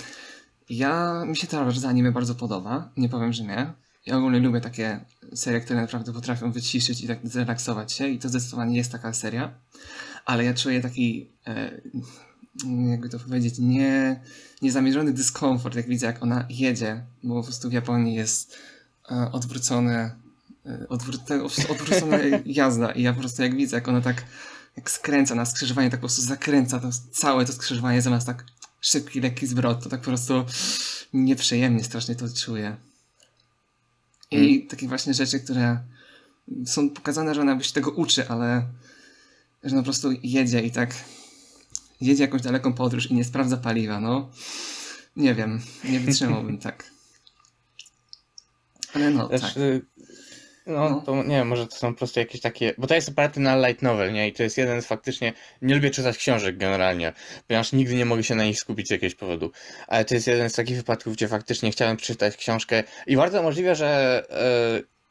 ja, 0.68 1.24
mi 1.26 1.36
się 1.36 1.46
ta 1.46 1.64
bardzo 1.64 1.88
anime 1.88 2.12
bardzo 2.12 2.34
podoba, 2.34 2.90
nie 2.96 3.08
powiem, 3.08 3.32
że 3.32 3.44
nie. 3.44 3.72
Ja 4.06 4.16
ogólnie 4.16 4.40
lubię 4.40 4.60
takie 4.60 5.00
serie, 5.34 5.60
które 5.60 5.80
naprawdę 5.80 6.12
potrafią 6.12 6.52
wyciszyć 6.52 7.00
i 7.00 7.08
tak 7.08 7.18
zrelaksować 7.24 7.92
się 7.92 8.08
i 8.08 8.18
to 8.18 8.28
zdecydowanie 8.28 8.76
jest 8.76 8.92
taka 8.92 9.12
seria. 9.12 9.54
Ale 10.26 10.44
ja 10.44 10.54
czuję 10.54 10.80
taki, 10.80 11.30
e, 11.46 11.80
jakby 12.90 13.08
to 13.08 13.18
powiedzieć, 13.18 13.54
nie, 13.58 14.20
niezamierzony 14.62 15.12
dyskomfort, 15.12 15.76
jak 15.76 15.88
widzę, 15.88 16.06
jak 16.06 16.22
ona 16.22 16.46
jedzie, 16.50 17.04
bo 17.22 17.34
po 17.34 17.42
prostu 17.42 17.68
w 17.68 17.72
Japonii 17.72 18.14
jest 18.14 18.58
e, 19.10 19.32
odwrócone, 19.32 20.16
e, 20.66 20.86
odwró- 20.90 21.70
odwrócona 21.70 22.18
jazda 22.46 22.92
i 22.92 23.02
ja 23.02 23.12
po 23.12 23.20
prostu 23.20 23.42
jak 23.42 23.56
widzę, 23.56 23.76
jak 23.76 23.88
ona 23.88 24.00
tak 24.00 24.24
jak 24.76 24.90
skręca 24.90 25.34
na 25.34 25.44
skrzyżowanie, 25.44 25.90
tak 25.90 26.00
po 26.00 26.06
prostu 26.06 26.22
zakręca 26.22 26.80
to 26.80 26.88
całe 27.12 27.44
to 27.44 27.52
skrzyżowanie 27.52 28.02
zamiast 28.02 28.26
tak 28.26 28.44
szybki, 28.80 29.20
lekki 29.20 29.46
zwrot, 29.46 29.82
to 29.84 29.88
tak 29.88 30.00
po 30.00 30.06
prostu 30.06 30.44
nieprzyjemnie 31.12 31.84
strasznie 31.84 32.14
to 32.14 32.26
czuję. 32.28 32.76
I 34.30 34.66
takie 34.66 34.88
właśnie 34.88 35.14
rzeczy, 35.14 35.40
które 35.40 35.78
są 36.66 36.90
pokazane, 36.90 37.34
że 37.34 37.40
ona 37.40 37.50
jakby 37.50 37.64
się 37.64 37.72
tego 37.72 37.90
uczy, 37.90 38.28
ale 38.28 38.66
że 39.64 39.76
po 39.76 39.82
prostu 39.82 40.08
jedzie 40.22 40.60
i 40.62 40.70
tak 40.70 40.94
jedzie 42.00 42.22
jakąś 42.24 42.42
daleką 42.42 42.72
podróż 42.72 43.10
i 43.10 43.14
nie 43.14 43.24
sprawdza 43.24 43.56
paliwa, 43.56 44.00
no. 44.00 44.30
Nie 45.16 45.34
wiem, 45.34 45.60
nie 45.84 46.00
wytrzymałbym 46.00 46.58
tak. 46.68 46.90
Ale 48.94 49.10
no, 49.10 49.28
Też, 49.28 49.40
tak. 49.40 49.56
y, 49.56 49.80
No, 50.66 50.90
No. 50.90 51.00
to 51.00 51.16
nie 51.22 51.36
wiem, 51.36 51.48
może 51.48 51.66
to 51.66 51.76
są 51.76 51.92
po 51.92 51.98
prostu 51.98 52.20
jakieś 52.20 52.40
takie. 52.40 52.74
Bo 52.78 52.86
to 52.86 52.94
jest 52.94 53.08
oparty 53.08 53.40
na 53.40 53.68
light 53.68 53.82
novel, 53.82 54.12
nie? 54.12 54.28
I 54.28 54.32
to 54.32 54.42
jest 54.42 54.58
jeden 54.58 54.82
z 54.82 54.86
faktycznie. 54.86 55.32
Nie 55.62 55.74
lubię 55.74 55.90
czytać 55.90 56.16
książek 56.16 56.56
generalnie, 56.56 57.12
ponieważ 57.48 57.72
nigdy 57.72 57.94
nie 57.94 58.04
mogę 58.04 58.22
się 58.22 58.34
na 58.34 58.44
nich 58.44 58.58
skupić 58.60 58.88
z 58.88 58.90
jakiegoś 58.90 59.14
powodu. 59.14 59.50
Ale 59.86 60.04
to 60.04 60.14
jest 60.14 60.26
jeden 60.26 60.50
z 60.50 60.52
takich 60.52 60.76
wypadków, 60.76 61.14
gdzie 61.14 61.28
faktycznie 61.28 61.70
chciałem 61.70 61.96
przeczytać 61.96 62.36
książkę. 62.36 62.84
I 63.06 63.16
bardzo 63.16 63.42
możliwe, 63.42 63.74
że 63.76 64.22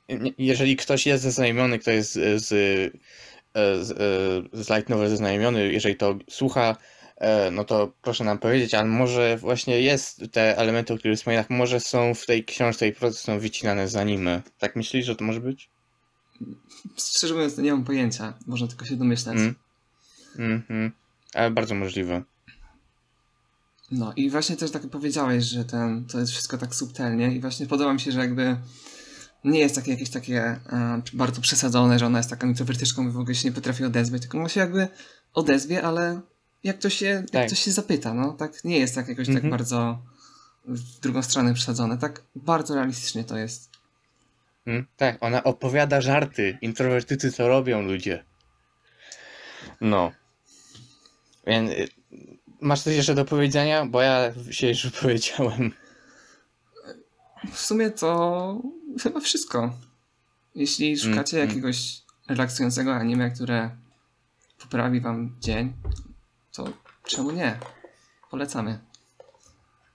e, 0.10 0.26
jeżeli 0.38 0.76
ktoś 0.76 1.06
jest 1.06 1.24
zaznajomiony, 1.24 1.80
kto 1.80 1.92
jest 1.92 2.14
z, 2.36 2.50
z, 3.56 3.92
e, 3.92 3.96
e, 4.60 4.64
z 4.64 4.70
light 4.70 4.90
novel 4.90 5.10
zaznajomiony, 5.10 5.74
jeżeli 5.74 5.96
to 5.96 6.16
słucha, 6.30 6.76
e, 7.18 7.52
no 7.52 7.64
to 7.64 7.94
proszę 8.02 8.24
nam 8.24 8.40
powiedzieć, 8.40 8.74
ale 8.74 8.86
może 8.86 9.38
właśnie 9.38 9.82
jest 9.82 10.24
te 10.32 10.58
elementy, 10.58 10.94
o 10.94 10.98
których 10.98 11.18
wspominach, 11.18 11.50
może 11.50 11.80
są 11.80 12.14
w 12.14 12.26
tej 12.26 12.46
książce 12.46 12.88
i 12.88 12.94
po 12.94 13.00
prostu 13.00 13.24
są 13.24 13.40
wycinane 13.40 13.88
z 13.88 13.96
anime. 13.96 14.42
Tak 14.58 14.76
myślisz, 14.76 15.06
że 15.06 15.16
to 15.16 15.24
może 15.26 15.42
być? 15.42 15.70
Szczerze 16.98 17.34
mówiąc, 17.34 17.58
nie 17.58 17.72
mam 17.72 17.84
pojęcia. 17.84 18.34
Można 18.48 18.68
tylko 18.68 18.86
się 18.86 18.96
domyślać. 18.96 19.36
Mm. 19.38 19.56
Mhm. 20.40 20.92
Ale 21.34 21.52
bardzo 21.52 21.76
możliwe. 21.76 22.24
No 23.92 24.14
i 24.16 24.30
właśnie 24.30 24.56
też 24.56 24.72
tak 24.72 24.90
powiedziałeś, 24.90 25.44
że 25.44 25.66
ten, 25.66 26.06
to 26.06 26.20
jest 26.20 26.32
wszystko 26.32 26.58
tak 26.58 26.76
subtelnie 26.76 27.36
i 27.36 27.42
właśnie 27.42 27.66
podoba 27.66 27.94
mi 27.94 28.00
się, 28.00 28.12
że 28.12 28.20
jakby 28.20 28.58
nie 29.46 29.60
jest 29.60 29.76
takie 29.76 29.92
jakieś 29.92 30.10
takie 30.10 30.42
e, 30.42 31.02
bardzo 31.14 31.42
przesadzone, 31.42 32.00
że 32.00 32.06
ona 32.06 32.18
jest 32.20 32.30
taką 32.30 32.48
introwertyczką 32.48 33.08
i 33.08 33.12
w 33.12 33.20
ogóle 33.20 33.36
się 33.36 33.48
nie 33.50 33.56
potrafi 33.56 33.84
odezwać, 33.86 34.22
tylko 34.22 34.38
ona 34.38 34.50
się 34.50 34.60
jakby 34.60 34.88
odezwie, 35.34 35.84
ale 35.84 36.22
jak 36.64 36.80
ktoś 36.80 36.94
się, 36.98 37.06
jak 37.06 37.30
Tak. 37.30 37.48
ktoś 37.48 37.60
się 37.60 37.72
zapyta, 37.72 38.14
no 38.14 38.34
tak 38.34 38.64
nie 38.64 38.80
jest 38.80 38.96
tak 38.96 39.08
jakoś 39.08 39.28
tak 39.28 39.36
Mhm. 39.36 39.52
bardzo 39.52 40.00
w 40.66 41.00
drugą 41.00 41.22
stronę 41.22 41.54
przesadzone, 41.54 41.98
tak 41.98 42.24
bardzo 42.36 42.76
realistycznie 42.76 43.24
to 43.24 43.38
jest. 43.38 43.70
Mm, 44.66 44.86
tak, 44.98 45.18
ona 45.22 45.44
opowiada 45.44 46.02
żarty. 46.02 46.58
Introwertycy 46.62 47.32
co 47.32 47.48
robią 47.48 47.82
ludzie. 47.82 48.24
No. 49.82 50.12
Więc 51.48 51.72
y, 51.72 51.88
masz 52.62 52.82
coś 52.82 52.96
jeszcze 52.96 53.16
do 53.16 53.26
powiedzenia? 53.26 53.86
Bo 53.86 54.02
ja 54.02 54.34
się 54.52 54.68
już 54.70 54.86
wypowiedziałem. 54.88 55.72
W 57.52 57.60
sumie 57.60 57.90
to 57.90 58.62
chyba 59.04 59.20
wszystko. 59.20 59.74
Jeśli 60.56 60.98
szukacie 61.00 61.38
mm. 61.38 61.50
jakiegoś 61.50 62.02
relaksującego 62.30 62.96
anime, 62.96 63.32
które 63.32 63.70
poprawi 64.60 65.00
wam 65.02 65.36
dzień, 65.40 65.74
to 66.52 66.66
czemu 67.08 67.32
nie? 67.32 67.58
Polecamy. 68.32 68.80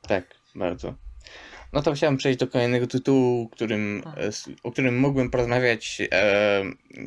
Tak, 0.08 0.24
bardzo. 0.54 0.94
No 1.72 1.82
to 1.82 1.92
chciałem 1.92 2.16
przejść 2.16 2.38
do 2.38 2.46
kolejnego 2.46 2.86
tytułu, 2.86 3.48
którym, 3.48 4.02
e, 4.16 4.20
s- 4.26 4.48
o 4.62 4.72
którym 4.72 4.98
mógłbym 4.98 5.30
porozmawiać 5.30 6.02
e, 6.12 6.62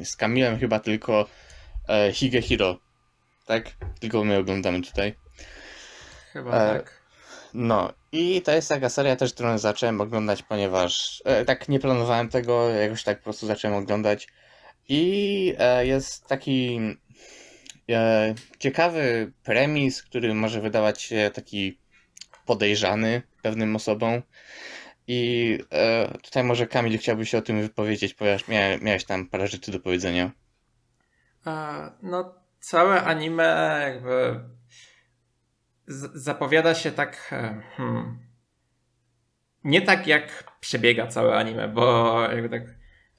z 0.05 0.15
Kamilem 0.15 0.59
chyba 0.59 0.79
tylko 0.79 1.29
e, 1.89 2.13
Higehiro. 2.13 2.79
Tak? 3.45 3.71
Tylko 3.99 4.23
my 4.23 4.37
oglądamy 4.37 4.81
tutaj. 4.81 5.15
Chyba 6.33 6.51
E, 6.51 6.73
tak. 6.79 7.02
No 7.53 7.93
i 8.11 8.41
to 8.41 8.51
jest 8.51 8.69
taka 8.69 8.89
seria 8.89 9.15
też, 9.15 9.33
którą 9.33 9.57
zacząłem 9.57 10.01
oglądać, 10.01 10.43
ponieważ 10.43 11.21
e, 11.25 11.45
tak 11.45 11.69
nie 11.69 11.79
planowałem 11.79 12.29
tego, 12.29 12.69
jakoś 12.69 13.03
tak 13.03 13.17
po 13.17 13.23
prostu 13.23 13.47
zacząłem 13.47 13.77
oglądać. 13.77 14.27
I 14.89 15.55
e, 15.59 15.85
jest 15.85 16.27
taki 16.27 16.79
e, 17.89 18.35
ciekawy 18.59 19.31
premis, 19.43 20.03
który 20.03 20.33
może 20.33 20.61
wydawać 20.61 21.01
się 21.01 21.31
taki 21.33 21.79
podejrzany 22.45 23.21
pewnym 23.41 23.75
osobom. 23.75 24.21
I 25.07 25.57
e, 25.71 26.17
tutaj 26.23 26.43
może 26.43 26.67
Kamil 26.67 26.97
chciałby 26.97 27.25
się 27.25 27.37
o 27.37 27.41
tym 27.41 27.61
wypowiedzieć, 27.61 28.13
ponieważ 28.13 28.47
mia, 28.47 28.77
miałeś 28.77 29.05
tam 29.05 29.29
parę 29.29 29.47
rzeczy 29.47 29.71
do 29.71 29.79
powiedzenia. 29.79 30.31
No, 32.01 32.35
całe 32.59 33.03
anime 33.03 33.79
jakby 33.83 34.39
zapowiada 35.87 36.75
się 36.75 36.91
tak. 36.91 37.29
e, 37.31 37.61
Hmm, 37.77 38.19
nie 39.63 39.81
tak 39.81 40.07
jak 40.07 40.43
przebiega 40.59 41.07
całe 41.07 41.35
anime, 41.35 41.67
bo 41.67 42.21
jakby 42.21 42.49
tak. 42.49 42.61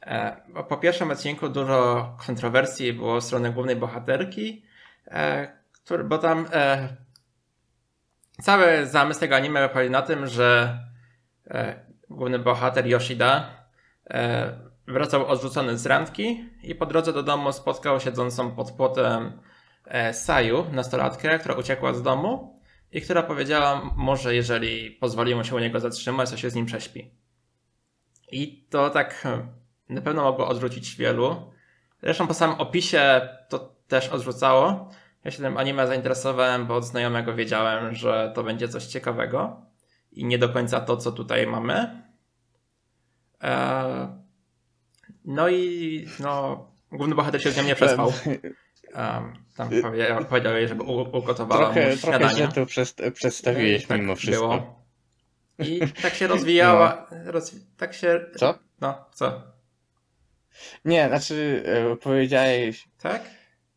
e, 0.01 0.37
Po 0.69 0.77
pierwszym 0.77 1.11
odcinku 1.11 1.49
dużo 1.49 2.11
kontrowersji 2.27 2.93
było 2.93 3.21
w 3.21 3.25
stronę 3.25 3.51
głównej 3.51 3.77
bohaterki, 3.77 4.65
e, 5.07 5.49
który, 5.73 6.05
bo 6.05 6.19
tam 6.19 6.47
e, 6.53 6.89
cały 8.43 8.87
zamysł 8.87 9.21
tego 9.21 9.37
anime 9.37 9.69
polega 9.69 9.91
na 9.91 10.03
tym, 10.03 10.27
że 10.27 10.79
e, 11.47 11.85
główny 12.11 12.39
bohater 12.39 12.87
Yoshida 12.87 13.51
e, 14.11 14.53
wracał 14.89 15.27
odrzucony 15.27 15.79
z 15.79 15.87
randki 15.87 16.45
i 16.63 16.75
po 16.75 16.87
drodze 16.87 17.13
do 17.13 17.23
domu 17.23 17.53
spotkał 17.53 18.01
siedzącą 18.01 18.51
pod 18.51 18.73
płotem 18.73 19.41
Saju, 20.13 20.67
nastolatkę, 20.73 21.39
która 21.39 21.55
uciekła 21.55 21.95
z 21.95 22.03
domu 22.03 22.54
i 22.95 23.01
która 23.01 23.23
powiedziała 23.23 23.93
mu, 23.97 24.17
że 24.17 24.35
jeżeli 24.35 24.91
pozwoli 24.91 25.35
mu 25.35 25.45
się 25.45 25.55
u 25.55 25.59
niego 25.59 25.81
zatrzymać, 25.81 26.31
to 26.31 26.37
się 26.37 26.51
z 26.51 26.55
nim 26.55 26.67
prześpi. 26.67 27.11
I 28.33 28.67
to 28.71 28.91
tak 28.91 29.15
hmm, 29.15 29.49
na 29.89 30.01
pewno 30.01 30.23
mogło 30.23 30.49
odrzucić 30.49 30.97
wielu. 30.97 31.53
Zresztą 32.03 32.27
po 32.27 32.35
samym 32.35 32.61
opisie 32.61 33.29
to 33.49 33.75
też 33.89 34.09
odrzucało. 34.09 34.91
Ja 35.25 35.31
się 35.31 35.43
tym 35.43 35.57
anime 35.57 35.87
zainteresowałem, 35.87 36.67
bo 36.67 36.77
od 36.77 36.85
znajomego 36.85 37.35
wiedziałem, 37.35 37.95
że 37.95 38.33
to 38.35 38.43
będzie 38.43 38.69
coś 38.69 38.87
ciekawego 38.87 39.63
i 40.13 40.25
nie 40.25 40.39
do 40.39 40.49
końca 40.49 40.81
to, 40.81 40.97
co 40.97 41.13
tutaj 41.13 41.47
mamy. 41.47 42.03
Eee, 43.41 44.09
no 45.25 45.49
i 45.49 46.07
no, 46.21 46.65
główny 46.93 47.15
bohater 47.15 47.43
się 47.43 47.51
z 47.51 47.57
nią 47.57 47.65
nie 47.65 47.75
przespał. 47.75 48.13
Um, 48.95 49.44
tam 49.57 49.69
powiedział, 49.83 50.25
powiedział 50.25 50.55
jej, 50.55 50.69
żeby 50.69 50.83
ugotowała 50.83 51.65
Trochę, 51.65 51.97
trochę 51.97 51.97
śniadanie. 52.19 52.35
źle 52.37 52.49
to 52.49 52.67
przez, 52.67 52.95
przedstawiłeś 53.15 53.87
Tak 53.87 54.01
mimo 54.01 54.17
wszystko. 54.17 54.49
było. 54.49 54.85
I 55.59 55.81
tak 56.03 56.15
się 56.15 56.27
rozwijała. 56.27 57.07
Roz, 57.25 57.55
tak 57.77 57.95
się. 57.95 58.27
Co? 58.37 58.59
No, 58.81 59.05
co? 59.15 59.43
Nie, 60.85 61.09
znaczy 61.09 61.63
e, 61.67 61.97
powiedziałeś... 61.97 62.89
Tak? 63.03 63.23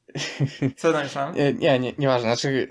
Co 0.77 0.91
namieszałem? 0.91 1.35
Nie, 1.35 1.53
nie, 1.53 1.79
nie, 1.79 1.93
nieważne. 1.97 2.35
Znaczy, 2.35 2.67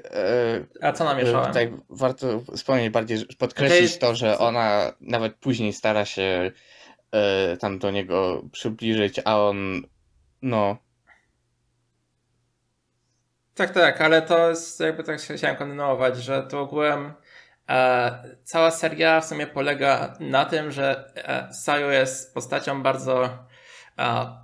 e, 0.80 0.86
A 0.86 0.92
co 0.92 1.04
e, 1.04 1.06
namieszałem? 1.06 1.46
tutaj 1.46 1.72
warto 1.90 2.40
wspomnieć 2.56 2.90
bardziej, 2.92 3.26
podkreślić 3.38 3.90
Okej. 3.90 4.00
to, 4.00 4.14
że 4.14 4.38
ona 4.38 4.92
nawet 5.00 5.34
później 5.34 5.72
stara 5.72 6.04
się 6.04 6.50
e, 7.12 7.56
tam 7.56 7.78
do 7.78 7.90
niego 7.90 8.42
przybliżyć, 8.52 9.20
a 9.24 9.40
on, 9.42 9.82
no, 10.42 10.76
Tak, 13.56 13.70
tak, 13.70 14.00
ale 14.00 14.22
to 14.22 14.50
jest 14.50 14.80
jakby 14.80 15.04
tak 15.04 15.20
chciałem 15.20 15.56
kontynuować, 15.56 16.16
że 16.16 16.42
to 16.42 16.60
ogółem 16.60 17.12
e, 17.68 18.36
cała 18.44 18.70
seria 18.70 19.20
w 19.20 19.24
sumie 19.24 19.46
polega 19.46 20.16
na 20.20 20.44
tym, 20.44 20.72
że 20.72 21.12
e, 21.14 21.54
Sayu 21.54 21.90
jest 21.90 22.34
postacią 22.34 22.82
bardzo 22.82 23.24
e, 23.98 24.36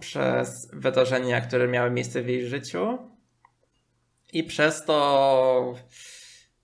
przez 0.00 0.70
wydarzenia, 0.72 1.40
które 1.40 1.68
miały 1.68 1.90
miejsce 1.90 2.22
w 2.22 2.28
jej 2.28 2.48
życiu 2.48 2.98
i 4.32 4.44
przez 4.44 4.84
to 4.84 5.74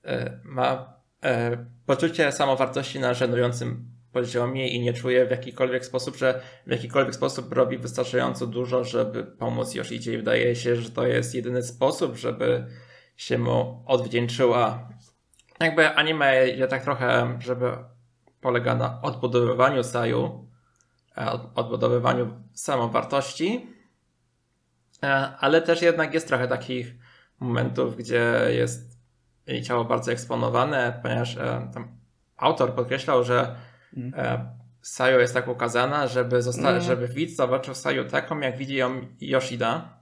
e, 0.05 0.41
ma 0.45 0.95
e, 1.25 1.67
poczucie 1.87 2.33
samowartości 2.33 3.01
na 3.01 3.15
żenującym 3.15 3.98
poziomie 4.13 4.69
i 4.69 4.81
nie 4.81 4.93
czuje 4.93 5.27
w 5.27 5.31
jakikolwiek 5.31 5.85
sposób, 5.85 6.17
że 6.17 6.41
w 6.67 6.71
jakikolwiek 6.71 7.15
sposób 7.15 7.53
robi 7.53 7.79
wystarczająco 7.79 8.47
dużo, 8.47 8.85
żeby 8.85 9.25
pomóc 9.25 9.75
Yoshidzie 9.75 10.13
i 10.13 10.17
wydaje 10.17 10.57
się, 10.57 10.77
że 10.77 10.91
to 10.91 11.07
jest 11.07 11.35
jedyny 11.35 11.63
sposób, 11.63 12.17
żeby 12.17 12.67
się 13.17 13.39
mu 13.39 13.83
odwdzięczyła. 13.87 14.89
Jakby 15.61 15.89
anime 15.95 16.33
tak 16.69 16.83
trochę, 16.83 17.39
żeby 17.41 17.73
polega 18.41 18.75
na 18.75 19.03
odbudowywaniu 19.03 19.85
Saju, 19.85 20.49
e, 21.19 21.31
od- 21.31 21.51
odbudowywaniu 21.55 22.43
samowartości, 22.53 23.67
e, 25.03 25.07
ale 25.39 25.63
też 25.63 25.83
jednak 25.83 26.15
jest 26.15 26.29
trochę 26.29 26.49
takich 26.49 26.95
momentów, 27.41 27.97
gdzie 27.97 28.33
jest 28.49 28.99
ciało 29.63 29.85
bardzo 29.85 30.13
eksponowane, 30.13 31.01
ponieważ 31.03 31.37
e, 31.37 31.71
autor 32.37 32.75
podkreślał, 32.75 33.25
że 33.25 33.57
e, 33.97 34.57
Sayo 34.83 35.19
jest 35.21 35.35
tak 35.35 35.49
ukazana, 35.49 36.07
żeby, 36.07 36.43
zosta- 36.43 36.71
Mm. 36.71 36.83
żeby 36.83 37.09
widz 37.09 37.37
zobaczył 37.37 37.75
Sayo 37.75 38.05
taką, 38.05 38.41
jak 38.41 38.57
widzi 38.57 38.77
ją 38.77 39.01
Yoshida. 39.21 39.99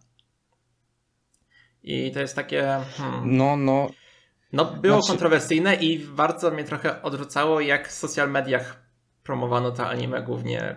I 1.82 2.12
to 2.12 2.20
jest 2.20 2.36
takie. 2.36 2.80
Hmm, 2.96 3.36
no, 3.36 3.56
no, 3.56 3.88
no, 4.52 4.64
było 4.64 4.96
Znaczy- 4.96 5.08
kontrowersyjne 5.12 5.74
i 5.74 5.98
bardzo 5.98 6.50
mnie 6.50 6.64
trochę 6.64 7.02
odrzucało, 7.02 7.60
jak 7.60 7.88
w 7.88 7.92
social 7.92 8.30
mediach 8.30 8.82
promowano 9.22 9.70
to 9.70 9.86
anime, 9.88 10.22
głównie 10.22 10.76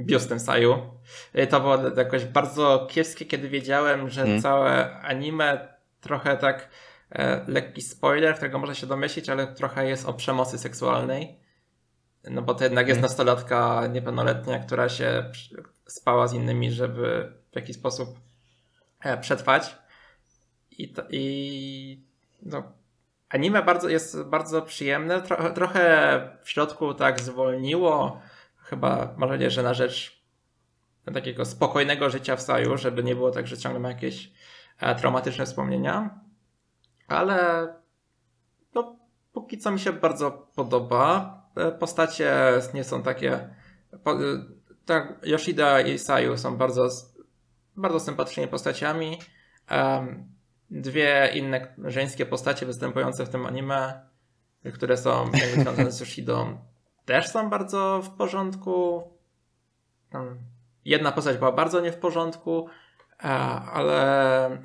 biustem 0.00 0.40
Saju. 0.40 0.78
Y, 1.38 1.46
To 1.46 1.60
było 1.60 1.78
jakoś 1.96 2.24
bardzo 2.24 2.86
kiepskie, 2.90 3.24
kiedy 3.24 3.48
wiedziałem, 3.48 4.08
że 4.10 4.22
Mm. 4.22 4.42
całe 4.42 4.92
anime 5.00 5.68
trochę 6.00 6.36
tak 6.36 6.68
e, 7.12 7.44
lekki 7.48 7.82
spoiler, 7.82 8.34
którego 8.34 8.58
można 8.58 8.74
się 8.74 8.86
domyślić, 8.86 9.28
ale 9.28 9.46
trochę 9.46 9.88
jest 9.88 10.06
o 10.08 10.12
przemocy 10.14 10.58
seksualnej. 10.58 11.39
No 12.24 12.42
bo 12.42 12.54
to 12.54 12.64
jednak 12.64 12.88
jest 12.88 12.98
Mm. 12.98 13.08
nastolatka 13.08 13.86
niepełnoletnia, 13.86 14.58
która 14.58 14.88
się 14.88 15.32
spała 15.86 16.28
z 16.28 16.32
innymi, 16.32 16.72
żeby 16.72 17.32
w 17.52 17.56
jakiś 17.56 17.76
sposób 17.76 18.18
e, 19.00 19.18
przetrwać. 19.18 19.76
I, 20.70 20.92
to, 20.92 21.02
i 21.10 22.04
no, 22.42 22.72
anime 23.28 23.62
bardzo, 23.62 23.88
jest 23.88 24.22
bardzo 24.22 24.62
przyjemne. 24.62 25.22
Trochę, 25.22 25.50
trochę 25.50 26.38
w 26.42 26.50
środku 26.50 26.94
tak 26.94 27.20
zwolniło. 27.20 28.20
Chyba 28.56 29.14
mam 29.16 29.28
nadzieję, 29.28 29.50
że 29.50 29.62
na 29.62 29.74
rzecz 29.74 30.20
takiego 31.14 31.44
spokojnego 31.44 32.10
życia 32.10 32.36
w 32.36 32.42
Saju, 32.42 32.76
żeby 32.76 33.02
nie 33.02 33.14
było 33.14 33.30
tak, 33.30 33.46
że 33.46 33.58
ciągle 33.58 33.80
ma 33.80 33.88
jakieś 33.88 34.32
e, 34.78 34.94
traumatyczne 34.94 35.46
wspomnienia. 35.46 36.20
Ale 37.08 37.68
no, 38.74 38.96
póki 39.32 39.58
co 39.58 39.70
mi 39.70 39.80
się 39.80 39.92
bardzo 39.92 40.30
podoba. 40.30 41.39
E, 41.56 41.72
Postacie 41.72 42.32
nie 42.74 42.84
są 42.84 43.02
takie. 43.02 43.32
E, 43.32 43.98
tak, 44.86 45.20
Yoshida 45.22 45.80
i 45.80 45.98
Sayu 45.98 46.36
są 46.36 46.56
bardzo, 46.56 46.88
bardzo 47.76 48.00
sympatycznymi 48.00 48.48
postaciami. 48.48 49.18
Dwie 50.70 51.30
inne 51.34 51.74
żeńskie 51.84 52.26
postacie 52.26 52.66
występujące 52.66 53.26
w 53.26 53.28
tym 53.28 53.46
anime, 53.46 54.08
które 54.74 54.96
są 54.96 55.30
związane 55.54 55.92
z 55.92 56.00
Yoshidą, 56.00 56.58
też 57.04 57.28
są 57.28 57.50
bardzo 57.50 58.02
w 58.02 58.10
porządku. 58.10 59.02
Jedna 60.84 61.12
postać 61.12 61.38
była 61.38 61.52
bardzo 61.52 61.80
nie 61.80 61.92
w 61.92 61.96
porządku, 61.98 62.68
e, 63.18 63.28
ale 63.72 64.60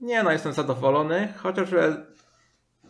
nie 0.00 0.22
no, 0.22 0.32
jestem 0.32 0.52
zadowolony, 0.52 1.32
chociaż 1.36 1.70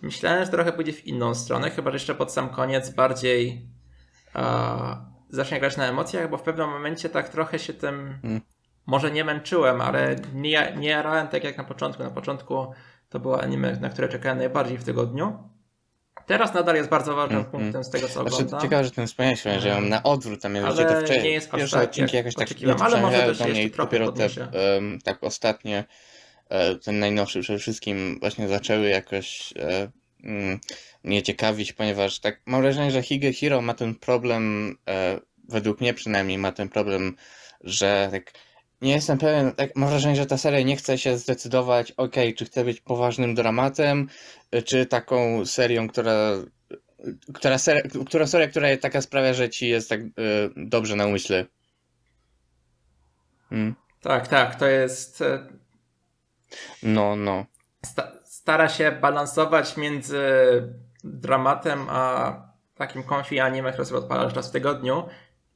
myślałem, 0.03 0.45
że 0.45 0.51
trochę 0.51 0.73
pójdzie 0.73 0.93
w 0.93 1.07
inną 1.07 1.35
stronę, 1.35 1.71
chyba 1.71 1.91
że 1.91 1.95
jeszcze 1.97 2.15
pod 2.15 2.33
sam 2.33 2.49
koniec 2.49 2.91
bardziej 2.91 3.67
e, 4.35 4.41
zacznie 5.31 5.61
grać 5.61 5.77
na 5.77 5.87
emocjach, 5.89 6.31
bo 6.31 6.37
w 6.39 6.43
pewnym 6.43 6.69
momencie 6.71 7.09
tak 7.09 7.29
trochę 7.29 7.59
się 7.59 7.73
tym 7.75 8.19
Mm. 8.25 8.41
może 8.87 9.11
nie 9.11 9.25
męczyłem, 9.25 9.81
ale 9.81 10.17
nie, 10.35 10.75
nie 10.77 10.89
jarałem 10.89 11.29
tak 11.29 11.45
jak 11.45 11.59
na 11.59 11.65
początku. 11.65 12.03
Na 12.03 12.11
początku 12.11 12.73
to 13.09 13.21
było 13.21 13.43
anime, 13.43 13.77
na 13.81 13.89
które 13.89 14.09
czekałem 14.09 14.39
najbardziej 14.39 14.79
w 14.79 14.85
tygodniu. 14.85 15.51
Teraz 16.27 16.55
nadal 16.55 16.77
jest 16.77 16.89
bardzo 16.89 17.15
ważnym 17.15 17.39
Mm, 17.39 17.51
punktem 17.51 17.71
mm. 17.71 17.85
z 17.85 17.91
tego, 17.91 18.07
co 18.09 18.13
Znaczy, 18.13 18.35
oglądam. 18.37 18.61
ciekawe, 18.61 18.85
że 18.85 18.91
ten 18.91 19.07
wspomniałeś, 19.07 19.43
że 19.43 19.69
ja 19.69 19.81
na 19.81 20.03
odwrót, 20.03 20.45
a 20.45 20.49
mianowicie 20.49 20.89
Ale 20.89 21.03
te 21.03 21.13
wcze- 21.15 21.23
nie 21.23 21.31
jest 21.31 21.55
aż 21.55 21.71
tak, 21.71 22.13
jakoś 22.13 22.35
tak 22.35 22.49
ale 22.81 23.01
może 23.01 23.19
też 23.19 23.41
jeszcze 23.41 23.71
trochę 23.71 23.99
dopiero 23.99 24.13
te 24.13 24.25
em, 24.77 24.99
tak 25.05 25.25
ostatnie, 25.25 25.85
ten 26.85 26.99
najnowszy 26.99 27.41
przede 27.41 27.59
wszystkim 27.59 28.19
właśnie 28.21 28.49
zaczęły 28.49 28.89
jakoś 28.89 29.55
e, 29.57 29.91
mm, 30.25 30.61
mnie 31.05 31.23
ciekawić, 31.23 31.73
ponieważ 31.73 32.21
tak 32.21 32.41
mam 32.47 32.63
wrażenie, 32.63 32.91
że 32.91 33.03
Higehiro 33.03 33.63
ma 33.63 33.75
ten 33.75 33.95
problem, 33.95 34.77
e, 34.89 35.21
według 35.49 35.81
mnie 35.81 35.95
przynajmniej 35.95 36.39
ma 36.39 36.53
ten 36.53 36.69
problem, 36.69 37.17
że 37.61 38.09
tak 38.13 38.33
nie 38.83 38.93
jestem 38.93 39.19
pewien, 39.19 39.53
tak 39.53 39.77
mam 39.77 39.89
wrażenie, 39.89 40.17
że 40.17 40.27
ta 40.27 40.39
seria 40.39 40.63
nie 40.63 40.77
chce 40.77 40.99
się 40.99 41.19
zdecydować, 41.19 41.93
ok, 41.93 42.15
czy 42.37 42.45
chce 42.45 42.65
być 42.65 42.81
poważnym 42.81 43.35
dramatem, 43.35 44.09
e, 44.51 44.63
czy 44.63 44.87
taką 44.87 45.47
serią, 45.47 45.89
która 45.89 46.33
która 47.35 47.59
seria, 47.59 47.83
która 48.07 48.27
seria, 48.27 48.49
która 48.49 48.77
taka 48.77 49.01
sprawia, 49.01 49.35
że 49.35 49.51
ci 49.51 49.69
jest 49.69 49.89
tak 49.89 50.01
e, 50.01 50.05
dobrze 50.57 50.97
na 50.97 51.07
umyśle. 51.07 51.47
Mm. 53.53 53.75
Tak, 54.01 54.29
tak, 54.29 54.55
to 54.55 54.67
jest. 54.67 55.23
No, 56.83 57.17
no. 57.17 57.47
sta- 57.85 58.13
stara 58.25 58.69
się 58.69 58.93
balansować 58.93 59.77
między 59.77 60.23
dramatem 61.05 61.87
a 61.89 62.33
takim 62.75 63.05
comfy 63.05 63.43
anime, 63.43 63.73
które 63.73 63.85
sobie 63.85 63.99
odpalasz 63.99 64.35
raz 64.35 64.49
w 64.49 64.53
tygodniu 64.53 65.09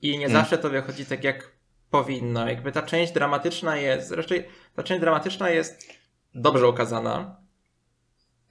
i 0.03 0.19
nie 0.19 0.27
Mm. 0.27 0.33
zawsze 0.39 0.59
to 0.59 0.71
wychodzi 0.71 1.07
tak 1.07 1.25
jak 1.25 1.51
powinno. 1.91 2.49
Jakby 2.49 2.73
ta 2.73 2.83
część 2.83 3.13
dramatyczna 3.13 3.77
jest, 3.77 4.11
raczej 4.11 4.49
ta 4.77 4.83
część 4.83 5.01
dramatyczna 5.01 5.51
jest 5.51 5.89
dobrze 6.35 6.69
ukazana, 6.69 7.37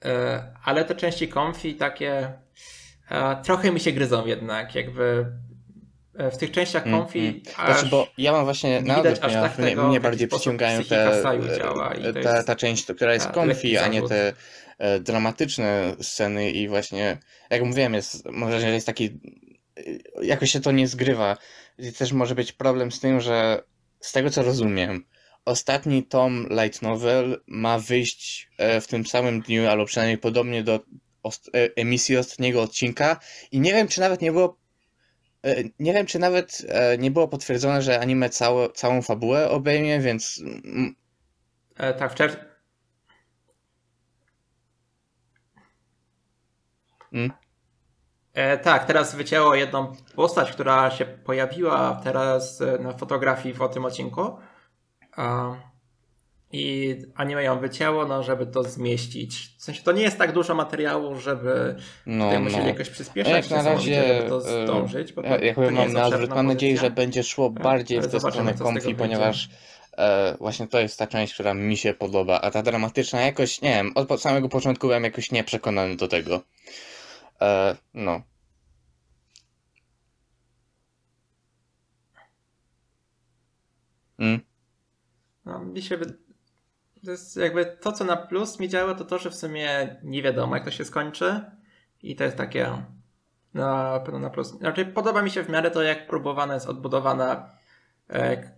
e, 0.04 0.54
ale 0.64 0.84
te 0.84 0.94
części 0.94 1.28
comfy 1.28 1.74
takie 1.74 2.32
e, 3.10 3.42
trochę 3.42 3.72
mi 3.72 3.80
się 3.80 3.92
gryzą 3.92 4.26
jednak, 4.26 4.74
jakby 4.74 5.26
w 6.32 6.36
tych 6.36 6.50
częściach 6.50 6.86
Mm, 6.86 7.00
comfy 7.00 7.18
mm. 7.18 7.40
aż 7.56 7.72
Znaczy, 7.72 7.86
bo 7.90 8.08
ja 8.18 8.32
mam 8.32 8.44
właśnie 8.44 8.70
nie 8.82 8.88
na 8.88 8.96
widać 8.96 9.18
aż 9.22 9.32
tak 9.32 9.58
mnie, 9.58 9.68
tego, 9.68 9.88
mnie 9.88 10.00
bardziej 10.00 10.28
przyciągają 10.28 10.84
te, 10.84 11.22
to 11.22 11.22
ta, 12.22 12.36
jest- 12.36 12.46
ta 12.46 12.56
część, 12.56 12.84
która 12.84 13.14
jest 13.14 13.36
lekki 13.46 13.78
a 13.78 13.88
nie 13.88 14.02
te 14.02 14.32
e, 14.78 15.00
dramatyczne 15.00 15.96
sceny 16.00 16.50
i 16.50 16.68
właśnie, 16.68 17.18
jak 17.50 17.62
mówiłem, 17.62 17.94
jest, 17.94 18.28
może 18.30 18.60
że 18.60 18.70
jest 18.70 18.86
taki, 18.86 19.04
e, 19.76 20.24
jakoś 20.24 20.50
się 20.50 20.60
to 20.60 20.72
nie 20.72 20.88
zgrywa. 20.88 21.36
I 21.78 21.92
też 21.92 22.12
może 22.12 22.34
być 22.34 22.52
problem 22.52 22.92
z 22.92 23.00
tym, 23.00 23.20
że 23.20 23.62
z 24.00 24.12
tego 24.12 24.30
co 24.30 24.42
rozumiem, 24.42 25.04
ostatni 25.44 26.02
tom 26.02 26.46
light 26.50 26.82
novel 26.82 27.40
ma 27.46 27.78
wyjść 27.78 28.50
e, 28.58 28.80
w 28.80 28.86
tym 28.86 29.06
samym 29.06 29.40
dniu, 29.40 29.68
albo 29.68 29.84
przynajmniej 29.84 30.18
podobnie 30.18 30.62
do 30.62 30.74
e, 30.74 30.80
emisji 31.76 32.16
ostatniego 32.16 32.62
odcinka 32.62 33.20
i 33.52 33.60
nie 33.60 33.72
wiem, 33.72 33.88
czy 33.88 34.00
nawet 34.00 34.22
nie 34.22 34.32
było 34.32 34.46
e, 34.46 34.63
nie 35.78 35.92
wiem, 35.92 36.06
czy 36.06 36.18
nawet 36.18 36.62
e, 36.68 36.98
nie 36.98 37.10
było 37.10 37.28
potwierdzone, 37.28 37.82
że 37.82 38.00
anime 38.00 38.30
całe, 38.30 38.72
całą 38.72 39.02
fabułę 39.02 39.50
obejmie, 39.50 40.00
więc 40.00 40.42
E, 41.76 41.94
tak, 41.94 42.12
w 42.12 42.14
czerwcu. 42.14 42.38
Mm. 47.12 47.32
E, 48.34 48.58
tak, 48.58 48.84
teraz 48.84 49.14
wycięło 49.14 49.54
jedną 49.54 49.92
postać, 50.14 50.52
która 50.52 50.90
się 50.90 51.04
pojawiła 51.04 52.00
teraz 52.04 52.60
e, 52.60 52.78
na 52.78 52.92
fotografii 52.92 53.54
w 53.54 53.68
tym 53.68 53.84
odcinku. 53.84 54.38
A, 55.16 55.54
I 56.56 56.96
anime 57.14 57.44
ją 57.44 57.60
wycięło, 57.60 58.06
no, 58.06 58.22
żeby 58.22 58.46
to 58.46 58.62
zmieścić. 58.62 59.48
W 59.58 59.62
sensie 59.62 59.82
to 59.82 59.92
nie 59.92 60.02
jest 60.02 60.18
tak 60.18 60.32
dużo 60.32 60.54
materiału, 60.54 61.16
żeby 61.16 61.76
no, 62.06 62.24
tutaj 62.24 62.38
no. 62.38 62.44
musieli 62.44 62.66
jakoś 62.66 62.90
przyspieszać 62.90 63.50
Jak 63.50 63.64
na 63.64 63.70
razie, 63.70 64.04
żeby 64.08 64.28
to 64.28 64.36
e, 64.36 64.64
zdążyć. 64.64 65.12
Bo 65.12 65.22
to, 65.22 65.28
Ja, 65.28 65.38
jak 65.38 65.56
to 65.56 65.70
mam 65.70 65.92
na 65.92 66.10
mam 66.28 66.46
nadzieję, 66.46 66.76
że 66.76 66.90
będzie 66.90 67.22
szło 67.22 67.50
bardziej 67.50 67.98
ale 67.98 68.08
w 68.08 68.10
tę 68.10 68.20
stronę 68.20 68.54
wyjdzie. 68.72 68.94
ponieważ 68.94 69.48
e, 69.98 70.36
właśnie 70.38 70.66
to 70.66 70.80
jest 70.80 70.98
ta 70.98 71.06
część, 71.06 71.34
która 71.34 71.54
mi 71.54 71.76
się 71.76 71.94
podoba, 71.94 72.40
a 72.40 72.50
ta 72.50 72.62
dramatyczna 72.62 73.20
jakoś, 73.20 73.60
nie 73.60 73.74
wiem, 73.74 73.92
od 73.94 74.20
samego 74.20 74.48
początku 74.48 74.86
byłem 74.86 75.04
jakoś 75.04 75.32
nieprzekonany 75.32 75.96
do 75.96 76.08
tego. 76.08 76.42
E, 77.40 77.76
no. 77.94 78.22
Mm. 84.18 84.40
No, 85.44 85.58
mi 85.58 85.82
się. 85.82 85.98
To 87.04 87.10
jest 87.10 87.36
jakby 87.36 87.66
to, 87.66 87.92
co 87.92 88.04
na 88.04 88.16
plus 88.16 88.60
mi 88.60 88.68
działa, 88.68 88.94
to 88.94 89.04
to, 89.04 89.18
że 89.18 89.30
w 89.30 89.34
sumie 89.34 89.96
nie 90.02 90.22
wiadomo, 90.22 90.54
jak 90.54 90.64
to 90.64 90.70
się 90.70 90.84
skończy. 90.84 91.40
I 92.02 92.16
to 92.16 92.24
jest 92.24 92.36
takie 92.36 92.82
na 93.54 94.00
pewno 94.00 94.20
na 94.20 94.30
plus. 94.30 94.48
Znaczy, 94.48 94.86
podoba 94.86 95.22
mi 95.22 95.30
się 95.30 95.42
w 95.42 95.48
miarę 95.48 95.70
to, 95.70 95.82
jak 95.82 96.06
próbowana 96.06 96.54
jest 96.54 96.68
odbudowana. 96.68 97.50
Jak 98.08 98.52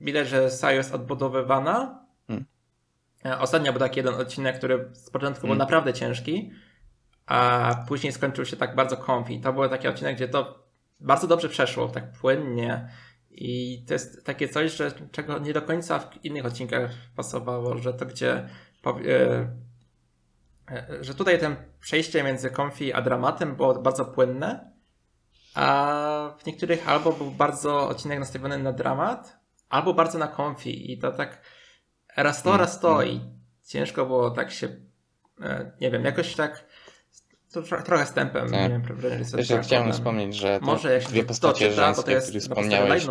widać, 0.00 0.28
że 0.28 0.50
Sayo 0.50 0.76
jest 0.76 0.94
odbudowywana. 0.94 2.04
Hmm. 2.26 2.44
E, 3.24 3.38
Ostatnio 3.38 3.72
był 3.72 3.80
taki 3.80 3.98
jeden 3.98 4.14
odcinek, 4.14 4.58
który 4.58 4.90
z 4.92 5.10
początku 5.10 5.40
był 5.40 5.48
Hmm. 5.48 5.58
naprawdę 5.58 5.92
ciężki, 5.92 6.52
a 7.26 7.70
później 7.88 8.12
skończył 8.12 8.44
się 8.44 8.56
tak 8.56 8.74
bardzo 8.74 8.96
comfy. 8.96 9.40
To 9.42 9.52
był 9.52 9.68
taki 9.68 9.88
odcinek, 9.88 10.16
gdzie 10.16 10.28
to 10.28 10.64
bardzo 11.00 11.26
dobrze 11.26 11.48
przeszło, 11.48 11.88
tak 11.88 12.12
płynnie. 12.12 12.88
I 13.34 13.84
to 13.86 13.92
jest 13.92 14.24
takie 14.24 14.48
coś, 14.48 14.76
że, 14.76 14.92
czego 15.12 15.38
nie 15.38 15.52
do 15.52 15.62
końca 15.62 15.98
w 15.98 16.24
innych 16.24 16.46
odcinkach 16.46 16.90
pasowało, 17.16 17.78
że 17.78 17.94
to 17.94 18.06
gdzie 18.06 18.48
powie, 18.82 19.48
e, 20.70 20.98
że 21.00 21.14
tutaj 21.14 21.38
ten 21.38 21.56
przejście 21.80 22.22
między 22.22 22.50
comfy 22.50 22.94
a 22.94 23.02
dramatem 23.02 23.56
było 23.56 23.74
bardzo 23.82 24.04
płynne, 24.04 24.72
a 25.54 26.36
w 26.38 26.46
niektórych 26.46 26.88
albo 26.88 27.12
był 27.12 27.30
bardzo 27.30 27.88
odcinek 27.88 28.18
nastawiony 28.18 28.58
na 28.58 28.72
dramat, 28.72 29.38
albo 29.68 29.94
bardzo 29.94 30.18
na 30.18 30.28
comfy 30.28 30.70
i 30.70 30.98
to 30.98 31.12
tak 31.12 31.42
raz 32.16 32.42
to, 32.42 32.50
Mm, 32.50 32.60
raz 32.60 32.80
to 32.80 33.02
mm. 33.02 33.14
i 33.14 33.20
ciężko 33.66 34.06
było 34.06 34.30
tak 34.30 34.50
się, 34.50 34.68
e, 35.40 35.72
nie 35.80 35.90
wiem, 35.90 36.04
jakoś 36.04 36.34
tak 36.34 36.64
to 37.54 37.62
tro, 37.62 37.82
trochę 37.82 38.06
z 38.06 38.12
tempem, 38.12 38.50
Tak. 38.50 38.62
nie 38.62 38.68
wiem, 38.68 38.82
wrażenie, 38.82 39.24
że 39.24 39.30
to 39.30 39.38
Jeszcze 39.38 39.62
chciałem 39.62 39.92
wspomnieć, 39.92 40.36
że 40.36 40.58
Może 40.62 40.92
jak 40.92 41.02
dwie 41.02 41.22
to 41.22 41.28
postacie 41.28 41.68
to 41.68 41.74
żeńskie, 41.74 42.12
jest 42.12 42.26
które 42.26 42.40
wspomniałeś, 42.40 43.06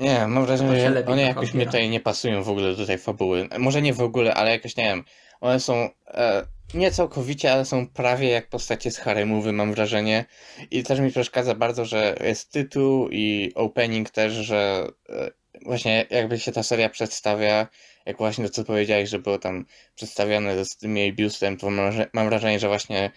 Nie, 0.00 0.18
mam 0.26 0.34
To 0.34 0.46
wrażenie, 0.46 0.80
że 0.80 1.06
one 1.06 1.22
jakoś 1.22 1.54
mnie 1.54 1.66
tutaj 1.66 1.90
nie 1.90 2.00
pasują 2.00 2.42
w 2.42 2.48
ogóle 2.48 2.76
do 2.76 2.86
tej 2.86 2.98
fabuły. 2.98 3.48
Może 3.58 3.82
nie 3.82 3.94
w 3.94 4.00
ogóle, 4.00 4.34
ale 4.34 4.50
jakoś 4.50 4.76
nie 4.76 4.84
wiem. 4.84 5.04
One 5.40 5.60
są 5.60 5.88
e, 6.06 6.46
nie 6.74 6.90
całkowicie, 6.90 7.52
ale 7.52 7.64
są 7.64 7.86
prawie 7.86 8.28
jak 8.28 8.48
postacie 8.48 8.90
z 8.90 8.98
haremowy, 8.98 9.52
mam 9.52 9.74
wrażenie. 9.74 10.24
I 10.70 10.82
też 10.82 11.00
mi 11.00 11.10
przeszkadza 11.10 11.54
bardzo, 11.54 11.84
że 11.84 12.16
jest 12.20 12.52
tytuł 12.52 13.08
i 13.10 13.52
opening 13.54 14.10
też, 14.10 14.32
że 14.32 14.86
e, 15.08 15.30
właśnie 15.64 16.06
jakby 16.10 16.38
się 16.38 16.52
ta 16.52 16.62
seria 16.62 16.88
przedstawia, 16.88 17.66
jak 18.06 18.18
właśnie 18.18 18.44
to 18.44 18.50
co 18.50 18.64
powiedziałeś, 18.64 19.10
że 19.10 19.18
było 19.18 19.38
tam 19.38 19.64
przedstawione 19.94 20.64
z 20.64 20.76
tym 20.76 20.96
jej 20.96 21.12
biustem, 21.12 21.56
to 21.56 21.70
mam, 21.70 21.76
wraże- 21.92 22.06
mam 22.12 22.28
wrażenie, 22.28 22.58
że 22.58 22.68
właśnie 22.68 23.10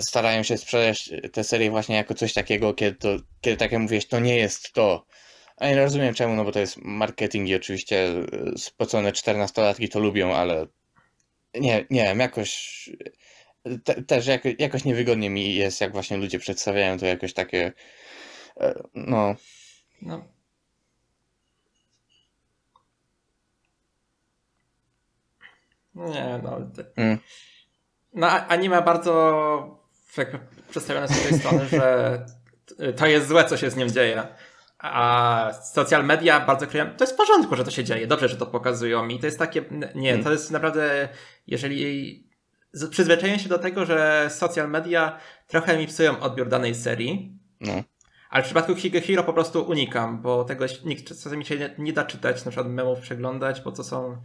starają 0.00 0.42
się 0.42 0.58
sprzedać 0.58 1.10
tę 1.32 1.44
serię 1.44 1.70
właśnie 1.70 1.96
jako 1.96 2.14
coś 2.14 2.32
takiego, 2.34 2.74
kiedy, 2.74 2.98
to, 2.98 3.08
kiedy 3.40 3.56
tak 3.56 3.72
jak 3.72 3.80
mówiłeś, 3.80 4.06
to 4.06 4.20
nie 4.20 4.36
jest 4.36 4.72
to. 4.72 5.06
A 5.56 5.68
nie 5.68 5.76
rozumiem 5.76 6.14
czemu, 6.14 6.36
no 6.36 6.44
bo 6.44 6.52
to 6.52 6.60
jest 6.60 6.76
marketing 6.76 7.48
i 7.48 7.54
oczywiście 7.54 8.08
e, 8.08 8.58
spocone 8.58 9.12
14-latki 9.12 9.88
to 9.88 10.00
lubią, 10.00 10.34
ale 10.34 10.66
nie, 11.54 11.86
nie 11.90 12.02
wiem, 12.02 12.20
jakoś 12.20 12.90
te, 13.84 14.02
też 14.02 14.26
jako, 14.26 14.48
jakoś 14.58 14.84
niewygodnie 14.84 15.30
mi 15.30 15.54
jest, 15.54 15.80
jak 15.80 15.92
właśnie 15.92 16.16
ludzie 16.16 16.38
przedstawiają 16.38 16.98
to 16.98 17.06
jakoś 17.06 17.32
takie, 17.32 17.72
e, 18.60 18.82
no, 18.94 19.36
No. 20.02 20.24
Nie, 25.94 26.40
no. 26.42 26.70
Mm. 26.96 27.18
No, 28.12 28.26
anime 28.26 28.82
bardzo 28.82 29.82
jakby 30.16 30.38
przedstawione 30.70 31.08
z 31.08 31.28
tej 31.28 31.38
strony, 31.38 31.66
że 31.68 32.18
to 32.96 33.06
jest 33.06 33.28
złe, 33.28 33.44
co 33.44 33.56
się 33.56 33.70
z 33.70 33.76
nim 33.76 33.88
dzieje. 33.88 34.22
A 34.78 35.52
social 35.74 36.04
media 36.04 36.40
bardzo 36.40 36.66
kryją. 36.66 36.86
To 36.96 37.04
jest 37.04 37.14
w 37.14 37.16
porządku, 37.16 37.56
że 37.56 37.64
to 37.64 37.70
się 37.70 37.84
dzieje. 37.84 38.06
Dobrze, 38.06 38.28
że 38.28 38.36
to 38.36 38.46
pokazują. 38.46 39.08
I 39.08 39.18
to 39.18 39.26
jest 39.26 39.38
takie. 39.38 39.64
Nie, 39.94 40.18
to 40.18 40.32
jest 40.32 40.50
naprawdę. 40.50 41.08
Jeżeli. 41.46 42.32
Przyzwyczaję 42.90 43.38
się 43.38 43.48
do 43.48 43.58
tego, 43.58 43.84
że 43.86 44.28
social 44.30 44.70
media 44.70 45.18
trochę 45.46 45.78
mi 45.78 45.86
psują 45.86 46.20
odbiór 46.20 46.48
danej 46.48 46.74
serii. 46.74 47.38
no. 47.60 47.72
Ale 48.30 48.42
w 48.42 48.46
przypadku 48.46 48.74
Higehiro 48.74 49.24
po 49.24 49.32
prostu 49.32 49.62
unikam, 49.62 50.22
bo 50.22 50.44
tego 50.44 50.64
nikt 50.84 51.08
czasami 51.08 51.44
się 51.44 51.58
nie, 51.58 51.74
nie 51.78 51.92
da 51.92 52.04
czytać, 52.04 52.44
na 52.44 52.50
przykład 52.50 52.72
memów 52.72 53.00
przeglądać, 53.00 53.60
bo 53.60 53.72
to 53.72 53.84
są. 53.84 54.22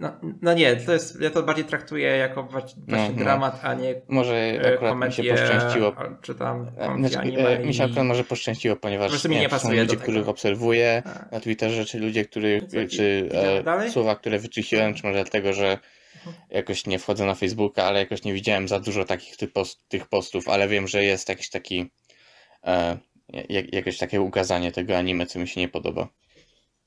No, 0.00 0.20
no 0.42 0.54
nie, 0.54 0.76
to 0.76 0.92
jest, 0.92 1.20
ja 1.20 1.30
to 1.30 1.42
bardziej 1.42 1.64
traktuję 1.64 2.08
jako 2.16 2.42
właśnie 2.42 2.82
No, 2.86 2.96
no. 3.08 3.24
dramat, 3.24 3.60
a 3.64 3.74
nie 3.74 4.02
Może 4.08 4.34
e, 4.36 4.74
akurat 4.74 4.96
mi 4.96 5.12
się 5.12 5.22
komedię, 5.22 5.32
poszczęściło. 5.46 5.92
czy 6.22 6.34
tam 6.34 6.70
E, 6.78 6.86
komedię 6.86 7.08
Znaczy, 7.08 7.18
anime. 7.18 7.48
e, 7.48 7.58
mi 7.58 7.74
się 7.74 7.82
i- 7.82 7.86
akurat 7.86 8.06
może 8.06 8.24
poszczęściło, 8.24 8.76
ponieważ 8.76 9.24
nie 9.24 9.40
nie 9.40 9.48
są 9.58 9.68
do 9.68 9.74
ludzie, 9.74 9.96
których 9.96 10.28
obserwuję 10.28 11.02
A. 11.06 11.34
na 11.34 11.40
Twitterze, 11.40 11.84
czy 11.84 11.98
ludzie, 11.98 12.24
których, 12.24 12.62
Co, 12.66 12.76
czy 12.90 13.28
e, 13.76 13.90
słowa, 13.90 14.16
które 14.16 14.38
wyczyściłem, 14.38 14.94
czy 14.94 15.06
może 15.06 15.22
dlatego, 15.22 15.52
że 15.52 15.78
jakoś 16.50 16.86
nie 16.86 16.98
wchodzę 16.98 17.26
na 17.26 17.34
Facebooka, 17.34 17.84
ale 17.84 17.98
jakoś 18.00 18.24
nie 18.24 18.32
widziałem 18.32 18.68
za 18.68 18.80
dużo 18.80 19.04
takich 19.04 19.36
tych, 19.36 19.52
post, 19.52 19.88
tych 19.88 20.06
postów, 20.06 20.48
ale 20.48 20.68
wiem, 20.68 20.88
że 20.88 21.04
jest 21.04 21.28
jakiś 21.28 21.50
taki 21.50 21.90
e, 22.66 22.98
jak, 23.48 23.72
jakieś 23.74 23.98
takie 23.98 24.20
ukazanie 24.20 24.72
tego 24.72 24.96
anime, 24.96 25.26
co 25.26 25.38
mi 25.38 25.48
się 25.48 25.60
nie 25.60 25.68
podoba. 25.68 26.08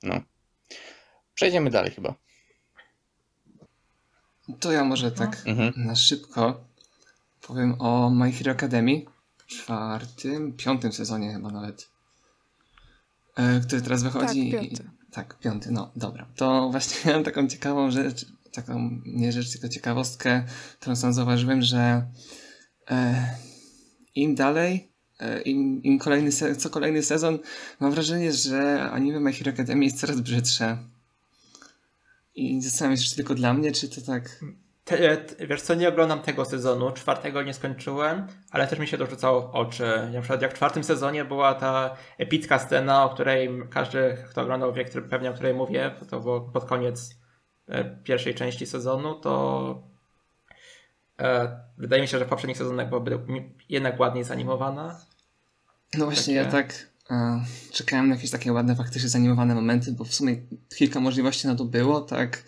No. 0.03 0.21
Przejdziemy 1.33 1.69
dalej 1.69 1.91
chyba. 1.91 2.13
To 4.59 4.71
ja 4.71 4.83
może 4.83 5.11
tak 5.11 5.41
Mhm. 5.45 5.73
na 5.85 5.95
szybko 5.95 6.63
powiem 7.41 7.75
o 7.81 8.09
My 8.09 8.31
Hero 8.31 8.51
Academy. 8.51 9.01
Czwartym, 9.47 10.53
piątym 10.53 10.93
sezonie 10.93 11.33
chyba 11.33 11.49
nawet. 11.49 11.89
E, 13.35 13.59
który 13.59 13.81
teraz 13.81 14.03
wychodzi. 14.03 14.51
Tak, 14.51 14.61
piąty. 14.61 14.83
Tak, 15.11 15.39
piąty, 15.39 15.71
no 15.71 15.91
dobra. 15.95 16.27
To 16.35 16.69
właśnie 16.71 16.97
miałem 17.05 17.23
taką 17.23 17.47
ciekawą 17.47 17.91
rzecz, 17.91 18.25
taką 18.51 19.01
nie 19.05 19.31
rzecz, 19.31 19.51
tylko 19.51 19.69
ciekawostkę, 19.69 20.43
którą 20.79 20.95
sam 20.95 21.13
zauważyłem, 21.13 21.61
że 21.61 22.07
e, 22.91 23.27
im 24.15 24.35
dalej, 24.35 24.91
e, 25.19 25.41
im, 25.41 25.83
im 25.83 25.99
kolejny 25.99 26.31
se- 26.31 26.55
co 26.55 26.69
kolejny 26.69 27.03
sezon, 27.03 27.39
mam 27.79 27.91
wrażenie, 27.91 28.33
że 28.33 28.89
anime 28.91 29.19
My 29.19 29.33
Hero 29.33 29.51
Academy 29.51 29.85
jest 29.85 29.99
coraz 29.99 30.21
brzydsze. 30.21 30.77
I 32.37 32.61
zastanawiam 32.61 32.97
się, 32.97 33.09
czy 33.09 33.15
tylko 33.15 33.35
dla 33.35 33.53
mnie, 33.53 33.71
czy 33.71 33.89
to 33.89 34.01
tak. 34.01 34.39
Te, 34.83 35.17
te, 35.17 35.47
wiesz 35.47 35.61
co, 35.61 35.73
nie 35.73 35.89
oglądam 35.89 36.21
tego 36.21 36.45
sezonu, 36.45 36.91
czwartego 36.91 37.43
nie 37.43 37.53
skończyłem, 37.53 38.27
ale 38.51 38.67
też 38.67 38.79
mi 38.79 38.87
się 38.87 38.97
to 38.97 39.05
rzucało 39.05 39.41
w 39.41 39.55
oczy. 39.55 40.09
Na 40.13 40.21
przykład 40.21 40.41
jak 40.41 40.51
w 40.51 40.55
czwartym 40.55 40.83
sezonie 40.83 41.25
była 41.25 41.53
ta 41.53 41.97
epicka 42.17 42.59
scena, 42.59 43.03
o 43.03 43.09
której 43.09 43.49
każdy, 43.69 44.17
kto 44.29 44.41
oglądał 44.41 44.73
wie, 44.73 44.85
który, 44.85 45.07
pewnie 45.07 45.29
o 45.29 45.33
której 45.33 45.53
mówię, 45.53 45.91
to 46.09 46.19
było 46.19 46.41
pod 46.41 46.65
koniec 46.65 47.15
e, 47.67 47.83
pierwszej 48.03 48.35
części 48.35 48.65
sezonu, 48.65 49.15
to 49.15 49.83
e, 51.19 51.59
wydaje 51.77 52.01
mi 52.01 52.07
się, 52.07 52.19
że 52.19 52.25
w 52.25 52.29
poprzednich 52.29 52.57
sezonach 52.57 52.89
byłaby 52.89 53.19
jednak 53.69 53.99
ładniej 53.99 54.23
zanimowana. 54.23 54.99
No 55.97 56.05
właśnie, 56.05 56.33
ja 56.33 56.45
Takie- 56.45 56.57
tak 56.57 56.73
e, 56.73 56.96
czekałem 57.71 58.09
na 58.09 58.15
jakieś 58.15 58.31
takie 58.31 58.53
ładne, 58.53 58.75
faktycznie 58.75 59.09
zanimowane 59.09 59.55
momenty, 59.55 59.91
bo 59.91 60.03
w 60.03 60.13
sumie 60.13 60.35
kilka 60.77 60.99
możliwości 60.99 61.47
na 61.47 61.55
to 61.55 61.65
było, 61.65 62.01
tak. 62.01 62.43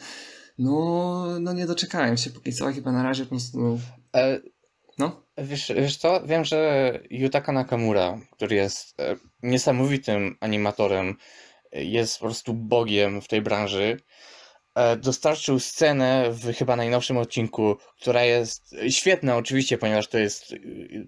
No, 0.58 1.26
no 1.40 1.54
nie 1.54 1.66
doczekałem 1.66 2.18
się 2.18 2.30
póki 2.30 2.54
co, 2.54 2.74
chyba 2.74 2.92
na 2.92 3.04
razie 3.04 3.24
po 3.24 3.30
prostu. 3.30 3.80
E, 4.16 4.40
No, 4.98 5.30
Wiesz, 5.38 5.72
wiesz 5.76 5.98
co? 5.98 6.22
Wiem, 6.26 6.46
że 6.46 7.00
Yutaka 7.10 7.52
Nakamura, 7.52 8.20
który 8.32 8.56
jest 8.56 9.00
e, 9.00 9.16
niesamowitym 9.44 10.38
animatorem, 10.40 11.16
e, 11.72 11.84
jest 11.84 12.20
po 12.20 12.26
prostu 12.26 12.54
bogiem 12.54 13.22
w 13.22 13.28
tej 13.28 13.42
branży, 13.42 13.98
e, 13.98 14.04
dostarczył 14.98 15.60
scenę 15.60 16.32
w 16.32 16.54
chyba 16.54 16.76
najnowszym 16.76 17.18
odcinku, 17.18 17.78
która 18.02 18.24
jest 18.24 18.76
świetna 18.90 19.38
oczywiście, 19.38 19.78
ponieważ 19.78 20.08
to 20.08 20.18
jest, 20.18 20.56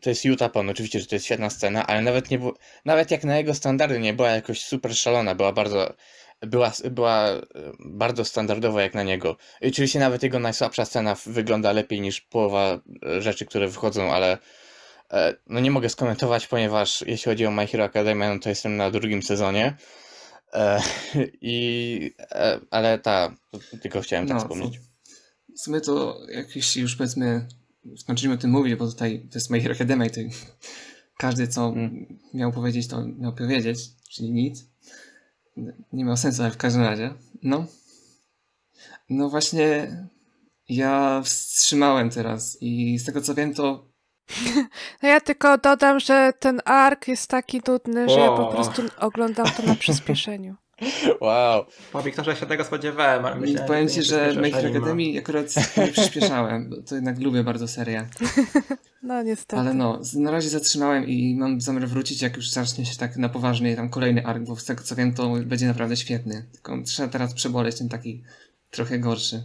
to 0.02 0.10
jest 0.10 0.26
Utapon, 0.26 0.69
oczywiście, 0.69 0.99
że 0.99 1.06
to 1.06 1.15
jest 1.15 1.26
świetna 1.26 1.49
scena, 1.49 1.88
ale 1.88 2.02
nawet 2.02 2.31
nie 2.31 2.39
było, 2.39 2.53
nawet 2.85 3.11
jak 3.11 3.23
na 3.23 3.38
jego 3.38 3.53
standardy 3.53 3.99
nie 3.99 4.14
była 4.14 4.30
jakoś 4.30 4.61
super 4.61 4.95
szalona, 4.95 5.35
była 5.35 5.52
bardzo, 5.52 5.93
była, 6.41 6.72
była 6.91 7.27
e, 7.30 7.41
bardzo 7.80 8.26
standardowa 8.26 8.81
jak 8.81 8.93
na 8.93 9.03
niego. 9.03 9.38
Oczywiście 9.68 9.99
nawet 9.99 10.23
jego 10.23 10.39
najsłabsza 10.39 10.85
scena 10.85 11.15
wygląda 11.26 11.72
lepiej 11.72 12.02
niż 12.02 12.22
połowa 12.22 12.80
e, 13.06 13.22
rzeczy, 13.22 13.45
które 13.45 13.68
wychodzą, 13.68 14.14
ale 14.14 14.38
e, 15.11 15.34
no 15.48 15.60
nie 15.60 15.72
mogę 15.72 15.89
skomentować, 15.89 16.48
ponieważ 16.48 17.02
jeśli 17.07 17.31
chodzi 17.31 17.45
o 17.45 17.52
My 17.52 17.68
Hero 17.68 17.84
Academia, 17.84 18.34
no 18.34 18.39
to 18.39 18.49
jestem 18.49 18.77
na 18.77 18.91
drugim 18.91 19.23
sezonie. 19.23 19.76
E, 20.53 20.81
I, 21.41 22.11
e, 22.19 22.59
ale 22.71 22.99
ta, 22.99 23.35
tylko 23.81 24.01
chciałem 24.01 24.27
tak 24.27 24.35
no 24.37 24.41
wspomnieć. 24.41 24.79
w 25.57 25.59
sumie 25.59 25.81
to 25.81 26.19
jak 26.29 26.55
jeśli 26.55 26.81
już 26.81 26.95
powiedzmy 26.95 27.47
skończyliśmy 27.97 28.35
o 28.35 28.37
tym 28.37 28.51
mówić, 28.51 28.75
bo 28.75 28.87
tutaj 28.87 29.27
to 29.31 29.37
jest 29.37 29.49
My 29.49 29.61
Hero 29.61 29.75
Academy, 29.75 30.09
to 30.09 30.21
każdy 31.17 31.47
co 31.47 31.67
Mm. 31.69 32.19
miał 32.33 32.51
powiedzieć, 32.51 32.87
to 32.87 33.07
miał 33.07 33.33
powiedzieć, 33.35 33.79
czyli 34.09 34.31
nic. 34.31 34.65
Nie 35.93 36.05
miał 36.05 36.17
sensu, 36.17 36.41
ale 36.41 36.51
w 36.51 36.57
każdym 36.57 36.81
razie. 36.81 37.13
No. 37.43 37.65
No 39.09 39.29
właśnie 39.29 39.97
ja 40.69 41.21
wstrzymałem 41.25 42.09
teraz 42.09 42.57
i 42.61 42.99
z 42.99 43.05
tego 43.05 43.21
co 43.21 43.35
wiem, 43.35 43.53
to 43.53 43.90
No 45.03 45.10
ja 45.10 45.22
tylko 45.22 45.57
dodam, 45.57 45.99
że 45.99 46.34
ten 46.39 46.61
ark 46.65 47.07
jest 47.07 47.27
taki 47.27 47.61
nudny, 47.68 48.10
że 48.10 48.19
ja 48.19 48.31
po 48.31 48.45
prostu 48.45 48.81
oglądam 48.98 49.45
to 49.57 49.64
na 49.64 49.76
przyspieszeniu. 49.76 50.56
Wow. 51.22 51.65
Po 51.91 52.02
Wiktorze 52.02 52.35
się 52.35 52.45
tego 52.45 52.64
spodziewałem, 52.64 53.39
myślałem, 53.39 53.68
powiem 53.68 53.89
ci, 53.89 54.03
że 54.03 54.26
anime. 54.26 54.48
Academy 54.48 55.19
akurat 55.19 55.77
nie 55.77 55.88
przyspieszałem, 55.88 56.69
bo 56.69 56.76
to 56.81 56.95
jednak 56.95 57.19
lubię 57.19 57.43
bardzo 57.43 57.68
serię. 57.68 58.07
No 59.03 59.23
niestety. 59.23 59.61
Ale 59.61 59.73
no, 59.73 60.02
na 60.15 60.31
razie 60.31 60.49
zatrzymałem 60.49 61.07
i 61.07 61.35
mam 61.35 61.61
zamiar 61.61 61.88
wrócić, 61.88 62.22
jak 62.22 62.35
już 62.35 62.49
zacznie 62.49 62.85
się 62.85 62.95
tak 62.95 63.18
na 63.18 63.30
poważnie 63.30 63.76
tam 63.76 63.89
kolejny 63.89 64.26
ark, 64.26 64.43
bo 64.43 64.56
z 64.56 64.65
tego 64.65 64.84
co 64.84 64.95
wiem, 64.95 65.14
to 65.14 65.34
będzie 65.45 65.68
naprawdę 65.68 65.98
świetny. 65.98 66.45
Tylko 66.52 66.81
trzeba 66.81 67.10
teraz 67.10 67.34
przeboleć 67.34 67.77
ten 67.77 67.89
taki 67.89 68.23
trochę 68.72 68.99
gorszy. 68.99 69.43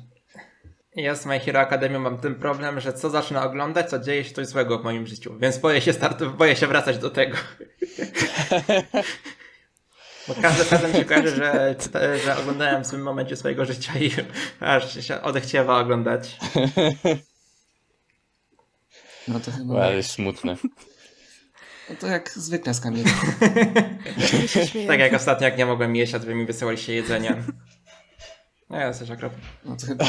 Ja 0.97 1.15
z 1.15 1.27
My 1.27 1.41
Hero 1.41 1.61
Academy 1.61 1.99
mam 1.99 2.19
ten 2.19 2.35
problem, 2.35 2.81
że 2.81 2.93
co 2.93 3.11
zacznę 3.11 3.43
oglądać, 3.43 3.91
to 3.91 3.99
dzieje 3.99 4.25
się 4.25 4.35
coś 4.35 4.47
złego 4.47 4.79
w 4.79 4.85
moim 4.85 5.07
życiu, 5.07 5.39
więc 5.39 5.59
boję 5.59 5.81
się 5.81 5.93
start, 5.93 6.25
boję 6.25 6.57
się 6.57 6.67
wracać 6.67 6.99
do 6.99 7.11
tego. 7.11 7.37
Bo 10.29 10.35
każdy 10.43 10.65
sezon 10.65 10.93
się 10.93 11.05
kojarzy, 11.05 11.37
że, 11.37 11.75
że 12.25 12.39
oglądałem 12.39 12.85
w 12.85 12.87
złym 12.87 13.03
momencie 13.03 13.37
swojego 13.37 13.65
życia 13.65 13.93
i 13.99 14.11
aż 14.61 15.07
się 15.07 15.23
odechciewa 15.23 15.79
oglądać. 15.79 16.37
No 19.29 19.41
to 19.41 19.51
chyba. 19.51 19.85
Ale 19.85 20.03
smutne. 20.03 20.57
No 21.91 21.97
to 22.01 22.07
jak 22.07 22.31
zwykle 22.31 22.75
z 22.75 22.81
Kamilem. 22.81 23.15
Tak 24.87 25.01
jak 25.01 25.13
ostatnio, 25.15 25.45
jak 25.45 25.59
nie 25.59 25.67
mogłem 25.67 25.97
jeść, 25.97 26.15
a 26.15 26.19
wy 26.19 26.35
mi 26.35 26.47
wysyłaliście 26.47 26.95
jedzenie. 26.95 27.43
No 28.71 28.77
ja 28.77 28.89
jesteś 28.89 29.11
akurat. 29.11 29.33
No 29.65 29.77
to 29.77 29.87
chyba 29.87 30.05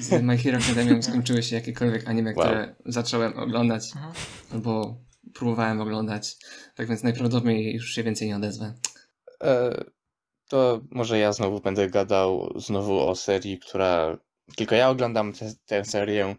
z 0.00 0.22
My 0.22 0.38
Hero 0.38 0.58
Academy 0.58 1.02
skończyły 1.08 1.42
się 1.42 1.56
jakiekolwiek 1.56 2.08
anime, 2.08 2.34
Wow. 2.36 2.46
które 2.46 2.74
zacząłem 2.86 3.38
oglądać 3.38 3.84
Mhm. 3.96 4.12
albo 4.52 4.96
próbowałem 5.34 5.80
oglądać. 5.80 6.36
Tak 6.74 6.88
więc 6.88 7.02
najprawdopodobniej 7.02 7.74
już 7.74 7.90
się 7.90 8.02
więcej 8.02 8.28
nie 8.28 8.36
odezwę. 8.36 8.74
E, 9.42 9.84
to 10.48 10.80
może 10.90 11.18
ja 11.18 11.32
znowu 11.32 11.60
będę 11.60 11.90
gadał 11.90 12.52
znowu 12.56 13.08
o 13.08 13.14
serii, 13.14 13.58
która 13.58 14.18
tylko 14.56 14.74
ja 14.74 14.88
oglądam 14.90 15.32
tę- 15.32 15.54
tę 15.66 15.84
serię 15.84 16.36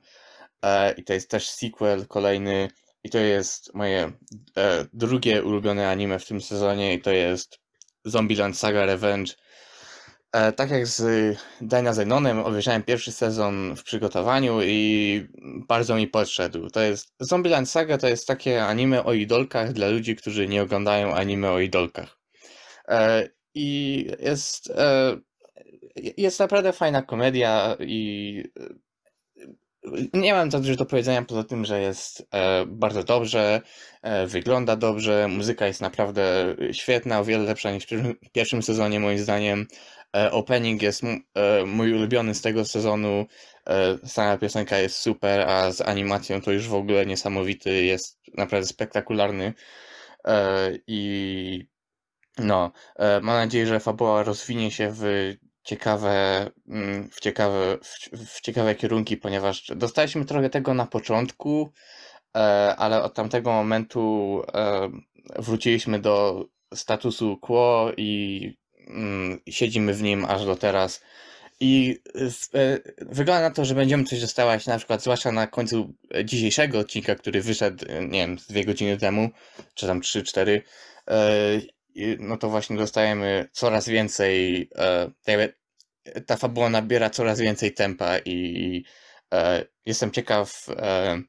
e, 0.62 0.92
i 0.94 1.04
to 1.04 1.14
jest 1.14 1.30
też 1.30 1.50
sequel 1.50 2.08
kolejny 2.08 2.70
i 3.04 3.10
to 3.10 3.18
jest 3.18 3.74
moje 3.74 4.12
e, 4.58 4.86
drugie 4.94 5.44
ulubione 5.44 5.90
anime 5.90 6.20
w 6.20 6.28
tym 6.28 6.42
sezonie 6.42 6.94
i 6.94 7.02
to 7.02 7.12
jest 7.12 7.60
Zombieland 8.06 8.58
Saga 8.58 8.86
Revenge. 8.86 9.34
E, 10.32 10.52
tak 10.52 10.72
jak 10.72 10.88
z 10.88 11.38
Dana 11.62 11.94
Zenonem, 11.94 12.40
obejrzałem 12.40 12.84
pierwszy 12.84 13.12
sezon 13.12 13.76
w 13.76 13.84
przygotowaniu 13.84 14.62
i 14.62 15.28
bardzo 15.68 15.96
mi 15.96 16.08
podszedł. 16.08 16.70
To 16.70 16.82
jest 16.82 17.14
Zombieland 17.20 17.70
Saga 17.70 17.98
to 17.98 18.08
jest 18.08 18.28
takie 18.28 18.66
anime 18.66 19.04
o 19.04 19.14
idolkach 19.14 19.74
dla 19.74 19.88
ludzi, 19.88 20.16
którzy 20.16 20.48
nie 20.48 20.62
oglądają 20.62 21.16
anime 21.16 21.52
o 21.52 21.60
idolkach. 21.60 22.20
E, 22.88 23.30
I 23.54 24.08
jest, 24.20 24.70
e, 24.70 25.18
jest 26.18 26.40
naprawdę 26.40 26.74
fajna 26.74 27.02
komedia 27.02 27.76
i 27.80 28.44
nie 30.14 30.34
mam 30.34 30.52
za 30.52 30.60
dużo 30.60 30.76
do 30.76 30.86
powiedzenia 30.86 31.22
poza 31.22 31.44
tym, 31.44 31.66
że 31.66 31.82
jest 31.82 32.28
bardzo 32.68 33.04
dobrze, 33.04 33.62
wygląda 34.28 34.76
dobrze, 34.76 35.28
muzyka 35.28 35.68
jest 35.68 35.82
naprawdę 35.82 36.56
świetna, 36.72 37.20
o 37.20 37.26
wiele 37.26 37.44
lepsza 37.44 37.72
niż 37.72 37.88
w 38.26 38.32
pierwszym 38.32 38.64
sezonie 38.64 39.00
moim 39.00 39.20
zdaniem. 39.20 39.68
E, 40.16 40.32
opening 40.32 40.82
jest 40.82 41.04
e, 41.04 41.66
mój 41.66 41.94
ulubiony 41.94 42.36
z 42.36 42.42
tego 42.42 42.66
sezonu, 42.66 43.26
e, 43.68 44.08
sama 44.08 44.38
piosenka 44.38 44.78
jest 44.78 44.98
super, 44.98 45.42
a 45.42 45.72
z 45.72 45.82
animacją 45.82 46.42
to 46.42 46.52
już 46.52 46.68
w 46.68 46.74
ogóle 46.74 47.06
niesamowity, 47.06 47.84
jest 47.84 48.20
naprawdę 48.38 48.68
spektakularny. 48.68 49.54
I 50.88 51.68
no, 52.38 52.72
mam 53.00 53.36
nadzieję, 53.36 53.68
że 53.68 53.80
fabuła 53.80 54.24
rozwinie 54.24 54.72
się 54.72 54.92
w 54.96 55.34
ciekawe, 55.64 56.46
w 57.12 57.20
ciekawe, 57.20 57.78
w, 58.28 58.42
ciekawe 58.42 58.76
kierunki, 58.76 59.18
ponieważ 59.18 59.72
dostaliśmy 59.76 60.26
trochę 60.26 60.50
tego 60.50 60.74
na 60.74 60.86
początku, 60.86 61.72
ale 62.78 63.04
od 63.04 63.14
tamtego 63.14 63.52
momentu 63.52 64.42
wróciliśmy 65.36 66.00
do 66.00 66.46
statusu 66.74 67.38
quo 67.38 67.92
i 67.98 68.59
siedzimy 69.50 69.94
w 69.94 70.02
nim 70.02 70.26
aż 70.26 70.46
do 70.46 70.56
teraz. 70.56 71.02
I 71.60 72.02
e, 72.54 72.80
wygląda 72.98 73.42
na 73.42 73.56
to, 73.56 73.66
że 73.66 73.76
będziemy 73.76 74.04
coś 74.04 74.22
dostawać, 74.22 74.66
na 74.66 74.78
przykład, 74.78 75.02
zwłaszcza 75.02 75.32
na 75.32 75.48
końcu 75.48 75.94
dzisiejszego 76.24 76.80
odcinka, 76.80 77.16
który 77.16 77.42
wyszedł, 77.42 77.86
nie 78.02 78.20
wiem, 78.20 78.36
dwie 78.50 78.66
godziny 78.66 78.98
temu, 78.98 79.30
czy 79.74 79.88
tam 79.88 80.02
trzy, 80.02 80.24
cztery 80.24 80.62
no 82.20 82.38
to 82.38 82.50
właśnie 82.50 82.78
dostajemy 82.78 83.50
coraz 83.52 83.88
więcej, 83.88 84.70
ta 86.26 86.38
fabuła 86.38 86.70
nabiera 86.70 87.10
coraz 87.10 87.40
więcej 87.40 87.74
tempa 87.74 88.18
i 88.20 88.84
e, 89.34 89.66
jestem 89.86 90.12
ciekaw, 90.12 90.66
e, 90.70 91.22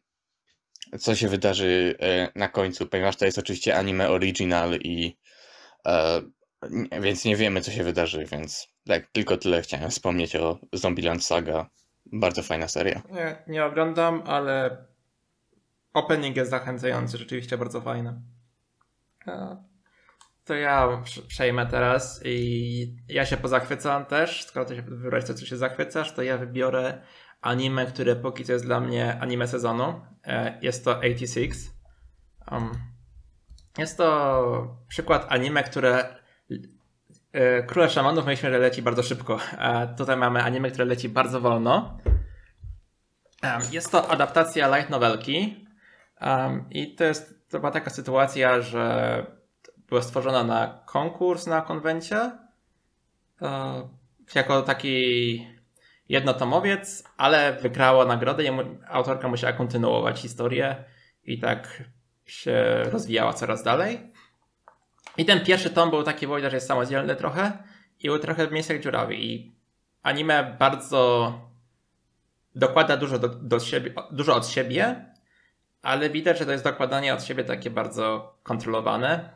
co 0.98 1.14
się 1.14 1.28
wydarzy 1.28 1.96
e, 2.00 2.28
na 2.34 2.48
końcu, 2.48 2.86
ponieważ 2.86 3.16
to 3.16 3.24
jest 3.24 3.38
oczywiście 3.38 3.76
anime 3.76 4.10
original 4.10 4.74
i 4.74 5.16
więc 7.02 7.24
nie 7.24 7.36
wiemy, 7.36 7.60
co 7.60 7.70
się 7.70 7.84
wydarzy, 7.84 8.24
więc 8.24 8.68
tak, 8.86 9.06
tylko 9.12 9.36
tyle 9.36 9.62
chciałem 9.62 9.90
wspomnieć 9.90 10.36
o 10.36 10.58
Zombieland 10.72 11.24
Saga. 11.24 11.70
Bardzo 12.12 12.42
fajna 12.42 12.68
seria. 12.68 13.02
Nie, 13.10 13.42
nie 13.46 13.64
oglądam, 13.64 14.22
ale 14.26 14.84
opening 15.94 16.36
jest 16.36 16.50
zachęcający, 16.50 17.18
rzeczywiście 17.18 17.58
bardzo 17.58 17.80
fajny 17.80 18.20
to 20.50 20.54
ja 20.54 21.02
przejmę 21.28 21.66
teraz 21.66 22.20
i 22.24 22.96
ja 23.08 23.26
się 23.26 23.36
pozachwycam 23.36 24.06
też. 24.06 24.44
Skoro 24.44 24.64
ty 24.64 24.76
się 24.76 24.82
wybrałeś 24.82 25.24
to, 25.24 25.34
co 25.34 25.46
się 25.46 25.56
zachwycasz, 25.56 26.14
to 26.14 26.22
ja 26.22 26.38
wybiorę 26.38 27.02
anime, 27.40 27.86
które 27.86 28.16
póki 28.16 28.44
co 28.44 28.52
jest 28.52 28.64
dla 28.64 28.80
mnie 28.80 29.18
anime 29.20 29.48
sezonu. 29.48 30.00
E, 30.24 30.58
jest 30.62 30.84
to 30.84 30.98
86. 30.98 31.60
Um, 32.50 32.70
jest 33.78 33.96
to 33.96 34.78
przykład 34.88 35.26
anime, 35.28 35.62
które 35.62 36.19
e, 37.32 37.62
Króle 37.62 37.90
Szamanów 37.90 38.26
myślę, 38.26 38.50
że 38.50 38.58
leci 38.58 38.82
bardzo 38.82 39.02
szybko. 39.02 39.38
A 39.58 39.86
tutaj 39.86 40.16
mamy 40.16 40.42
anime, 40.42 40.70
które 40.70 40.84
leci 40.84 41.08
bardzo 41.08 41.40
wolno. 41.40 41.98
Jest 43.70 43.92
to 43.92 44.10
adaptacja 44.10 44.76
light 44.76 44.90
novelki 44.90 45.66
i 46.70 46.94
to 46.94 47.04
jest 47.04 47.40
to 47.50 47.58
była 47.58 47.70
taka 47.70 47.90
sytuacja, 47.90 48.60
że 48.60 49.26
była 49.88 50.02
stworzona 50.02 50.44
na 50.44 50.82
konkurs 50.86 51.46
na 51.46 51.60
konwencie. 51.60 52.30
E, 53.42 53.88
jako 54.34 54.62
taki 54.62 55.46
jednotomowiec, 56.08 57.04
ale 57.16 57.52
wygrała 57.52 58.04
nagrodę 58.04 58.44
i 58.44 58.50
autorka 58.88 59.28
musiała 59.28 59.52
kontynuować 59.52 60.20
historię 60.20 60.84
i 61.24 61.38
tak 61.38 61.82
się 62.26 62.82
rozwijała 62.84 63.32
coraz 63.32 63.62
dalej. 63.62 64.09
I 65.20 65.24
ten 65.24 65.44
pierwszy 65.44 65.70
tom 65.70 65.90
był 65.90 66.02
taki, 66.02 66.26
że 66.50 66.56
jest 66.56 66.66
samodzielny 66.66 67.16
trochę 67.16 67.52
i 68.00 68.08
był 68.08 68.18
trochę 68.18 68.46
miejscach 68.52 68.80
dziurawy 68.80 69.16
i 69.16 69.52
anime 70.02 70.56
bardzo 70.58 71.32
dokłada 72.54 72.96
dużo, 72.96 73.18
do, 73.18 73.28
do 73.28 73.60
siebie, 73.60 73.92
dużo 74.10 74.34
od 74.36 74.46
siebie, 74.46 75.04
ale 75.82 76.10
widać, 76.10 76.38
że 76.38 76.46
to 76.46 76.52
jest 76.52 76.64
dokładanie 76.64 77.14
od 77.14 77.24
siebie 77.24 77.44
takie 77.44 77.70
bardzo 77.70 78.34
kontrolowane 78.42 79.30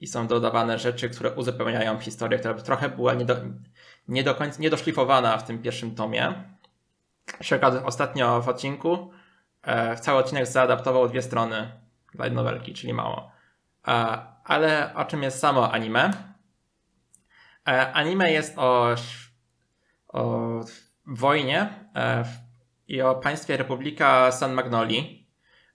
i 0.00 0.06
są 0.06 0.26
dodawane 0.26 0.78
rzeczy, 0.78 1.10
które 1.10 1.30
uzupełniają 1.32 1.98
historię, 1.98 2.38
która 2.38 2.54
trochę 2.54 2.88
była 2.88 3.14
nie 3.14 3.24
do, 3.24 3.36
nie 4.08 4.24
do 4.24 4.34
końca 4.34 4.62
niedoszlifowana 4.62 5.38
w 5.38 5.46
tym 5.46 5.62
pierwszym 5.62 5.94
tomie. 5.94 6.44
Przykład 7.40 7.74
ostatnio 7.84 8.42
w 8.42 8.48
odcinku 8.48 9.12
e, 9.62 9.96
cały 9.96 10.18
odcinek 10.18 10.46
zaadaptował 10.46 11.08
dwie 11.08 11.22
strony 11.22 11.72
light 12.14 12.34
novelki, 12.34 12.74
czyli 12.74 12.94
mało. 12.94 13.32
E, 13.88 14.30
ale 14.50 14.94
o 14.94 15.04
czym 15.04 15.22
jest 15.22 15.38
samo 15.38 15.72
anime? 15.72 16.10
E, 17.68 17.92
anime 17.92 18.32
jest 18.32 18.58
o, 18.58 18.94
o 20.08 20.50
wojnie 21.06 21.88
e, 21.94 22.24
i 22.88 23.02
o 23.02 23.14
państwie 23.14 23.56
Republika 23.56 24.32
San 24.32 24.52
Magnoli, 24.52 25.20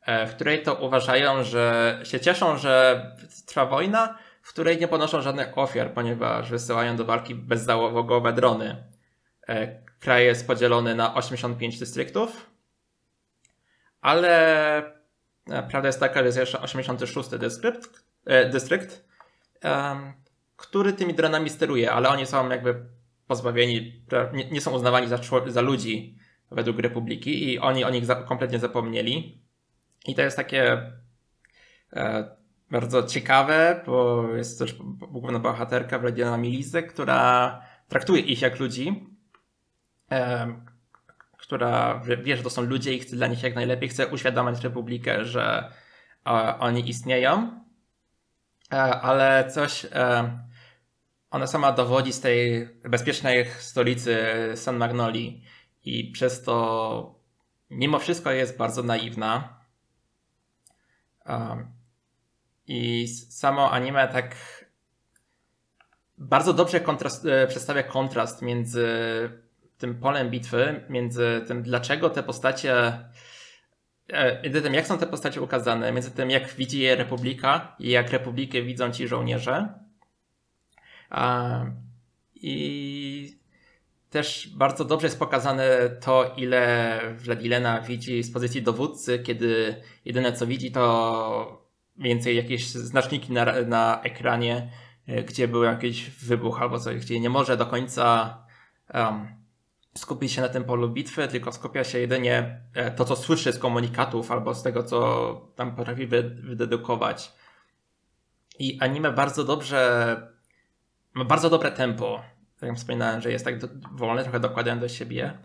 E, 0.05 0.27
w 0.27 0.35
której 0.35 0.63
to 0.63 0.75
uważają, 0.75 1.43
że 1.43 1.99
się 2.03 2.19
cieszą, 2.19 2.57
że 2.57 3.05
trwa 3.45 3.65
wojna, 3.65 4.17
w 4.41 4.49
której 4.49 4.79
nie 4.79 4.87
ponoszą 4.87 5.21
żadnych 5.21 5.57
ofiar, 5.57 5.93
ponieważ 5.93 6.49
wysyłają 6.49 6.95
do 6.95 7.05
walki 7.05 7.35
bezzałogowe 7.35 8.33
drony. 8.33 8.83
Kraj 9.99 10.25
jest 10.25 10.47
podzielony 10.47 10.95
na 10.95 11.15
85 11.15 11.79
dystryktów, 11.79 12.49
ale 14.01 14.95
prawda 15.45 15.87
jest 15.87 15.99
taka, 15.99 16.19
że 16.19 16.25
jest 16.25 16.37
jeszcze 16.37 16.61
86 16.61 17.29
dystrykt, 18.25 18.51
dystrykt 18.51 19.05
który 20.57 20.93
tymi 20.93 21.13
dronami 21.13 21.49
steruje, 21.49 21.91
ale 21.91 22.09
oni 22.09 22.25
są 22.25 22.49
jakby 22.49 22.85
pozbawieni, 23.27 24.03
nie, 24.51 24.61
są 24.61 24.71
uznawani 24.71 25.07
za, 25.07 25.19
za 25.47 25.61
ludzi 25.61 26.17
według 26.51 26.79
Republiki 26.79 27.53
i 27.53 27.59
oni 27.59 27.83
o 27.83 27.89
nich 27.89 28.03
kompletnie 28.27 28.59
zapomnieli. 28.59 29.41
I 30.07 30.15
to 30.15 30.21
jest 30.21 30.37
takie 30.37 30.91
e, 31.93 32.35
bardzo 32.71 33.03
ciekawe, 33.03 33.81
bo 33.85 34.27
jest 34.35 34.59
też 34.59 34.75
główna 35.11 35.39
bohaterka 35.39 35.99
Wladiana 35.99 36.37
Milizy, 36.37 36.83
która 36.83 37.61
traktuje 37.87 38.21
ich 38.21 38.41
jak 38.41 38.59
ludzi, 38.59 39.09
e, 40.11 40.47
która 41.37 42.01
wie, 42.23 42.37
że 42.37 42.43
to 42.43 42.49
są 42.49 42.61
ludzie 42.61 42.93
i 42.93 42.99
chce 42.99 43.15
dla 43.15 43.27
nich 43.27 43.43
jak 43.43 43.55
najlepiej, 43.55 43.89
chce 43.89 44.07
uświadamiać 44.07 44.63
Republikę, 44.63 45.25
że 45.25 45.71
e, 46.25 46.59
oni 46.59 46.89
istnieją, 46.89 47.31
e, 47.33 47.64
ale 48.69 49.51
coś 49.51 49.85
e, 49.85 49.89
ona 51.31 51.47
sama 51.47 51.71
dowodzi 51.71 52.13
z 52.13 52.21
tej 52.21 52.69
bezpiecznej 52.83 53.45
stolicy 53.59 54.17
San 54.55 54.77
Magnoli 54.77 55.43
i 55.83 56.11
przez 56.11 56.43
to 56.43 57.15
mimo 57.69 57.99
wszystko 57.99 58.31
jest 58.31 58.57
bardzo 58.57 58.83
naiwna. 58.83 59.59
I 62.67 63.07
samo 63.29 63.71
anime 63.71 64.07
tak 64.07 64.35
bardzo 66.17 66.53
dobrze 66.53 66.79
kontrast, 66.79 67.25
e, 67.25 67.47
przedstawia 67.47 67.83
kontrast 67.83 68.41
między 68.41 68.87
tym 69.77 69.99
polem 69.99 70.29
bitwy, 70.29 70.85
między 70.89 71.41
tym, 71.47 71.63
dlaczego 71.63 72.09
te 72.09 72.23
postacie, 72.23 72.73
e, 72.73 73.09
między 74.43 74.61
tym, 74.61 74.73
jak 74.73 74.87
są 74.87 74.97
te 74.97 75.07
postacie 75.07 75.41
ukazane, 75.41 75.91
między 75.91 76.11
tym, 76.11 76.29
jak 76.29 76.53
widzi 76.53 76.79
je 76.79 76.95
Republika 76.95 77.75
i 77.79 77.89
jak 77.89 78.11
Republikę 78.11 78.61
widzą 78.61 78.91
ci 78.91 79.07
żołnierze. 79.07 79.79
I 82.35 83.39
też 84.09 84.49
bardzo 84.55 84.85
dobrze 84.85 85.07
jest 85.07 85.19
pokazane 85.19 85.89
to, 85.89 86.33
ile 86.37 86.99
Wladilena 87.17 87.81
widzi 87.81 88.23
z 88.23 88.31
pozycji 88.31 88.61
dowódcy, 88.61 89.19
kiedy 89.19 89.81
jedyne 90.05 90.33
co 90.33 90.47
widzi 90.47 90.71
to 90.71 91.65
więcej 91.97 92.35
jakieś 92.35 92.67
znaczniki 92.67 93.33
na, 93.33 93.61
na 93.61 94.01
ekranie, 94.03 94.71
e, 95.07 95.23
gdzie 95.23 95.47
był 95.47 95.63
jakiś 95.63 96.09
wybuch 96.09 96.61
albo 96.61 96.79
coś, 96.79 96.97
gdzie 96.97 97.19
nie 97.19 97.29
może 97.29 97.57
do 97.57 97.65
końca 97.65 98.37
um, 98.93 99.44
skupić 99.97 100.31
się 100.31 100.41
na 100.41 100.49
tym 100.49 100.63
polu 100.63 100.89
bitwy, 100.89 101.27
tylko 101.27 101.51
skupia 101.51 101.83
się 101.83 101.99
jedynie 101.99 102.61
e, 102.73 102.91
to, 102.91 103.05
co 103.05 103.15
słyszy 103.15 103.53
z 103.53 103.59
komunikatów 103.59 104.31
albo 104.31 104.55
z 104.55 104.63
tego, 104.63 104.83
co 104.83 105.51
tam 105.55 105.75
potrafi 105.75 106.07
wydedukować. 106.07 107.31
I 108.59 108.77
anime 108.81 109.11
bardzo 109.11 109.43
dobrze, 109.43 110.15
ma 111.13 111.25
bardzo 111.25 111.49
dobre 111.49 111.71
tempo 111.71 112.21
tak 112.59 112.69
jak 112.69 112.77
wspominałem, 112.77 113.21
że 113.21 113.31
jest 113.31 113.45
tak 113.45 113.55
wolny, 113.91 114.23
trochę 114.23 114.39
dokładają 114.39 114.79
do 114.79 114.87
siebie, 114.87 115.37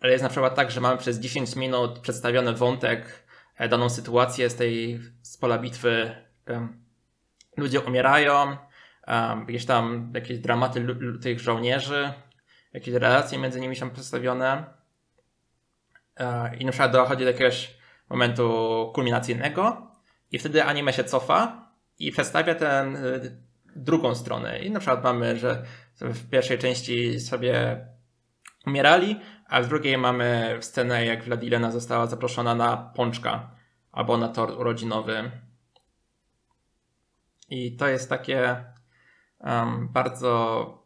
ale 0.00 0.12
jest 0.12 0.22
na 0.22 0.30
przykład 0.30 0.54
tak, 0.54 0.70
że 0.70 0.80
mamy 0.80 0.98
przez 0.98 1.18
10 1.18 1.56
minut 1.56 1.98
przedstawiony 1.98 2.52
wątek, 2.52 3.26
e, 3.56 3.68
daną 3.68 3.88
sytuację 3.88 4.50
z 4.50 4.54
tej 4.54 5.00
z 5.22 5.36
pola 5.36 5.58
bitwy. 5.58 6.14
Ludzie 7.56 7.80
umierają, 7.80 8.56
jakieś 9.46 9.64
tam 9.64 10.12
jakieś 10.14 10.38
dramaty 10.38 10.86
tych 11.22 11.40
żołnierzy, 11.40 12.12
jakieś 12.74 12.94
relacje 12.94 13.38
między 13.38 13.60
nimi 13.60 13.76
są 13.76 13.90
przedstawione. 13.90 14.64
E, 16.16 16.56
I 16.56 16.64
na 16.64 16.72
przykład 16.72 16.92
dochodzi 16.92 17.24
do 17.24 17.30
jakiegoś 17.30 17.76
momentu 18.10 18.90
kulminacyjnego 18.94 19.90
i 20.32 20.38
wtedy 20.38 20.64
anime 20.64 20.92
się 20.92 21.04
cofa 21.04 21.70
i 21.98 22.12
przedstawia 22.12 22.54
tę 22.54 22.92
drugą 23.76 24.14
stronę. 24.14 24.58
I 24.58 24.70
na 24.70 24.80
przykład 24.80 25.04
mamy, 25.04 25.36
że 25.36 25.62
w 26.00 26.30
pierwszej 26.30 26.58
części 26.58 27.20
sobie 27.20 27.86
umierali, 28.66 29.20
a 29.48 29.62
w 29.62 29.68
drugiej 29.68 29.98
mamy 29.98 30.58
scenę, 30.60 31.06
jak 31.06 31.24
Wladilena 31.24 31.70
została 31.70 32.06
zaproszona 32.06 32.54
na 32.54 32.76
pączka 32.76 33.50
albo 33.92 34.16
na 34.16 34.28
tort 34.28 34.58
urodzinowy. 34.58 35.30
I 37.48 37.76
to 37.76 37.88
jest 37.88 38.08
takie 38.08 38.64
um, 39.40 39.88
bardzo 39.92 40.83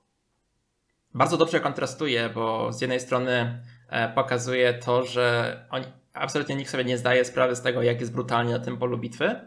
bardzo 1.19 1.37
dobrze 1.37 1.61
kontrastuje, 1.61 2.29
bo 2.29 2.73
z 2.73 2.81
jednej 2.81 3.01
strony 3.01 3.63
e, 3.89 4.09
pokazuje 4.09 4.75
to, 4.75 5.05
że 5.05 5.57
absolutnie 6.13 6.57
nikt 6.57 6.71
sobie 6.71 6.85
nie 6.85 6.99
zdaje 6.99 7.25
sprawy 7.25 7.57
z 7.57 7.63
tego, 7.63 7.83
jak 7.83 8.01
jest 8.01 8.13
brutalnie 8.13 8.53
na 8.53 8.59
tym 8.59 8.79
polu 8.79 8.99
bitwy. 8.99 9.41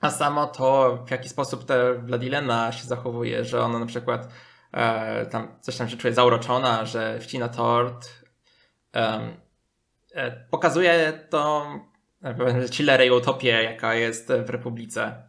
A 0.00 0.10
samo 0.10 0.46
to, 0.46 0.98
w 1.06 1.10
jaki 1.10 1.28
sposób 1.28 1.64
ta 1.64 1.74
Vladilena 1.98 2.72
się 2.72 2.86
zachowuje, 2.86 3.44
że 3.44 3.60
ona 3.60 3.78
na 3.78 3.86
przykład 3.86 4.28
e, 4.72 5.26
tam 5.26 5.48
coś 5.60 5.76
tam 5.76 5.88
się 5.88 5.96
czuje 5.96 6.14
zauroczona, 6.14 6.84
że 6.84 7.20
wcina 7.20 7.48
tort. 7.48 8.08
E, 8.94 9.30
pokazuje 10.50 11.26
to 11.30 11.66
chillerę 12.72 13.06
i 13.06 13.10
utopię, 13.10 13.62
jaka 13.62 13.94
jest 13.94 14.32
w 14.46 14.50
Republice. 14.50 15.25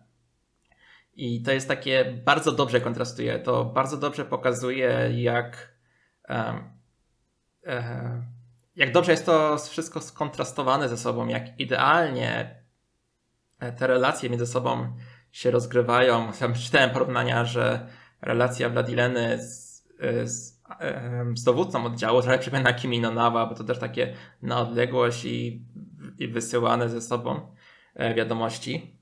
I 1.18 1.41
to 1.41 1.52
jest 1.52 1.68
takie, 1.68 2.22
bardzo 2.26 2.52
dobrze 2.52 2.81
kontrastuje. 2.81 3.39
To 3.39 3.65
bardzo 3.65 3.98
dobrze 3.98 4.26
pokazuje, 4.26 5.10
jak, 5.15 5.77
um, 6.30 6.64
e, 7.65 8.23
jak 8.76 8.91
dobrze 8.91 9.11
jest 9.11 9.26
to 9.26 9.57
wszystko 9.57 10.02
skontrastowane 10.02 10.89
ze 10.89 10.98
sobą, 10.98 11.27
jak 11.27 11.60
idealnie 11.60 12.57
E, 13.60 13.72
te 13.72 13.88
relacje 13.88 14.30
między 14.30 14.48
sobą 14.48 14.95
się 15.31 15.52
rozgrywają. 15.52 16.31
Ja 16.41 16.53
czytałem 16.53 16.89
porównania, 16.89 17.45
że 17.45 17.88
relacja 18.22 18.69
Vladileny 18.69 19.44
z, 19.44 19.84
e, 19.99 20.27
z, 20.27 20.61
z 21.35 21.44
dowódcą 21.44 21.85
oddziału 21.85 22.22
trochę 22.22 22.39
przypomina 22.39 22.73
Kimi 22.73 22.99
no 22.99 23.11
Nawa, 23.11 23.45
bo 23.45 23.56
to 23.56 23.64
też 23.64 23.80
takie 23.80 24.14
na 24.41 24.60
odległość 24.60 25.26
i, 25.26 25.65
i 26.19 26.27
wysyłane 26.27 26.89
ze 26.89 27.02
sobą 27.02 27.53
e, 27.95 28.14
wiadomości. 28.14 28.99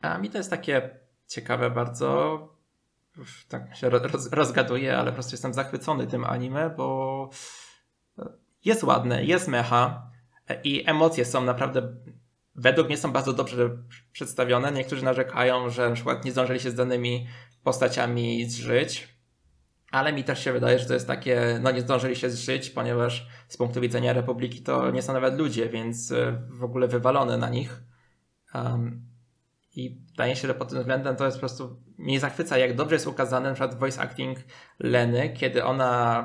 A 0.00 0.18
mi 0.18 0.30
to 0.30 0.38
jest 0.38 0.50
takie 0.50 0.90
ciekawe 1.30 1.70
bardzo. 1.70 2.38
Tak 3.48 3.76
się 3.76 3.90
roz, 3.90 4.32
rozgaduję, 4.32 4.98
ale 4.98 5.10
po 5.10 5.14
prostu 5.14 5.32
jestem 5.32 5.54
zachwycony 5.54 6.06
tym 6.06 6.24
anime, 6.24 6.70
bo 6.70 7.30
jest 8.64 8.84
ładne, 8.84 9.24
jest 9.24 9.48
mecha 9.48 10.10
i 10.64 10.84
emocje 10.86 11.24
są 11.24 11.44
naprawdę 11.44 11.96
według 12.54 12.88
mnie 12.88 12.96
są 12.96 13.12
bardzo 13.12 13.32
dobrze 13.32 13.70
przedstawione. 14.12 14.72
Niektórzy 14.72 15.04
narzekają, 15.04 15.70
że 15.70 15.88
na 15.88 15.94
przykład 15.94 16.24
nie 16.24 16.32
zdążyli 16.32 16.60
się 16.60 16.70
z 16.70 16.74
danymi 16.74 17.26
postaciami 17.62 18.50
zżyć, 18.50 19.08
ale 19.90 20.12
mi 20.12 20.24
też 20.24 20.44
się 20.44 20.52
wydaje, 20.52 20.78
że 20.78 20.86
to 20.86 20.94
jest 20.94 21.06
takie, 21.06 21.58
no 21.62 21.70
nie 21.70 21.80
zdążyli 21.80 22.16
się 22.16 22.30
zżyć, 22.30 22.70
ponieważ 22.70 23.28
z 23.48 23.56
punktu 23.56 23.80
widzenia 23.80 24.12
Republiki 24.12 24.62
to 24.62 24.90
nie 24.90 25.02
są 25.02 25.12
nawet 25.12 25.38
ludzie, 25.38 25.68
więc 25.68 26.12
e, 26.12 26.42
w 26.48 26.64
ogóle 26.64 26.88
wywalone 26.88 27.38
na 27.38 27.48
nich. 27.48 27.82
Um, 28.54 29.09
I 29.76 30.00
wydaje 30.10 30.36
się, 30.36 30.48
że 30.48 30.54
pod 30.54 30.68
tym 30.68 30.78
względem 30.78 31.16
to 31.16 31.24
jest 31.24 31.36
po 31.36 31.40
prostu, 31.40 31.76
mnie 31.98 32.20
zachwyca, 32.20 32.58
jak 32.58 32.76
dobrze 32.76 32.94
jest 32.94 33.06
ukazany 33.06 33.48
na 33.48 33.54
przykład 33.54 33.78
voice 33.78 34.00
acting 34.00 34.38
Leny, 34.78 35.34
kiedy 35.36 35.64
ona 35.64 36.24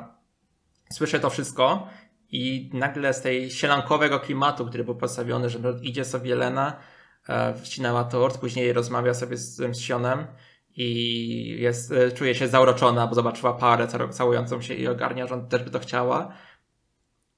słyszy 0.92 1.20
to 1.20 1.30
wszystko 1.30 1.88
i 2.32 2.70
nagle 2.74 3.14
z 3.14 3.22
tej 3.22 3.52
sielankowego 3.52 4.20
klimatu, 4.20 4.66
który 4.66 4.84
był 4.84 4.96
postawiony, 4.96 5.50
że 5.50 5.60
idzie 5.82 6.06
sobie 6.06 6.36
Lena, 6.36 6.80
e, 7.30 7.54
wcinała 7.54 8.04
tort, 8.04 8.38
później 8.38 8.74
rozmawia 8.74 9.14
sobie 9.14 9.38
z, 9.38 9.56
z 9.56 9.80
Sionem 9.80 10.28
i 10.76 11.58
jest, 11.60 11.92
e, 11.92 12.12
czuje 12.12 12.36
się 12.36 12.48
zauroczona, 12.48 13.08
bo 13.08 13.16
zobaczyła 13.16 13.54
parę 13.54 13.88
całującą 14.10 14.62
się 14.62 14.74
i 14.74 14.88
ogarnia, 14.88 15.28
że 15.28 15.36
on 15.36 15.48
też 15.48 15.64
by 15.64 15.70
to 15.72 15.80
chciała. 15.80 16.34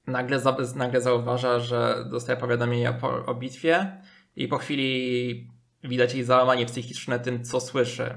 Nagle, 0.06 0.40
nagle 0.76 1.00
zauważa, 1.00 1.60
że 1.60 2.04
dostaje 2.10 2.38
powiadomienie 2.38 2.90
o, 3.02 3.26
o 3.26 3.34
bitwie 3.34 4.02
i 4.36 4.48
po 4.48 4.58
chwili 4.58 5.57
widać 5.84 6.14
jej 6.14 6.24
załamanie 6.24 6.66
psychiczne 6.66 7.18
tym, 7.18 7.44
co 7.44 7.60
słyszy. 7.60 8.16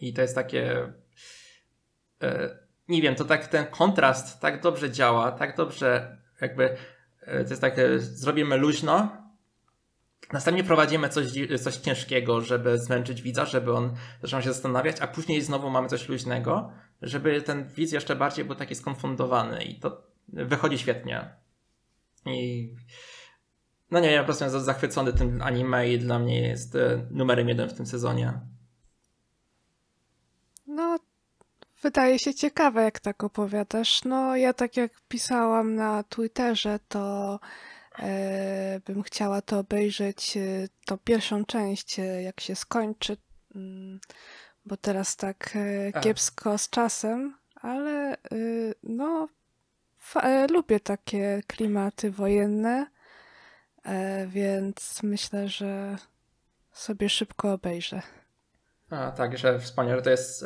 I 0.00 0.12
to 0.12 0.22
jest 0.22 0.34
takie... 0.34 0.92
E, 2.22 2.58
nie 2.88 3.02
wiem, 3.02 3.14
to 3.14 3.24
tak 3.24 3.46
ten 3.46 3.66
kontrast 3.66 4.40
tak 4.40 4.62
dobrze 4.62 4.90
działa, 4.90 5.32
tak 5.32 5.56
dobrze 5.56 6.18
jakby 6.40 6.76
e, 7.20 7.44
to 7.44 7.50
jest 7.50 7.60
tak, 7.60 7.78
e, 7.78 7.98
zrobimy 7.98 8.56
luźno, 8.56 9.24
następnie 10.32 10.64
prowadzimy 10.64 11.08
coś, 11.08 11.26
coś 11.62 11.76
ciężkiego, 11.76 12.40
żeby 12.40 12.78
zmęczyć 12.78 13.22
widza, 13.22 13.44
żeby 13.44 13.72
on 13.72 13.96
zaczął 14.22 14.42
się 14.42 14.52
zastanawiać, 14.52 14.96
a 15.00 15.06
później 15.06 15.42
znowu 15.42 15.70
mamy 15.70 15.88
coś 15.88 16.08
luźnego, 16.08 16.72
żeby 17.02 17.42
ten 17.42 17.68
widz 17.68 17.92
jeszcze 17.92 18.16
bardziej 18.16 18.44
był 18.44 18.54
taki 18.54 18.74
skonfundowany 18.74 19.64
i 19.64 19.80
to 19.80 20.02
wychodzi 20.28 20.78
świetnie. 20.78 21.30
I 22.26 22.70
no 23.94 24.00
nie 24.00 24.08
wiem, 24.08 24.20
po 24.20 24.24
prostu 24.24 24.44
jestem 24.44 24.62
zachwycony 24.62 25.12
tym 25.12 25.42
anime 25.42 25.88
i 25.88 25.98
dla 25.98 26.18
mnie 26.18 26.40
jest 26.40 26.74
e, 26.74 27.06
numerem 27.10 27.48
jeden 27.48 27.68
w 27.68 27.74
tym 27.74 27.86
sezonie. 27.86 28.32
No, 30.66 30.98
Wydaje 31.84 32.18
się 32.18 32.34
ciekawe, 32.34 32.82
jak 32.82 33.00
tak 33.00 33.24
opowiadasz. 33.24 34.04
No, 34.04 34.36
ja 34.36 34.52
tak 34.52 34.76
jak 34.76 34.92
pisałam 35.08 35.74
na 35.74 36.02
Twitterze, 36.02 36.78
to 36.88 37.40
e, 37.98 38.80
bym 38.86 39.02
chciała 39.02 39.42
to 39.42 39.58
obejrzeć, 39.58 40.36
e, 40.36 40.68
tą 40.86 40.98
pierwszą 40.98 41.44
część, 41.44 41.96
jak 42.22 42.40
się 42.40 42.56
skończy, 42.56 43.16
mm, 43.54 44.00
bo 44.66 44.76
teraz 44.76 45.16
tak 45.16 45.58
kiepsko 46.00 46.58
z 46.58 46.70
czasem, 46.70 47.36
ale 47.54 48.12
e, 48.12 48.16
no, 48.82 49.28
lubię 50.50 50.80
takie 50.80 51.42
klimaty 51.46 52.10
wojenne, 52.10 52.86
więc 54.26 55.02
myślę, 55.02 55.48
że 55.48 55.96
sobie 56.72 57.08
szybko 57.08 57.52
obejrzę. 57.52 58.02
A, 58.90 59.10
tak, 59.10 59.38
że 59.38 59.58
wspaniale 59.58 60.02
to 60.02 60.10
jest 60.10 60.44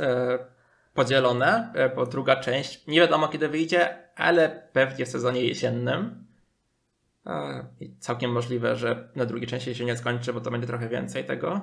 podzielone, 0.99 1.73
e, 1.75 1.89
bo 1.89 2.07
druga 2.07 2.37
część 2.37 2.87
nie 2.87 3.01
wiadomo 3.01 3.29
kiedy 3.29 3.49
wyjdzie, 3.49 3.99
ale 4.17 4.69
pewnie 4.73 5.07
w 5.07 5.09
sezonie 5.09 5.45
jesiennym. 5.45 6.27
E, 7.27 7.65
I 7.81 7.97
całkiem 8.01 8.33
możliwe, 8.33 8.77
że 8.77 9.09
na 9.15 9.27
drugiej 9.27 9.49
części 9.49 9.75
się 9.75 9.85
nie 9.85 9.97
skończy, 9.97 10.33
bo 10.33 10.41
to 10.41 10.51
będzie 10.51 10.67
trochę 10.67 10.89
więcej 10.89 11.25
tego. 11.25 11.61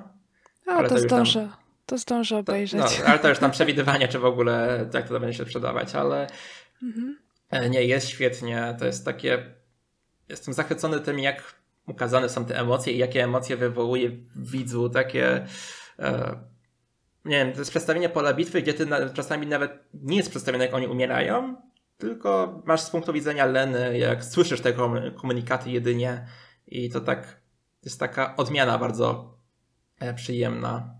A, 0.66 0.70
ale 0.70 0.88
to, 0.88 0.94
to 0.94 1.00
zdążę. 1.00 1.40
Tam, 1.40 1.56
to 1.86 1.98
zdążę 1.98 2.36
obejrzeć. 2.36 2.96
To, 2.96 3.02
no, 3.02 3.06
ale 3.06 3.18
to 3.18 3.28
już 3.28 3.38
tam 3.38 3.50
przewidywanie, 3.50 4.08
czy 4.08 4.18
w 4.18 4.24
ogóle 4.24 4.86
jak 4.94 5.08
to 5.08 5.20
będzie 5.20 5.38
się 5.38 5.44
sprzedawać, 5.44 5.94
ale 5.94 6.26
mhm. 6.82 7.18
E, 7.50 7.70
nie, 7.70 7.84
jest 7.84 8.08
świetnie. 8.08 8.76
To 8.78 8.86
jest 8.86 9.04
takie. 9.04 9.54
Jestem 10.28 10.54
zachwycony 10.54 11.00
tym, 11.00 11.18
jak 11.18 11.54
ukazane 11.86 12.28
są 12.28 12.44
te 12.44 12.58
emocje 12.58 12.92
i 12.92 12.98
jakie 12.98 13.24
emocje 13.24 13.56
wywołuje 13.56 14.10
w 14.10 14.50
widzu. 14.50 14.90
Takie 14.90 15.46
nie 17.26 17.36
wiem, 17.36 17.52
to 17.52 17.58
jest 17.58 17.70
przedstawienie 17.70 18.08
pola 18.08 18.34
bitwy, 18.34 18.62
gdzie 18.62 18.74
ty 18.74 18.86
na, 18.86 19.10
czasami 19.10 19.46
nawet 19.46 19.84
nie 19.94 20.16
jest 20.16 20.30
przedstawione, 20.30 20.64
jak 20.64 20.74
oni 20.74 20.86
umierają, 20.86 21.56
tylko 21.98 22.62
masz 22.64 22.80
z 22.80 22.90
punktu 22.90 23.12
widzenia 23.12 23.46
Leny, 23.46 23.98
jak 23.98 24.24
słyszysz 24.24 24.60
te 24.60 24.72
komunikaty 25.16 25.70
jedynie 25.70 26.26
i 26.66 26.90
to 26.90 27.00
tak 27.00 27.40
jest 27.84 28.00
taka 28.00 28.36
odmiana 28.36 28.78
bardzo 28.78 29.38
e, 30.00 30.14
przyjemna. 30.14 30.94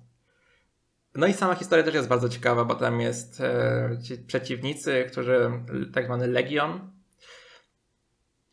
No 1.15 1.27
i 1.27 1.33
sama 1.33 1.55
historia 1.55 1.85
też 1.85 1.95
jest 1.95 2.09
bardzo 2.09 2.29
ciekawa, 2.29 2.65
bo 2.65 2.75
tam 2.75 3.01
jest 3.01 3.41
e, 3.41 3.99
ci 4.05 4.19
przeciwnicy, 4.19 5.05
którzy, 5.11 5.51
tak 5.93 6.05
zwany 6.05 6.27
Legion. 6.27 6.91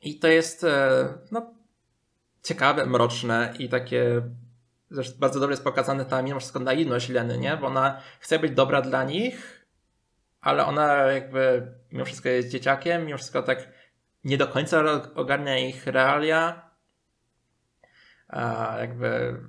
I 0.01 0.19
to 0.19 0.27
jest 0.27 0.63
e, 0.63 1.13
no, 1.31 1.53
ciekawe, 2.43 2.85
mroczne 2.85 3.53
i 3.59 3.69
takie 3.69 4.21
Zresztą 4.93 5.19
bardzo 5.19 5.39
dobrze 5.39 5.53
jest 5.53 5.63
pokazane 5.63 6.05
ta 6.05 6.21
mimo 6.21 6.39
wszystko 6.39 6.59
naiwność 6.59 7.09
Leny, 7.09 7.37
nie? 7.37 7.57
Bo 7.57 7.67
ona 7.67 8.01
chce 8.19 8.39
być 8.39 8.51
dobra 8.51 8.81
dla 8.81 9.03
nich, 9.03 9.65
ale 10.41 10.65
ona 10.65 10.93
jakby 10.93 11.71
mimo 11.91 12.05
wszystko 12.05 12.29
jest 12.29 12.49
dzieciakiem, 12.49 13.05
mimo 13.05 13.17
wszystko 13.17 13.43
tak 13.43 13.69
nie 14.23 14.37
do 14.37 14.47
końca 14.47 14.83
ogarnia 15.15 15.57
ich 15.57 15.87
realia. 15.87 16.69
A 18.27 18.75
jakby 18.79 19.39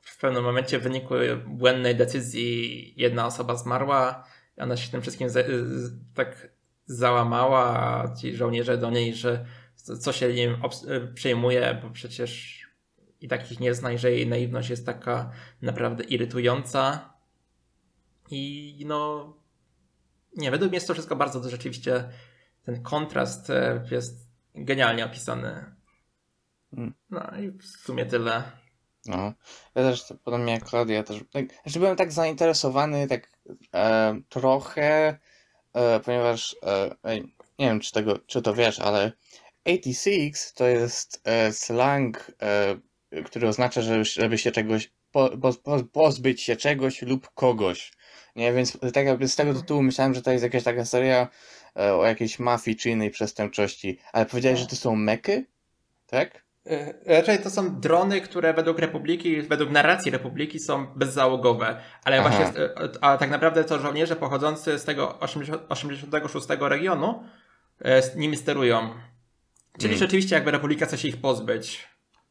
w 0.00 0.18
pewnym 0.20 0.44
momencie 0.44 0.78
w 0.78 0.82
wyniku 0.82 1.14
błędnej 1.46 1.96
decyzji 1.96 2.92
jedna 2.96 3.26
osoba 3.26 3.56
zmarła. 3.56 4.24
Ona 4.58 4.76
się 4.76 4.90
tym 4.90 5.02
wszystkim 5.02 5.28
tak 6.14 6.48
załamała, 6.86 7.78
a 7.78 8.14
ci 8.14 8.36
żołnierze 8.36 8.78
do 8.78 8.90
niej, 8.90 9.14
że 9.14 9.46
co 9.98 10.12
się 10.12 10.34
nim 10.34 10.56
przejmuje, 11.14 11.80
bo 11.82 11.90
przecież 11.90 12.60
i 13.20 13.28
takich 13.28 13.60
nie 13.60 13.74
zna, 13.74 13.96
że 13.96 14.12
jej 14.12 14.26
naiwność 14.26 14.70
jest 14.70 14.86
taka 14.86 15.30
naprawdę 15.62 16.04
irytująca. 16.04 17.12
I 18.30 18.84
no, 18.86 19.32
nie, 20.36 20.50
według 20.50 20.70
mnie 20.70 20.76
jest 20.76 20.86
to 20.86 20.92
wszystko 20.92 21.16
bardzo 21.16 21.50
rzeczywiście, 21.50 22.08
ten 22.64 22.82
kontrast 22.82 23.50
e, 23.50 23.84
jest 23.90 24.28
genialnie 24.54 25.04
opisany. 25.04 25.64
Mm. 26.72 26.94
No 27.10 27.20
i 27.40 27.50
w 27.50 27.66
sumie 27.66 28.06
tyle. 28.06 28.42
No, 29.06 29.32
ja 29.74 29.82
też 29.82 30.04
podobnie 30.24 30.52
jak 30.52 30.64
Klaudia, 30.64 31.02
też 31.02 31.20
tak, 31.32 31.44
znaczy 31.62 31.78
byłem 31.78 31.96
tak 31.96 32.12
zainteresowany 32.12 33.08
tak 33.08 33.30
e, 33.74 34.20
trochę, 34.28 35.18
e, 35.72 36.00
ponieważ 36.00 36.56
e, 36.62 37.20
nie 37.58 37.66
wiem 37.66 37.80
czy 37.80 37.92
tego, 37.92 38.18
czy 38.18 38.42
to 38.42 38.54
wiesz, 38.54 38.80
ale 38.80 39.12
86 39.66 40.52
to 40.52 40.66
jest 40.66 41.20
e, 41.24 41.52
slang, 41.52 42.32
e, 42.42 43.22
który 43.22 43.48
oznacza, 43.48 43.82
że, 43.82 44.04
żeby 44.04 44.38
się 44.38 44.52
czegoś 44.52 44.90
po, 45.12 45.30
po, 45.54 45.84
pozbyć 45.92 46.42
się 46.42 46.56
czegoś 46.56 47.02
lub 47.02 47.30
kogoś. 47.34 47.92
Nie, 48.36 48.52
więc 48.52 48.78
tak 48.92 49.06
jakby 49.06 49.28
z 49.28 49.36
tego 49.36 49.54
tytułu 49.54 49.82
myślałem, 49.82 50.14
że 50.14 50.22
to 50.22 50.30
jest 50.30 50.44
jakaś 50.44 50.62
taka 50.62 50.84
seria 50.84 51.28
e, 51.76 51.94
o 51.94 52.06
jakiejś 52.06 52.38
mafii 52.38 52.76
czy 52.76 52.90
innej 52.90 53.10
przestępczości. 53.10 53.98
Ale 54.12 54.26
powiedziałeś, 54.26 54.58
że 54.58 54.66
to 54.66 54.76
są 54.76 54.96
meky? 54.96 55.46
Tak? 56.06 56.44
E, 56.66 56.94
raczej 57.16 57.38
to 57.38 57.50
są 57.50 57.80
drony, 57.80 58.20
które 58.20 58.54
według 58.54 58.78
Republiki, 58.78 59.42
według 59.42 59.70
narracji 59.70 60.10
Republiki 60.10 60.58
są 60.58 60.86
bezzałogowe, 60.86 61.80
ale 62.04 62.20
Aha. 62.20 62.28
właśnie, 62.28 62.64
e, 62.64 62.88
a 63.00 63.18
tak 63.18 63.30
naprawdę 63.30 63.64
to 63.64 63.78
żołnierze 63.78 64.16
pochodzący 64.16 64.78
z 64.78 64.84
tego 64.84 65.18
80, 65.18 65.62
86 65.68 66.46
regionu 66.60 67.24
z 67.80 68.16
nimi 68.16 68.36
sterują. 68.36 68.90
Czyli 69.78 69.94
hmm. 69.94 69.98
rzeczywiście 69.98 70.34
jakby 70.34 70.50
Republika 70.50 70.86
chce 70.86 70.98
się 70.98 71.08
ich 71.08 71.20
pozbyć. 71.20 71.88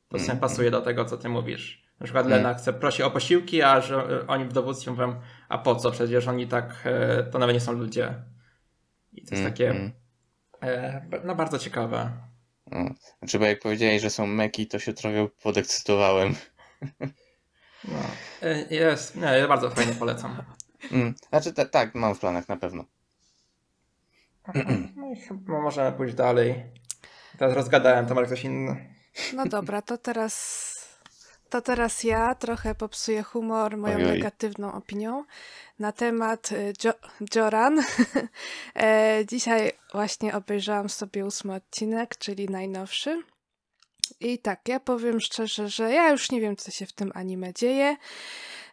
To 0.10 0.18
hmm. 0.18 0.38
pasuje 0.38 0.72
do 0.72 0.82
tego, 0.82 1.06
co 1.06 1.18
ty 1.18 1.30
mówisz. 1.30 1.86
Na 2.00 2.04
przykład 2.04 2.28
Lena 2.28 2.54
chce, 2.54 2.74
prosi 2.74 3.04
o 3.04 3.12
posiłki, 3.12 3.62
a 3.62 3.82
że 3.82 4.28
oni 4.28 4.46
w 4.46 4.54
dowództwie 4.54 4.92
mówią, 4.92 5.22
a 5.50 5.58
po 5.58 5.76
co? 5.76 5.92
Przecież 5.92 6.28
oni 6.28 6.48
tak, 6.48 6.82
e, 6.84 7.24
to 7.24 7.40
nawet 7.40 7.54
nie 7.54 7.60
są 7.60 7.72
ludzie. 7.72 8.14
I 9.14 9.26
to 9.26 9.36
jest 9.36 9.42
mm, 9.42 9.54
takie, 9.54 9.70
mm. 9.70 9.92
no 11.26 11.36
bardzo 11.36 11.60
ciekawe. 11.60 12.12
Znaczy, 13.20 13.40
bo 13.40 13.46
jak 13.46 13.60
powiedziałeś, 13.60 14.02
że 14.02 14.10
są 14.10 14.28
meki, 14.28 14.68
to 14.68 14.80
się 14.80 14.94
trochę 14.94 15.28
podekscytowałem. 15.44 16.36
No, 17.88 17.98
e, 18.42 18.76
jest, 18.76 19.16
nie, 19.16 19.22
ja 19.22 19.48
bardzo 19.48 19.70
fajnie 19.70 19.94
polecam. 19.94 20.44
Mm, 20.92 21.16
znaczy, 21.30 21.54
tak, 21.54 21.96
mam 21.96 22.16
w 22.16 22.20
planach 22.20 22.50
na 22.50 22.58
pewno. 22.58 22.86
No 24.96 25.12
i 25.12 25.16
chyba 25.16 25.62
możemy 25.62 25.98
pójść 25.98 26.16
dalej. 26.16 26.64
Teraz 27.38 27.56
rozgadałem, 27.56 28.06
to 28.06 28.16
może 28.16 28.28
ktoś 28.28 28.44
inny. 28.44 28.86
No 29.34 29.46
dobra, 29.46 29.82
to 29.82 29.98
teraz 29.98 30.76
to 31.50 31.62
teraz 31.62 32.04
ja 32.04 32.36
trochę 32.36 32.76
popsuję 32.76 33.24
humor 33.24 33.78
moją 33.78 33.96
Ojoj. 33.96 34.12
negatywną 34.12 34.74
opinią 34.74 35.24
na 35.80 35.92
temat 35.92 36.52
y, 36.52 36.74
jo 36.84 36.94
Joran. 37.36 37.80
e, 38.76 39.20
dzisiaj 39.28 39.72
właśnie 39.94 40.36
obejrzałam 40.36 40.90
sobie 40.90 41.26
ósmy 41.26 41.54
odcinek, 41.54 42.18
czyli 42.18 42.50
najnowszy. 42.50 43.24
I 44.20 44.40
tak, 44.40 44.68
ja 44.68 44.80
powiem 44.80 45.20
szczerze, 45.20 45.70
że 45.70 45.92
ja 45.92 46.10
już 46.10 46.32
nie 46.32 46.42
wiem, 46.42 46.56
co 46.56 46.72
się 46.72 46.86
w 46.86 46.94
tym 46.94 47.12
anime 47.16 47.54
dzieje. 47.54 47.98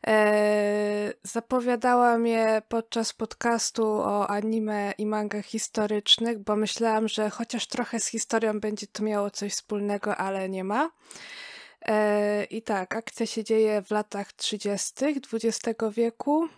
E, 0.06 1.12
zapowiadałam 1.22 2.26
je 2.26 2.62
podczas 2.68 3.12
podcastu 3.12 3.86
o 3.86 4.30
anime 4.30 4.94
i 4.98 5.06
mangach 5.06 5.46
historycznych, 5.46 6.38
bo 6.38 6.56
myślałam, 6.56 7.08
że 7.08 7.30
chociaż 7.30 7.66
trochę 7.66 8.00
z 8.00 8.06
historią 8.06 8.60
będzie 8.60 8.86
to 8.86 9.02
miało 9.02 9.30
coś 9.30 9.52
wspólnego, 9.52 10.16
ale 10.16 10.48
nie 10.48 10.64
ma. 10.64 10.90
E, 11.82 12.44
I 12.44 12.62
tak, 12.62 12.96
akcja 12.96 13.26
się 13.26 13.44
dzieje 13.44 13.82
w 13.82 13.90
latach 13.90 14.32
30. 14.32 14.92
XX 15.32 15.80
wieku. 15.92 16.48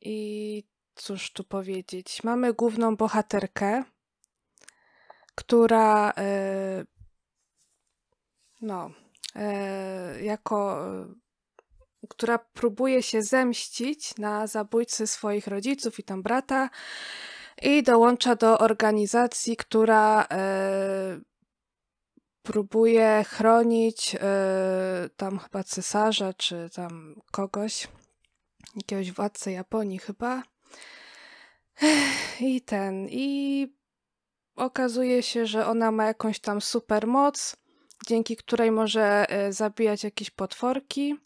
I 0.00 0.64
cóż 0.94 1.32
tu 1.32 1.44
powiedzieć? 1.44 2.24
Mamy 2.24 2.52
główną 2.52 2.96
bohaterkę, 2.96 3.84
która 5.36 6.12
e, 6.16 6.84
no, 8.60 8.90
e, 9.34 10.22
jako 10.22 10.86
która 12.08 12.38
próbuje 12.38 13.02
się 13.02 13.22
zemścić 13.22 14.16
na 14.18 14.46
zabójcy 14.46 15.06
swoich 15.06 15.46
rodziców 15.46 15.98
i 15.98 16.02
tam 16.02 16.22
brata 16.22 16.70
i 17.62 17.82
dołącza 17.82 18.36
do 18.36 18.58
organizacji, 18.58 19.56
która 19.56 20.26
próbuje 22.46 23.24
chronić 23.28 24.14
y, 24.14 24.18
tam 25.16 25.38
chyba 25.38 25.64
cesarza, 25.64 26.32
czy 26.32 26.70
tam 26.74 27.20
kogoś, 27.30 27.88
jakiegoś 28.76 29.12
władcę 29.12 29.52
Japonii 29.52 29.98
chyba. 29.98 30.42
I 32.40 32.62
ten, 32.62 33.06
i 33.10 33.68
okazuje 34.56 35.22
się, 35.22 35.46
że 35.46 35.66
ona 35.66 35.90
ma 35.90 36.04
jakąś 36.04 36.40
tam 36.40 36.60
super 36.60 37.06
moc, 37.06 37.56
dzięki 38.06 38.36
której 38.36 38.70
może 38.70 39.26
y, 39.48 39.52
zabijać 39.52 40.04
jakieś 40.04 40.30
potworki. 40.30 41.16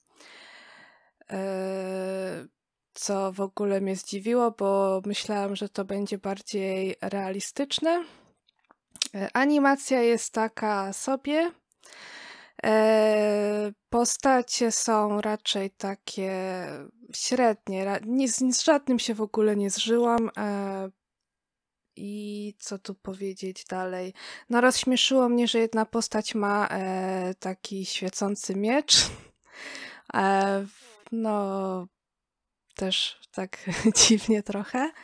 Y, 1.32 1.34
co 2.94 3.32
w 3.32 3.40
ogóle 3.40 3.80
mnie 3.80 3.96
zdziwiło, 3.96 4.50
bo 4.50 5.02
myślałam, 5.06 5.56
że 5.56 5.68
to 5.68 5.84
będzie 5.84 6.18
bardziej 6.18 6.96
realistyczne. 7.00 8.04
E, 9.14 9.28
animacja 9.32 10.02
jest 10.02 10.32
taka 10.32 10.92
sobie. 10.92 11.52
E, 12.64 13.72
postacie 13.90 14.72
są 14.72 15.20
raczej 15.20 15.70
takie 15.70 16.32
średnie. 17.12 18.00
z 18.50 18.64
żadnym 18.64 18.98
się 18.98 19.14
w 19.14 19.22
ogóle 19.22 19.56
nie 19.56 19.70
zżyłam. 19.70 20.30
E, 22.00 22.02
I 22.02 22.54
co 22.58 22.78
tu 22.78 22.94
powiedzieć 22.94 23.64
dalej? 23.64 24.14
No, 24.50 24.60
rozśmieszyło 24.60 25.28
mnie, 25.28 25.48
że 25.48 25.58
jedna 25.58 25.86
postać 25.86 26.34
ma 26.34 26.68
taki 27.40 27.86
świecący 27.86 28.56
miecz. 28.56 28.96
no, 31.12 31.86
też 32.74 33.20
tak 33.32 33.58
dziwnie 34.06 34.42
trochę. 34.42 34.90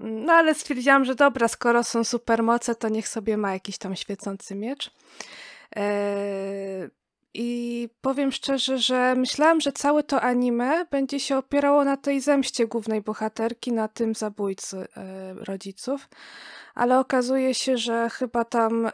No 0.00 0.32
ale 0.32 0.54
stwierdziłam, 0.54 1.04
że 1.04 1.14
dobra, 1.14 1.48
skoro 1.48 1.84
są 1.84 2.04
supermoce, 2.04 2.74
to 2.74 2.88
niech 2.88 3.08
sobie 3.08 3.36
ma 3.36 3.52
jakiś 3.52 3.78
tam 3.78 3.96
świecący 3.96 4.54
miecz. 4.54 4.90
Eee, 5.76 6.88
I 7.34 7.88
powiem 8.00 8.32
szczerze, 8.32 8.78
że 8.78 9.14
myślałam, 9.14 9.60
że 9.60 9.72
całe 9.72 10.02
to 10.02 10.20
anime 10.20 10.86
będzie 10.90 11.20
się 11.20 11.36
opierało 11.36 11.84
na 11.84 11.96
tej 11.96 12.20
zemście 12.20 12.66
głównej 12.66 13.02
bohaterki, 13.02 13.72
na 13.72 13.88
tym 13.88 14.14
zabójcy 14.14 14.76
e, 14.96 15.34
rodziców. 15.34 16.08
Ale 16.74 16.98
okazuje 16.98 17.54
się, 17.54 17.78
że 17.78 18.10
chyba 18.10 18.44
tam 18.44 18.86
e, 18.86 18.90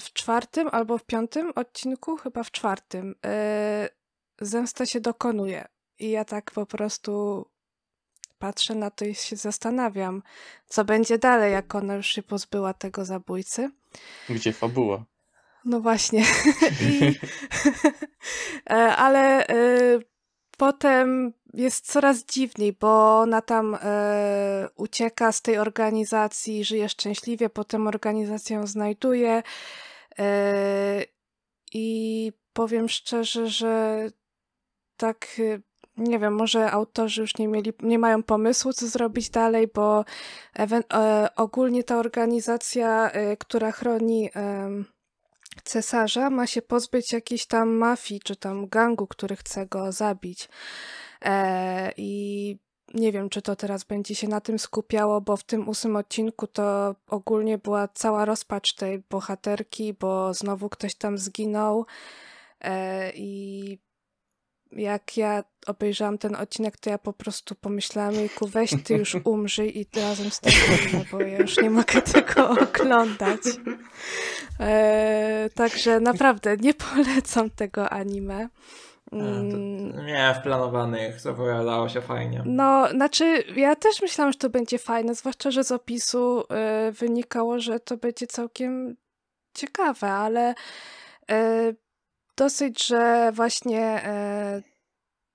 w 0.00 0.12
czwartym 0.12 0.68
albo 0.72 0.98
w 0.98 1.04
piątym 1.04 1.52
odcinku, 1.54 2.16
chyba 2.16 2.42
w 2.42 2.50
czwartym, 2.50 3.14
e, 3.24 3.88
zemsta 4.40 4.86
się 4.86 5.00
dokonuje. 5.00 5.68
I 5.98 6.10
ja 6.10 6.24
tak 6.24 6.50
po 6.50 6.66
prostu 6.66 7.44
patrzę 8.38 8.74
na 8.74 8.90
to 8.90 9.04
i 9.04 9.14
się 9.14 9.36
zastanawiam, 9.36 10.22
co 10.66 10.84
będzie 10.84 11.18
dalej, 11.18 11.52
jak 11.52 11.74
ona 11.74 11.94
już 11.94 12.06
się 12.06 12.22
pozbyła 12.22 12.74
tego 12.74 13.04
zabójcy. 13.04 13.70
Gdzie 14.28 14.52
fabuła? 14.52 15.04
No 15.64 15.80
właśnie. 15.80 16.24
I, 16.90 17.14
e, 18.70 18.74
ale 18.96 19.46
y, 19.48 20.00
potem 20.58 21.32
jest 21.54 21.92
coraz 21.92 22.24
dziwniej, 22.24 22.72
bo 22.72 23.18
ona 23.18 23.42
tam 23.42 23.74
y, 23.74 23.78
ucieka 24.76 25.32
z 25.32 25.42
tej 25.42 25.58
organizacji, 25.58 26.64
żyje 26.64 26.88
szczęśliwie, 26.88 27.50
potem 27.50 27.86
organizację 27.86 28.56
ją 28.56 28.66
znajduje. 28.66 29.42
Y, 30.20 30.24
I 31.72 32.32
powiem 32.52 32.88
szczerze, 32.88 33.48
że 33.48 34.06
tak 34.96 35.26
nie 35.98 36.18
wiem, 36.18 36.34
może 36.34 36.70
autorzy 36.70 37.20
już 37.20 37.38
nie 37.38 37.48
mieli, 37.48 37.72
nie 37.82 37.98
mają 37.98 38.22
pomysłu, 38.22 38.72
co 38.72 38.86
zrobić 38.86 39.30
dalej, 39.30 39.68
bo 39.74 40.04
e, 40.58 41.28
ogólnie 41.36 41.84
ta 41.84 41.98
organizacja, 41.98 43.10
e, 43.10 43.36
która 43.36 43.72
chroni 43.72 44.30
e, 44.36 44.70
cesarza, 45.62 46.30
ma 46.30 46.46
się 46.46 46.62
pozbyć 46.62 47.12
jakiejś 47.12 47.46
tam 47.46 47.68
mafii, 47.68 48.20
czy 48.20 48.36
tam 48.36 48.68
gangu, 48.68 49.06
który 49.06 49.36
chce 49.36 49.66
go 49.66 49.92
zabić. 49.92 50.48
E, 51.24 51.92
I 51.96 52.58
nie 52.94 53.12
wiem, 53.12 53.28
czy 53.28 53.42
to 53.42 53.56
teraz 53.56 53.84
będzie 53.84 54.14
się 54.14 54.28
na 54.28 54.40
tym 54.40 54.58
skupiało, 54.58 55.20
bo 55.20 55.36
w 55.36 55.44
tym 55.44 55.68
ósmym 55.68 55.96
odcinku 55.96 56.46
to 56.46 56.94
ogólnie 57.08 57.58
była 57.58 57.88
cała 57.88 58.24
rozpacz 58.24 58.74
tej 58.74 58.98
bohaterki, 59.10 59.94
bo 59.94 60.34
znowu 60.34 60.68
ktoś 60.68 60.94
tam 60.94 61.18
zginął. 61.18 61.86
E, 62.60 63.12
I 63.14 63.78
jak 64.72 65.16
ja 65.16 65.44
obejrzałam 65.66 66.18
ten 66.18 66.36
odcinek, 66.36 66.76
to 66.76 66.90
ja 66.90 66.98
po 66.98 67.12
prostu 67.12 67.54
pomyślałam, 67.54 68.14
jejku, 68.14 68.46
weź 68.46 68.70
ty 68.84 68.94
już 68.94 69.16
umrzyj 69.24 69.78
i 69.78 70.00
razem 70.00 70.30
z 70.30 70.40
tym 70.40 70.52
bo 71.12 71.20
ja 71.20 71.38
już 71.38 71.56
nie 71.56 71.70
mogę 71.70 72.02
tego 72.02 72.50
oglądać. 72.70 73.40
E, 74.60 75.50
także 75.54 76.00
naprawdę 76.00 76.56
nie 76.56 76.74
polecam 76.74 77.50
tego 77.50 77.90
anime. 77.90 78.48
Mm. 79.12 80.06
Nie, 80.06 80.34
w 80.40 80.42
planowanych 80.42 81.20
zapowiadało 81.20 81.88
się 81.88 82.00
fajnie. 82.00 82.42
No, 82.46 82.88
znaczy, 82.90 83.44
ja 83.56 83.76
też 83.76 84.02
myślałam, 84.02 84.32
że 84.32 84.38
to 84.38 84.50
będzie 84.50 84.78
fajne, 84.78 85.14
zwłaszcza, 85.14 85.50
że 85.50 85.64
z 85.64 85.72
opisu 85.72 86.40
y, 86.88 86.92
wynikało, 86.92 87.60
że 87.60 87.80
to 87.80 87.96
będzie 87.96 88.26
całkiem 88.26 88.96
ciekawe, 89.54 90.10
ale 90.10 90.54
y, 91.30 91.76
dosyć, 92.38 92.86
że 92.86 93.32
właśnie 93.34 94.02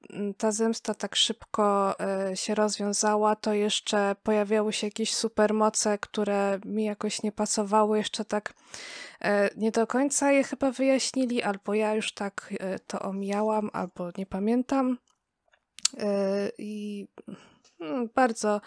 y, 0.10 0.34
ta 0.38 0.52
zemsta 0.52 0.94
tak 0.94 1.16
szybko 1.16 1.96
się 2.36 2.56
rozwiązała, 2.56 3.36
to 3.36 3.54
jeszcze 3.54 4.16
pojawiały 4.24 4.74
się 4.74 4.88
jakieś 4.88 5.14
supermoce, 5.14 5.98
które 5.98 6.60
mi 6.66 6.84
jakoś 6.84 7.24
nie 7.24 7.32
pasowały, 7.32 7.98
jeszcze 7.98 8.26
tak 8.26 8.54
nie 9.58 9.72
do 9.72 9.88
końca 9.88 10.32
je 10.32 10.44
chyba 10.44 10.72
wyjaśnili, 10.72 11.44
albo 11.44 11.74
ja 11.74 11.96
już 11.96 12.14
tak 12.14 12.54
to 12.88 13.00
omijałam, 13.00 13.70
albo 13.74 14.12
nie 14.18 14.26
pamiętam. 14.26 14.98
I 16.58 17.08
mm, 17.80 18.10
bardzo, 18.16 18.62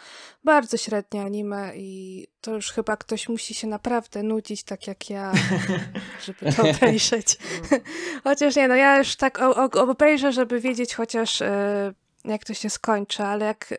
bardzo 0.44 0.76
średnie 0.76 1.22
anime 1.22 1.72
i 1.76 2.26
to 2.40 2.54
już 2.54 2.72
chyba 2.72 2.96
ktoś 2.96 3.28
musi 3.28 3.54
się 3.54 3.66
naprawdę 3.66 4.22
nudzić, 4.22 4.64
tak 4.64 4.86
jak 4.86 5.10
ja, 5.10 5.32
żeby 6.24 6.52
to 6.52 6.62
obejrzeć. 6.62 7.38
chociaż 8.24 8.56
nie, 8.56 8.68
no 8.68 8.74
ja 8.74 8.98
już 8.98 9.16
tak 9.16 9.38
obejrzę, 9.76 10.32
żeby 10.32 10.60
wiedzieć 10.60 10.94
chociaż 10.94 11.42
e, 11.42 11.94
jak 12.24 12.44
to 12.44 12.54
się 12.54 12.70
skończy, 12.70 13.22
ale 13.22 13.44
jak 13.44 13.72
e, 13.72 13.76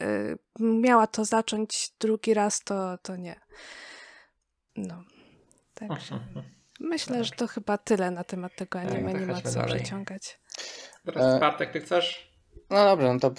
miała 0.60 1.08
to 1.08 1.26
zacząć 1.26 1.92
drugi 2.00 2.34
raz, 2.34 2.64
to, 2.64 2.98
to 2.98 3.16
nie. 3.16 3.40
No. 4.76 5.04
Także 5.74 6.20
myślę, 6.80 7.24
że 7.24 7.32
to 7.32 7.48
chyba 7.48 7.78
tyle 7.78 8.12
na 8.12 8.24
temat 8.24 8.56
tego 8.56 8.80
anime, 8.80 9.14
nie 9.14 9.26
ma 9.26 9.42
co 9.42 9.64
przeciągać. 9.64 10.40
Teraz 11.06 11.40
Bartek, 11.40 11.72
ty 11.72 11.82
chcesz 11.82 12.37
no 12.70 12.86
dobrze, 12.86 13.14
no 13.14 13.20
to 13.20 13.32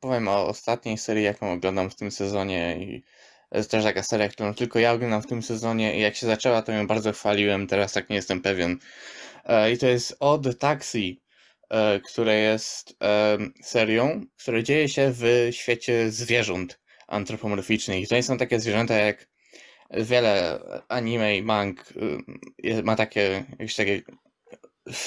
powiem 0.00 0.28
o 0.28 0.46
ostatniej 0.46 0.98
serii, 0.98 1.24
jaką 1.24 1.52
oglądam 1.52 1.90
w 1.90 1.94
tym 1.94 2.10
sezonie 2.10 2.76
i 2.80 3.02
to 3.50 3.58
jest 3.58 3.70
też 3.70 3.84
taka 3.84 4.02
seria, 4.02 4.28
którą 4.28 4.54
tylko 4.54 4.78
ja 4.78 4.92
oglądam 4.92 5.22
w 5.22 5.26
tym 5.26 5.42
sezonie 5.42 5.98
i 5.98 6.00
jak 6.00 6.16
się 6.16 6.26
zaczęła, 6.26 6.62
to 6.62 6.72
ją 6.72 6.86
bardzo 6.86 7.12
chwaliłem, 7.12 7.66
teraz 7.66 7.92
tak 7.92 8.10
nie 8.10 8.16
jestem 8.16 8.40
pewien. 8.40 8.78
E, 9.44 9.72
I 9.72 9.78
to 9.78 9.86
jest 9.86 10.16
Odd 10.20 10.58
Taxi, 10.58 11.22
e, 11.70 12.00
które 12.00 12.36
jest 12.36 12.96
serią, 13.62 14.24
która 14.38 14.62
dzieje 14.62 14.88
się 14.88 15.12
w 15.14 15.48
świecie 15.50 16.10
zwierząt 16.10 16.80
antropomorficznych. 17.08 18.02
I 18.02 18.06
to 18.06 18.14
nie 18.14 18.22
są 18.22 18.38
takie 18.38 18.60
zwierzęta 18.60 18.94
jak 18.94 19.28
wiele 19.90 20.60
anime 20.88 21.36
i 21.36 21.42
mang 21.42 21.94
ma 22.84 22.96
takie 22.96 23.44
jakieś 23.50 23.74
takie 23.74 24.02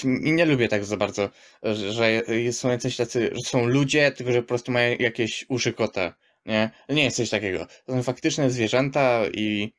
nie 0.04 0.46
lubię 0.46 0.68
tak 0.68 0.86
za 0.86 0.98
bardzo, 0.98 1.30
że 1.64 2.22
są 2.52 2.70
jacyś 2.70 2.98
tacy, 2.98 3.32
że 3.34 3.42
są 3.42 3.66
ludzie, 3.66 4.12
tylko 4.12 4.32
że 4.34 4.42
po 4.42 4.48
prostu 4.48 4.72
mają 4.72 4.96
jakieś 5.00 5.46
uszy 5.50 5.74
kota, 5.74 6.14
nie? 6.46 6.70
Nie 6.90 7.04
jest 7.04 7.18
coś 7.18 7.30
takiego. 7.30 7.68
To 7.86 7.94
są 7.94 8.04
faktyczne 8.04 8.50
zwierzęta 8.50 9.22
i 9.34 9.74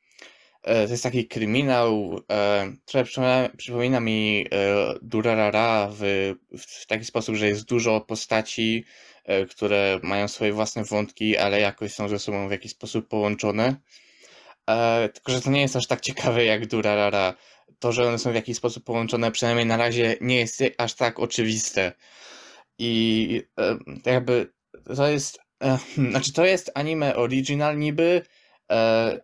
e, 0.62 0.86
to 0.86 0.90
jest 0.90 1.02
taki 1.02 1.26
kryminał, 1.28 2.20
e, 2.30 2.72
który 2.86 3.04
przypomina, 3.56 4.00
mi 4.00 4.46
e, 4.52 4.94
Durarara 5.02 5.88
w, 5.92 6.32
w 6.58 6.86
taki 6.86 7.04
sposób, 7.04 7.34
że 7.34 7.48
jest 7.48 7.64
dużo 7.64 8.00
postaci, 8.00 8.84
które 9.50 10.00
mają 10.02 10.28
swoje 10.28 10.52
własne 10.52 10.84
wątki, 10.84 11.36
ale 11.36 11.60
jakoś 11.60 11.92
są 11.92 12.08
ze 12.08 12.18
sobą 12.18 12.48
w 12.48 12.50
jakiś 12.50 12.72
sposób 12.72 13.08
połączone. 13.08 13.76
Tylko, 15.14 15.32
że 15.32 15.40
to 15.40 15.50
nie 15.50 15.60
jest 15.60 15.76
aż 15.76 15.86
tak 15.86 16.00
ciekawe 16.00 16.44
jak 16.44 16.66
Durarara 16.66 17.34
to, 17.78 17.92
że 17.92 18.08
one 18.08 18.18
są 18.18 18.32
w 18.32 18.34
jakiś 18.34 18.56
sposób 18.56 18.84
połączone, 18.84 19.30
przynajmniej 19.30 19.66
na 19.66 19.76
razie 19.76 20.16
nie 20.20 20.36
jest 20.36 20.62
aż 20.78 20.94
tak 20.94 21.20
oczywiste. 21.20 21.92
I 22.78 23.42
e, 23.60 23.78
jakby 24.06 24.52
to 24.96 25.08
jest, 25.08 25.38
e, 25.62 25.78
znaczy 26.10 26.32
to 26.32 26.44
jest 26.44 26.70
anime 26.74 27.16
original 27.16 27.78
niby, 27.78 28.22
e, 28.72 29.20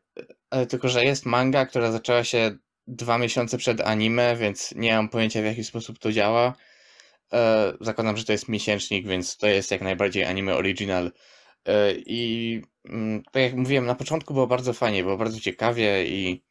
tylko 0.69 0.89
że 0.89 1.05
jest 1.05 1.27
manga, 1.27 1.66
która 1.66 1.93
zaczęła 1.93 2.24
się 2.24 2.56
dwa 2.86 3.19
miesiące 3.19 3.59
przed 3.59 3.81
anime, 3.81 4.36
więc 4.36 4.73
nie 4.77 4.97
mam 4.97 5.09
pojęcia 5.09 5.43
w 5.43 5.44
jaki 5.44 5.64
sposób 5.64 5.98
to 5.98 6.12
działa. 6.12 6.55
E, 7.32 7.73
zakładam, 7.81 8.16
że 8.16 8.24
to 8.24 8.32
jest 8.32 8.48
miesięcznik, 8.48 9.06
więc 9.06 9.36
to 9.36 9.47
jest 9.47 9.70
jak 9.70 9.81
najbardziej 9.81 10.24
anime 10.24 10.55
original. 10.55 11.12
E, 11.69 11.93
I 11.93 12.62
mm, 12.85 13.23
tak 13.32 13.43
jak 13.43 13.55
mówiłem, 13.55 13.86
na 13.86 13.94
początku 13.94 14.35
było 14.35 14.47
bardzo 14.47 14.73
fajnie, 14.73 15.02
było 15.02 15.16
bardzo 15.16 15.40
ciekawie 15.40 16.06
i 16.06 16.43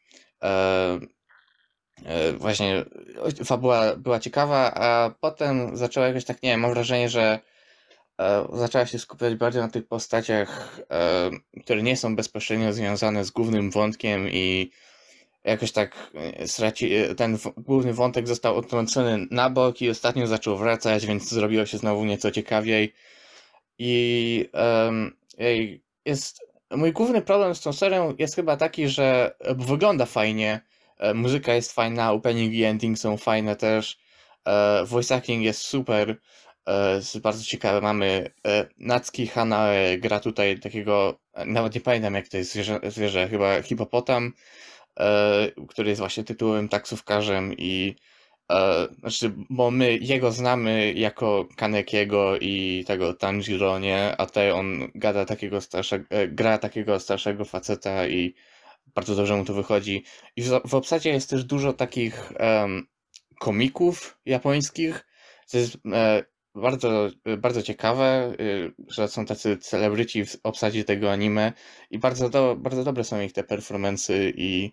E, 0.43 0.99
właśnie 2.37 2.85
fabuła 3.45 3.95
była 3.95 4.19
ciekawa, 4.19 4.73
a 4.73 5.09
potem 5.19 5.77
zaczęła 5.77 6.07
jakoś 6.07 6.25
tak, 6.25 6.43
nie 6.43 6.49
wiem, 6.49 6.59
mam 6.59 6.73
wrażenie, 6.73 7.09
że 7.09 7.39
e, 8.19 8.47
zaczęła 8.53 8.85
się 8.85 8.99
skupiać 8.99 9.35
bardziej 9.35 9.61
na 9.61 9.69
tych 9.69 9.87
postaciach, 9.87 10.79
e, 10.91 11.29
które 11.63 11.83
nie 11.83 11.97
są 11.97 12.15
bezpośrednio 12.15 12.73
związane 12.73 13.25
z 13.25 13.31
głównym 13.31 13.71
wątkiem 13.71 14.29
i 14.29 14.71
jakoś 15.43 15.71
tak 15.71 16.11
straci, 16.45 16.91
ten 17.17 17.37
główny 17.57 17.93
wątek 17.93 18.27
został 18.27 18.57
odtrącony 18.57 19.27
na 19.31 19.49
bok 19.49 19.81
i 19.81 19.89
ostatnio 19.89 20.27
zaczął 20.27 20.57
wracać, 20.57 21.05
więc 21.05 21.29
zrobiło 21.29 21.65
się 21.65 21.77
znowu 21.77 22.05
nieco 22.05 22.31
ciekawiej. 22.31 22.93
I 23.77 24.49
um, 24.53 25.17
jest, 26.05 26.39
mój 26.71 26.93
główny 26.93 27.21
problem 27.21 27.55
z 27.55 27.61
tą 27.61 27.73
serią 27.73 28.15
jest 28.19 28.35
chyba 28.35 28.57
taki, 28.57 28.87
że 28.87 29.35
wygląda 29.55 30.05
fajnie, 30.05 30.61
E, 30.61 30.70
muzyka 31.13 31.53
jest 31.53 31.71
fajna, 31.71 32.11
opening 32.11 32.53
i 32.53 32.63
ending 32.63 32.99
są 32.99 33.17
fajne 33.17 33.55
też. 33.55 33.97
E, 34.47 34.85
voice 34.85 35.15
acting 35.15 35.43
jest 35.43 35.61
super. 35.61 36.19
E, 36.65 36.95
jest 36.95 37.19
bardzo 37.19 37.43
ciekawe. 37.43 37.81
Mamy 37.81 38.33
Natsuki 38.77 39.27
Hana 39.27 39.67
gra 39.99 40.19
tutaj 40.19 40.59
takiego, 40.59 41.19
nawet 41.45 41.75
nie 41.75 41.81
pamiętam 41.81 42.13
jak 42.13 42.27
to 42.27 42.37
jest 42.37 42.51
zwierzę, 42.53 42.79
zwierzę 42.87 43.27
chyba 43.27 43.61
hipopotam, 43.61 44.33
który 45.69 45.89
jest 45.89 45.99
właśnie 45.99 46.23
tytułowym 46.23 46.69
taksówkarzem 46.69 47.53
i 47.57 47.95
znaczy, 48.99 49.33
bo 49.49 49.71
my 49.71 49.97
jego 49.97 50.31
znamy 50.31 50.93
jako 50.93 51.47
Kanekiego 51.57 52.37
i 52.37 52.83
tego 52.87 53.13
Tanjiro, 53.13 53.79
nie? 53.79 54.15
A 54.17 54.25
tutaj 54.25 54.51
on 54.51 54.91
gada 54.95 55.25
takiego 55.25 55.61
starszego, 55.61 56.05
gra 56.27 56.57
takiego 56.57 56.99
starszego 56.99 57.45
faceta 57.45 58.07
i 58.07 58.33
bardzo 58.95 59.15
dobrze 59.15 59.35
mu 59.35 59.45
to 59.45 59.53
wychodzi. 59.53 60.03
I 60.35 60.43
w, 60.43 60.49
w 60.65 60.75
obsadzie 60.75 61.09
jest 61.09 61.29
też 61.29 61.43
dużo 61.43 61.73
takich 61.73 62.33
um, 62.39 62.87
komików 63.39 64.17
japońskich, 64.25 65.05
co 65.45 65.57
jest 65.57 65.77
e, 65.93 66.23
bardzo, 66.55 67.09
bardzo 67.37 67.61
ciekawe, 67.61 68.33
y, 68.39 68.73
że 68.87 69.07
są 69.07 69.25
tacy 69.25 69.57
celebryci 69.57 70.25
w 70.25 70.37
obsadzie 70.43 70.83
tego 70.83 71.11
anime. 71.11 71.53
I 71.89 71.99
bardzo, 71.99 72.29
do, 72.29 72.55
bardzo 72.55 72.83
dobre 72.83 73.03
są 73.03 73.21
ich 73.21 73.33
te 73.33 73.43
performance'y 73.43 74.33
i 74.35 74.71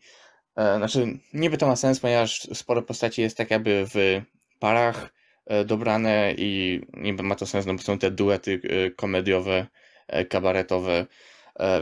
e, 0.57 0.77
znaczy 0.77 1.19
niby 1.35 1.59
to 1.59 1.67
ma 1.67 1.77
sens, 1.77 2.01
ponieważ 2.01 2.49
sporo 2.55 2.83
postaci 2.83 3.23
jest 3.23 3.37
tak 3.37 3.51
jakby 3.51 3.85
w 3.87 4.23
parach 4.59 5.13
e, 5.47 5.65
dobrane 5.65 6.35
i 6.39 6.81
niby 6.95 7.23
ma 7.23 7.35
to 7.35 7.47
sens, 7.47 7.67
no 7.67 7.75
bo 7.75 7.83
są 7.83 7.99
te 7.99 8.11
duety 8.11 8.61
e, 8.65 8.91
komediowe, 8.91 9.67
e, 10.09 10.25
kabaretowe, 10.25 10.93
E, 11.01 11.07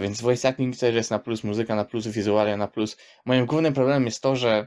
więc 0.00 0.20
voice 0.20 0.48
acting 0.48 0.76
też 0.76 0.94
jest 0.94 1.10
na 1.10 1.18
plus, 1.18 1.44
muzyka 1.44 1.74
na 1.74 1.84
plus, 1.84 2.06
wizualia 2.06 2.56
na 2.56 2.68
plus. 2.68 2.96
Moim 3.24 3.46
głównym 3.46 3.74
problemem 3.74 4.04
jest 4.04 4.22
to, 4.22 4.36
że 4.36 4.66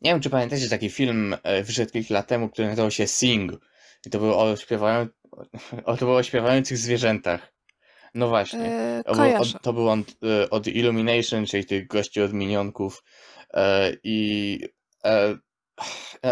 nie 0.00 0.10
wiem, 0.10 0.20
czy 0.20 0.30
pamiętacie 0.30 0.68
taki 0.68 0.90
film 0.90 1.36
e, 1.42 1.62
wyszedł 1.62 1.92
kilka 1.92 2.14
lat 2.14 2.26
temu, 2.26 2.48
który 2.48 2.68
nazywał 2.68 2.90
się 2.90 3.06
Sing. 3.06 3.52
I 4.06 4.10
to 4.10 4.18
było 4.18 4.42
o, 4.42 4.56
śpiewają... 4.56 5.06
o, 5.84 5.96
to 5.96 6.04
było 6.04 6.16
o 6.16 6.22
śpiewających 6.22 6.78
zwierzętach. 6.78 7.52
No 8.14 8.28
właśnie. 8.28 9.02
To, 9.06 9.14
był, 9.14 9.36
od, 9.36 9.62
to 9.62 9.72
był 9.72 9.88
on 9.88 10.04
e, 10.22 10.50
od 10.50 10.66
Illumination, 10.66 11.46
czyli 11.46 11.64
tych 11.64 11.86
gości 11.86 12.22
od 12.22 12.32
minionków. 12.32 13.04
E, 13.54 13.92
I 14.02 14.60
e, 15.04 15.38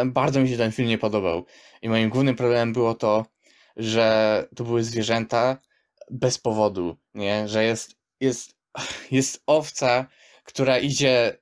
bardzo 0.07 0.41
mi 0.41 0.49
się 0.49 0.57
ten 0.57 0.73
film 0.73 0.89
nie 0.89 0.99
podobał. 0.99 1.47
I 1.83 1.89
moim 1.89 2.11
głównym 2.11 2.37
problemem 2.37 2.73
było 2.73 2.95
to, 2.95 3.27
że 3.77 4.49
to 4.57 4.65
były 4.65 4.85
zwierzęta, 4.85 5.59
bez 6.11 6.39
powodu, 6.39 6.97
nie? 7.15 7.49
Że 7.49 7.65
jest, 7.65 7.97
jest, 8.21 8.57
jest 9.11 9.43
owca, 9.47 10.07
która 10.45 10.79
idzie 10.79 11.39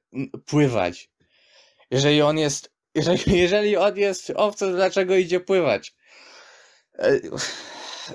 pływać. 0.47 1.11
Jeżeli 1.91 2.23
on 2.23 2.39
jest, 2.39 2.73
jeżeli, 2.95 3.39
jeżeli 3.39 3.77
on 3.77 3.97
jest 3.97 4.32
owcą, 4.36 4.73
dlaczego 4.73 5.16
idzie 5.16 5.41
pływać? 5.41 5.95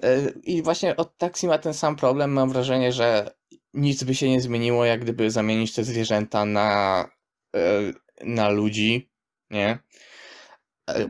E, 0.04 0.32
I 0.44 0.64
właśnie 0.64 0.96
od 0.96 1.18
taksi 1.18 1.48
ma 1.48 1.58
ten 1.58 1.74
sam 1.74 1.96
problem. 1.96 2.32
Mam 2.32 2.50
wrażenie, 2.50 2.92
że 2.92 3.32
nic 3.74 4.04
by 4.04 4.16
się 4.16 4.30
nie 4.30 4.42
zmieniło, 4.42 4.86
jak 4.86 5.02
gdyby 5.02 5.32
zamienić 5.32 5.74
te 5.74 5.84
zwierzęta 5.84 6.46
na, 6.46 7.10
na 8.22 8.50
ludzi, 8.50 9.10
nie? 9.50 9.80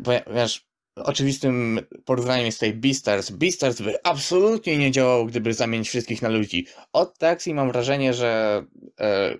Ponieważ 0.03 0.68
oczywistym 0.95 1.80
porównaniem 2.06 2.45
jest 2.45 2.60
tutaj 2.60 2.74
Beastars. 2.74 3.30
Beastars 3.30 3.82
by 3.82 4.03
absolutnie 4.03 4.78
nie 4.78 4.91
działał, 4.91 5.26
gdyby 5.26 5.53
zamienić 5.53 5.90
wszystkich 5.90 6.22
na 6.22 6.30
ludzi. 6.30 6.68
Od 6.94 7.18
taksi 7.18 7.53
mam 7.53 7.72
wrażenie, 7.72 8.14
że, 8.14 8.64
e, 8.99 9.38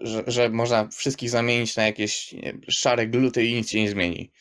że, 0.00 0.24
że 0.26 0.50
można 0.50 0.88
wszystkich 0.88 1.30
zamienić 1.30 1.76
na 1.76 1.86
jakieś 1.86 2.32
nie, 2.32 2.58
szare 2.68 3.06
gluty 3.06 3.44
i 3.44 3.54
nic 3.54 3.70
się 3.70 3.80
nie 3.80 3.90
zmieni. 3.90 4.32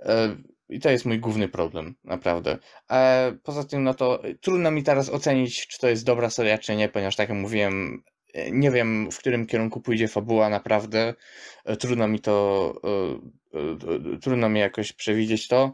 E, 0.00 0.36
I 0.68 0.80
to 0.80 0.90
jest 0.90 1.04
mój 1.04 1.18
główny 1.18 1.48
problem, 1.48 1.94
naprawdę. 2.04 2.58
E, 2.90 3.32
poza 3.42 3.64
tym, 3.64 3.84
no 3.84 3.94
to 3.94 4.22
trudno 4.40 4.70
mi 4.70 4.82
teraz 4.82 5.10
ocenić, 5.10 5.66
czy 5.66 5.78
to 5.78 5.88
jest 5.88 6.04
dobra 6.04 6.30
seria, 6.30 6.58
czy 6.58 6.76
nie, 6.76 6.88
ponieważ 6.88 7.16
tak 7.16 7.28
jak 7.28 7.38
mówiłem, 7.38 8.02
nie 8.52 8.70
wiem, 8.70 9.10
w 9.10 9.18
którym 9.18 9.46
kierunku 9.46 9.80
pójdzie 9.80 10.08
fabuła, 10.08 10.48
naprawdę. 10.48 11.14
Trudno 11.80 12.08
mi 12.08 12.20
to, 12.20 12.74
trudno 14.22 14.48
mi 14.48 14.60
jakoś 14.60 14.92
przewidzieć 14.92 15.48
to. 15.48 15.72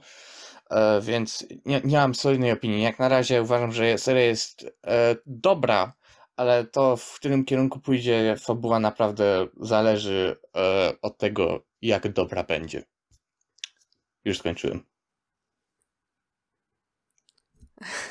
E, 0.70 1.00
więc 1.00 1.46
nie, 1.66 1.80
nie 1.84 1.96
mam 1.96 2.14
solidnej 2.14 2.52
opinii. 2.52 2.82
Jak 2.82 2.98
na 2.98 3.08
razie 3.08 3.42
uważam, 3.42 3.72
że 3.72 3.98
seria 3.98 4.24
jest 4.24 4.64
e, 4.86 5.16
dobra, 5.26 5.92
ale 6.36 6.64
to 6.64 6.96
w 6.96 7.14
którym 7.14 7.44
kierunku 7.44 7.80
pójdzie 7.80 8.36
fabuła 8.38 8.80
naprawdę 8.80 9.46
zależy 9.60 10.36
e, 10.56 10.92
od 11.02 11.18
tego, 11.18 11.64
jak 11.82 12.12
dobra 12.12 12.44
będzie. 12.44 12.82
Już 14.24 14.38
skończyłem. 14.38 14.84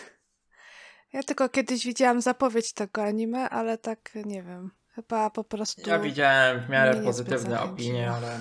Ja 1.13 1.23
tylko 1.23 1.49
kiedyś 1.49 1.85
widziałam 1.85 2.21
zapowiedź 2.21 2.73
tego 2.73 3.03
anime, 3.03 3.49
ale 3.49 3.77
tak 3.77 4.11
nie 4.25 4.43
wiem. 4.43 4.71
Chyba 4.95 5.29
po 5.29 5.43
prostu. 5.43 5.89
Ja 5.89 5.99
widziałem 5.99 6.61
w 6.61 6.69
miarę 6.69 7.03
pozytywne 7.03 7.61
opinie, 7.61 8.11
ale 8.11 8.39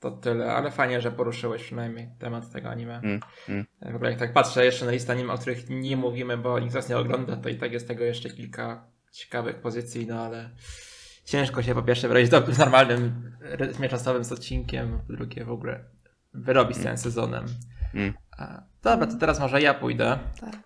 to 0.00 0.10
tyle, 0.10 0.52
ale 0.52 0.70
fajnie, 0.70 1.00
że 1.00 1.12
poruszyłeś 1.12 1.62
przynajmniej 1.62 2.08
temat 2.18 2.52
tego 2.52 2.68
anime. 2.68 3.00
Mm, 3.04 3.20
mm. 3.48 3.66
W 3.92 3.94
ogóle 3.94 4.10
jak 4.10 4.18
tak 4.18 4.32
patrzę 4.32 4.64
jeszcze 4.64 4.86
na 4.86 4.92
listę 4.92 5.12
anime, 5.12 5.32
o 5.32 5.38
których 5.38 5.70
nie 5.70 5.96
mówimy, 5.96 6.36
bo 6.36 6.58
nikt 6.58 6.72
z 6.72 6.74
nas 6.74 6.88
nie 6.88 6.98
ogląda, 6.98 7.36
to 7.36 7.48
i 7.48 7.56
tak 7.56 7.72
jest 7.72 7.88
tego 7.88 8.04
jeszcze 8.04 8.30
kilka 8.30 8.84
ciekawych 9.12 9.56
pozycji, 9.56 10.06
no 10.06 10.20
ale 10.24 10.50
ciężko 11.24 11.62
się 11.62 11.74
po 11.74 11.82
pierwsze 11.82 12.08
wejść 12.08 12.30
do 12.30 12.40
normalnym 12.58 13.32
rytmie 13.40 13.88
czasowym 13.88 14.24
z 14.24 14.32
odcinkiem, 14.32 15.00
po 15.06 15.12
drugie 15.12 15.44
w 15.44 15.50
ogóle 15.50 15.84
wyrobić 16.34 16.76
z 16.76 16.80
mm. 16.80 16.98
sezonem. 16.98 17.46
Mm. 17.94 18.14
Dobra, 18.82 19.06
to 19.06 19.16
teraz 19.16 19.40
może 19.40 19.62
ja 19.62 19.74
pójdę 19.74 20.18
tak. 20.40 20.56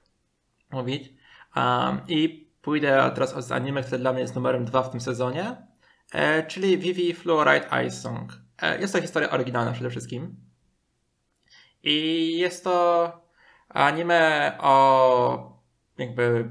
mówić. 0.71 1.24
Um, 1.57 2.01
I 2.09 2.51
pójdę 2.63 3.11
teraz 3.15 3.47
z 3.47 3.53
anime, 3.53 3.83
które 3.83 3.99
dla 3.99 4.13
mnie 4.13 4.23
jest 4.23 4.35
numerem 4.35 4.65
dwa 4.65 4.83
w 4.83 4.91
tym 4.91 5.01
sezonie, 5.01 5.57
e, 6.13 6.47
czyli 6.47 6.79
Vivi 6.79 7.15
Fluoride 7.15 7.67
Ice 7.87 7.97
Song. 7.97 8.33
E, 8.63 8.81
jest 8.81 8.93
to 8.93 9.03
historia 9.03 9.31
oryginalna 9.31 9.73
przede 9.73 9.91
wszystkim. 9.91 10.37
I 11.83 12.39
jest 12.39 12.65
to 12.65 13.13
anime 13.69 14.53
o 14.61 15.63
jakby. 15.99 16.51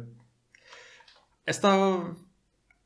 Jest 1.48 1.62
to 1.62 2.02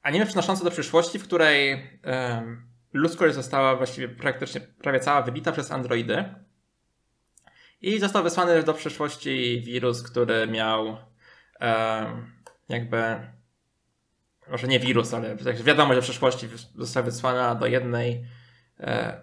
anime 0.01 0.25
przynoszące 0.25 0.63
do 0.63 0.71
przyszłości, 0.71 1.19
w 1.19 1.23
której 1.23 1.89
um, 2.05 2.67
ludzkość 2.93 3.35
została 3.35 3.75
właściwie 3.75 4.09
praktycznie 4.09 4.61
prawie 4.61 4.99
cała 4.99 5.21
wybita 5.21 5.51
przez 5.51 5.71
androidy. 5.71 6.35
I 7.81 7.99
został 7.99 8.23
wysłany 8.23 8.63
do 8.63 8.73
przyszłości 8.73 9.61
wirus, 9.65 10.03
który 10.03 10.47
miał 10.47 10.97
jakby. 12.69 12.97
Może 14.51 14.67
nie 14.67 14.79
wirus, 14.79 15.13
ale 15.13 15.35
wiadomo, 15.63 15.93
że 15.93 16.01
w 16.01 16.03
przyszłości 16.03 16.47
została 16.75 17.05
wysłana 17.05 17.55
do 17.55 17.65
jednej 17.65 18.25
E, 18.79 19.21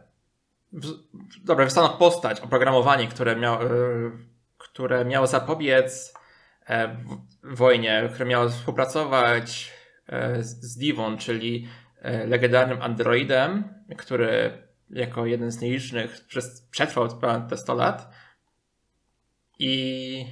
dobra, 1.44 1.64
wystano 1.64 1.88
postać, 1.88 2.40
oprogramowanie, 2.40 3.08
które, 3.08 3.36
miał, 3.36 3.62
e, 3.62 3.68
które 4.58 5.04
miało 5.04 5.26
zapobiec 5.26 6.14
e, 6.68 6.96
wojnie, 7.42 8.08
które 8.12 8.24
miało 8.24 8.48
współpracować 8.48 9.74
z 10.40 10.76
Divon, 10.78 11.18
czyli 11.18 11.68
legendarnym 12.26 12.82
androidem, 12.82 13.64
który 13.96 14.62
jako 14.90 15.26
jeden 15.26 15.50
z 15.50 15.60
nielicznych 15.60 16.26
przetrwał 16.70 17.08
te 17.48 17.56
100 17.56 17.74
lat. 17.74 18.14
I 19.58 20.26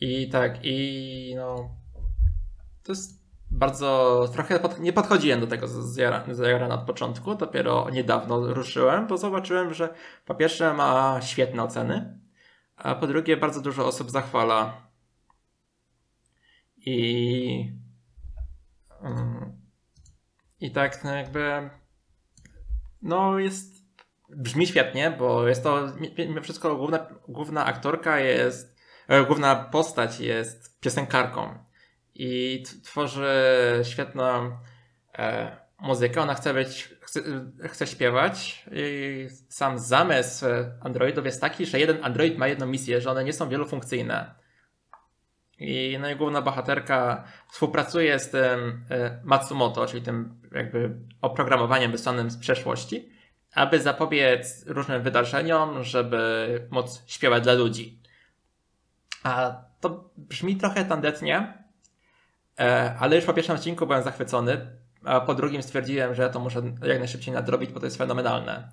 i 0.00 0.28
tak, 0.28 0.58
i 0.62 1.32
no 1.36 1.70
to 2.82 2.92
jest 2.92 3.18
bardzo 3.50 4.24
trochę 4.32 4.60
pod, 4.60 4.80
nie 4.80 4.92
podchodziłem 4.92 5.40
do 5.40 5.46
tego 5.46 5.68
zajara 6.30 6.68
od 6.68 6.80
początku, 6.80 7.34
dopiero 7.34 7.90
niedawno 7.90 8.54
ruszyłem, 8.54 9.06
bo 9.06 9.18
zobaczyłem, 9.18 9.74
że 9.74 9.94
po 10.24 10.34
pierwsze 10.34 10.74
ma 10.74 11.20
świetne 11.22 11.62
oceny, 11.62 12.18
a 12.76 12.94
po 12.94 13.06
drugie 13.06 13.36
bardzo 13.36 13.60
dużo 13.60 13.86
osób 13.86 14.10
zachwala. 14.10 14.88
I 16.76 17.72
mm, 19.02 19.58
i 20.60 20.70
tak 20.70 21.04
no 21.04 21.14
jakby 21.14 21.70
no 23.02 23.38
jest 23.38 23.84
brzmi 24.28 24.66
świetnie, 24.66 25.10
bo 25.10 25.48
jest 25.48 25.62
to 25.62 25.92
mimo 26.18 26.40
wszystko 26.40 26.76
główna, 26.76 27.06
główna 27.28 27.64
aktorka 27.64 28.20
jest 28.20 28.77
główna 29.26 29.56
postać 29.56 30.20
jest 30.20 30.80
piosenkarką 30.80 31.58
i 32.14 32.62
tworzy 32.84 33.32
świetną 33.82 34.56
e, 35.18 35.56
muzykę. 35.80 36.20
Ona 36.20 36.34
chce 36.34 36.54
być, 36.54 36.94
chce, 37.00 37.20
chce 37.68 37.86
śpiewać 37.86 38.64
i 38.72 39.26
sam 39.48 39.78
zamysł 39.78 40.46
androidów 40.80 41.24
jest 41.24 41.40
taki, 41.40 41.66
że 41.66 41.80
jeden 41.80 42.04
android 42.04 42.38
ma 42.38 42.46
jedną 42.46 42.66
misję, 42.66 43.00
że 43.00 43.10
one 43.10 43.24
nie 43.24 43.32
są 43.32 43.48
wielofunkcyjne. 43.48 44.34
I 45.58 45.98
no 46.00 46.10
i 46.10 46.16
główna 46.16 46.42
bohaterka 46.42 47.24
współpracuje 47.50 48.18
z 48.18 48.30
tym 48.30 48.84
e, 48.90 49.20
Matsumoto, 49.24 49.86
czyli 49.86 50.02
tym 50.02 50.40
jakby 50.52 50.90
oprogramowaniem 51.20 51.92
wysłanym 51.92 52.30
z 52.30 52.38
przeszłości, 52.38 53.12
aby 53.54 53.80
zapobiec 53.80 54.64
różnym 54.66 55.02
wydarzeniom, 55.02 55.84
żeby 55.84 56.68
móc 56.70 57.02
śpiewać 57.06 57.42
dla 57.42 57.52
ludzi. 57.52 57.98
A 59.22 59.62
to 59.80 60.10
brzmi 60.16 60.56
trochę 60.56 60.84
tandetnie, 60.84 61.58
E, 62.58 62.94
ale 62.98 63.16
już 63.16 63.24
po 63.24 63.34
pierwszym 63.34 63.54
odcinku 63.54 63.86
byłem 63.86 64.02
zachwycony, 64.02 64.78
a 65.04 65.20
po 65.20 65.34
drugim 65.34 65.62
stwierdziłem, 65.62 66.14
że 66.14 66.30
to 66.30 66.40
muszę 66.40 66.62
jak 66.82 66.98
najszybciej 66.98 67.34
nadrobić, 67.34 67.72
bo 67.72 67.80
to 67.80 67.86
jest 67.86 67.98
fenomenalne. 67.98 68.68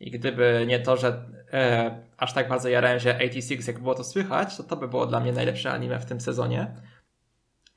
I 0.00 0.10
gdyby 0.10 0.64
nie 0.66 0.80
to, 0.80 0.96
że 0.96 1.24
e, 1.52 1.98
aż 2.16 2.32
tak 2.32 2.48
bardzo 2.48 2.68
jarałem, 2.68 2.98
że 2.98 3.16
86, 3.16 3.68
jak 3.68 3.78
było 3.78 3.94
to 3.94 4.04
słychać, 4.04 4.56
to 4.56 4.62
to 4.62 4.76
by 4.76 4.88
było 4.88 5.06
dla 5.06 5.20
mnie 5.20 5.32
najlepsze 5.32 5.72
anime 5.72 5.98
w 5.98 6.06
tym 6.06 6.20
sezonie. 6.20 6.74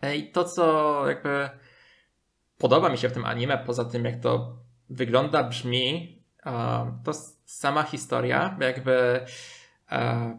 E, 0.01 0.15
I 0.15 0.31
to, 0.31 0.43
co 0.43 1.03
jakby 1.07 1.49
podoba 2.57 2.89
mi 2.89 2.97
się 2.97 3.09
w 3.09 3.13
tym 3.13 3.25
anime, 3.25 3.57
poza 3.57 3.85
tym 3.85 4.05
jak 4.05 4.19
to 4.19 4.57
wygląda, 4.89 5.43
brzmi, 5.43 6.17
e, 6.45 6.99
to 7.03 7.11
sama 7.45 7.83
historia, 7.83 8.57
jakby 8.59 9.25
e, 9.91 10.37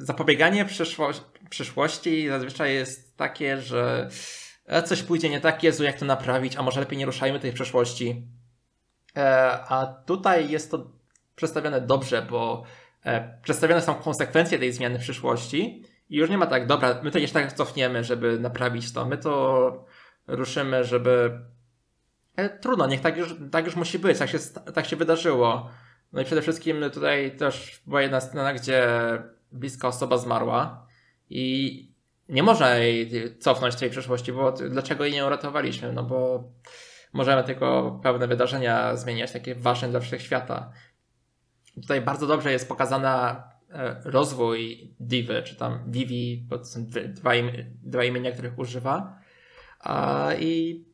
zapobieganie 0.00 0.64
przyszłości, 0.64 1.22
przyszłości 1.50 2.28
zazwyczaj 2.28 2.74
jest 2.74 3.16
takie, 3.16 3.60
że 3.60 4.08
e, 4.66 4.82
coś 4.82 5.02
pójdzie 5.02 5.28
nie 5.28 5.40
tak, 5.40 5.62
Jezu, 5.62 5.84
jak 5.84 5.98
to 5.98 6.04
naprawić, 6.04 6.56
a 6.56 6.62
może 6.62 6.80
lepiej 6.80 6.98
nie 6.98 7.06
ruszajmy 7.06 7.40
tej 7.40 7.52
przeszłości. 7.52 8.26
E, 9.16 9.50
a 9.68 9.86
tutaj 9.86 10.50
jest 10.50 10.70
to 10.70 10.90
przedstawione 11.36 11.80
dobrze, 11.80 12.26
bo 12.30 12.62
e, 13.04 13.38
przedstawione 13.42 13.82
są 13.82 13.94
konsekwencje 13.94 14.58
tej 14.58 14.72
zmiany 14.72 14.98
w 14.98 15.02
przyszłości 15.02 15.84
i 16.10 16.16
już 16.16 16.30
nie 16.30 16.38
ma 16.38 16.46
tak, 16.46 16.66
dobra, 16.66 17.00
my 17.02 17.10
to 17.10 17.18
jeszcze 17.18 17.40
tak 17.40 17.52
cofniemy, 17.52 18.04
żeby 18.04 18.38
naprawić 18.38 18.92
to, 18.92 19.06
my 19.06 19.18
to 19.18 19.86
ruszymy, 20.26 20.84
żeby... 20.84 21.40
Trudno, 22.60 22.86
niech 22.86 23.00
tak 23.00 23.16
już, 23.16 23.34
tak 23.50 23.66
już 23.66 23.76
musi 23.76 23.98
być, 23.98 24.18
tak 24.18 24.28
się, 24.28 24.38
tak 24.74 24.86
się 24.86 24.96
wydarzyło. 24.96 25.70
No 26.12 26.20
i 26.20 26.24
przede 26.24 26.42
wszystkim 26.42 26.90
tutaj 26.92 27.36
też 27.36 27.82
była 27.86 28.02
jedna 28.02 28.20
scena, 28.20 28.52
gdzie 28.54 28.88
bliska 29.52 29.88
osoba 29.88 30.18
zmarła 30.18 30.86
i 31.30 31.94
nie 32.28 32.42
można 32.42 32.74
jej 32.74 33.10
cofnąć 33.38 33.76
tej 33.76 33.90
przeszłości, 33.90 34.32
bo 34.32 34.52
dlaczego 34.52 35.04
jej 35.04 35.12
nie 35.12 35.26
uratowaliśmy? 35.26 35.92
No 35.92 36.02
bo 36.02 36.44
możemy 37.12 37.44
tylko 37.44 38.00
pewne 38.02 38.26
wydarzenia 38.26 38.96
zmieniać, 38.96 39.32
takie 39.32 39.54
ważne 39.54 39.88
dla 39.88 40.00
wszechświata. 40.00 40.72
Tutaj 41.74 42.00
bardzo 42.00 42.26
dobrze 42.26 42.52
jest 42.52 42.68
pokazana 42.68 43.44
e, 43.70 44.00
rozwój 44.04 44.94
Divy, 45.00 45.42
czy 45.42 45.56
tam 45.56 45.90
Vivi, 45.92 46.46
bo 46.48 46.58
to 46.58 46.64
są 46.64 46.86
dwa, 47.08 47.34
im, 47.34 47.50
dwa 47.82 48.04
imienia, 48.04 48.32
których 48.32 48.58
używa. 48.58 49.20
I 50.40 50.84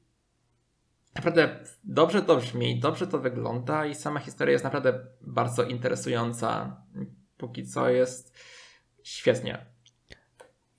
naprawdę 1.15 1.65
dobrze 1.85 2.23
to 2.23 2.37
brzmi, 2.37 2.81
dobrze 2.81 3.07
to 3.07 3.19
wygląda 3.19 3.87
i 3.87 3.95
sama 3.95 4.20
historia 4.20 4.53
jest 4.53 4.65
naprawdę 4.65 5.07
bardzo 5.20 5.62
interesująca. 5.62 6.77
Póki 7.37 7.67
co 7.67 7.89
jest 7.89 8.33
świetnie. 9.03 9.67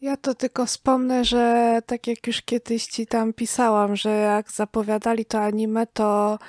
Ja 0.01 0.17
to 0.17 0.35
tylko 0.35 0.65
wspomnę, 0.65 1.25
że 1.25 1.79
tak 1.85 2.07
jak 2.07 2.27
już 2.27 2.41
kiedyś 2.41 2.85
ci 2.85 3.07
tam 3.07 3.33
pisałam, 3.33 3.95
że 3.95 4.09
jak 4.09 4.51
zapowiadali 4.51 5.25
to 5.25 5.39
anime, 5.39 5.87
to 5.87 6.39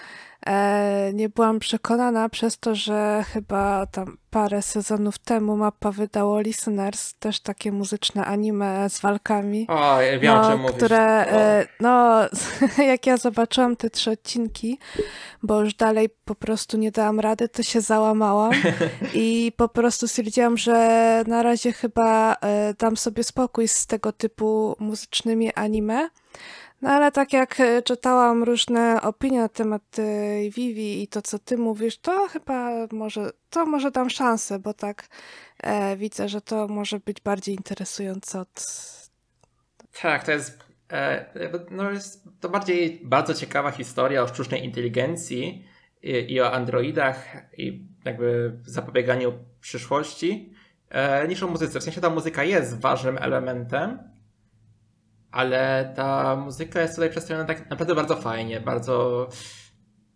nie 1.15 1.29
byłam 1.29 1.59
przekonana 1.59 2.29
przez 2.29 2.59
to, 2.59 2.75
że 2.75 3.25
chyba 3.33 3.87
tam 3.87 4.17
parę 4.31 4.63
sezonów 4.63 5.19
temu 5.19 5.57
mapa 5.57 5.91
wydało 5.91 6.41
Listeners, 6.41 7.15
też 7.15 7.41
takie 7.41 7.73
muzyczne 7.73 8.25
anime 8.25 8.91
z 8.91 9.01
walkami. 9.01 9.67
O, 9.69 10.01
ja 10.01 10.19
wiem, 10.19 10.35
no, 10.35 10.57
mówisz. 10.57 10.77
Które, 10.77 11.27
e, 11.27 11.67
no, 11.81 12.21
jak 12.93 13.07
ja 13.07 13.17
zobaczyłam 13.17 13.77
te 13.77 13.91
trzy 13.91 14.11
odcinki, 14.11 14.79
bo 15.43 15.61
już 15.61 15.75
dalej 15.75 16.09
po 16.25 16.35
prostu 16.35 16.77
nie 16.77 16.91
dałam 16.91 17.21
rady, 17.21 17.49
to 17.49 17.63
się 17.63 17.81
załamałam 17.81 18.53
i 19.15 19.53
po 19.57 19.69
prostu 19.69 20.09
stwierdziłam, 20.09 20.57
że 20.57 21.25
na 21.27 21.43
razie 21.43 21.73
chyba 21.73 22.35
e, 22.35 22.75
dam 22.75 22.97
sobie 22.97 23.25
spokój 23.25 23.69
z 23.69 23.87
tego 23.87 24.13
typu 24.13 24.77
muzycznymi 24.79 25.55
anime. 25.55 26.09
No 26.83 26.91
ale 26.91 27.13
tak 27.13 27.33
jak 27.33 27.61
e, 27.61 27.83
czytałam 27.83 28.43
różne 28.43 29.03
opinie 29.03 29.41
na 29.41 29.49
temat 29.49 29.83
tej 29.91 30.51
Vivi 30.51 31.03
i 31.03 31.09
to, 31.09 31.23
co 31.23 31.39
ty 31.39 31.57
mówisz, 31.57 31.99
to 31.99 32.29
chyba 32.29 32.71
może, 32.93 33.31
to 33.51 33.67
może 33.67 33.91
dam 33.91 34.11
szansę, 34.11 34.59
bo 34.59 34.75
tak 34.75 35.09
e, 35.63 35.97
widzę, 35.97 36.29
że 36.29 36.41
to 36.41 36.69
może 36.69 37.01
być 37.01 37.21
bardziej 37.21 37.55
interesujące 37.55 38.41
od... 38.41 38.65
Tak, 40.03 40.25
to 40.25 40.33
jest, 40.33 40.59
e, 40.93 41.27
no 41.71 41.91
jest 41.91 42.29
to 42.41 42.49
bardziej 42.49 43.01
bardzo 43.05 43.35
ciekawa 43.35 43.71
historia 43.71 44.23
o 44.23 44.29
sztucznej 44.29 44.65
inteligencji 44.65 45.65
i, 46.03 46.33
i 46.33 46.41
o 46.41 46.53
androidach 46.53 47.37
i 47.57 47.89
jakby 48.05 48.59
zapobieganiu 48.65 49.33
przyszłości 49.61 50.53
e, 50.91 51.29
niż 51.29 51.43
o 51.43 51.49
muzyce. 51.49 51.81
W 51.81 51.83
sensie 51.83 52.01
ta 52.01 52.11
muzyka 52.11 52.45
jest 52.45 52.81
ważnym 52.81 53.19
elementem, 53.19 53.99
ale 55.31 55.93
ta 55.97 56.37
muzyka 56.37 56.81
jest 56.81 56.95
tutaj 56.95 57.11
przedstawiona 57.11 57.45
tak 57.45 57.71
naprawdę 57.71 57.95
bardzo 57.95 58.17
fajnie, 58.17 58.61
bardzo, 58.61 59.29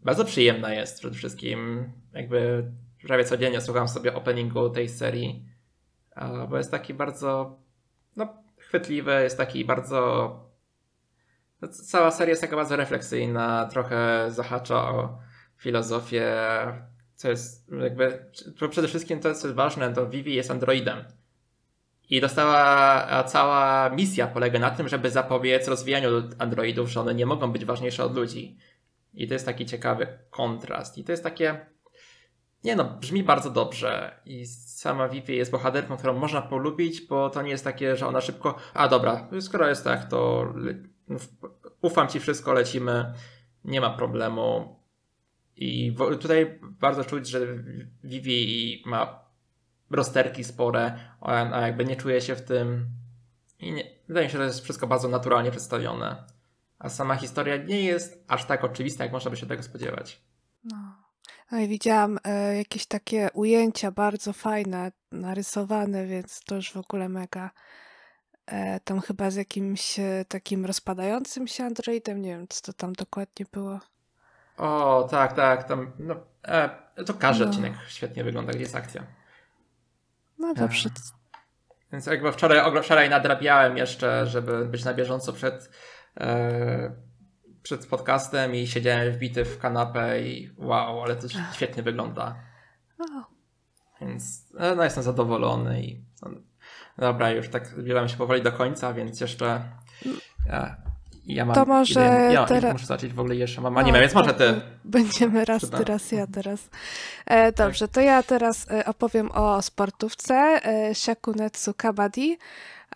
bardzo 0.02 0.24
przyjemna 0.24 0.74
jest 0.74 0.98
przede 0.98 1.14
wszystkim. 1.14 1.92
Jakby 2.12 2.70
prawie 3.06 3.24
codziennie 3.24 3.60
słucham 3.60 3.88
sobie 3.88 4.14
openingu 4.14 4.70
tej 4.70 4.88
serii, 4.88 5.46
bo 6.48 6.56
jest 6.56 6.70
taki 6.70 6.94
bardzo 6.94 7.58
no, 8.16 8.44
chwytliwy, 8.58 9.22
jest 9.22 9.36
taki 9.36 9.64
bardzo 9.64 10.02
no, 11.62 11.68
cała 11.68 12.10
seria 12.10 12.30
jest 12.30 12.42
taka 12.42 12.56
bardzo 12.56 12.76
refleksyjna, 12.76 13.66
trochę 13.66 14.26
zahacza 14.28 14.90
o 14.90 15.18
filozofię, 15.56 16.34
co 17.14 17.30
jest 17.30 17.72
jakby, 17.80 18.30
przede 18.70 18.88
wszystkim 18.88 19.20
to, 19.20 19.34
co 19.34 19.46
jest 19.46 19.56
ważne, 19.56 19.92
to 19.92 20.08
Vivi 20.08 20.34
jest 20.34 20.50
androidem 20.50 21.04
i 22.12 22.20
dostała 22.20 23.24
cała 23.24 23.90
misja 23.90 24.26
polega 24.26 24.58
na 24.58 24.70
tym, 24.70 24.88
żeby 24.88 25.10
zapobiec 25.10 25.68
rozwijaniu 25.68 26.08
androidów, 26.38 26.88
że 26.88 27.00
one 27.00 27.14
nie 27.14 27.26
mogą 27.26 27.52
być 27.52 27.64
ważniejsze 27.64 28.04
od 28.04 28.16
ludzi. 28.16 28.58
I 29.14 29.28
to 29.28 29.34
jest 29.34 29.46
taki 29.46 29.66
ciekawy 29.66 30.06
kontrast. 30.30 30.98
I 30.98 31.04
to 31.04 31.12
jest 31.12 31.24
takie. 31.24 31.66
Nie 32.64 32.76
no, 32.76 32.84
brzmi 32.84 33.22
bardzo 33.22 33.50
dobrze. 33.50 34.20
I 34.26 34.46
sama 34.46 35.08
Vivi 35.08 35.36
jest 35.36 35.50
bohaterką, 35.50 35.96
którą 35.96 36.18
można 36.18 36.42
polubić, 36.42 37.00
bo 37.00 37.30
to 37.30 37.42
nie 37.42 37.50
jest 37.50 37.64
takie, 37.64 37.96
że 37.96 38.06
ona 38.06 38.20
szybko. 38.20 38.56
A 38.74 38.88
dobra, 38.88 39.28
skoro 39.40 39.68
jest 39.68 39.84
tak, 39.84 40.08
to 40.08 40.46
ufam 41.80 42.08
ci 42.08 42.20
wszystko, 42.20 42.52
lecimy, 42.52 43.12
nie 43.64 43.80
ma 43.80 43.90
problemu. 43.90 44.76
I 45.56 45.96
tutaj 46.20 46.58
bardzo 46.62 47.04
czuć, 47.04 47.28
że 47.28 47.40
Vivi 48.04 48.82
ma 48.86 49.22
rozterki 49.94 50.44
spore, 50.44 50.98
a 51.20 51.60
jakby 51.60 51.84
nie 51.84 51.96
czuję 51.96 52.20
się 52.20 52.36
w 52.36 52.42
tym 52.42 52.86
i 53.58 53.72
nie, 53.72 53.84
wydaje 54.08 54.26
mi 54.26 54.32
się, 54.32 54.38
że 54.38 54.44
jest 54.44 54.62
wszystko 54.62 54.86
bardzo 54.86 55.08
naturalnie 55.08 55.50
przedstawione. 55.50 56.24
A 56.78 56.88
sama 56.88 57.16
historia 57.16 57.56
nie 57.56 57.80
jest 57.80 58.24
aż 58.28 58.44
tak 58.44 58.64
oczywista, 58.64 59.04
jak 59.04 59.12
można 59.12 59.30
by 59.30 59.36
się 59.36 59.46
tego 59.46 59.62
spodziewać. 59.62 60.22
No. 60.64 60.76
No 61.52 61.58
i 61.58 61.68
widziałam 61.68 62.18
e, 62.24 62.56
jakieś 62.56 62.86
takie 62.86 63.28
ujęcia 63.34 63.90
bardzo 63.90 64.32
fajne, 64.32 64.92
narysowane, 65.12 66.06
więc 66.06 66.44
to 66.44 66.54
już 66.54 66.72
w 66.72 66.76
ogóle 66.76 67.08
mega. 67.08 67.50
E, 68.46 68.80
tam 68.80 69.00
chyba 69.00 69.30
z 69.30 69.36
jakimś 69.36 69.98
e, 69.98 70.24
takim 70.28 70.66
rozpadającym 70.66 71.46
się 71.46 71.64
androidem, 71.64 72.22
nie 72.22 72.36
wiem 72.36 72.46
co 72.48 72.62
to 72.62 72.72
tam 72.72 72.92
dokładnie 72.92 73.46
było. 73.52 73.80
O, 74.56 75.08
tak, 75.10 75.32
tak, 75.32 75.64
tam, 75.64 75.92
no, 75.98 76.16
e, 76.44 76.70
to 77.06 77.14
każdy 77.14 77.44
no. 77.44 77.50
odcinek 77.50 77.72
świetnie 77.88 78.24
wygląda, 78.24 78.52
gdzie 78.52 78.62
jest 78.62 78.76
akcja. 78.76 79.06
No 80.42 80.54
dobrze. 80.54 80.90
Więc 81.92 82.06
jakby 82.06 82.32
wczoraj, 82.32 82.82
wczoraj 82.82 83.10
nadrabiałem 83.10 83.76
jeszcze, 83.76 84.26
żeby 84.26 84.66
być 84.66 84.84
na 84.84 84.94
bieżąco 84.94 85.32
przed, 85.32 85.70
e, 86.20 86.92
przed 87.62 87.86
podcastem 87.86 88.54
i 88.54 88.66
siedziałem 88.66 89.12
wbity 89.12 89.44
w 89.44 89.58
kanapę 89.58 90.22
i 90.22 90.50
wow, 90.56 91.02
ale 91.02 91.16
to 91.16 91.28
świetnie 91.54 91.82
wygląda. 91.82 92.36
Więc 94.00 94.52
e, 94.58 94.74
no, 94.74 94.84
jestem 94.84 95.02
zadowolony 95.02 95.82
i 95.82 96.04
no, 96.22 96.30
dobra, 96.98 97.30
już 97.30 97.48
tak 97.48 97.66
zbieram 97.66 98.08
się 98.08 98.16
powoli 98.16 98.42
do 98.42 98.52
końca, 98.52 98.92
więc 98.92 99.20
jeszcze 99.20 99.62
ja, 100.48 100.76
ja 101.26 101.44
mam. 101.44 101.54
To 101.54 101.64
może 101.64 102.30
ja, 102.32 102.44
teraz... 102.44 102.72
muszę 102.72 102.86
zacząć 102.86 103.12
w 103.12 103.20
ogóle 103.20 103.36
jeszcze 103.36 103.60
mam 103.60 103.78
anime, 103.78 103.98
no, 103.98 104.02
więc 104.02 104.14
może 104.14 104.34
ty. 104.34 104.60
Będziemy 104.84 105.44
raz 105.44 105.70
ty, 105.70 105.84
raz 105.84 106.12
ja 106.12 106.26
teraz. 106.26 106.70
E, 107.26 107.52
dobrze, 107.52 107.88
to 107.88 108.00
ja 108.00 108.22
teraz 108.22 108.66
e, 108.70 108.84
opowiem 108.84 109.30
o 109.30 109.62
sportówce 109.62 110.34
e, 110.34 110.94
Shakunetsu 110.94 111.74
Kabaddi. 111.74 112.38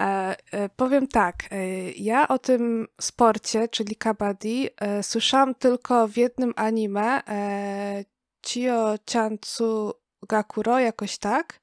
E, 0.00 0.36
e, 0.52 0.68
powiem 0.68 1.06
tak, 1.06 1.34
e, 1.50 1.90
ja 1.90 2.28
o 2.28 2.38
tym 2.38 2.86
sporcie, 3.00 3.68
czyli 3.68 3.96
kabaddi, 3.96 4.68
słyszałam 5.02 5.54
tylko 5.54 6.08
w 6.08 6.16
jednym 6.16 6.52
anime 6.56 7.22
Chio 8.46 8.94
Chansu 9.12 9.94
Gakuro, 10.28 10.78
jakoś 10.78 11.18
tak. 11.18 11.60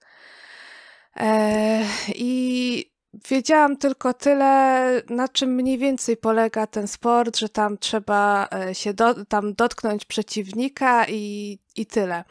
I 2.15 2.92
Wiedziałam 3.13 3.77
tylko 3.77 4.13
tyle, 4.13 5.01
na 5.09 5.27
czym 5.27 5.49
mniej 5.49 5.77
więcej 5.77 6.17
polega 6.17 6.67
ten 6.67 6.87
sport, 6.87 7.37
że 7.37 7.49
tam 7.49 7.77
trzeba 7.77 8.47
e, 8.53 8.75
się 8.75 8.93
do, 8.93 9.25
tam 9.25 9.53
dotknąć 9.53 10.05
przeciwnika 10.05 11.05
i, 11.07 11.59
i 11.75 11.85
tyle. 11.85 12.23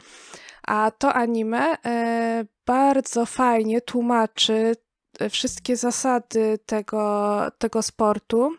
A 0.63 0.91
to 0.91 1.13
anime 1.13 1.77
e, 1.85 2.45
bardzo 2.65 3.25
fajnie 3.25 3.81
tłumaczy 3.81 4.75
e, 5.19 5.29
wszystkie 5.29 5.77
zasady 5.77 6.59
tego, 6.65 7.41
tego 7.57 7.81
sportu. 7.81 8.51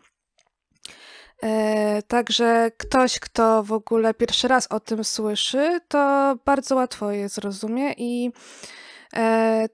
Także 2.07 2.71
ktoś, 2.77 3.19
kto 3.19 3.63
w 3.63 3.73
ogóle 3.73 4.13
pierwszy 4.13 4.47
raz 4.47 4.67
o 4.67 4.79
tym 4.79 5.03
słyszy, 5.03 5.79
to 5.87 6.35
bardzo 6.45 6.75
łatwo 6.75 7.11
je 7.11 7.29
zrozumie 7.29 7.93
i 7.97 8.31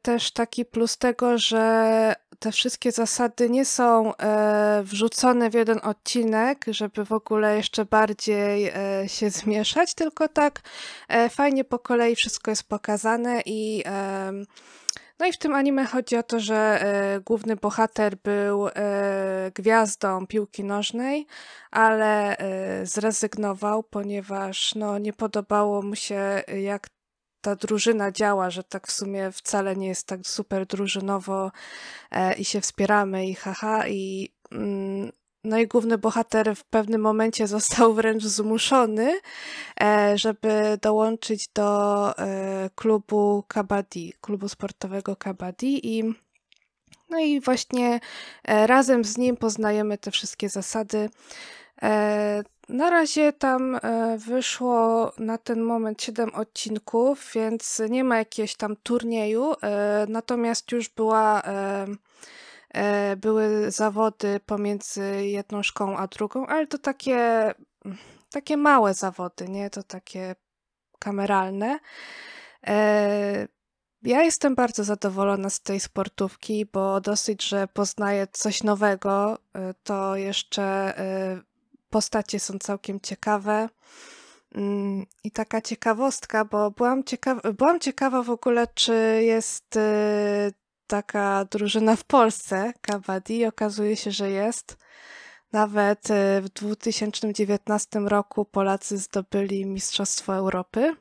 też 0.01 0.31
taki 0.31 0.65
plus 0.65 0.97
tego, 0.97 1.38
że 1.38 2.15
te 2.39 2.51
wszystkie 2.51 2.91
zasady 2.91 3.49
nie 3.49 3.65
są 3.65 4.15
e, 4.15 4.81
wrzucone 4.84 5.49
w 5.49 5.53
jeden 5.53 5.80
odcinek, 5.84 6.65
żeby 6.68 7.05
w 7.05 7.11
ogóle 7.11 7.57
jeszcze 7.57 7.85
bardziej 7.85 8.68
e, 8.68 9.09
się 9.09 9.30
zmieszać, 9.30 9.93
tylko 9.93 10.27
tak 10.27 10.61
e, 11.07 11.30
fajnie 11.30 11.63
po 11.63 11.80
kolei 11.80 12.15
wszystko 12.15 12.51
jest 12.51 12.63
pokazane 12.63 13.41
i 13.45 13.84
no 15.22 15.27
i 15.27 15.31
w 15.31 15.38
tym 15.38 15.53
anime 15.55 15.85
chodzi 15.85 16.18
o 16.18 16.23
to, 16.23 16.39
że 16.39 16.55
e, 16.55 17.19
główny 17.19 17.55
bohater 17.55 18.15
był 18.15 18.68
e, 18.68 18.72
gwiazdą 19.55 20.27
piłki 20.27 20.63
nożnej, 20.63 21.27
ale 21.72 22.38
e, 22.38 22.85
zrezygnował, 22.85 23.84
ponieważ 23.84 24.76
no, 24.76 24.97
nie 24.97 25.13
podobało 25.13 25.81
mu 25.81 25.95
się, 25.95 26.43
jak 26.61 26.88
ta 27.41 27.55
drużyna 27.55 28.11
działa, 28.11 28.49
że 28.49 28.63
tak 28.63 28.88
w 28.88 28.91
sumie 28.91 29.31
wcale 29.31 29.76
nie 29.76 29.88
jest 29.88 30.07
tak 30.07 30.19
super 30.23 30.65
drużynowo 30.65 31.51
e, 32.11 32.34
i 32.34 32.45
się 32.45 32.61
wspieramy 32.61 33.27
i 33.27 33.35
haha 33.35 33.88
i 33.88 34.30
mm, 34.51 35.11
no 35.43 35.57
i 35.57 35.68
główny 35.68 35.97
bohater 35.97 36.55
w 36.55 36.63
pewnym 36.63 37.01
momencie 37.01 37.47
został 37.57 37.93
wręcz 37.93 38.23
zmuszony, 38.23 39.19
e, 39.81 40.18
żeby 40.18 40.77
dołączyć 40.81 41.47
do 41.55 42.18
e, 42.18 42.69
klubu 42.76 43.43
kabaddi, 43.47 44.13
klubu 44.22 44.49
sportowego 44.49 45.15
kabaddi 45.15 45.97
i 45.97 46.03
no 47.09 47.19
i 47.19 47.41
właśnie 47.41 47.99
razem 48.45 49.03
z 49.03 49.18
nim 49.18 49.38
poznajemy 49.38 49.97
te 49.97 50.11
wszystkie 50.11 50.49
zasady. 50.49 51.09
Na 52.69 52.89
razie 52.89 53.33
tam 53.33 53.75
e, 53.75 54.17
wyszło 54.17 55.11
na 55.17 55.38
ten 55.38 55.61
moment 55.61 56.01
7 56.01 56.35
odcinków, 56.35 57.31
więc 57.35 57.81
nie 57.89 58.03
ma 58.03 58.17
jakiegoś 58.17 58.55
tam 58.55 58.75
turnieju, 58.75 59.53
e, 59.63 60.05
natomiast 60.09 60.71
już 60.71 60.89
była, 60.89 61.41
e, 62.73 63.15
były 63.17 63.71
zawody 63.71 64.39
pomiędzy 64.45 65.27
jedną 65.27 65.63
szkołą 65.63 65.97
a 65.97 66.07
drugą, 66.07 66.47
ale 66.47 66.67
to 66.67 66.77
takie, 66.77 67.51
takie 68.31 68.57
małe 68.57 68.93
zawody, 68.93 69.49
nie? 69.49 69.69
To 69.69 69.83
takie 69.83 70.35
kameralne. 70.99 71.79
Ja 74.03 74.21
jestem 74.23 74.55
bardzo 74.55 74.83
zadowolona 74.83 75.49
z 75.49 75.61
tej 75.61 75.79
sportówki, 75.79 76.65
bo 76.65 77.01
dosyć, 77.01 77.47
że 77.47 77.67
poznaję 77.67 78.27
coś 78.31 78.63
nowego, 78.63 79.38
to 79.83 80.15
jeszcze 80.15 80.93
postacie 81.91 82.39
są 82.39 82.59
całkiem 82.59 82.99
ciekawe. 82.99 83.69
Mm, 84.55 85.05
I 85.23 85.31
taka 85.31 85.61
ciekawostka, 85.61 86.45
bo 86.45 86.72
byłam 86.72 87.03
ciekawa, 87.03 87.41
byłam 87.53 87.80
ciekawa 87.80 88.23
w 88.23 88.30
ogóle, 88.30 88.68
czy 88.76 89.19
jest 89.23 89.76
y, 89.76 89.80
taka 90.88 91.45
drużyna 91.45 91.95
w 91.95 92.03
Polsce, 92.03 92.73
Kabaddi. 92.81 93.45
Okazuje 93.45 93.95
się, 93.95 94.11
że 94.11 94.30
jest. 94.30 94.77
Nawet 95.51 96.07
w 96.41 96.49
2019 96.49 97.99
roku 97.99 98.45
Polacy 98.45 98.97
zdobyli 98.97 99.65
Mistrzostwo 99.65 100.35
Europy. 100.35 100.95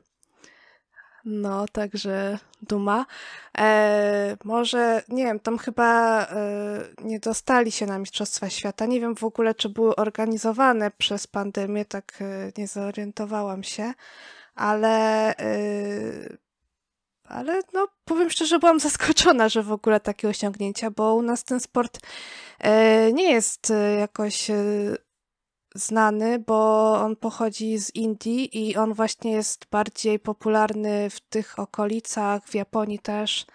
No, 1.25 1.65
także 1.71 2.39
duma. 2.61 3.05
E, 3.57 4.37
może, 4.43 5.03
nie 5.09 5.23
wiem, 5.23 5.39
tam 5.39 5.57
chyba 5.57 6.21
e, 6.25 6.83
nie 7.01 7.19
dostali 7.19 7.71
się 7.71 7.85
na 7.85 7.99
Mistrzostwa 7.99 8.49
Świata. 8.49 8.85
Nie 8.85 8.99
wiem 8.99 9.15
w 9.15 9.23
ogóle, 9.23 9.55
czy 9.55 9.69
były 9.69 9.95
organizowane 9.95 10.91
przez 10.91 11.27
pandemię, 11.27 11.85
tak 11.85 12.19
e, 12.21 12.51
nie 12.57 12.67
zorientowałam 12.67 13.63
się, 13.63 13.93
ale, 14.55 15.37
e, 15.37 16.37
ale 17.23 17.61
no, 17.73 17.87
powiem 18.05 18.29
szczerze, 18.29 18.59
byłam 18.59 18.79
zaskoczona, 18.89 19.49
że 19.49 19.63
w 19.63 19.71
ogóle 19.71 19.99
takie 19.99 20.29
osiągnięcia, 20.29 20.91
bo 20.91 21.15
u 21.15 21.21
nas 21.21 21.43
ten 21.43 21.59
sport 21.59 21.99
e, 22.59 23.13
nie 23.13 23.31
jest 23.31 23.71
e, 23.71 23.95
jakoś 23.95 24.51
znany, 25.75 26.39
bo 26.39 26.91
on 27.01 27.15
pochodzi 27.15 27.79
z 27.79 27.95
Indii 27.95 28.69
i 28.69 28.77
on 28.77 28.93
właśnie 28.93 29.31
jest 29.31 29.65
bardziej 29.71 30.19
popularny 30.19 31.09
w 31.09 31.19
tych 31.19 31.59
okolicach, 31.59 32.43
w 32.45 32.55
Japonii 32.55 32.99
też. 32.99 33.45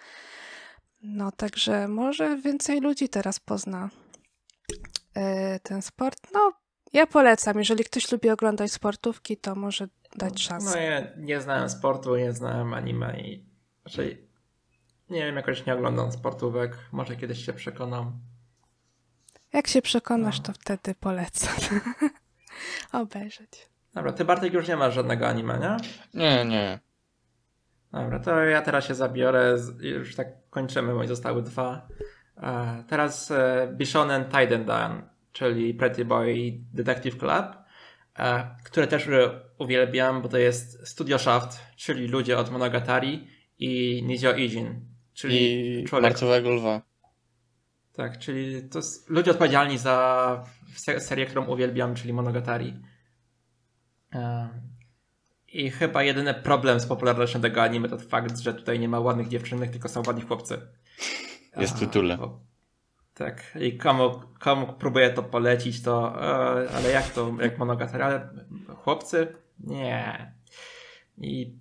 No, 1.01 1.31
także 1.31 1.87
może 1.87 2.37
więcej 2.37 2.81
ludzi 2.81 3.09
teraz 3.09 3.39
pozna 3.39 3.89
yy, 5.15 5.23
ten 5.63 5.81
sport. 5.81 6.19
No, 6.33 6.53
ja 6.93 7.07
polecam. 7.07 7.59
Jeżeli 7.59 7.83
ktoś 7.83 8.11
lubi 8.11 8.29
oglądać 8.29 8.71
sportówki, 8.71 9.37
to 9.37 9.55
może 9.55 9.87
dać 10.15 10.41
szansę. 10.41 10.69
No, 10.69 10.81
ja 10.81 11.07
nie 11.17 11.41
znałem 11.41 11.69
sportu, 11.69 12.15
nie 12.15 12.33
znałem 12.33 12.73
anime 12.73 13.19
i 13.19 13.45
raczej 13.85 14.27
nie 15.09 15.25
wiem, 15.25 15.35
jakoś 15.35 15.65
nie 15.65 15.73
oglądam 15.73 16.11
sportówek. 16.11 16.77
Może 16.91 17.15
kiedyś 17.15 17.45
się 17.45 17.53
przekonam. 17.53 18.19
Jak 19.57 19.67
się 19.67 19.81
przekonasz, 19.81 20.37
no. 20.37 20.43
to 20.43 20.53
wtedy 20.53 20.95
polecam 20.99 21.55
obejrzeć. 23.01 23.67
Dobra, 23.93 24.13
ty 24.13 24.25
Bartek 24.25 24.53
już 24.53 24.67
nie 24.67 24.75
masz 24.75 24.93
żadnego 24.93 25.27
anime, 25.27 25.59
nie? 25.59 25.77
Nie, 26.13 26.45
nie. 26.45 26.79
Dobra, 27.91 28.19
to 28.19 28.43
ja 28.43 28.61
teraz 28.61 28.85
się 28.85 28.95
zabiorę, 28.95 29.57
już 29.79 30.15
tak 30.15 30.27
kończymy, 30.49 30.93
bo 30.93 31.07
zostały 31.07 31.41
dwa. 31.41 31.87
Teraz 32.87 33.31
e, 33.31 33.69
Bishonen 33.73 34.25
Taidendan, 34.25 35.09
czyli 35.31 35.73
Pretty 35.73 36.05
Boy 36.05 36.59
Detective 36.73 37.17
Club, 37.17 37.45
e, 38.19 38.55
które 38.63 38.87
też 38.87 39.09
uwielbiam, 39.57 40.21
bo 40.21 40.29
to 40.29 40.37
jest 40.37 40.87
Studio 40.87 41.19
Shaft, 41.19 41.59
czyli 41.75 42.07
ludzie 42.07 42.37
od 42.37 42.51
Monogatari 42.51 43.27
i 43.59 44.03
Nizio 44.07 44.33
Ijin, 44.33 44.85
czyli 45.13 45.79
I 45.79 45.83
człowiek. 45.83 46.03
Marcowego 46.03 46.49
Lwa. 46.49 46.86
Tak, 47.97 48.17
czyli 48.17 48.69
to 48.69 48.79
jest 48.79 49.09
ludzie 49.09 49.31
odpowiedzialni 49.31 49.77
za 49.77 50.43
serię, 50.99 51.25
którą 51.25 51.45
uwielbiam, 51.45 51.95
czyli 51.95 52.13
Monogatari. 52.13 52.81
I 55.47 55.71
chyba 55.71 56.03
jedyny 56.03 56.33
problem 56.33 56.79
z 56.79 56.85
popularnością 56.85 57.41
tego 57.41 57.61
anime 57.61 57.89
to 57.89 57.97
fakt, 57.97 58.37
że 58.37 58.53
tutaj 58.53 58.79
nie 58.79 58.89
ma 58.89 58.99
ładnych 58.99 59.27
dziewczynek, 59.27 59.71
tylko 59.71 59.89
są 59.89 60.01
ładni 60.07 60.21
chłopcy. 60.21 60.61
Jest 61.57 61.75
w 61.75 61.79
tytule. 61.79 62.17
tak, 63.13 63.57
i 63.59 63.77
komu, 63.77 64.21
komu 64.39 64.73
próbuję 64.79 65.09
to 65.09 65.23
polecić, 65.23 65.81
to 65.83 66.21
e, 66.21 66.69
ale 66.71 66.89
jak 66.91 67.09
to, 67.09 67.33
jak 67.41 67.57
Monogatari, 67.57 68.03
ale 68.03 68.29
chłopcy? 68.75 69.35
Nie. 69.59 70.33
I 71.17 71.59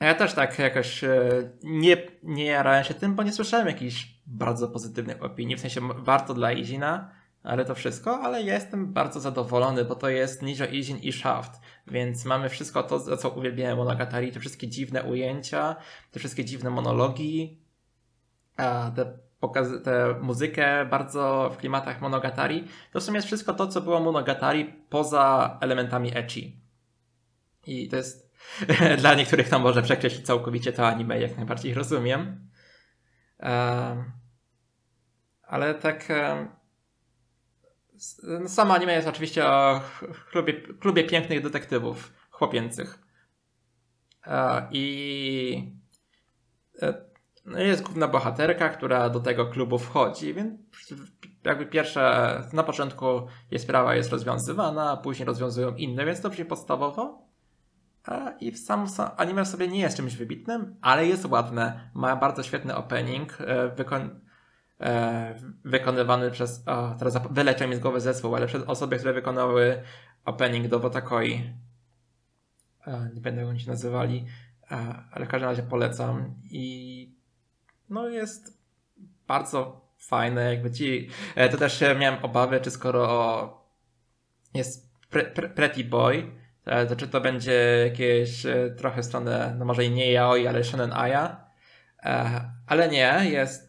ja 0.00 0.14
też 0.14 0.34
tak 0.34 0.58
jakoś 0.58 1.04
e, 1.04 1.28
nie, 1.62 1.96
nie 2.22 2.44
jarałem 2.44 2.84
się 2.84 2.94
tym, 2.94 3.14
bo 3.14 3.22
nie 3.22 3.32
słyszałem 3.32 3.66
jakichś 3.66 4.17
bardzo 4.28 4.68
pozytywnych 4.68 5.22
opinii. 5.22 5.56
W 5.56 5.60
sensie 5.60 5.80
warto 5.98 6.34
dla 6.34 6.52
Izina, 6.52 7.10
ale 7.42 7.64
to 7.64 7.74
wszystko, 7.74 8.20
ale 8.20 8.42
ja 8.42 8.54
jestem 8.54 8.92
bardzo 8.92 9.20
zadowolony, 9.20 9.84
bo 9.84 9.94
to 9.94 10.08
jest 10.08 10.42
Ninja 10.42 10.66
Izin 10.66 10.98
i 10.98 11.12
Shaft, 11.12 11.60
więc 11.86 12.24
mamy 12.24 12.48
wszystko 12.48 12.82
to, 12.82 12.98
za 12.98 13.16
co 13.16 13.30
uwielbiałem 13.30 13.76
Monogatari, 13.76 14.32
te 14.32 14.40
wszystkie 14.40 14.68
dziwne 14.68 15.02
ujęcia, 15.02 15.76
te 16.10 16.18
wszystkie 16.18 16.44
dziwne 16.44 16.70
monologi, 16.70 17.62
te, 18.96 19.18
pokazy, 19.40 19.80
tę 19.80 20.14
muzykę 20.22 20.86
bardzo 20.86 21.50
w 21.54 21.56
klimatach 21.56 22.00
Monogatari. 22.00 22.64
To 22.92 23.00
w 23.00 23.02
sumie 23.02 23.16
jest 23.16 23.26
wszystko 23.26 23.54
to, 23.54 23.66
co 23.66 23.80
było 23.80 24.00
Monogatari 24.00 24.64
poza 24.88 25.58
elementami 25.60 26.16
ecchi. 26.16 26.60
I 27.66 27.88
to 27.88 27.96
jest 27.96 28.32
dla 29.00 29.14
niektórych 29.14 29.48
tam 29.48 29.62
może 29.62 29.82
przekreślić 29.82 30.26
całkowicie 30.26 30.72
to 30.72 30.86
anime, 30.86 31.20
jak 31.20 31.36
najbardziej 31.36 31.74
rozumiem. 31.74 32.48
Um, 33.40 34.17
ale 35.48 35.74
tak. 35.74 36.08
No 38.40 38.48
sama 38.48 38.74
anime 38.74 38.92
jest 38.92 39.08
oczywiście 39.08 39.46
o 39.46 39.80
klubie, 40.30 40.52
klubie 40.52 41.04
pięknych 41.04 41.42
detektywów 41.42 42.12
chłopięcych. 42.30 42.98
I 44.70 45.72
e, 46.82 46.94
no 47.44 47.58
jest 47.58 47.82
główna 47.82 48.08
bohaterka, 48.08 48.68
która 48.68 49.10
do 49.10 49.20
tego 49.20 49.46
klubu 49.46 49.78
wchodzi, 49.78 50.34
więc 50.34 50.60
jakby 51.44 51.66
pierwsze, 51.66 52.42
na 52.52 52.62
początku 52.62 53.06
jej 53.50 53.58
sprawa 53.58 53.94
jest 53.94 54.10
rozwiązywana, 54.10 54.90
a 54.90 54.96
później 54.96 55.26
rozwiązują 55.26 55.74
inne, 55.74 56.04
więc 56.04 56.20
to 56.20 56.30
brzmi 56.30 56.44
podstawowo. 56.44 57.28
I 58.40 58.52
w 58.52 58.58
sam 58.58 58.86
anime 59.16 59.46
sobie 59.46 59.68
nie 59.68 59.80
jest 59.80 59.96
czymś 59.96 60.16
wybitnym, 60.16 60.76
ale 60.80 61.06
jest 61.06 61.24
ładne. 61.24 61.90
Ma 61.94 62.16
bardzo 62.16 62.42
świetny 62.42 62.76
opening. 62.76 63.38
E, 63.40 63.68
wykon 63.68 64.02
e, 64.02 64.27
wykonywany 65.64 66.30
przez, 66.30 66.62
o, 66.66 66.94
teraz 66.98 67.18
wyleciał 67.30 67.68
mi 67.68 67.76
z 67.76 67.78
głowy 67.78 68.00
zespół, 68.00 68.36
ale 68.36 68.46
przez 68.46 68.62
osoby, 68.62 68.96
które 68.96 69.12
wykonały 69.12 69.82
opening 70.24 70.68
do 70.68 70.80
Wotakoi. 70.80 71.52
E, 72.86 73.10
nie 73.14 73.20
będę 73.20 73.40
jak 73.40 73.50
oni 73.50 73.60
się 73.60 73.70
nazywali, 73.70 74.26
e, 74.70 74.94
ale 75.12 75.26
w 75.26 75.28
każdym 75.28 75.50
razie 75.50 75.62
polecam 75.62 76.34
i 76.50 77.14
no 77.90 78.08
jest 78.08 78.58
bardzo 79.26 79.88
fajne, 79.98 80.54
jakby 80.54 80.70
ci, 80.70 81.08
e, 81.34 81.48
to 81.48 81.56
też 81.56 81.84
miałem 81.98 82.24
obawy, 82.24 82.60
czy 82.60 82.70
skoro 82.70 83.64
jest 84.54 84.92
pre, 85.10 85.24
pre, 85.24 85.48
Pretty 85.48 85.84
Boy, 85.84 86.32
e, 86.64 86.86
to 86.86 86.96
czy 86.96 87.08
to 87.08 87.20
będzie 87.20 87.84
jakieś 87.84 88.46
e, 88.46 88.70
trochę 88.70 89.02
stronę, 89.02 89.56
no 89.58 89.64
może 89.64 89.84
i 89.84 89.90
nie 89.90 90.12
yaoi, 90.12 90.46
ale 90.46 90.64
shonen 90.64 90.92
aya, 90.92 91.48
ale 92.66 92.88
nie, 92.88 93.20
jest 93.24 93.67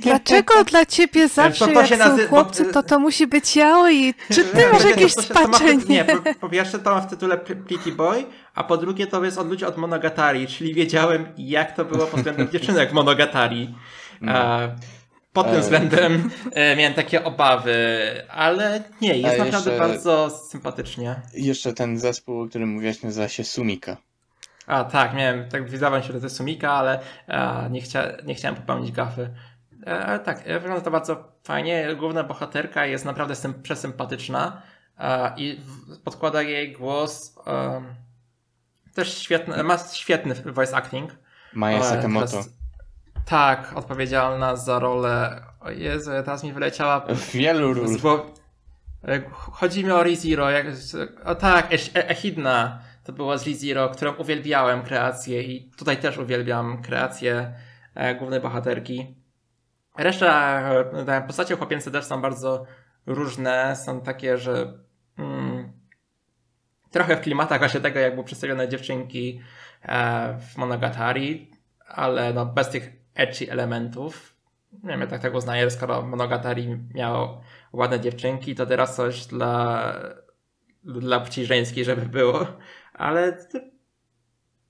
Dlaczego 0.00 0.64
dla 0.64 0.86
ciebie 0.86 1.28
zawsze 1.28 1.66
to, 1.66 1.72
to 1.72 1.80
jak 1.80 1.98
nazy- 1.98 2.22
są 2.22 2.28
chłopcy, 2.28 2.64
to 2.64 2.82
to 2.82 2.98
musi 2.98 3.26
być 3.26 3.56
yaoi? 3.56 4.14
Czy 4.32 4.44
ty 4.44 4.68
masz 4.72 4.84
jakieś 4.84 5.14
to 5.14 5.22
spaczenie? 5.22 5.84
nie, 5.88 6.04
po, 6.04 6.34
po, 6.40 6.48
pierwsze 6.48 6.78
to 6.78 6.94
ma 6.94 7.00
w 7.00 7.10
tytule 7.10 7.38
Pretty 7.38 7.92
Boy, 7.92 8.24
a 8.54 8.64
po 8.64 8.76
drugie 8.76 9.06
to 9.06 9.24
jest 9.24 9.38
od 9.38 9.48
ludzi 9.48 9.64
od 9.64 9.76
Monogatari, 9.76 10.46
czyli 10.46 10.74
wiedziałem 10.74 11.26
jak 11.38 11.76
to 11.76 11.84
było 11.84 12.06
pod 12.06 12.20
względem 12.20 12.50
dziewczynek 12.50 12.92
Monogatari. 12.92 13.74
No. 14.20 14.32
pod 15.32 15.46
tym 15.46 15.56
e. 15.56 15.60
względem 15.60 16.30
e, 16.52 16.76
miałem 16.76 16.94
takie 16.94 17.24
obawy, 17.24 17.76
ale 18.28 18.82
nie, 19.00 19.18
jest 19.18 19.40
a 19.40 19.44
naprawdę 19.44 19.70
jeszcze, 19.70 19.78
bardzo 19.78 20.30
sympatycznie. 20.30 21.16
Jeszcze 21.34 21.72
ten 21.72 21.98
zespół, 21.98 22.40
o 22.40 22.48
którym 22.48 22.68
mówiłeś, 22.68 23.02
nazywa 23.02 23.28
się 23.28 23.44
Sumika. 23.44 23.96
A 24.66 24.84
tak, 24.84 25.14
miałem, 25.14 25.48
tak 25.48 25.70
wydawało 25.70 26.02
się, 26.02 26.12
że 26.12 26.20
to 26.20 26.26
jest 26.26 26.36
Sumika, 26.36 26.72
ale 26.72 27.00
a, 27.28 27.68
nie, 27.70 27.80
chcia, 27.80 28.02
nie 28.24 28.34
chciałem 28.34 28.56
popełnić 28.56 28.92
gafy. 28.92 29.30
E, 29.86 30.06
ale 30.06 30.18
tak, 30.18 30.42
e, 30.44 30.60
wygląda 30.60 30.84
to 30.84 30.90
bardzo 30.90 31.32
fajnie. 31.44 31.96
Główna 31.98 32.24
bohaterka 32.24 32.86
jest 32.86 33.04
naprawdę 33.04 33.34
przesympatyczna 33.62 34.62
a, 34.96 35.32
i 35.36 35.60
podkłada 36.04 36.42
jej 36.42 36.72
głos. 36.72 37.38
A, 37.46 37.80
też 38.94 39.18
świetny, 39.18 39.62
ma 39.62 39.78
świetny 39.78 40.34
voice 40.34 40.76
acting. 40.76 41.16
Maja 41.52 41.82
Sakamoto. 41.82 42.44
tak, 43.24 43.72
odpowiedzialna 43.74 44.56
za 44.56 44.78
rolę. 44.78 45.42
O 45.60 45.70
Jezu, 45.70 46.10
teraz 46.10 46.44
mi 46.44 46.52
wyleciała. 46.52 47.06
Wielu 47.32 47.74
ról. 47.74 47.96
E, 49.08 49.20
chodzi 49.30 49.84
mi 49.84 49.90
o 49.90 50.02
ReZero. 50.02 50.50
Jak, 50.50 50.66
o 51.24 51.34
tak, 51.34 51.68
Echidna 51.94 52.85
to 53.06 53.12
była 53.12 53.38
z 53.38 53.44
Zero, 53.44 53.88
którą 53.88 54.14
uwielbiałem 54.14 54.82
kreację 54.82 55.42
i 55.42 55.70
tutaj 55.70 55.96
też 55.96 56.18
uwielbiam 56.18 56.82
kreację 56.82 57.54
e, 57.94 58.14
głównej 58.14 58.40
bohaterki. 58.40 59.16
Reszta 59.98 60.60
e, 61.06 61.22
postacie 61.26 61.56
chłopięce 61.56 61.90
też 61.90 62.04
są 62.04 62.20
bardzo 62.22 62.64
różne, 63.06 63.76
są 63.76 64.00
takie, 64.00 64.38
że 64.38 64.78
mm, 65.18 65.72
trochę 66.90 67.16
w 67.16 67.20
klimatach 67.20 67.58
właśnie 67.58 67.80
tego, 67.80 67.98
jak 67.98 68.12
były 68.12 68.24
przedstawione 68.24 68.68
dziewczynki 68.68 69.40
e, 69.82 70.38
w 70.38 70.56
Monogatari, 70.56 71.50
ale 71.88 72.32
no 72.32 72.46
bez 72.46 72.68
tych 72.68 72.92
edgy 73.14 73.50
elementów. 73.50 74.36
Nie 74.72 74.90
wiem, 74.90 75.00
ja 75.00 75.06
tak, 75.06 75.22
tak 75.22 75.34
uznaję, 75.34 75.70
skoro 75.70 76.02
Monogatari 76.02 76.78
miał 76.94 77.40
ładne 77.72 78.00
dziewczynki, 78.00 78.54
to 78.54 78.66
teraz 78.66 78.96
coś 78.96 79.26
dla, 79.26 79.92
dla 80.84 81.20
płci 81.20 81.46
żeńskiej, 81.46 81.84
żeby 81.84 82.06
było. 82.06 82.46
Ale 82.96 83.38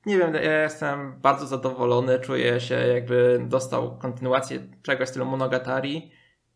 nie 0.06 0.18
wiem, 0.18 0.34
ja 0.34 0.62
jestem 0.62 1.20
bardzo 1.20 1.46
zadowolony, 1.46 2.18
czuję 2.18 2.60
się 2.60 2.74
jakby 2.74 3.46
dostał 3.48 3.98
kontynuację 3.98 4.58
czegoś 4.82 5.06
w 5.06 5.10
stylu 5.10 5.26
Monogatari 5.26 6.10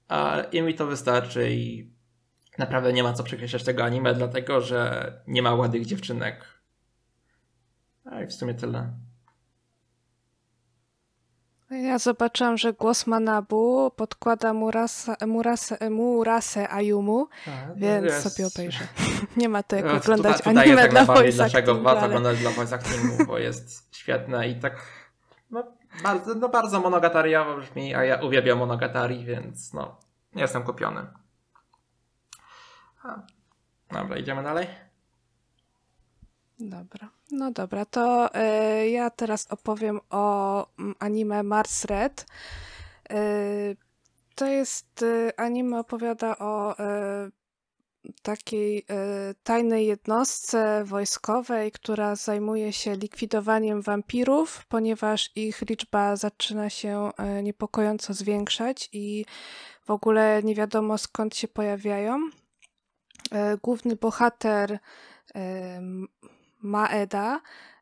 a, 0.09 0.41
i 0.53 0.63
mi 0.63 0.75
to 0.75 0.87
wystarczy 0.87 1.51
i 1.51 1.93
naprawdę 2.59 2.93
nie 2.93 3.03
ma 3.03 3.13
co 3.13 3.23
przekreślać 3.23 3.65
tego 3.65 3.85
anime, 3.85 4.15
dlatego 4.15 4.61
że 4.61 5.13
nie 5.27 5.43
ma 5.43 5.55
ładnych 5.55 5.87
dziewczynek. 5.87 6.45
A 8.05 8.23
i 8.23 8.27
w 8.27 8.33
sumie 8.33 8.55
tyle. 8.55 8.93
Ja 11.71 11.99
zobaczyłam, 11.99 12.59
że 12.59 12.73
głos 12.73 13.07
Manabu 13.07 13.91
podkłada 13.97 14.55
Murasa, 14.55 15.17
Murase, 15.27 15.91
Murase 15.91 16.69
Ayumu, 16.69 17.29
A, 17.47 17.75
więc 17.75 18.07
jest... 18.07 18.23
sobie 18.23 18.47
obejrzę. 18.47 18.85
Nie 19.37 19.49
ma 19.49 19.63
to 19.63 19.77
jak 19.77 19.85
no, 19.85 19.93
oglądać 19.93 20.37
tutaj, 20.37 20.55
tutaj 20.55 20.71
anime 20.71 20.89
dla 20.89 21.05
voice 21.05 21.33
Dlaczego 21.37 21.75
warto 21.75 22.07
oglądać 22.07 22.39
dla 22.39 22.51
voice 22.51 22.75
actingu, 22.75 23.27
bo 23.27 23.39
jest 23.39 23.97
świetne 23.97 24.49
i 24.49 24.61
tak 24.61 24.87
no, 25.51 25.65
bardzo, 26.03 26.35
no, 26.35 26.49
bardzo 26.49 26.81
monogatariawo 26.81 27.57
brzmi, 27.57 27.95
a 27.95 28.05
ja 28.05 28.17
uwielbiam 28.23 28.59
monogatari, 28.59 29.25
więc 29.25 29.73
no, 29.73 29.97
nie 30.35 30.43
jestem 30.43 30.63
kupiony. 30.63 31.07
Dobra, 33.91 34.17
idziemy 34.17 34.43
dalej? 34.43 34.67
Dobra. 36.61 37.09
No 37.31 37.51
dobra, 37.51 37.85
to 37.85 38.31
y, 38.35 38.89
ja 38.91 39.11
teraz 39.11 39.47
opowiem 39.51 40.01
o 40.11 40.67
mm, 40.79 40.95
anime 40.99 41.43
Mars 41.43 41.85
Red. 41.85 42.27
Y, 43.13 43.77
to 44.35 44.47
jest 44.47 45.03
y, 45.03 45.33
anime 45.37 45.79
opowiada 45.79 46.39
o 46.39 46.77
takiej 48.23 48.87
tajnej 49.43 49.87
jednostce 49.87 50.85
wojskowej, 50.85 51.73
która 51.73 52.17
zajmuje 52.17 52.73
się 52.73 52.97
likwidowaniem 52.97 53.83
wampirów, 53.83 54.67
ponieważ 54.69 55.31
ich 55.37 55.63
liczba 55.63 56.17
zaczyna 56.17 56.71
się 56.71 57.11
niepokojąco 57.43 58.15
zwiększać 58.15 58.89
i 58.93 59.25
w 59.85 59.91
ogóle 59.91 60.43
nie 60.43 60.55
wiadomo 60.55 60.99
skąd 60.99 61.37
się 61.37 61.49
pojawiają. 61.49 62.31
Główny 63.63 63.97
bohater 63.97 64.79
Maeda. 66.63 67.41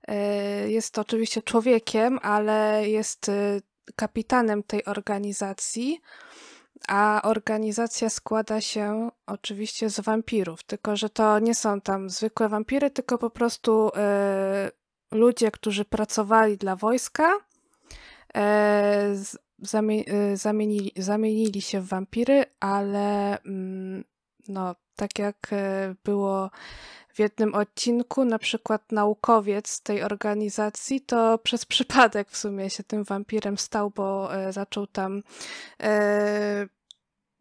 E, 0.09 0.71
jest 0.71 0.99
oczywiście 0.99 1.43
człowiekiem, 1.43 2.19
ale 2.23 2.89
jest 2.89 3.29
e, 3.29 3.61
kapitanem 3.97 4.63
tej 4.63 4.85
organizacji, 4.85 6.01
a 6.89 7.21
organizacja 7.25 8.11
składa 8.11 8.61
się 8.61 9.11
oczywiście 9.27 9.91
z 9.91 10.01
wampirów, 10.01 10.63
tylko 10.63 10.97
że 10.97 11.11
to 11.11 11.39
nie 11.39 11.55
są 11.55 11.81
tam 11.81 12.11
zwykłe 12.11 12.49
wampiry, 12.49 12.91
tylko 12.91 13.19
po 13.19 13.31
prostu 13.31 13.91
e, 13.97 14.71
ludzie, 15.11 15.51
którzy 15.51 15.85
pracowali 15.85 16.57
dla 16.57 16.77
wojska, 16.77 17.35
zamienili, 20.35 20.93
zamienili 20.97 21.63
się 21.63 21.81
w 21.81 21.89
wampiry, 21.89 22.45
ale 22.61 23.39
mm, 23.43 24.05
no, 24.49 24.75
tak 24.97 25.19
jak 25.19 25.51
było 26.05 26.51
w 27.19 27.21
jednym 27.21 27.55
odcinku 27.55 28.25
na 28.25 28.39
przykład 28.39 28.93
naukowiec 28.93 29.81
tej 29.81 30.03
organizacji 30.03 31.01
to 31.01 31.39
przez 31.39 31.65
przypadek 31.65 32.31
w 32.31 32.37
sumie 32.37 32.71
się 32.71 32.85
tym 32.85 33.05
wampirem 33.05 33.59
stał, 33.59 33.91
bo 33.91 34.37
e, 34.37 34.53
zaczął 34.53 34.87
tam 34.87 35.23
e, 35.83 36.67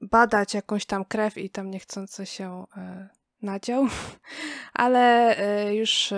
badać 0.02 0.54
jakąś 0.54 0.86
tam 0.86 1.06
krew 1.06 1.38
i 1.38 1.50
tam 1.50 1.72
niechcąco 1.72 2.26
się 2.26 2.66
e, 2.78 3.10
nadział. 3.42 3.88
Ale 4.74 5.36
już 5.74 6.14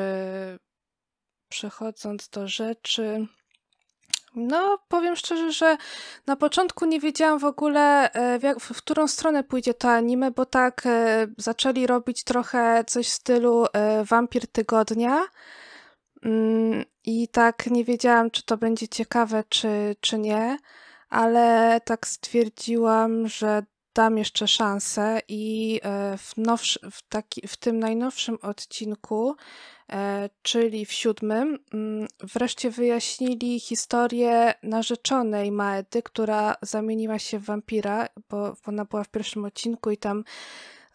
przechodząc 1.49 2.29
do 2.29 2.47
rzeczy, 2.47 3.27
no, 4.35 4.79
powiem 4.87 5.15
szczerze, 5.15 5.51
że 5.51 5.77
na 6.27 6.35
początku 6.35 6.85
nie 6.85 6.99
wiedziałam 6.99 7.39
w 7.39 7.45
ogóle, 7.45 8.11
e, 8.11 8.39
w, 8.39 8.43
jak, 8.43 8.59
w 8.59 8.77
którą 8.77 9.07
stronę 9.07 9.43
pójdzie 9.43 9.73
to 9.73 9.89
anime, 9.89 10.31
bo 10.31 10.45
tak 10.45 10.81
e, 10.85 11.27
zaczęli 11.37 11.87
robić 11.87 12.23
trochę 12.23 12.83
coś 12.87 13.07
w 13.07 13.13
stylu 13.13 13.65
e, 13.73 14.03
Wampir 14.05 14.47
Tygodnia. 14.47 15.23
Mm, 16.25 16.85
I 17.05 17.27
tak 17.27 17.67
nie 17.67 17.83
wiedziałam, 17.83 18.31
czy 18.31 18.43
to 18.45 18.57
będzie 18.57 18.87
ciekawe, 18.87 19.43
czy, 19.49 19.95
czy 20.01 20.19
nie, 20.19 20.57
ale 21.09 21.81
tak 21.85 22.07
stwierdziłam, 22.07 23.27
że 23.27 23.63
dam 23.99 24.17
jeszcze 24.17 24.47
szansę 24.47 25.19
i 25.27 25.79
w, 26.17 26.37
nowszy, 26.37 26.79
w, 26.91 27.01
taki, 27.09 27.47
w 27.47 27.57
tym 27.57 27.79
najnowszym 27.79 28.37
odcinku 28.41 29.35
E, 29.91 30.29
czyli 30.41 30.85
w 30.85 30.91
siódmym, 30.91 31.59
mm, 31.73 32.07
wreszcie 32.19 32.71
wyjaśnili 32.71 33.59
historię 33.59 34.53
narzeczonej 34.63 35.51
Maedy, 35.51 36.03
która 36.03 36.55
zamieniła 36.61 37.19
się 37.19 37.39
w 37.39 37.45
wampira, 37.45 38.07
bo 38.29 38.53
ona 38.65 38.85
była 38.85 39.03
w 39.03 39.09
pierwszym 39.09 39.45
odcinku 39.45 39.91
i 39.91 39.97
tam 39.97 40.23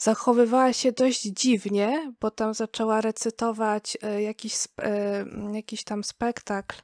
zachowywała 0.04 0.72
się 0.72 0.92
dość 0.92 1.22
dziwnie, 1.22 2.12
bo 2.20 2.30
tam 2.30 2.54
zaczęła 2.54 3.00
recytować 3.00 3.98
e, 4.02 4.22
jakiś, 4.22 4.54
e, 4.82 5.24
jakiś 5.52 5.84
tam 5.84 6.04
spektakl 6.04 6.76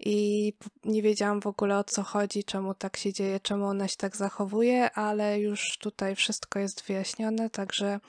i 0.00 0.52
nie 0.84 1.02
wiedziałam 1.02 1.40
w 1.40 1.46
ogóle 1.46 1.78
o 1.78 1.84
co 1.84 2.02
chodzi, 2.02 2.44
czemu 2.44 2.74
tak 2.74 2.96
się 2.96 3.12
dzieje, 3.12 3.40
czemu 3.40 3.66
ona 3.66 3.88
się 3.88 3.96
tak 3.96 4.16
zachowuje, 4.16 4.90
ale 4.90 5.40
już 5.40 5.78
tutaj 5.78 6.16
wszystko 6.16 6.58
jest 6.58 6.84
wyjaśnione, 6.86 7.50
także 7.50 8.00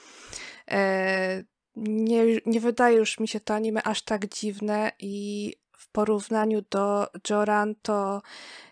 nie, 1.75 2.23
nie 2.45 2.59
wydaje 2.59 2.97
już 2.97 3.19
mi 3.19 3.27
się 3.27 3.39
to 3.39 3.53
anime 3.53 3.83
aż 3.83 4.01
tak 4.01 4.27
dziwne 4.27 4.91
i 4.99 5.53
w 5.77 5.89
porównaniu 5.91 6.61
do 6.71 7.07
Joran 7.29 7.75
to 7.81 8.21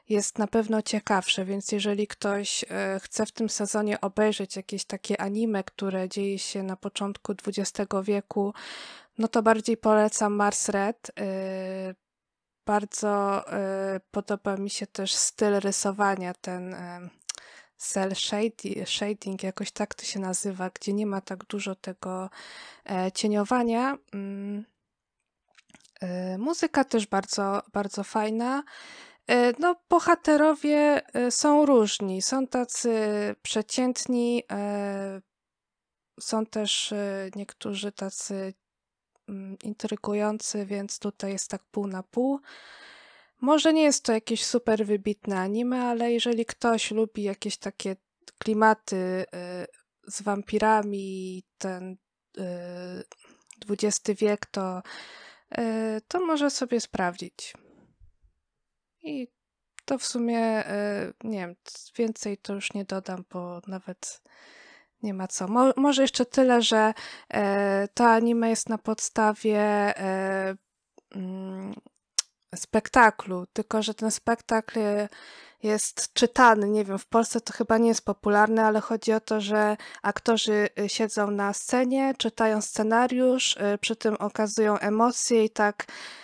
jest 0.10 0.38
na 0.38 0.48
pewno 0.48 0.82
ciekawsze, 0.82 1.46
więc 1.46 1.72
jeżeli 1.72 2.08
ktoś 2.08 2.66
e, 2.70 3.00
chce 3.04 3.26
w 3.26 3.32
tym 3.32 3.50
sezonie 3.50 4.02
obejrzeć 4.02 4.56
jakieś 4.56 4.86
takie 4.86 5.22
anime, 5.22 5.64
które 5.64 6.10
dzieje 6.10 6.40
się 6.40 6.64
na 6.64 6.76
początku 6.76 7.34
XX 7.48 7.92
wieku, 8.04 8.54
no 9.18 9.28
to 9.28 9.44
bardziej 9.44 9.78
polecam 9.78 10.34
Mars 10.34 10.70
Red. 10.70 11.12
E, 11.20 11.96
bardzo 12.66 13.44
e, 13.52 14.00
podoba 14.12 14.58
mi 14.58 14.70
się 14.70 14.88
też 14.88 15.14
styl 15.14 15.60
rysowania, 15.60 16.34
ten 16.34 16.76
cell 17.78 18.12
shading, 18.86 19.44
jakoś 19.44 19.72
tak 19.72 19.96
to 19.96 20.06
się 20.06 20.20
nazywa, 20.20 20.70
gdzie 20.70 20.94
nie 20.94 21.06
ma 21.06 21.22
tak 21.22 21.44
dużo 21.46 21.76
tego 21.76 22.30
cieniowania. 23.14 23.98
Mm. 24.14 24.66
Muzyka 26.38 26.84
też 26.84 27.08
bardzo, 27.08 27.62
bardzo 27.74 28.04
fajna. 28.04 28.64
E, 29.28 29.54
no, 29.60 29.76
bohaterowie 29.90 31.02
są 31.30 31.66
różni. 31.66 32.22
Są 32.22 32.48
tacy 32.48 32.96
przeciętni, 33.42 34.44
są 36.20 36.46
też 36.46 36.94
niektórzy 37.36 37.92
tacy 37.92 38.54
mm, 39.30 39.58
intrygujący, 39.64 40.66
więc 40.66 41.00
tutaj 41.00 41.32
jest 41.32 41.50
tak 41.50 41.64
pół 41.72 41.88
na 41.88 42.04
pół. 42.04 42.40
Może 43.42 43.74
nie 43.74 43.84
jest 43.84 44.06
to 44.06 44.14
jakieś 44.14 44.46
super 44.46 44.86
wybitne 44.86 45.40
anime, 45.40 45.82
ale 45.82 46.12
jeżeli 46.12 46.46
ktoś 46.46 46.92
lubi 46.92 47.24
jakieś 47.24 47.58
takie 47.58 47.96
klimaty 48.38 49.26
z 50.08 50.22
wampirami, 50.22 51.44
ten 51.58 51.98
XX 53.70 54.20
wiek, 54.22 54.46
to, 54.46 54.82
to 56.08 56.26
może 56.26 56.50
sobie 56.50 56.82
sprawdzić. 56.82 57.54
I 59.04 59.28
to 59.86 59.98
w 59.98 60.06
sumie, 60.06 60.64
nie 61.24 61.40
wiem, 61.40 61.56
więcej 61.98 62.38
to 62.38 62.54
już 62.54 62.74
nie 62.74 62.86
dodam, 62.86 63.26
bo 63.34 63.62
nawet 63.68 64.22
nie 65.02 65.14
ma 65.14 65.28
co. 65.28 65.48
Mo 65.48 65.74
może 65.76 66.02
jeszcze 66.02 66.26
tyle, 66.26 66.62
że 66.62 66.94
to 67.94 68.06
anime 68.06 68.50
jest 68.50 68.70
na 68.70 68.78
podstawie 68.78 69.94
mm, 71.16 71.74
spektaklu, 72.56 73.46
tylko 73.54 73.84
że 73.84 73.94
ten 73.94 74.12
spektakl 74.12 74.80
jest 75.64 76.14
czytany. 76.14 76.70
Nie 76.70 76.86
wiem, 76.86 77.00
w 77.00 77.06
Polsce 77.06 77.42
to 77.42 77.54
chyba 77.54 77.78
nie 77.78 77.88
jest 77.88 78.06
popularne, 78.06 78.66
ale 78.66 78.82
chodzi 78.82 79.14
o 79.14 79.20
to, 79.20 79.42
że 79.42 79.78
aktorzy 80.02 80.70
y, 80.80 80.90
siedzą 80.90 81.32
na 81.32 81.54
scenie, 81.54 82.14
czytają 82.18 82.62
scenariusz, 82.62 83.58
y, 83.58 83.78
przy 83.78 83.96
tym 83.96 84.16
okazują 84.16 84.80
emocje 84.80 85.46
i 85.46 85.50
tak 85.50 85.86
e, 85.86 86.23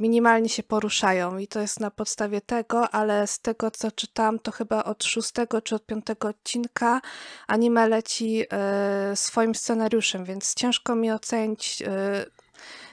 minimalnie 0.00 0.48
się 0.48 0.62
poruszają. 0.62 1.38
I 1.38 1.48
to 1.48 1.60
jest 1.60 1.80
na 1.80 1.90
podstawie 1.90 2.40
tego, 2.40 2.90
ale 2.90 3.26
z 3.26 3.38
tego 3.40 3.70
co 3.70 3.90
czytam, 3.92 4.38
to 4.38 4.52
chyba 4.52 4.84
od 4.84 5.04
szóstego 5.04 5.62
czy 5.62 5.74
od 5.74 5.86
piątego 5.86 6.28
odcinka 6.28 7.00
anime 7.46 7.88
leci 7.88 8.44
e, 8.50 9.16
swoim 9.16 9.54
scenariuszem, 9.54 10.24
więc 10.24 10.54
ciężko 10.54 10.94
mi 10.94 11.12
ocenić 11.12 11.82
e, 11.82 12.26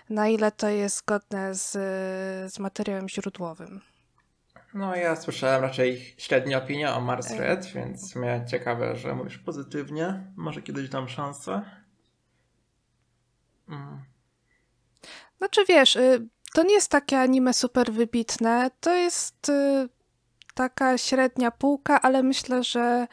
na 0.10 0.28
ile 0.28 0.52
to 0.52 0.70
jest 0.70 0.98
zgodne 0.98 1.56
z, 1.56 1.72
z 2.54 2.60
materiałem 2.60 3.10
źródłowym. 3.10 3.82
No 4.74 4.96
ja 4.96 5.16
słyszałem 5.16 5.62
raczej 5.62 6.16
średnie 6.18 6.58
opinie 6.58 6.92
o 6.92 7.02
Mars 7.02 7.32
Red, 7.32 7.66
więc 7.66 8.16
mnie 8.16 8.46
ciekawe, 8.50 8.96
że 8.96 9.16
mówisz 9.16 9.38
pozytywnie. 9.38 10.24
Może 10.36 10.62
kiedyś 10.62 10.90
dam 10.90 11.10
szansę. 11.10 11.62
Mm. 13.70 14.04
Znaczy 15.38 15.62
wiesz, 15.70 15.96
y, 15.96 16.28
to 16.54 16.64
nie 16.64 16.74
jest 16.74 16.92
takie 16.92 17.20
anime 17.20 17.54
super 17.54 17.92
wybitne, 17.92 18.72
to 18.80 18.96
jest 18.96 19.50
y, 19.50 19.90
taka 20.54 20.98
średnia 20.98 21.52
półka, 21.52 22.02
ale 22.02 22.24
myślę, 22.24 22.64
że 22.64 23.08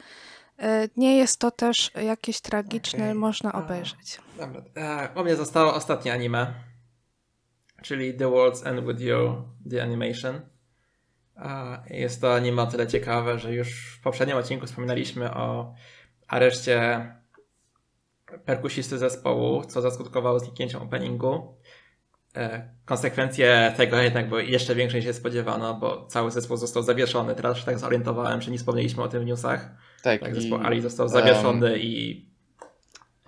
y, 0.59 0.65
nie 0.97 1.17
jest 1.17 1.39
to 1.39 1.51
też 1.51 1.91
jakieś 2.03 2.41
tragiczne, 2.41 3.05
okay. 3.05 3.15
można 3.15 3.53
obejrzeć. 3.53 4.21
Dobra, 4.39 4.62
e, 4.77 5.21
u 5.21 5.25
mnie 5.25 5.37
zostało 5.37 5.75
ostatnie 5.75 6.12
anime, 6.12 6.55
czyli 7.83 8.15
The 8.15 8.25
World's 8.25 8.69
End 8.69 8.87
With 8.87 9.01
You, 9.01 9.43
The 9.71 9.83
Animation. 9.83 10.41
Jest 11.91 12.21
to 12.21 12.35
anime 12.35 12.62
o 12.62 12.67
tyle 12.67 12.87
ciekawe, 12.87 13.39
że 13.39 13.55
już 13.55 13.97
w 13.99 14.03
poprzednim 14.03 14.37
odcinku 14.37 14.67
wspominaliśmy 14.67 15.35
o 15.35 15.75
areszcie 16.29 17.07
perkusisty 18.45 18.99
zespołu, 18.99 19.65
co 19.65 19.81
zaskutkowało 19.81 20.39
zniknięciem 20.39 20.83
openingu. 20.83 21.55
E, 22.36 22.69
konsekwencje 22.85 23.74
tego 23.77 23.97
jednak 23.97 24.28
były 24.28 24.44
jeszcze 24.44 24.74
większe 24.74 24.97
niż 24.97 25.07
się 25.07 25.12
spodziewano, 25.12 25.74
bo 25.74 26.07
cały 26.07 26.31
zespół 26.31 26.57
został 26.57 26.82
zawieszony. 26.82 27.35
Teraz 27.35 27.59
się 27.59 27.65
tak 27.65 27.78
zorientowałem, 27.78 28.43
że 28.43 28.51
nie 28.51 28.59
wspomnieliśmy 28.59 29.02
o 29.02 29.09
tym 29.09 29.23
w 29.23 29.27
newsach. 29.27 29.70
Tak, 30.02 30.20
tak 30.20 30.35
zespół 30.35 30.59
Ali 30.59 30.81
został 30.81 31.09
zawieszony 31.09 31.70
um, 31.70 31.81
i 31.81 32.31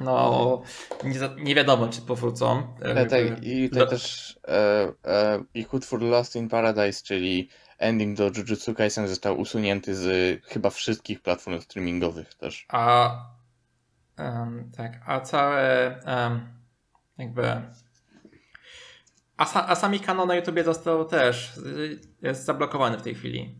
no 0.00 0.62
nie, 1.04 1.44
nie, 1.44 1.54
wiadomo, 1.54 1.88
czy 1.88 2.02
powrócą. 2.02 2.76
E, 2.80 3.06
tak, 3.06 3.20
i 3.42 3.68
tutaj 3.68 3.84
Do... 3.84 3.90
też 3.90 4.34
e, 4.48 4.92
e, 5.04 5.44
i 5.54 5.64
Hood 5.64 5.84
for 5.84 6.02
Lost 6.02 6.36
in 6.36 6.48
Paradise, 6.48 7.02
czyli 7.02 7.48
ending 7.78 8.18
do 8.18 8.30
Jujutsu 8.36 8.74
Kaisen 8.74 9.08
został 9.08 9.40
usunięty 9.40 9.94
z 9.94 10.40
chyba 10.44 10.70
wszystkich 10.70 11.22
platform 11.22 11.60
streamingowych 11.60 12.34
też. 12.34 12.66
A 12.68 13.16
um, 14.18 14.70
tak, 14.76 15.00
a 15.06 15.20
całe 15.20 15.90
um, 16.06 16.40
jakby 17.18 17.42
a, 19.42 19.66
a 19.66 19.74
sami 19.74 20.00
kanał 20.00 20.26
na 20.26 20.34
YouTubie 20.34 20.64
został 20.64 21.04
też 21.04 21.52
jest 22.22 22.44
zablokowany 22.44 22.98
w 22.98 23.02
tej 23.02 23.14
chwili. 23.14 23.54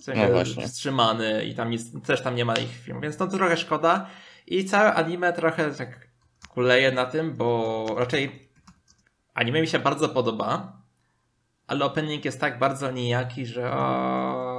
W 0.00 0.04
sensie 0.04 0.26
no 0.26 0.32
właśnie. 0.32 0.66
wstrzymany 0.66 1.44
i 1.44 1.54
tam 1.54 1.70
nic, 1.70 2.02
też 2.02 2.22
tam 2.22 2.34
nie 2.34 2.44
ma 2.44 2.54
ich 2.54 2.70
filmów, 2.70 3.02
więc 3.02 3.16
to 3.16 3.26
trochę 3.26 3.56
szkoda. 3.56 4.06
I 4.46 4.64
całe 4.64 4.94
anime 4.94 5.32
trochę 5.32 5.70
tak 5.70 6.08
kuleje 6.48 6.92
na 6.92 7.06
tym, 7.06 7.36
bo 7.36 7.86
raczej 7.98 8.48
anime 9.34 9.60
mi 9.60 9.66
się 9.66 9.78
bardzo 9.78 10.08
podoba, 10.08 10.82
ale 11.66 11.84
opening 11.84 12.24
jest 12.24 12.40
tak 12.40 12.58
bardzo 12.58 12.90
nijaki, 12.90 13.46
że 13.46 13.72
o, 13.72 14.57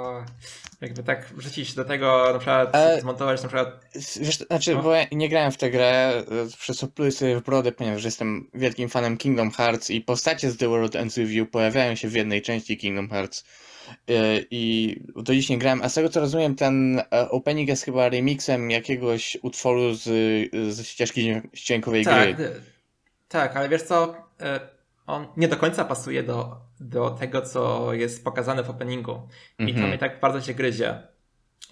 jakby 0.82 1.04
tak 1.04 1.34
wrzucić 1.36 1.74
do 1.74 1.86
tego, 1.86 2.30
na 2.34 2.40
przykład 2.40 2.76
e, 2.76 3.02
zmontować 3.02 3.44
na 3.44 3.48
przykład... 3.48 3.86
Wiesz, 4.22 4.38
znaczy, 4.38 4.76
no. 4.76 4.84
bo 4.84 4.96
ja 4.96 5.06
nie 5.12 5.30
grałem 5.30 5.52
w 5.52 5.58
tę 5.58 5.72
grę, 5.72 6.24
przesopluję 6.60 7.12
sobie 7.12 7.40
w 7.40 7.44
brodę, 7.44 7.72
ponieważ 7.72 8.04
jestem 8.04 8.50
wielkim 8.54 8.90
fanem 8.90 9.18
Kingdom 9.18 9.52
Hearts 9.52 9.90
i 9.90 10.02
postacie 10.02 10.52
z 10.52 10.58
The 10.58 10.68
World 10.68 10.96
Ends 10.96 11.18
With 11.18 11.32
You 11.32 11.46
pojawiają 11.46 11.96
się 11.96 12.08
w 12.08 12.14
jednej 12.14 12.42
części 12.42 12.78
Kingdom 12.78 13.10
Hearts 13.10 13.46
e, 14.08 14.14
i 14.52 14.96
do 15.16 15.34
dziś 15.34 15.50
nie 15.50 15.58
grałem, 15.58 15.82
a 15.82 15.90
z 15.90 15.94
tego 15.94 16.10
co 16.10 16.20
rozumiem 16.20 16.56
ten 16.56 17.00
e, 17.00 17.30
opening 17.30 17.70
jest 17.70 17.84
chyba 17.84 18.10
remixem 18.10 18.72
jakiegoś 18.72 19.38
utworu 19.42 19.94
z, 19.94 20.04
z 20.74 20.88
ścieżki 20.88 21.42
dźwiękowej 21.54 22.06
tak, 22.06 22.36
gry. 22.36 22.62
Tak, 23.28 23.56
ale 23.56 23.70
wiesz 23.70 23.84
co, 23.84 24.16
e, 24.42 24.60
on 25.08 25.28
nie 25.38 25.48
do 25.48 25.58
końca 25.58 25.86
pasuje 25.86 26.24
do 26.24 26.69
do 26.80 27.10
tego, 27.10 27.42
co 27.42 27.94
jest 27.94 28.24
pokazane 28.24 28.64
w 28.64 28.70
openingu. 28.70 29.28
I 29.60 29.66
to 29.66 29.72
mhm. 29.72 29.88
mnie 29.88 29.98
tak 29.98 30.20
bardzo 30.20 30.42
się 30.42 30.54
gryzie. 30.54 30.86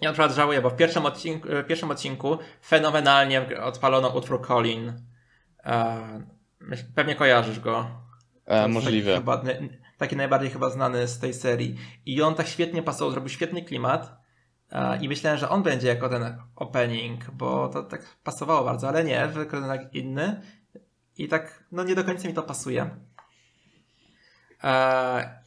Ja 0.01 0.09
na 0.09 0.13
przykład 0.13 0.35
żałuję, 0.35 0.61
bo 0.61 0.69
w 0.69 0.75
pierwszym 0.75 1.05
odcinku, 1.05 1.47
w 1.47 1.67
pierwszym 1.67 1.91
odcinku 1.91 2.38
fenomenalnie 2.61 3.59
odpalono 3.63 4.09
utwór 4.09 4.47
Colin. 4.47 4.93
E, 5.65 5.97
pewnie 6.95 7.15
kojarzysz 7.15 7.59
go. 7.59 7.88
E, 8.45 8.67
możliwe. 8.67 9.11
Taki, 9.11 9.19
chyba, 9.19 9.43
taki 9.97 10.15
najbardziej 10.15 10.49
chyba 10.49 10.69
znany 10.69 11.07
z 11.07 11.19
tej 11.19 11.34
serii. 11.34 11.77
I 12.05 12.21
on 12.21 12.35
tak 12.35 12.47
świetnie 12.47 12.84
pasował, 12.84 13.11
zrobił 13.11 13.29
świetny 13.29 13.61
klimat. 13.61 14.17
E, 14.71 14.97
I 14.97 15.09
myślałem, 15.09 15.39
że 15.39 15.49
on 15.49 15.63
będzie 15.63 15.88
jako 15.88 16.09
ten 16.09 16.38
opening, 16.55 17.31
bo 17.31 17.69
to 17.69 17.84
tak 17.84 18.17
pasowało 18.23 18.65
bardzo, 18.65 18.88
ale 18.88 19.03
nie, 19.03 19.27
wykonał 19.27 19.77
inny. 19.93 20.41
I 21.17 21.27
tak, 21.27 21.63
no 21.71 21.84
nie 21.84 21.95
do 21.95 22.03
końca 22.03 22.27
mi 22.27 22.34
to 22.34 22.43
pasuje. 22.43 22.89
E, 24.63 25.41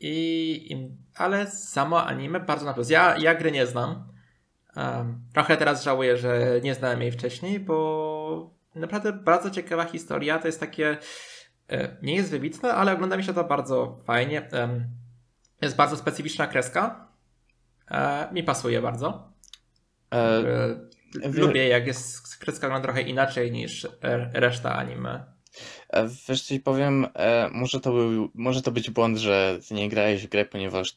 I, 0.00 0.90
ale 1.16 1.50
samo 1.50 2.06
anime 2.06 2.40
bardzo 2.40 2.64
na 2.64 2.74
plus. 2.74 2.90
Ja, 2.90 3.16
ja 3.18 3.34
gry 3.34 3.52
nie 3.52 3.66
znam. 3.66 4.12
Um, 4.76 5.20
trochę 5.34 5.56
teraz 5.56 5.84
żałuję, 5.84 6.16
że 6.16 6.60
nie 6.62 6.74
znałem 6.74 7.02
jej 7.02 7.12
wcześniej, 7.12 7.60
bo 7.60 8.54
naprawdę 8.74 9.12
bardzo 9.12 9.50
ciekawa 9.50 9.84
historia. 9.84 10.38
To 10.38 10.48
jest 10.48 10.60
takie. 10.60 10.98
E, 11.70 11.96
nie 12.02 12.14
jest 12.14 12.30
wybitne, 12.30 12.74
ale 12.74 12.92
ogląda 12.92 13.16
mi 13.16 13.24
się 13.24 13.34
to 13.34 13.44
bardzo 13.44 13.98
fajnie. 14.04 14.48
Jest 15.62 15.76
bardzo 15.76 15.96
specyficzna 15.96 16.46
kreska. 16.46 17.08
E, 17.90 18.28
mi 18.32 18.42
pasuje 18.42 18.82
bardzo. 18.82 19.32
E, 20.14 20.42
Lubię, 21.32 21.68
jak 21.68 21.86
jest 21.86 22.36
kreska 22.36 22.80
trochę 22.80 23.02
inaczej 23.02 23.52
niż 23.52 23.86
reszta 24.32 24.74
anime. 24.74 25.35
E, 25.90 26.08
wiesz, 26.28 26.42
ci 26.42 26.60
powiem, 26.60 27.06
e, 27.14 27.48
może 27.52 27.80
to, 27.80 27.92
był, 27.92 28.30
może 28.34 28.62
to 28.62 28.72
być 28.72 28.90
błąd, 28.90 29.18
że 29.18 29.58
ty 29.68 29.74
nie 29.74 29.88
grałeś 29.88 30.26
w 30.26 30.28
grę, 30.28 30.44
ponieważ 30.44 30.96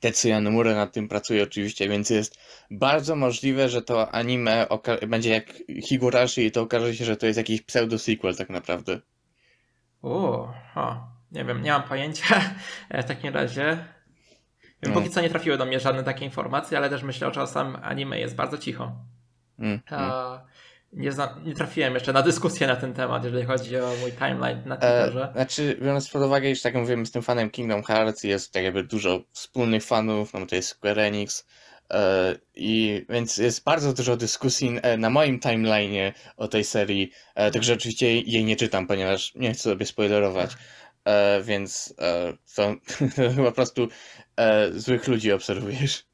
Tetsuya 0.00 0.40
Nomura 0.40 0.74
nad 0.74 0.92
tym 0.92 1.08
pracuje 1.08 1.42
oczywiście, 1.42 1.88
więc 1.88 2.10
jest 2.10 2.38
bardzo 2.70 3.16
możliwe, 3.16 3.68
że 3.68 3.82
to 3.82 4.14
anime 4.14 4.66
będzie 5.08 5.30
jak 5.30 5.52
Higurashi 5.82 6.46
i 6.46 6.50
to 6.50 6.62
okaże 6.62 6.94
się, 6.94 7.04
że 7.04 7.16
to 7.16 7.26
jest 7.26 7.36
jakiś 7.36 7.62
pseudo-sequel 7.62 8.36
tak 8.36 8.50
naprawdę. 8.50 9.00
O, 10.02 10.52
nie 11.32 11.44
wiem, 11.44 11.62
nie 11.62 11.70
mam 11.70 11.82
pojęcia 11.82 12.40
w 12.90 13.04
takim 13.04 13.34
razie. 13.34 13.84
No. 14.82 14.92
Póki 14.92 15.10
co 15.10 15.20
nie 15.20 15.30
trafiły 15.30 15.58
do 15.58 15.66
mnie 15.66 15.80
żadne 15.80 16.04
takie 16.04 16.24
informacje, 16.24 16.78
ale 16.78 16.90
też 16.90 17.02
myślę, 17.02 17.34
że 17.34 17.46
sam 17.46 17.78
anime 17.82 18.20
jest 18.20 18.34
bardzo 18.34 18.58
cicho. 18.58 18.92
Mm, 19.58 19.80
mm 19.90 20.10
nie, 20.92 21.12
zna, 21.12 21.36
nie 21.44 21.54
trafiłem 21.54 21.94
jeszcze 21.94 22.12
na 22.12 22.22
dyskusję 22.22 22.66
na 22.66 22.76
ten 22.76 22.94
temat, 22.94 23.24
jeżeli 23.24 23.46
chodzi 23.46 23.76
o 23.76 23.92
mój 24.00 24.12
timeline 24.12 24.62
na 24.66 24.76
Twitterze. 24.76 25.28
E, 25.30 25.32
znaczy, 25.32 25.78
biorąc 25.82 26.08
pod 26.10 26.22
uwagę, 26.22 26.54
że 26.54 26.62
tak 26.62 26.74
jak 26.74 26.80
mówiłem, 26.80 27.00
jestem 27.00 27.22
fanem 27.22 27.50
Kingdom 27.50 27.82
Hearts, 27.82 28.24
jest 28.24 28.52
tak 28.52 28.64
jakby 28.64 28.82
dużo 28.82 29.20
wspólnych 29.32 29.84
fanów, 29.84 30.32
no 30.32 30.46
to 30.46 30.54
jest 30.54 30.68
Square 30.68 30.98
Enix, 30.98 31.46
e, 31.92 32.34
i 32.54 33.06
więc 33.08 33.36
jest 33.36 33.64
bardzo 33.64 33.92
dużo 33.92 34.16
dyskusji 34.16 34.78
e, 34.82 34.96
na 34.96 35.10
moim 35.10 35.40
timeline'ie 35.40 36.12
o 36.36 36.48
tej 36.48 36.64
serii, 36.64 37.12
e, 37.34 37.50
także 37.50 37.74
oczywiście 37.74 38.20
jej 38.20 38.44
nie 38.44 38.56
czytam, 38.56 38.86
ponieważ 38.86 39.34
nie 39.34 39.52
chcę 39.52 39.62
sobie 39.62 39.86
spoilerować, 39.86 40.56
e, 41.04 41.42
więc 41.42 41.94
e, 41.98 42.32
to, 42.54 42.74
to 43.16 43.42
po 43.44 43.52
prostu 43.52 43.88
złych 44.72 45.08
ludzi 45.08 45.32
obserwujesz. 45.32 46.04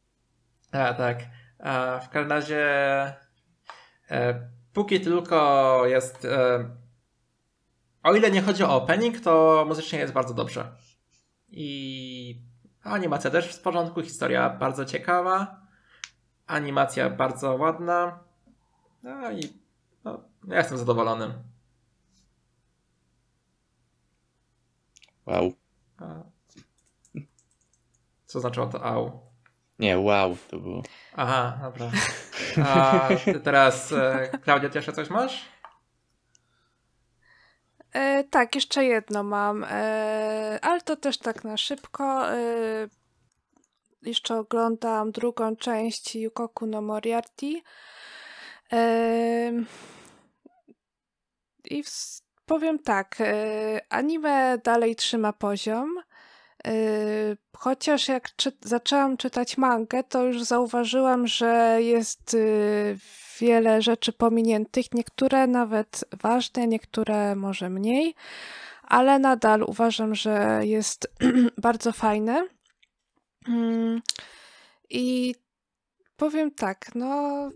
A, 0.72 0.94
tak. 0.94 1.18
A, 1.58 2.00
w 2.04 2.10
każdym 2.10 2.32
razie 2.32 2.66
póki 4.76 5.00
tylko 5.00 5.82
jest. 5.86 6.24
E, 6.24 6.70
o 8.02 8.14
ile 8.14 8.30
nie 8.30 8.42
chodzi 8.42 8.64
o 8.64 8.76
opening, 8.76 9.20
to 9.20 9.64
muzycznie 9.68 9.98
jest 9.98 10.12
bardzo 10.12 10.34
dobrze. 10.34 10.76
I 11.48 12.42
animacja 12.82 13.30
też 13.30 13.54
w 13.54 13.60
porządku, 13.60 14.02
historia 14.02 14.50
bardzo 14.50 14.84
ciekawa, 14.84 15.60
animacja 16.46 17.10
bardzo 17.10 17.54
ładna. 17.54 18.18
No 19.02 19.30
i 19.30 19.40
no, 20.04 20.24
ja 20.48 20.58
jestem 20.58 20.78
zadowolony. 20.78 21.34
Wow. 25.26 25.52
Co 28.26 28.40
znaczyło 28.40 28.66
to 28.66 28.84
au? 28.84 29.20
Nie, 29.78 29.98
wow, 29.98 30.36
to 30.50 30.58
było. 30.58 30.82
Aha, 31.16 31.58
dobra. 31.62 31.90
A 32.64 33.08
teraz, 33.44 33.92
e, 33.92 34.28
Klaudia, 34.44 34.68
ty 34.68 34.78
jeszcze 34.78 34.92
coś 34.92 35.10
masz? 35.10 35.48
E, 37.92 38.24
tak, 38.24 38.54
jeszcze 38.54 38.84
jedno 38.84 39.22
mam, 39.22 39.64
e, 39.64 40.58
ale 40.62 40.80
to 40.80 40.96
też 40.96 41.18
tak 41.18 41.44
na 41.44 41.56
szybko. 41.56 42.32
E, 42.32 42.38
jeszcze 44.02 44.36
oglądam 44.36 45.12
drugą 45.12 45.56
część 45.56 46.16
Yukoku 46.16 46.66
no 46.66 46.82
Moriarty. 46.82 47.60
E, 48.72 49.52
I 51.64 51.82
w, 51.82 51.90
powiem 52.46 52.78
tak, 52.78 53.16
e, 53.20 53.80
anime 53.88 54.58
dalej 54.64 54.96
trzyma 54.96 55.32
poziom. 55.32 55.94
Yy, 56.66 57.36
chociaż 57.56 58.08
jak 58.08 58.36
czy 58.36 58.52
zaczęłam 58.60 59.16
czytać 59.16 59.58
mangę, 59.58 60.04
to 60.04 60.24
już 60.24 60.42
zauważyłam, 60.42 61.26
że 61.26 61.78
jest 61.82 62.34
yy, 62.34 62.98
wiele 63.40 63.82
rzeczy 63.82 64.12
pominiętych, 64.12 64.94
niektóre 64.94 65.46
nawet 65.46 66.04
ważne, 66.22 66.66
niektóre 66.66 67.36
może 67.36 67.70
mniej, 67.70 68.14
ale 68.82 69.18
nadal 69.18 69.62
uważam, 69.62 70.14
że 70.14 70.60
jest 70.62 71.12
bardzo 71.58 71.92
fajne. 71.92 72.48
Mm, 73.48 74.02
I 74.90 75.34
powiem 76.16 76.50
tak, 76.50 76.94
no. 76.94 77.50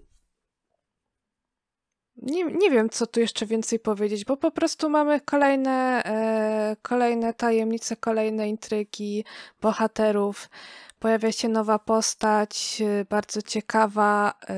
Nie, 2.22 2.44
nie 2.44 2.70
wiem, 2.70 2.90
co 2.90 3.06
tu 3.06 3.20
jeszcze 3.20 3.46
więcej 3.46 3.78
powiedzieć, 3.78 4.24
bo 4.24 4.36
po 4.36 4.50
prostu 4.50 4.90
mamy 4.90 5.20
kolejne, 5.20 6.02
e, 6.04 6.76
kolejne 6.82 7.34
tajemnice, 7.34 7.96
kolejne 7.96 8.48
intrygi 8.48 9.24
bohaterów. 9.60 10.50
Pojawia 10.98 11.32
się 11.32 11.48
nowa 11.48 11.78
postać, 11.78 12.82
e, 12.82 13.04
bardzo 13.04 13.42
ciekawa, 13.42 14.34
e, 14.48 14.54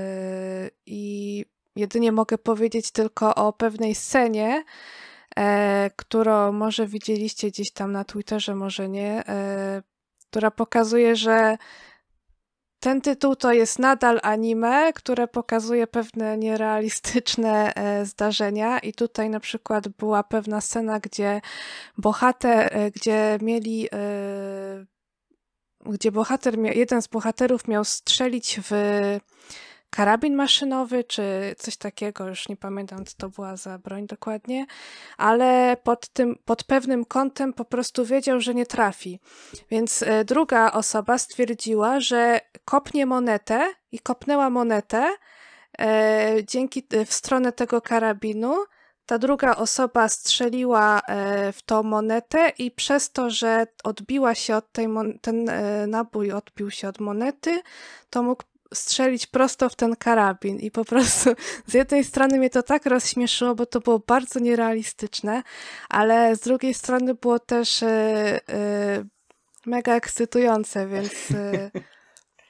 i 0.86 1.44
jedynie 1.76 2.12
mogę 2.12 2.38
powiedzieć 2.38 2.90
tylko 2.90 3.34
o 3.34 3.52
pewnej 3.52 3.94
scenie, 3.94 4.64
e, 5.36 5.90
którą 5.96 6.52
może 6.52 6.86
widzieliście 6.86 7.48
gdzieś 7.48 7.72
tam 7.72 7.92
na 7.92 8.04
Twitterze, 8.04 8.54
może 8.54 8.88
nie, 8.88 9.26
e, 9.28 9.82
która 10.30 10.50
pokazuje, 10.50 11.16
że 11.16 11.58
ten 12.82 13.00
tytuł 13.00 13.36
to 13.36 13.52
jest 13.52 13.78
nadal 13.78 14.20
anime, 14.22 14.92
które 14.92 15.28
pokazuje 15.28 15.86
pewne 15.86 16.38
nierealistyczne 16.38 17.74
e, 17.74 18.06
zdarzenia 18.06 18.78
i 18.78 18.92
tutaj 18.92 19.30
na 19.30 19.40
przykład 19.40 19.88
była 19.88 20.22
pewna 20.22 20.60
scena, 20.60 21.00
gdzie 21.00 21.40
bohater, 21.98 22.76
e, 22.76 22.90
gdzie 22.90 23.38
mieli 23.42 23.88
e, 23.92 24.86
gdzie 25.86 26.12
bohater, 26.12 26.58
jeden 26.58 27.02
z 27.02 27.06
bohaterów 27.06 27.68
miał 27.68 27.84
strzelić 27.84 28.60
w 28.62 28.72
karabin 29.96 30.34
maszynowy, 30.34 31.04
czy 31.04 31.54
coś 31.58 31.76
takiego, 31.76 32.28
już 32.28 32.48
nie 32.48 32.56
pamiętam, 32.56 33.04
co 33.04 33.14
to 33.16 33.28
była 33.28 33.56
za 33.56 33.78
broń 33.78 34.06
dokładnie, 34.06 34.66
ale 35.16 35.76
pod, 35.82 36.08
tym, 36.08 36.36
pod 36.44 36.64
pewnym 36.64 37.04
kątem 37.04 37.52
po 37.52 37.64
prostu 37.64 38.04
wiedział, 38.04 38.40
że 38.40 38.54
nie 38.54 38.66
trafi. 38.66 39.20
Więc 39.70 40.02
e, 40.02 40.24
druga 40.24 40.72
osoba 40.72 41.18
stwierdziła, 41.18 42.00
że 42.00 42.40
kopnie 42.64 43.06
monetę 43.06 43.74
i 43.92 43.98
kopnęła 43.98 44.50
monetę 44.50 45.14
e, 45.78 46.34
dzięki 46.44 46.86
e, 46.90 47.04
w 47.04 47.12
stronę 47.12 47.52
tego 47.52 47.80
karabinu. 47.80 48.64
Ta 49.06 49.18
druga 49.18 49.56
osoba 49.56 50.08
strzeliła 50.08 51.00
e, 51.00 51.52
w 51.52 51.62
tą 51.62 51.82
monetę 51.82 52.52
i 52.58 52.70
przez 52.70 53.12
to, 53.12 53.30
że 53.30 53.66
odbiła 53.84 54.34
się 54.34 54.56
od 54.56 54.72
tej 54.72 54.88
ten 55.20 55.48
e, 55.48 55.86
nabój 55.86 56.32
odbił 56.32 56.70
się 56.70 56.88
od 56.88 57.00
monety, 57.00 57.62
to 58.10 58.22
mógł 58.22 58.42
strzelić 58.72 59.26
prosto 59.26 59.68
w 59.68 59.76
ten 59.76 59.96
karabin 59.96 60.58
i 60.58 60.70
po 60.70 60.84
prostu 60.84 61.30
z 61.66 61.74
jednej 61.74 62.04
strony 62.04 62.38
mnie 62.38 62.50
to 62.50 62.62
tak 62.62 62.86
rozśmieszyło, 62.86 63.54
bo 63.54 63.66
to 63.66 63.80
było 63.80 63.98
bardzo 63.98 64.40
nierealistyczne, 64.40 65.42
ale 65.88 66.36
z 66.36 66.40
drugiej 66.40 66.74
strony 66.74 67.14
było 67.14 67.38
też 67.38 67.82
e, 67.82 68.40
mega 69.66 69.94
ekscytujące, 69.94 70.88
więc 70.88 71.12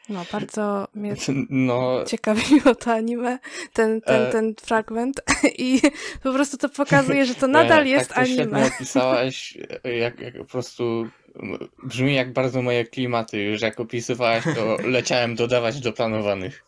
no, 0.09 0.25
bardzo 0.33 0.89
mnie 0.95 1.15
no, 1.51 2.05
ciekawiło 2.05 2.75
to 2.85 2.93
anime, 2.93 3.39
ten, 3.73 4.01
ten, 4.01 4.23
e... 4.23 4.33
ten 4.33 4.55
fragment 4.63 5.21
i 5.59 5.81
po 6.23 6.33
prostu 6.33 6.57
to 6.57 6.69
pokazuje, 6.69 7.27
że 7.27 7.35
to 7.35 7.47
nadal 7.49 7.87
jest 7.87 8.09
tak 8.09 8.17
to 8.17 8.23
anime. 8.23 8.67
Opisałaś, 8.67 9.59
jak, 9.85 10.21
jak 10.21 10.39
po 10.39 10.45
prostu 10.45 11.09
brzmi 11.83 12.15
jak 12.15 12.33
bardzo 12.33 12.63
moje 12.63 12.85
klimaty. 12.85 13.43
Już 13.43 13.61
jak 13.63 13.81
opisywałaś, 13.81 14.45
to 14.55 14.77
leciałem 14.97 15.35
dodawać 15.35 15.81
do 15.81 15.93
planowanych. 15.93 16.65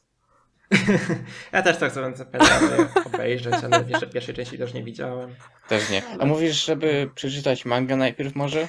Ja 1.53 1.63
też 1.63 1.79
tak 1.79 1.93
sobie 1.93 2.17
zapytałem 2.17 2.89
obejrzeć, 3.05 3.55
ale 3.55 3.85
pierwszej, 3.85 4.11
pierwszej 4.11 4.35
części 4.35 4.59
też 4.59 4.75
nie 4.75 4.85
widziałem. 4.85 5.35
Też 5.69 5.91
nie. 5.91 6.03
A 6.19 6.27
mówisz, 6.27 6.65
żeby 6.65 7.11
przeczytać 7.15 7.65
mangę 7.65 7.97
najpierw 7.97 8.35
może? 8.35 8.69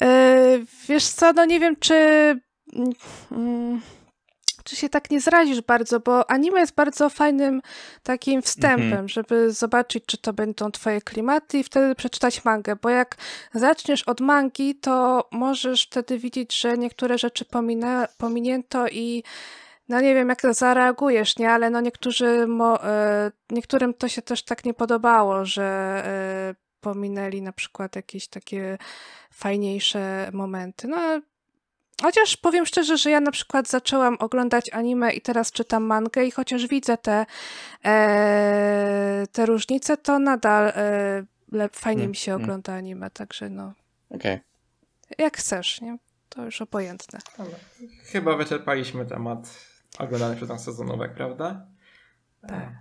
Yy, 0.00 0.64
wiesz 0.88 1.04
co, 1.04 1.32
no 1.32 1.44
nie 1.44 1.60
wiem, 1.60 1.76
czy. 1.80 1.94
Yy, 2.72 3.80
czy 4.68 4.76
się 4.76 4.88
tak 4.88 5.10
nie 5.10 5.20
zrazisz 5.20 5.60
bardzo, 5.60 6.00
bo 6.00 6.30
anime 6.30 6.60
jest 6.60 6.74
bardzo 6.74 7.10
fajnym 7.10 7.62
takim 8.02 8.42
wstępem, 8.42 8.92
mm 8.92 9.06
-hmm. 9.06 9.12
żeby 9.12 9.52
zobaczyć, 9.52 10.04
czy 10.06 10.18
to 10.18 10.32
będą 10.32 10.70
twoje 10.70 11.00
klimaty 11.00 11.58
i 11.58 11.64
wtedy 11.64 11.94
przeczytać 11.94 12.44
mangę, 12.44 12.76
bo 12.82 12.88
jak 12.88 13.16
zaczniesz 13.54 14.02
od 14.02 14.20
mangi, 14.20 14.74
to 14.74 15.28
możesz 15.32 15.86
wtedy 15.86 16.18
widzieć, 16.18 16.60
że 16.60 16.78
niektóre 16.78 17.18
rzeczy 17.18 17.44
pomina, 17.44 18.08
pominięto 18.18 18.88
i 18.88 19.22
no 19.88 20.00
nie 20.00 20.14
wiem, 20.14 20.28
jak 20.28 20.42
zareagujesz, 20.50 21.38
nie? 21.38 21.50
Ale 21.50 21.70
no 21.70 21.80
niektórzy, 21.80 22.26
y, 22.26 23.54
niektórym 23.54 23.94
to 23.94 24.08
się 24.08 24.22
też 24.22 24.42
tak 24.42 24.64
nie 24.64 24.74
podobało, 24.74 25.44
że 25.44 26.02
y, 26.52 26.68
pominęli 26.80 27.42
na 27.42 27.52
przykład 27.52 27.96
jakieś 27.96 28.28
takie 28.28 28.78
fajniejsze 29.30 30.30
momenty. 30.32 30.88
No, 30.88 31.20
chociaż 32.02 32.36
powiem 32.36 32.66
szczerze, 32.66 32.98
że 32.98 33.10
ja 33.10 33.20
na 33.20 33.30
przykład 33.30 33.68
zaczęłam 33.68 34.16
oglądać 34.20 34.72
anime 34.72 35.12
i 35.12 35.20
teraz 35.20 35.52
czytam 35.52 35.84
mangę 35.84 36.24
i 36.24 36.30
chociaż 36.30 36.66
widzę 36.66 36.98
te, 36.98 37.26
e, 37.84 39.24
te 39.32 39.46
różnice, 39.46 39.96
to 39.96 40.18
nadal 40.18 40.68
e, 40.68 41.68
fajnie 41.72 42.02
mm, 42.02 42.10
mi 42.10 42.16
się 42.16 42.32
mm. 42.32 42.44
ogląda 42.44 42.72
anime, 42.72 43.10
także 43.10 43.48
no. 43.50 43.72
Okej. 44.10 44.34
Okay. 44.34 44.40
Jak 45.18 45.36
chcesz, 45.36 45.80
nie? 45.80 45.98
To 46.28 46.44
już 46.44 46.62
obojętne. 46.62 47.18
Chyba 48.04 48.36
wyczerpaliśmy 48.36 49.06
temat 49.06 49.50
oglądanych 49.98 50.36
przez 50.36 50.48
nas 50.48 50.64
sezonówek, 50.64 51.14
prawda? 51.14 51.66
Tak. 52.48 52.72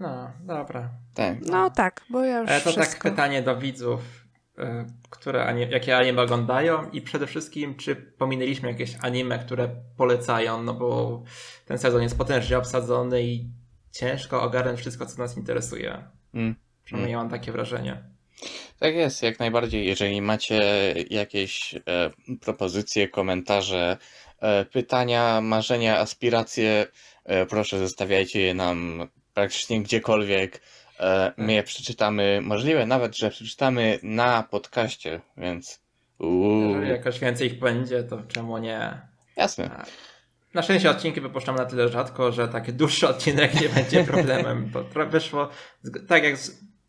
No, 0.00 0.30
dobra. 0.40 0.90
Tak. 1.14 1.38
No 1.40 1.70
tak, 1.70 2.02
bo 2.10 2.24
ja 2.24 2.38
już 2.38 2.50
e, 2.50 2.60
To 2.60 2.64
tak 2.64 2.72
wszystko... 2.72 3.02
tak 3.02 3.12
pytanie 3.12 3.42
do 3.42 3.56
widzów, 3.56 4.25
e, 4.58 4.86
które, 5.10 5.66
jakie 5.70 5.96
anime 5.96 6.22
oglądają 6.22 6.90
i 6.90 7.02
przede 7.02 7.26
wszystkim, 7.26 7.74
czy 7.74 7.96
pominęliśmy 7.96 8.68
jakieś 8.68 8.96
anime, 9.02 9.38
które 9.38 9.68
polecają, 9.96 10.62
no 10.62 10.74
bo 10.74 11.22
ten 11.66 11.78
sezon 11.78 12.02
jest 12.02 12.18
potężnie 12.18 12.58
obsadzony 12.58 13.22
i 13.22 13.50
ciężko 13.92 14.42
ogarnąć 14.42 14.80
wszystko, 14.80 15.06
co 15.06 15.18
nas 15.18 15.36
interesuje. 15.36 16.04
Mm. 16.34 16.54
Przynajmniej 16.84 17.14
mm. 17.14 17.24
mam 17.24 17.38
takie 17.38 17.52
wrażenie. 17.52 18.02
Tak 18.78 18.94
jest, 18.94 19.22
jak 19.22 19.38
najbardziej. 19.38 19.86
Jeżeli 19.86 20.22
macie 20.22 20.94
jakieś 21.10 21.74
e, 21.74 21.80
propozycje, 22.40 23.08
komentarze, 23.08 23.96
e, 24.40 24.64
pytania, 24.64 25.40
marzenia, 25.40 25.98
aspiracje, 25.98 26.86
e, 27.24 27.46
proszę 27.46 27.78
zostawiajcie 27.78 28.40
je 28.40 28.54
nam 28.54 29.08
praktycznie 29.34 29.82
gdziekolwiek. 29.82 30.62
E, 31.00 31.32
my 31.36 31.52
je 31.52 31.62
przeczytamy, 31.62 32.40
możliwe 32.42 32.86
nawet, 32.86 33.16
że 33.16 33.30
przeczytamy 33.30 33.98
na 34.02 34.42
podcaście, 34.42 35.20
więc. 35.36 35.86
Uuu. 36.18 36.70
Jeżeli 36.70 36.90
jakoś 36.90 37.18
więcej 37.18 37.46
ich 37.46 37.58
będzie, 37.58 38.02
to 38.02 38.22
czemu 38.28 38.58
nie? 38.58 39.00
Jasne. 39.36 39.84
Na 40.54 40.62
szczęście 40.62 40.90
odcinki 40.90 41.20
wypuszczamy 41.20 41.58
na 41.58 41.64
tyle 41.64 41.88
rzadko, 41.88 42.32
że 42.32 42.48
taki 42.48 42.72
dłuższy 42.72 43.08
odcinek 43.08 43.60
nie 43.60 43.68
będzie 43.68 44.04
problemem, 44.12 44.70
bo 44.72 45.06
wyszło 45.06 45.48
tak 46.08 46.24
jak 46.24 46.36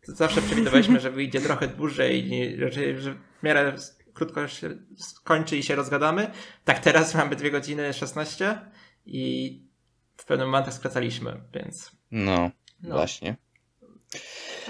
zawsze 0.02 0.42
przewidywaliśmy, 0.42 1.00
że 1.00 1.10
wyjdzie 1.10 1.40
trochę 1.40 1.68
dłużej 1.68 2.32
i 2.32 2.56
że, 2.58 3.00
że 3.00 3.14
w 3.38 3.42
miarę 3.42 3.76
krótko 4.14 4.48
się 4.48 4.70
skończy 4.96 5.56
i 5.56 5.62
się 5.62 5.74
rozgadamy. 5.74 6.30
Tak 6.64 6.78
teraz 6.78 7.14
mamy 7.14 7.36
2 7.36 7.50
godziny 7.50 7.92
16 7.92 8.58
i 9.06 9.52
w 10.16 10.24
pewnym 10.24 10.48
momentach 10.48 10.74
skracaliśmy, 10.74 11.40
więc 11.54 11.92
no, 12.10 12.50
no, 12.82 12.94
właśnie. 12.94 13.36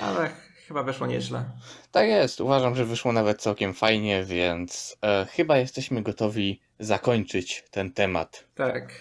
Ale 0.00 0.30
chyba 0.68 0.82
wyszło 0.82 1.06
nieźle. 1.06 1.44
Tak 1.90 2.08
jest, 2.08 2.40
uważam, 2.40 2.74
że 2.74 2.84
wyszło 2.84 3.12
nawet 3.12 3.42
całkiem 3.42 3.74
fajnie, 3.74 4.24
więc 4.24 4.96
e, 5.02 5.26
chyba 5.26 5.56
jesteśmy 5.56 6.02
gotowi 6.02 6.60
zakończyć 6.78 7.64
ten 7.70 7.92
temat. 7.92 8.44
Tak. 8.54 8.92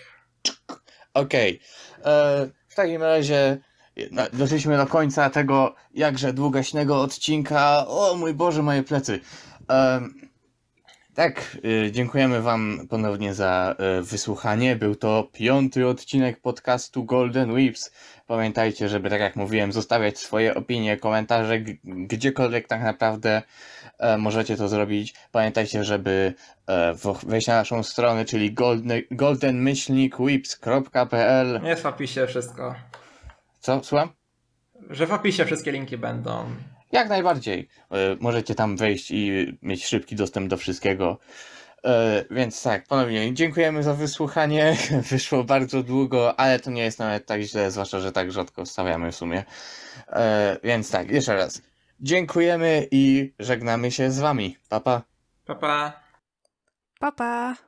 Okej. 1.13 1.59
E, 2.05 2.49
w 2.67 2.75
takim 2.75 3.03
razie 3.03 3.57
doszliśmy 4.33 4.77
do 4.77 4.87
końca 4.87 5.29
tego 5.29 5.75
jakże 5.93 6.33
długaśnego 6.33 7.01
odcinka. 7.01 7.87
O 7.87 8.15
mój 8.15 8.33
Boże, 8.33 8.63
moje 8.63 8.83
plecy. 8.83 9.19
E, 9.69 10.01
tak, 11.13 11.57
y, 11.65 11.91
dziękujemy 11.91 12.41
Wam 12.41 12.87
ponownie 12.89 13.33
za 13.33 13.75
wysłuchanie. 14.01 14.75
Był 14.75 14.95
to 14.95 15.29
piąty 15.33 15.87
odcinek 15.87 16.41
podcastu 16.41 17.05
Golden 17.05 17.51
Whips. 17.51 17.91
Pamiętajcie, 18.27 18.89
żeby, 18.89 19.09
tak 19.09 19.19
jak 19.19 19.35
mówiłem, 19.35 19.71
zostawiać 19.71 20.19
swoje 20.19 20.55
opinie, 20.55 20.97
komentarze, 20.97 21.59
gdziekolwiek 21.83 22.67
tak 22.67 22.83
naprawdę 22.83 23.41
e, 23.99 24.17
możecie 24.17 24.57
to 24.57 24.67
zrobić. 24.67 25.13
Pamiętajcie, 25.31 25.83
żeby 25.83 26.33
e, 26.67 26.93
wejść 27.23 27.47
na 27.47 27.55
naszą 27.55 27.83
stronę, 27.83 28.25
czyli 28.25 28.53
golden, 28.53 29.01
goldenmyślnikwhips.pl 29.11 31.61
Jest 31.63 31.83
w 31.83 31.85
opisie 31.85 32.27
wszystko. 32.27 32.75
Co? 33.59 33.83
Słucham? 33.83 34.09
Że 34.89 35.07
w 35.07 35.13
opisie 35.13 35.45
wszystkie 35.45 35.71
linki 35.71 35.97
będą. 35.97 36.45
Jak 36.91 37.09
najbardziej. 37.09 37.67
E, 37.91 37.95
możecie 38.19 38.55
tam 38.55 38.77
wejść 38.77 39.11
i 39.11 39.47
mieć 39.61 39.85
szybki 39.85 40.15
dostęp 40.15 40.47
do 40.47 40.57
wszystkiego. 40.57 41.17
E, 41.87 42.25
więc 42.31 42.63
tak, 42.63 42.87
ponownie 42.87 43.33
dziękujemy 43.33 43.83
za 43.83 43.93
wysłuchanie. 43.93 44.77
Wyszło 45.11 45.43
bardzo 45.43 45.83
długo, 45.83 46.39
ale 46.39 46.59
to 46.59 46.71
nie 46.71 46.83
jest 46.83 46.99
nawet 46.99 47.25
tak 47.25 47.41
źle, 47.41 47.71
zwłaszcza, 47.71 47.99
że 47.99 48.11
tak 48.11 48.31
rzadko 48.31 48.65
wstawiamy 48.65 49.11
w 49.11 49.15
sumie. 49.15 49.43
E, 50.07 50.57
więc 50.63 50.91
tak, 50.91 51.11
jeszcze 51.11 51.35
raz. 51.35 51.61
Dziękujemy 51.99 52.87
i 52.91 53.33
żegnamy 53.39 53.91
się 53.91 54.11
z 54.11 54.19
wami. 54.19 54.57
Papa. 54.69 55.01
Pa. 55.45 55.55
Pa, 55.55 55.61
pa. 55.61 55.93
Pa, 56.99 57.11
pa! 57.11 57.66